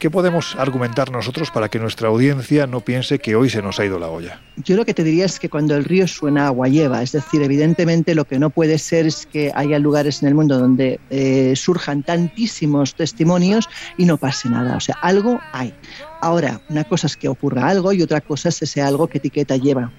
¿Qué 0.00 0.08
podemos 0.08 0.56
argumentar 0.56 1.10
nosotros 1.10 1.50
para 1.50 1.68
que 1.68 1.78
nuestra 1.78 2.08
audiencia 2.08 2.66
no 2.66 2.80
piense 2.80 3.18
que 3.18 3.36
hoy 3.36 3.50
se 3.50 3.60
nos 3.60 3.78
ha 3.78 3.84
ido 3.84 3.98
la 3.98 4.08
olla? 4.08 4.40
Yo 4.56 4.74
lo 4.74 4.86
que 4.86 4.94
te 4.94 5.04
diría 5.04 5.26
es 5.26 5.38
que 5.38 5.50
cuando 5.50 5.76
el 5.76 5.84
río 5.84 6.08
suena 6.08 6.46
agua 6.46 6.68
lleva, 6.68 7.02
es 7.02 7.12
decir, 7.12 7.42
evidentemente 7.42 8.14
lo 8.14 8.24
que 8.24 8.38
no 8.38 8.48
puede 8.48 8.78
ser 8.78 9.04
es 9.04 9.26
que 9.26 9.52
haya 9.54 9.78
lugares 9.78 10.22
en 10.22 10.28
el 10.28 10.34
mundo 10.34 10.58
donde 10.58 11.00
eh, 11.10 11.52
surjan 11.54 12.02
tantísimos 12.02 12.94
testimonios 12.94 13.68
y 13.98 14.06
no 14.06 14.16
pase 14.16 14.48
nada. 14.48 14.78
O 14.78 14.80
sea, 14.80 14.96
algo 15.02 15.38
hay. 15.52 15.74
Ahora, 16.20 16.60
una 16.68 16.84
cosa 16.84 17.06
es 17.06 17.16
que 17.16 17.28
ocurra 17.28 17.68
algo 17.68 17.92
y 17.92 18.02
otra 18.02 18.20
cosa 18.20 18.50
es 18.50 18.60
ese 18.62 18.82
algo 18.82 19.08
que 19.08 19.18
etiqueta 19.18 19.56
lleva. 19.56 19.90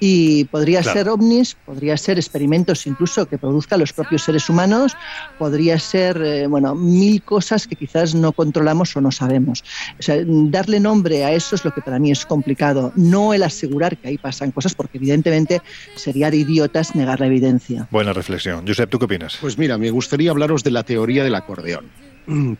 Y 0.00 0.44
podría 0.44 0.80
Claro. 0.82 0.98
ser 0.98 1.08
ovnis, 1.08 1.56
podría 1.64 1.96
ser 1.96 2.18
experimentos 2.18 2.86
incluso 2.86 3.26
que 3.26 3.38
produzcan 3.38 3.80
los 3.80 3.92
propios 3.92 4.22
seres 4.22 4.48
humanos, 4.48 4.96
podría 5.38 5.78
ser, 5.78 6.20
eh, 6.22 6.46
bueno, 6.46 6.74
mil 6.74 7.22
cosas 7.22 7.66
que 7.66 7.76
quizás 7.76 8.14
no 8.14 8.32
controlamos 8.32 8.96
o 8.96 9.00
no 9.00 9.10
sabemos. 9.10 9.62
O 9.98 10.02
sea, 10.02 10.16
darle 10.26 10.80
nombre 10.80 11.24
a 11.24 11.32
eso 11.32 11.54
es 11.56 11.64
lo 11.64 11.72
que 11.72 11.82
para 11.82 11.98
mí 11.98 12.10
es 12.10 12.24
complicado, 12.26 12.92
no 12.96 13.34
el 13.34 13.42
asegurar 13.42 13.96
que 13.96 14.08
ahí 14.08 14.18
pasan 14.18 14.50
cosas, 14.52 14.74
porque 14.74 14.98
evidentemente 14.98 15.60
sería 15.94 16.30
de 16.30 16.38
idiotas 16.38 16.94
negar 16.94 17.20
la 17.20 17.26
evidencia. 17.26 17.88
Buena 17.90 18.12
reflexión. 18.12 18.66
Josep, 18.66 18.88
¿tú 18.90 18.98
qué 18.98 19.04
opinas? 19.04 19.36
Pues 19.40 19.58
mira, 19.58 19.78
me 19.78 19.90
gustaría 19.90 20.30
hablaros 20.30 20.64
de 20.64 20.70
la 20.70 20.82
teoría 20.82 21.24
del 21.24 21.34
acordeón, 21.34 21.86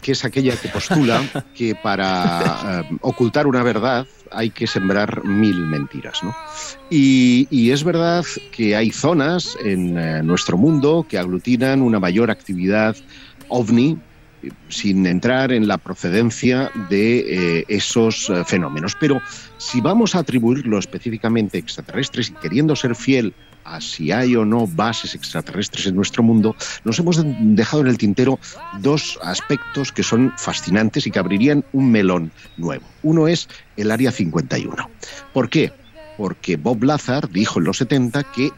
que 0.00 0.12
es 0.12 0.24
aquella 0.24 0.56
que 0.56 0.68
postula 0.68 1.22
que 1.54 1.74
para 1.74 2.82
eh, 2.82 2.96
ocultar 3.00 3.46
una 3.46 3.62
verdad 3.62 4.06
hay 4.30 4.50
que 4.50 4.66
sembrar 4.66 5.24
mil 5.24 5.56
mentiras, 5.66 6.22
¿no? 6.22 6.34
Y, 6.90 7.70
es 7.70 7.84
verdad 7.84 8.24
que 8.52 8.76
hay 8.76 8.90
zonas 8.90 9.56
en 9.62 9.98
eh, 9.98 10.22
nuestro 10.22 10.56
mundo 10.56 11.06
que 11.08 11.18
aglutinan 11.18 11.82
una 11.82 11.98
mayor 11.98 12.30
actividad 12.30 12.96
ovni 13.48 13.98
eh, 14.42 14.50
sin 14.68 15.04
entrar 15.06 15.52
en 15.52 15.66
la 15.66 15.78
procedencia 15.78 16.70
de 16.88 17.64
esos 17.68 18.30
fenómenos. 18.46 18.96
Pero 18.98 19.20
si 19.58 19.80
vamos 19.80 20.14
a 20.14 20.20
atribuirlo 20.20 20.78
específicamente 20.78 21.56
a 21.56 21.60
extraterrestres 21.60 22.30
y 22.30 22.34
queriendo 22.34 22.76
ser 22.76 22.94
fiel 22.94 23.34
a 23.66 23.80
si 23.80 24.12
hay 24.12 24.36
o 24.36 24.44
no 24.44 24.66
bases 24.66 25.14
extraterrestres 25.14 25.86
en 25.86 25.96
nuestro 25.96 26.22
mundo, 26.22 26.54
nos 26.84 26.98
hemos 26.98 27.22
dejado 27.24 27.82
en 27.82 27.88
el 27.88 27.98
tintero 27.98 28.38
dos 28.80 29.18
aspectos 29.22 29.92
que 29.92 30.02
son 30.02 30.32
fascinantes 30.36 31.06
y 31.06 31.10
que 31.10 31.18
abrirían 31.18 31.64
un 31.72 31.90
melón 31.90 32.32
nuevo. 32.56 32.86
Uno 33.02 33.28
es 33.28 33.48
el 33.76 33.90
Área 33.90 34.12
51. 34.12 34.90
¿Por 35.32 35.48
qué? 35.48 35.72
Porque 36.16 36.56
Bob 36.56 36.84
Lazar 36.84 37.28
dijo 37.28 37.58
en 37.58 37.66
los 37.66 37.78
70 37.78 38.22
que 38.32 38.50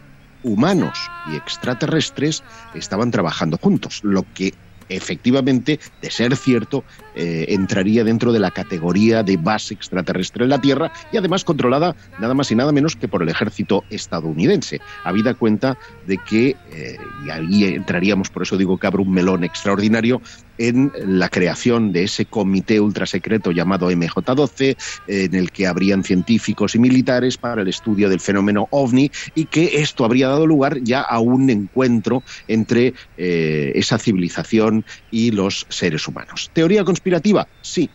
humanos 0.42 0.98
y 1.32 1.36
extraterrestres 1.36 2.42
estaban 2.74 3.10
trabajando 3.10 3.58
juntos, 3.58 4.00
lo 4.04 4.24
que 4.34 4.54
efectivamente, 4.88 5.80
de 6.00 6.10
ser 6.10 6.36
cierto, 6.36 6.84
eh, 7.14 7.46
entraría 7.48 8.04
dentro 8.04 8.32
de 8.32 8.38
la 8.38 8.50
categoría 8.50 9.22
de 9.22 9.36
base 9.36 9.74
extraterrestre 9.74 10.44
en 10.44 10.50
la 10.50 10.60
Tierra 10.60 10.92
y 11.12 11.16
además 11.16 11.44
controlada 11.44 11.96
nada 12.18 12.34
más 12.34 12.50
y 12.50 12.54
nada 12.54 12.72
menos 12.72 12.96
que 12.96 13.08
por 13.08 13.22
el 13.22 13.28
ejército 13.28 13.84
estadounidense. 13.90 14.80
Habida 15.04 15.34
cuenta 15.34 15.78
de 16.06 16.18
que, 16.18 16.56
eh, 16.72 16.96
y 17.24 17.30
ahí 17.30 17.64
entraríamos, 17.64 18.30
por 18.30 18.42
eso 18.42 18.56
digo 18.56 18.78
que 18.78 18.86
abre 18.86 19.02
un 19.02 19.12
melón 19.12 19.44
extraordinario, 19.44 20.20
en 20.58 20.92
la 21.04 21.28
creación 21.28 21.92
de 21.92 22.04
ese 22.04 22.26
comité 22.26 22.80
ultrasecreto 22.80 23.52
llamado 23.52 23.90
MJ-12, 23.90 24.76
en 25.06 25.34
el 25.34 25.50
que 25.50 25.66
habrían 25.66 26.04
científicos 26.04 26.74
y 26.74 26.78
militares 26.78 27.38
para 27.38 27.62
el 27.62 27.68
estudio 27.68 28.08
del 28.08 28.20
fenómeno 28.20 28.68
ovni 28.70 29.10
y 29.34 29.46
que 29.46 29.80
esto 29.80 30.04
habría 30.04 30.28
dado 30.28 30.46
lugar 30.46 30.78
ya 30.82 31.00
a 31.00 31.20
un 31.20 31.48
encuentro 31.50 32.24
entre 32.46 32.94
eh, 33.16 33.72
esa 33.74 33.98
civilización 33.98 34.84
y 35.10 35.30
los 35.30 35.66
seres 35.68 36.06
humanos. 36.08 36.50
¿Teoría 36.52 36.84
conspirativa? 36.84 37.48
Sí, 37.60 37.94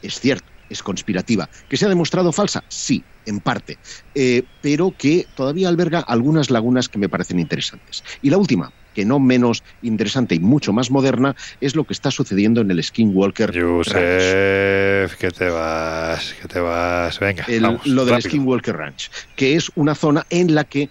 es 0.00 0.20
cierto, 0.20 0.52
es 0.68 0.82
conspirativa. 0.82 1.48
¿Que 1.68 1.76
se 1.76 1.86
ha 1.86 1.88
demostrado 1.88 2.32
falsa? 2.32 2.64
Sí, 2.68 3.06
en 3.24 3.40
parte, 3.40 3.78
Eh, 4.14 4.44
pero 4.60 4.96
que 4.96 5.26
todavía 5.34 5.68
alberga 5.68 6.00
algunas 6.00 6.50
lagunas 6.50 6.88
que 6.88 6.98
me 6.98 7.08
parecen 7.08 7.38
interesantes. 7.38 8.02
Y 8.20 8.30
la 8.30 8.38
última, 8.38 8.72
que 8.94 9.04
no 9.04 9.18
menos 9.20 9.62
interesante 9.82 10.34
y 10.34 10.40
mucho 10.40 10.72
más 10.72 10.90
moderna, 10.90 11.34
es 11.60 11.74
lo 11.76 11.84
que 11.84 11.92
está 11.92 12.10
sucediendo 12.10 12.60
en 12.60 12.70
el 12.70 12.82
Skinwalker 12.82 13.52
Ranch. 13.52 13.64
Josep, 13.64 15.12
que 15.18 15.30
te 15.30 15.48
vas, 15.50 16.34
que 16.40 16.48
te 16.48 16.60
vas. 16.60 17.18
Venga, 17.20 17.44
El- 17.48 17.62
vamos, 17.62 17.86
lo 17.86 18.04
del 18.04 18.14
rápido. 18.14 18.30
Skinwalker 18.30 18.76
Ranch, 18.76 19.10
que 19.36 19.56
es 19.56 19.70
una 19.74 19.94
zona 19.94 20.24
en 20.30 20.54
la 20.54 20.64
que, 20.64 20.90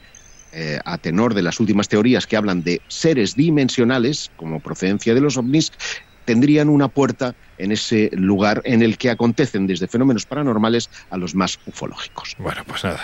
eh, 0.51 0.79
a 0.83 0.97
tenor 0.97 1.33
de 1.33 1.43
las 1.43 1.59
últimas 1.59 1.87
teorías 1.87 2.25
que 2.25 2.35
hablan 2.37 2.63
de 2.63 2.81
seres 2.87 3.35
dimensionales, 3.35 4.31
como 4.35 4.59
procedencia 4.61 5.13
de 5.13 5.21
los 5.21 5.37
ovnis, 5.37 5.71
tendrían 6.29 6.69
una 6.69 6.89
puerta 6.89 7.33
en 7.57 7.71
ese 7.71 8.11
lugar 8.13 8.61
en 8.63 8.83
el 8.83 8.99
que 8.99 9.09
acontecen 9.09 9.65
desde 9.65 9.87
fenómenos 9.87 10.27
paranormales 10.27 10.87
a 11.09 11.17
los 11.17 11.33
más 11.33 11.57
ufológicos. 11.65 12.35
Bueno, 12.37 12.61
pues 12.67 12.83
nada, 12.83 12.99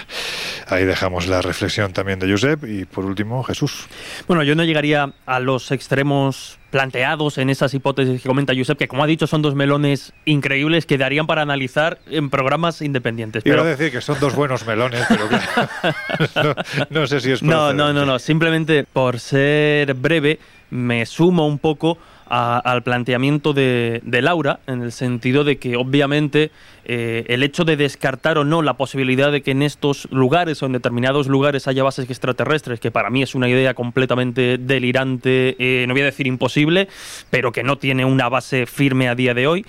ahí 0.68 0.86
dejamos 0.86 1.26
la 1.26 1.42
reflexión 1.42 1.92
también 1.92 2.20
de 2.20 2.30
Josep 2.30 2.64
y 2.66 2.86
por 2.86 3.04
último 3.04 3.42
Jesús. 3.42 3.88
Bueno, 4.28 4.44
yo 4.44 4.54
no 4.54 4.64
llegaría 4.64 5.12
a 5.26 5.40
los 5.40 5.72
extremos 5.72 6.60
planteados 6.70 7.40
en 7.40 7.50
esas 7.50 7.74
hipótesis 7.74 8.22
que 8.22 8.28
comenta 8.28 8.54
Josep, 8.56 8.78
que 8.78 8.88
como 8.88 9.04
ha 9.04 9.08
dicho 9.08 9.26
son 9.26 9.42
dos 9.42 9.56
melones 9.56 10.14
increíbles 10.26 10.86
que 10.86 11.00
darían 11.00 11.26
para 11.26 11.42
analizar 11.42 11.98
en 12.06 12.30
programas 12.30 12.84
independientes. 12.84 13.44
Iba 13.44 13.56
Pero 13.56 13.66
a 13.66 13.70
decir 13.72 13.92
que 13.92 14.02
son 14.02 14.20
dos 14.20 14.36
buenos 14.36 14.68
melones, 14.68 15.04
pero 15.10 15.28
claro, 15.28 16.56
no, 16.92 17.02
no 17.02 17.08
sé 17.08 17.22
si 17.22 17.32
es 17.32 17.42
no, 17.42 17.74
no, 17.74 17.92
no, 17.92 18.06
no. 18.06 18.20
Simplemente 18.20 18.84
por 18.84 19.20
ser 19.20 19.96
breve 19.96 20.38
me 20.70 21.08
sumo 21.08 21.48
un 21.48 21.58
poco 21.58 21.98
a- 22.28 22.60
al 22.60 22.84
planteamiento 22.84 23.54
de, 23.54 24.02
de 24.04 24.22
Laura, 24.22 24.60
en 24.68 24.82
el 24.82 24.92
sentido 24.92 25.44
de 25.44 25.58
que 25.58 25.76
obviamente 25.78 26.52
eh, 26.86 27.26
el 27.30 27.44
hecho 27.44 27.66
de 27.66 27.78
descartar 27.78 28.38
o 28.38 28.44
no 28.44 28.62
la 28.62 28.74
posibilidad 28.76 29.32
de 29.32 29.42
que 29.42 29.52
en 29.52 29.62
estos 29.64 30.08
lugares 30.12 30.62
o 30.62 30.66
en 30.66 30.74
determinados 30.74 31.28
lugares 31.28 31.68
haya 31.68 31.84
bases 31.84 32.10
extraterrestres, 32.10 32.80
que 32.80 32.92
para 32.92 33.10
mí 33.10 33.24
es 33.24 33.36
una 33.36 33.50
idea 33.50 33.74
completamente 33.74 34.58
delirante, 34.60 35.56
eh, 35.60 35.86
no 35.88 35.94
voy 35.94 36.02
a 36.02 36.06
decir 36.06 36.28
imposible, 36.28 36.88
pero 37.30 37.52
que 37.52 37.64
no 37.64 37.78
tiene 37.78 38.06
una 38.06 38.30
base 38.30 38.66
firme 38.66 39.08
a 39.10 39.16
día 39.16 39.34
de 39.34 39.48
hoy, 39.48 39.66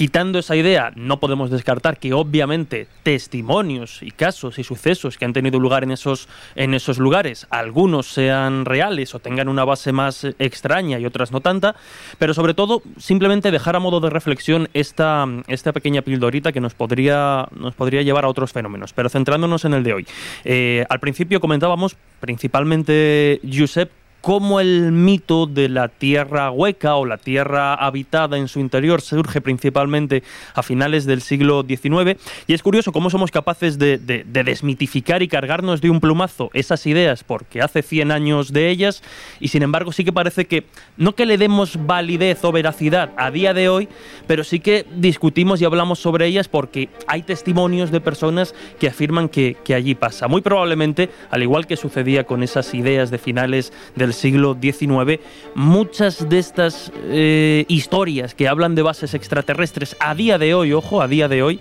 Quitando 0.00 0.38
esa 0.38 0.56
idea, 0.56 0.92
no 0.96 1.20
podemos 1.20 1.50
descartar 1.50 1.98
que 1.98 2.14
obviamente 2.14 2.88
testimonios 3.02 4.02
y 4.02 4.10
casos 4.10 4.58
y 4.58 4.64
sucesos 4.64 5.18
que 5.18 5.26
han 5.26 5.34
tenido 5.34 5.60
lugar 5.60 5.84
en 5.84 5.90
esos, 5.90 6.26
en 6.54 6.72
esos 6.72 6.96
lugares, 6.96 7.46
algunos 7.50 8.06
sean 8.06 8.64
reales 8.64 9.14
o 9.14 9.18
tengan 9.18 9.46
una 9.46 9.62
base 9.66 9.92
más 9.92 10.24
extraña 10.38 10.98
y 10.98 11.04
otras 11.04 11.32
no 11.32 11.42
tanta, 11.42 11.76
pero 12.18 12.32
sobre 12.32 12.54
todo 12.54 12.82
simplemente 12.96 13.50
dejar 13.50 13.76
a 13.76 13.78
modo 13.78 14.00
de 14.00 14.08
reflexión 14.08 14.70
esta, 14.72 15.26
esta 15.48 15.74
pequeña 15.74 16.00
pildorita 16.00 16.50
que 16.50 16.62
nos 16.62 16.72
podría, 16.72 17.46
nos 17.54 17.74
podría 17.74 18.00
llevar 18.00 18.24
a 18.24 18.28
otros 18.28 18.52
fenómenos. 18.52 18.94
Pero 18.94 19.10
centrándonos 19.10 19.66
en 19.66 19.74
el 19.74 19.84
de 19.84 19.92
hoy. 19.92 20.06
Eh, 20.46 20.86
al 20.88 21.00
principio 21.00 21.40
comentábamos 21.40 21.98
principalmente, 22.20 23.38
Giuseppe, 23.42 23.99
cómo 24.20 24.60
el 24.60 24.92
mito 24.92 25.46
de 25.46 25.68
la 25.68 25.88
tierra 25.88 26.50
hueca 26.50 26.96
o 26.96 27.06
la 27.06 27.16
tierra 27.16 27.74
habitada 27.74 28.36
en 28.36 28.48
su 28.48 28.60
interior 28.60 29.00
surge 29.00 29.40
principalmente 29.40 30.22
a 30.54 30.62
finales 30.62 31.06
del 31.06 31.22
siglo 31.22 31.64
XIX. 31.66 32.20
Y 32.46 32.54
es 32.54 32.62
curioso 32.62 32.92
cómo 32.92 33.10
somos 33.10 33.30
capaces 33.30 33.78
de, 33.78 33.98
desmitificar 33.98 35.22
y 35.22 35.28
cargarnos 35.28 35.80
de 35.80 35.90
un 35.90 36.00
plumazo 36.00 36.50
esas 36.54 36.86
ideas, 36.86 37.24
porque 37.24 37.62
hace 37.62 37.82
100 37.82 38.12
años 38.12 38.52
de 38.52 38.68
ellas, 38.68 39.02
y 39.38 39.48
sin 39.48 39.62
embargo 39.62 39.92
sí 39.92 40.04
que 40.04 40.12
parece 40.12 40.46
que 40.46 40.64
no 40.96 41.14
que 41.14 41.26
le 41.26 41.38
demos 41.38 41.86
validez 41.86 42.44
o 42.44 42.52
veracidad 42.52 43.12
a 43.16 43.30
día 43.30 43.54
de 43.54 43.68
hoy, 43.68 43.88
pero 44.26 44.44
sí 44.44 44.60
que 44.60 44.86
discutimos 44.96 45.60
y 45.60 45.64
hablamos 45.64 45.98
sobre 45.98 46.26
ellas 46.26 46.48
porque 46.48 46.88
hay 47.06 47.22
testimonios 47.22 47.90
de 47.90 48.00
personas 48.00 48.54
que 48.78 48.88
afirman 48.88 49.28
que, 49.28 49.56
que 49.64 49.74
allí 49.74 49.94
pasa. 49.94 50.28
Muy 50.28 50.40
probablemente, 50.40 51.10
al 51.30 51.42
igual 51.42 51.66
que 51.66 51.76
sucedía 51.76 52.24
con 52.24 52.42
esas 52.42 52.72
ideas 52.74 53.10
de 53.10 53.18
finales 53.18 53.72
del 53.94 54.09
siglo 54.12 54.56
XIX, 54.60 55.20
muchas 55.54 56.28
de 56.28 56.38
estas 56.38 56.92
eh, 57.04 57.64
historias 57.68 58.34
que 58.34 58.48
hablan 58.48 58.74
de 58.74 58.82
bases 58.82 59.14
extraterrestres 59.14 59.96
a 60.00 60.14
día 60.14 60.38
de 60.38 60.54
hoy, 60.54 60.72
ojo, 60.72 61.02
a 61.02 61.08
día 61.08 61.28
de 61.28 61.42
hoy, 61.42 61.60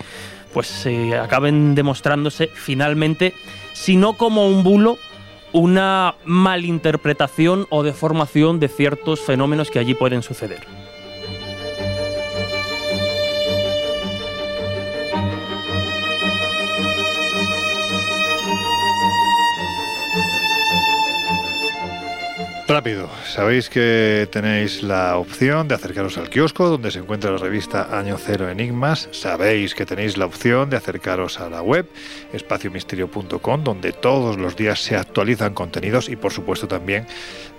pues 0.53 0.85
eh, 0.85 1.17
acaben 1.17 1.75
demostrándose 1.75 2.47
finalmente, 2.53 3.33
si 3.73 3.95
no 3.95 4.13
como 4.13 4.47
un 4.47 4.63
bulo, 4.63 4.97
una 5.51 6.15
malinterpretación 6.25 7.67
o 7.69 7.83
deformación 7.83 8.59
de 8.59 8.67
ciertos 8.67 9.21
fenómenos 9.21 9.71
que 9.71 9.79
allí 9.79 9.93
pueden 9.93 10.21
suceder. 10.21 10.78
Rápido, 22.69 23.09
sabéis 23.25 23.67
que 23.67 24.29
tenéis 24.31 24.83
la 24.83 25.17
opción 25.17 25.67
de 25.67 25.73
acercaros 25.73 26.19
al 26.19 26.29
kiosco 26.29 26.69
donde 26.69 26.91
se 26.91 26.99
encuentra 26.99 27.31
la 27.31 27.39
revista 27.39 27.97
Año 27.97 28.15
Cero 28.19 28.47
Enigmas. 28.47 29.09
Sabéis 29.11 29.73
que 29.73 29.87
tenéis 29.87 30.17
la 30.17 30.27
opción 30.27 30.69
de 30.69 30.77
acercaros 30.77 31.39
a 31.39 31.49
la 31.49 31.63
web 31.63 31.89
espaciomisterio.com 32.31 33.63
donde 33.63 33.91
todos 33.91 34.37
los 34.37 34.55
días 34.55 34.83
se 34.83 34.95
actualizan 34.95 35.55
contenidos 35.55 36.09
y 36.09 36.15
por 36.15 36.31
supuesto 36.31 36.67
también 36.67 37.07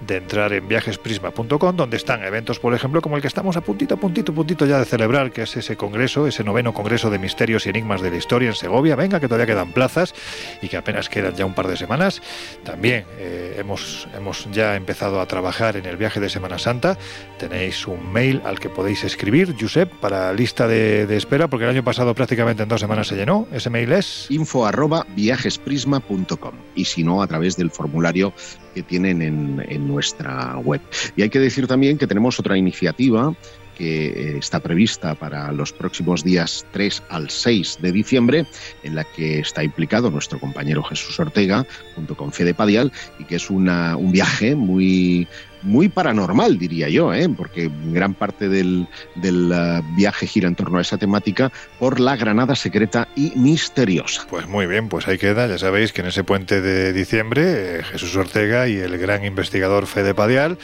de 0.07 0.19
entrar 0.19 0.53
en 0.53 0.69
viajesprisma.com 0.69 1.77
donde 1.77 1.97
están 1.97 2.23
eventos, 2.23 2.61
por 2.61 2.73
ejemplo, 2.73 3.03
como 3.03 3.17
el 3.17 3.23
que 3.23 3.29
estamos 3.29 3.57
a 3.57 3.63
puntito, 3.63 3.97
puntito, 3.97 4.33
puntito 4.33 4.65
ya 4.65 4.79
de 4.79 4.85
celebrar, 4.85 5.33
que 5.33 5.43
es 5.43 5.57
ese 5.57 5.77
congreso, 5.77 6.29
ese 6.29 6.45
noveno 6.45 6.73
congreso 6.73 7.11
de 7.11 7.19
misterios 7.19 7.67
y 7.67 7.71
enigmas 7.71 8.01
de 8.01 8.13
la 8.13 8.17
historia 8.17 8.49
en 8.49 8.55
Segovia. 8.55 8.95
Venga, 8.95 9.19
que 9.19 9.27
todavía 9.27 9.47
quedan 9.47 9.73
plazas 9.73 10.15
y 10.63 10.69
que 10.69 10.77
apenas 10.77 11.09
quedan 11.09 11.35
ya 11.35 11.45
un 11.45 11.55
par 11.55 11.67
de 11.67 11.77
semanas. 11.77 12.23
También 12.63 13.05
eh, 13.19 13.57
hemos, 13.59 14.07
hemos 14.17 14.49
ya 14.53 14.77
empezado 14.77 15.00
a 15.03 15.27
trabajar 15.27 15.77
en 15.77 15.87
el 15.87 15.97
viaje 15.97 16.21
de 16.21 16.29
Semana 16.29 16.59
Santa, 16.59 16.99
tenéis 17.39 17.87
un 17.87 18.13
mail 18.13 18.43
al 18.45 18.59
que 18.59 18.69
podéis 18.69 19.05
escribir, 19.05 19.55
Josep, 19.59 19.91
para 19.95 20.33
lista 20.33 20.69
de, 20.69 21.17
espera, 21.17 21.49
porque 21.49 21.65
el 21.65 21.71
año 21.71 21.85
pasado 21.85 22.15
prácticamente 22.15 22.63
en 22.63 22.69
dos 22.69 22.81
semanas 22.81 23.09
se 23.09 23.17
llenó. 23.17 23.47
Ese 23.53 23.71
mail 23.71 23.93
es 23.93 24.31
info 24.31 24.67
arroba 24.67 25.07
viajesprisma.com 25.17 26.55
y 26.75 26.85
si 26.85 27.03
no, 27.03 27.23
a 27.23 27.27
través 27.27 27.57
del 27.57 27.71
formulario 27.71 28.33
que 28.75 28.83
tienen 28.83 29.23
en, 29.23 29.65
en 29.69 29.89
nuestra 29.89 30.59
web. 30.59 30.81
Y 31.17 31.23
hay 31.23 31.31
que 31.31 31.39
decir 31.39 31.67
también 31.67 31.99
que 31.99 32.07
tenemos 32.07 32.39
otra 32.39 32.57
iniciativa 32.59 33.35
que 33.81 34.09
eh, 34.09 34.39
está 34.39 34.61
prevista 34.61 35.15
para 35.15 35.51
los 35.53 35.73
próximos 35.73 36.23
días 36.23 36.67
3 36.73 37.03
al 37.09 37.31
6 37.31 37.79
de 37.81 37.93
diciembre, 37.93 38.45
en 38.83 38.95
la 38.95 39.05
que 39.05 39.39
está 39.39 39.65
implicado 39.65 40.11
nuestro 40.11 40.39
compañero 40.39 40.83
Jesús 40.83 41.19
Ortega, 41.19 41.67
junto 41.95 42.15
con 42.15 42.31
Fede 42.31 42.53
Padial, 42.53 42.93
y 43.19 43.25
que 43.25 43.37
es 43.37 43.49
una, 43.49 43.97
un 43.97 44.13
viaje 44.13 44.55
muy, 44.55 45.27
muy 45.63 45.89
paranormal, 45.89 46.59
diría 46.59 46.91
yo, 46.91 47.15
¿eh? 47.15 47.27
porque 47.35 47.71
gran 47.87 48.13
parte 48.13 48.51
del, 48.51 48.87
del 49.15 49.51
uh, 49.51 49.97
viaje 49.97 50.27
gira 50.27 50.47
en 50.47 50.57
torno 50.57 50.77
a 50.77 50.83
esa 50.83 50.99
temática 50.99 51.51
por 51.79 52.01
la 52.01 52.17
Granada 52.17 52.57
secreta 52.57 53.09
y 53.17 53.33
misteriosa. 53.37 54.27
Pues 54.29 54.47
muy 54.47 54.67
bien, 54.67 54.91
pues 54.91 55.09
ahí 55.09 55.17
queda. 55.17 55.47
Ya 55.47 55.57
sabéis 55.57 55.95
que 55.95 56.03
en 56.03 56.09
ese 56.09 56.23
puente 56.23 56.61
de 56.61 56.93
diciembre, 56.93 57.79
eh, 57.79 57.83
Jesús 57.83 58.15
Ortega 58.15 58.69
y 58.69 58.77
el 58.77 58.99
gran 58.99 59.25
investigador 59.25 59.87
Fede 59.87 60.13
Padial 60.13 60.59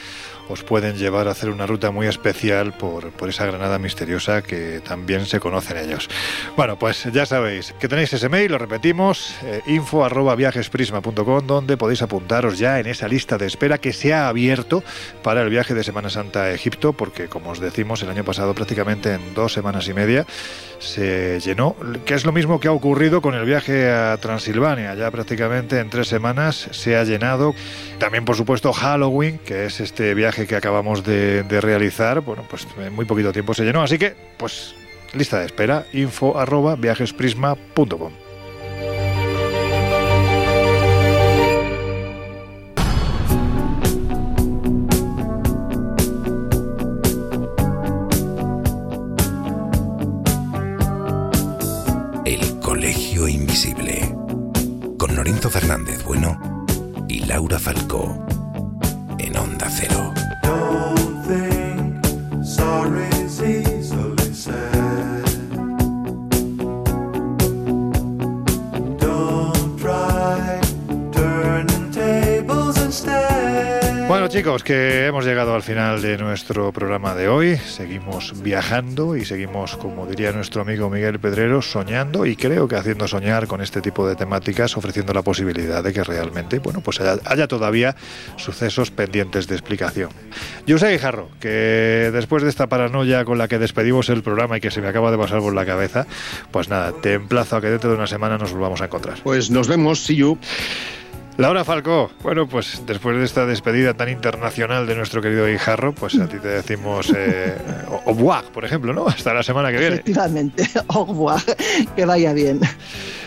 os 0.49 0.63
pueden 0.63 0.95
llevar 0.95 1.27
a 1.27 1.31
hacer 1.31 1.49
una 1.49 1.65
ruta 1.65 1.91
muy 1.91 2.07
especial 2.07 2.73
por, 2.73 3.11
por 3.11 3.29
esa 3.29 3.45
Granada 3.45 3.79
misteriosa 3.79 4.41
que 4.41 4.81
también 4.81 5.25
se 5.25 5.39
conocen 5.39 5.77
ellos. 5.77 6.09
Bueno, 6.55 6.77
pues 6.77 7.05
ya 7.11 7.25
sabéis 7.25 7.73
que 7.79 7.87
tenéis 7.87 8.13
ese 8.13 8.29
mail, 8.29 8.51
lo 8.51 8.57
repetimos, 8.57 9.35
eh, 9.43 9.61
info 9.67 10.05
arroba 10.05 10.35
viajesprisma.com, 10.35 11.47
donde 11.47 11.77
podéis 11.77 12.01
apuntaros 12.01 12.57
ya 12.57 12.79
en 12.79 12.87
esa 12.87 13.07
lista 13.07 13.37
de 13.37 13.45
espera 13.45 13.77
que 13.77 13.93
se 13.93 14.13
ha 14.13 14.27
abierto 14.27 14.83
para 15.23 15.41
el 15.41 15.49
viaje 15.49 15.73
de 15.73 15.83
Semana 15.83 16.09
Santa 16.09 16.43
a 16.43 16.51
Egipto, 16.51 16.93
porque 16.93 17.27
como 17.27 17.51
os 17.51 17.59
decimos, 17.59 18.01
el 18.03 18.09
año 18.09 18.23
pasado 18.23 18.53
prácticamente 18.53 19.13
en 19.13 19.33
dos 19.33 19.53
semanas 19.53 19.87
y 19.87 19.93
media 19.93 20.25
se 20.79 21.39
llenó, 21.39 21.75
que 22.05 22.13
es 22.13 22.25
lo 22.25 22.31
mismo 22.31 22.59
que 22.59 22.67
ha 22.67 22.71
ocurrido 22.71 23.21
con 23.21 23.33
el 23.33 23.45
viaje 23.45 23.89
a 23.89 24.15
Transilvania, 24.17 24.93
ya 24.95 25.09
prácticamente 25.11 25.79
en 25.79 25.89
tres 25.89 26.07
semanas 26.07 26.67
se 26.71 26.95
ha 26.95 27.03
llenado. 27.03 27.55
También, 27.99 28.25
por 28.25 28.35
supuesto, 28.35 28.73
Halloween, 28.73 29.39
que 29.39 29.65
es 29.65 29.79
este 29.79 30.13
viaje 30.13 30.36
que 30.45 30.55
acabamos 30.55 31.03
de, 31.03 31.43
realizar, 31.61 32.21
bueno, 32.21 32.43
pues 32.49 32.67
en 32.77 32.93
muy 32.93 33.05
poquito 33.05 33.31
tiempo 33.31 33.53
se 33.53 33.63
llenó. 33.63 33.81
Así 33.81 33.97
que, 33.97 34.15
pues, 34.37 34.75
lista 35.13 35.39
de 35.39 35.45
espera, 35.45 35.85
info 35.93 36.37
arroba 36.37 36.75
viajesprisma.com. 36.75 38.11
El 52.25 52.59
Colegio 52.59 53.27
Invisible. 53.27 54.13
Con 54.99 55.15
Lorenzo 55.15 55.49
Fernández 55.49 56.03
Bueno 56.03 56.65
y 57.07 57.19
Laura 57.19 57.57
Falcó 57.57 58.27
en 59.19 59.37
Onda 59.37 59.67
Cero. 59.69 60.13
don't 60.47 61.23
think 61.25 62.45
sorry. 62.45 63.16
Bueno 74.27 74.39
chicos, 74.39 74.63
que 74.65 75.05
hemos 75.05 75.23
llegado 75.23 75.55
al 75.55 75.63
final 75.63 76.01
de 76.01 76.17
nuestro 76.17 76.73
programa 76.73 77.15
de 77.15 77.29
hoy. 77.29 77.55
Seguimos 77.55 78.43
viajando 78.43 79.15
y 79.15 79.23
seguimos, 79.23 79.77
como 79.77 80.05
diría 80.05 80.33
nuestro 80.33 80.63
amigo 80.63 80.89
Miguel 80.89 81.17
Pedrero, 81.17 81.61
soñando 81.61 82.25
y 82.25 82.35
creo 82.35 82.67
que 82.67 82.75
haciendo 82.75 83.07
soñar 83.07 83.47
con 83.47 83.61
este 83.61 83.79
tipo 83.79 84.05
de 84.05 84.17
temáticas, 84.17 84.75
ofreciendo 84.75 85.13
la 85.13 85.21
posibilidad 85.21 85.81
de 85.81 85.93
que 85.93 86.03
realmente, 86.03 86.59
bueno, 86.59 86.81
pues 86.81 86.99
haya, 86.99 87.47
todavía 87.47 87.95
sucesos 88.35 88.91
pendientes 88.91 89.47
de 89.47 89.55
explicación. 89.55 90.09
Yo 90.65 90.77
sé, 90.77 90.91
Guijarro, 90.91 91.29
que 91.39 92.09
después 92.11 92.43
de 92.43 92.49
esta 92.49 92.67
paranoia 92.67 93.23
con 93.23 93.37
la 93.37 93.47
que 93.47 93.59
despedimos 93.59 94.09
el 94.09 94.23
programa 94.23 94.57
y 94.57 94.59
que 94.59 94.71
se 94.71 94.81
me 94.81 94.89
acaba 94.89 95.09
de 95.09 95.17
pasar 95.17 95.39
por 95.39 95.55
la 95.55 95.65
cabeza, 95.65 96.05
pues 96.51 96.67
nada, 96.67 96.91
te 97.01 97.13
emplazo 97.13 97.55
a 97.55 97.61
que 97.61 97.69
dentro 97.69 97.91
de 97.91 97.95
una 97.95 98.07
semana 98.07 98.37
nos 98.37 98.51
volvamos 98.51 98.81
a 98.81 98.85
encontrar. 98.87 99.19
Pues 99.23 99.49
nos 99.49 99.69
vemos, 99.69 100.01
see 100.03 100.17
you. 100.17 100.37
Laura 101.37 101.63
Falcó, 101.63 102.09
bueno, 102.23 102.47
pues 102.47 102.81
después 102.87 103.15
de 103.15 103.23
esta 103.23 103.45
despedida 103.45 103.93
tan 103.93 104.09
internacional 104.09 104.87
de 104.87 104.95
nuestro 104.95 105.21
querido 105.21 105.45
Guijarro, 105.45 105.93
pues 105.93 106.19
a 106.19 106.27
ti 106.27 106.39
te 106.39 106.47
decimos 106.47 107.13
eh, 107.15 107.55
au 107.87 108.15
revoir, 108.15 108.45
por 108.45 108.65
ejemplo, 108.65 108.91
¿no? 108.91 109.07
Hasta 109.07 109.35
la 109.35 109.43
semana 109.43 109.71
que 109.71 109.77
viene. 109.77 109.95
Efectivamente, 109.97 110.67
au 110.87 111.05
revoir, 111.05 111.39
que 111.95 112.05
vaya 112.05 112.33
bien. 112.33 112.59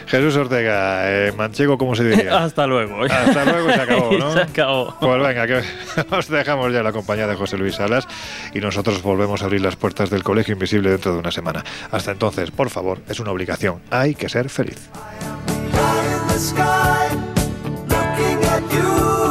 Jesús 0.08 0.34
Ortega, 0.34 1.02
eh, 1.08 1.32
manchego, 1.36 1.78
¿cómo 1.78 1.94
se 1.94 2.02
diría? 2.02 2.38
Hasta 2.44 2.66
luego. 2.66 3.04
Hasta 3.04 3.44
luego 3.44 3.70
y 3.70 3.74
se 3.74 3.80
acabó, 3.80 4.12
¿no? 4.18 4.32
se 4.32 4.40
acabó. 4.40 4.96
Pues 4.98 5.22
venga, 5.22 5.46
que 5.46 5.62
os 6.10 6.28
dejamos 6.28 6.72
ya 6.72 6.82
la 6.82 6.90
compañía 6.90 7.28
de 7.28 7.36
José 7.36 7.58
Luis 7.58 7.76
Salas 7.76 8.08
y 8.52 8.58
nosotros 8.58 9.02
volvemos 9.02 9.42
a 9.42 9.44
abrir 9.44 9.60
las 9.60 9.76
puertas 9.76 10.10
del 10.10 10.24
Colegio 10.24 10.54
Invisible 10.54 10.90
dentro 10.90 11.12
de 11.12 11.20
una 11.20 11.30
semana. 11.30 11.64
Hasta 11.92 12.10
entonces, 12.10 12.50
por 12.50 12.70
favor, 12.70 12.98
es 13.08 13.20
una 13.20 13.30
obligación. 13.30 13.80
Hay 13.88 14.16
que 14.16 14.28
ser 14.28 14.50
feliz. 14.50 14.90
I 18.68 19.29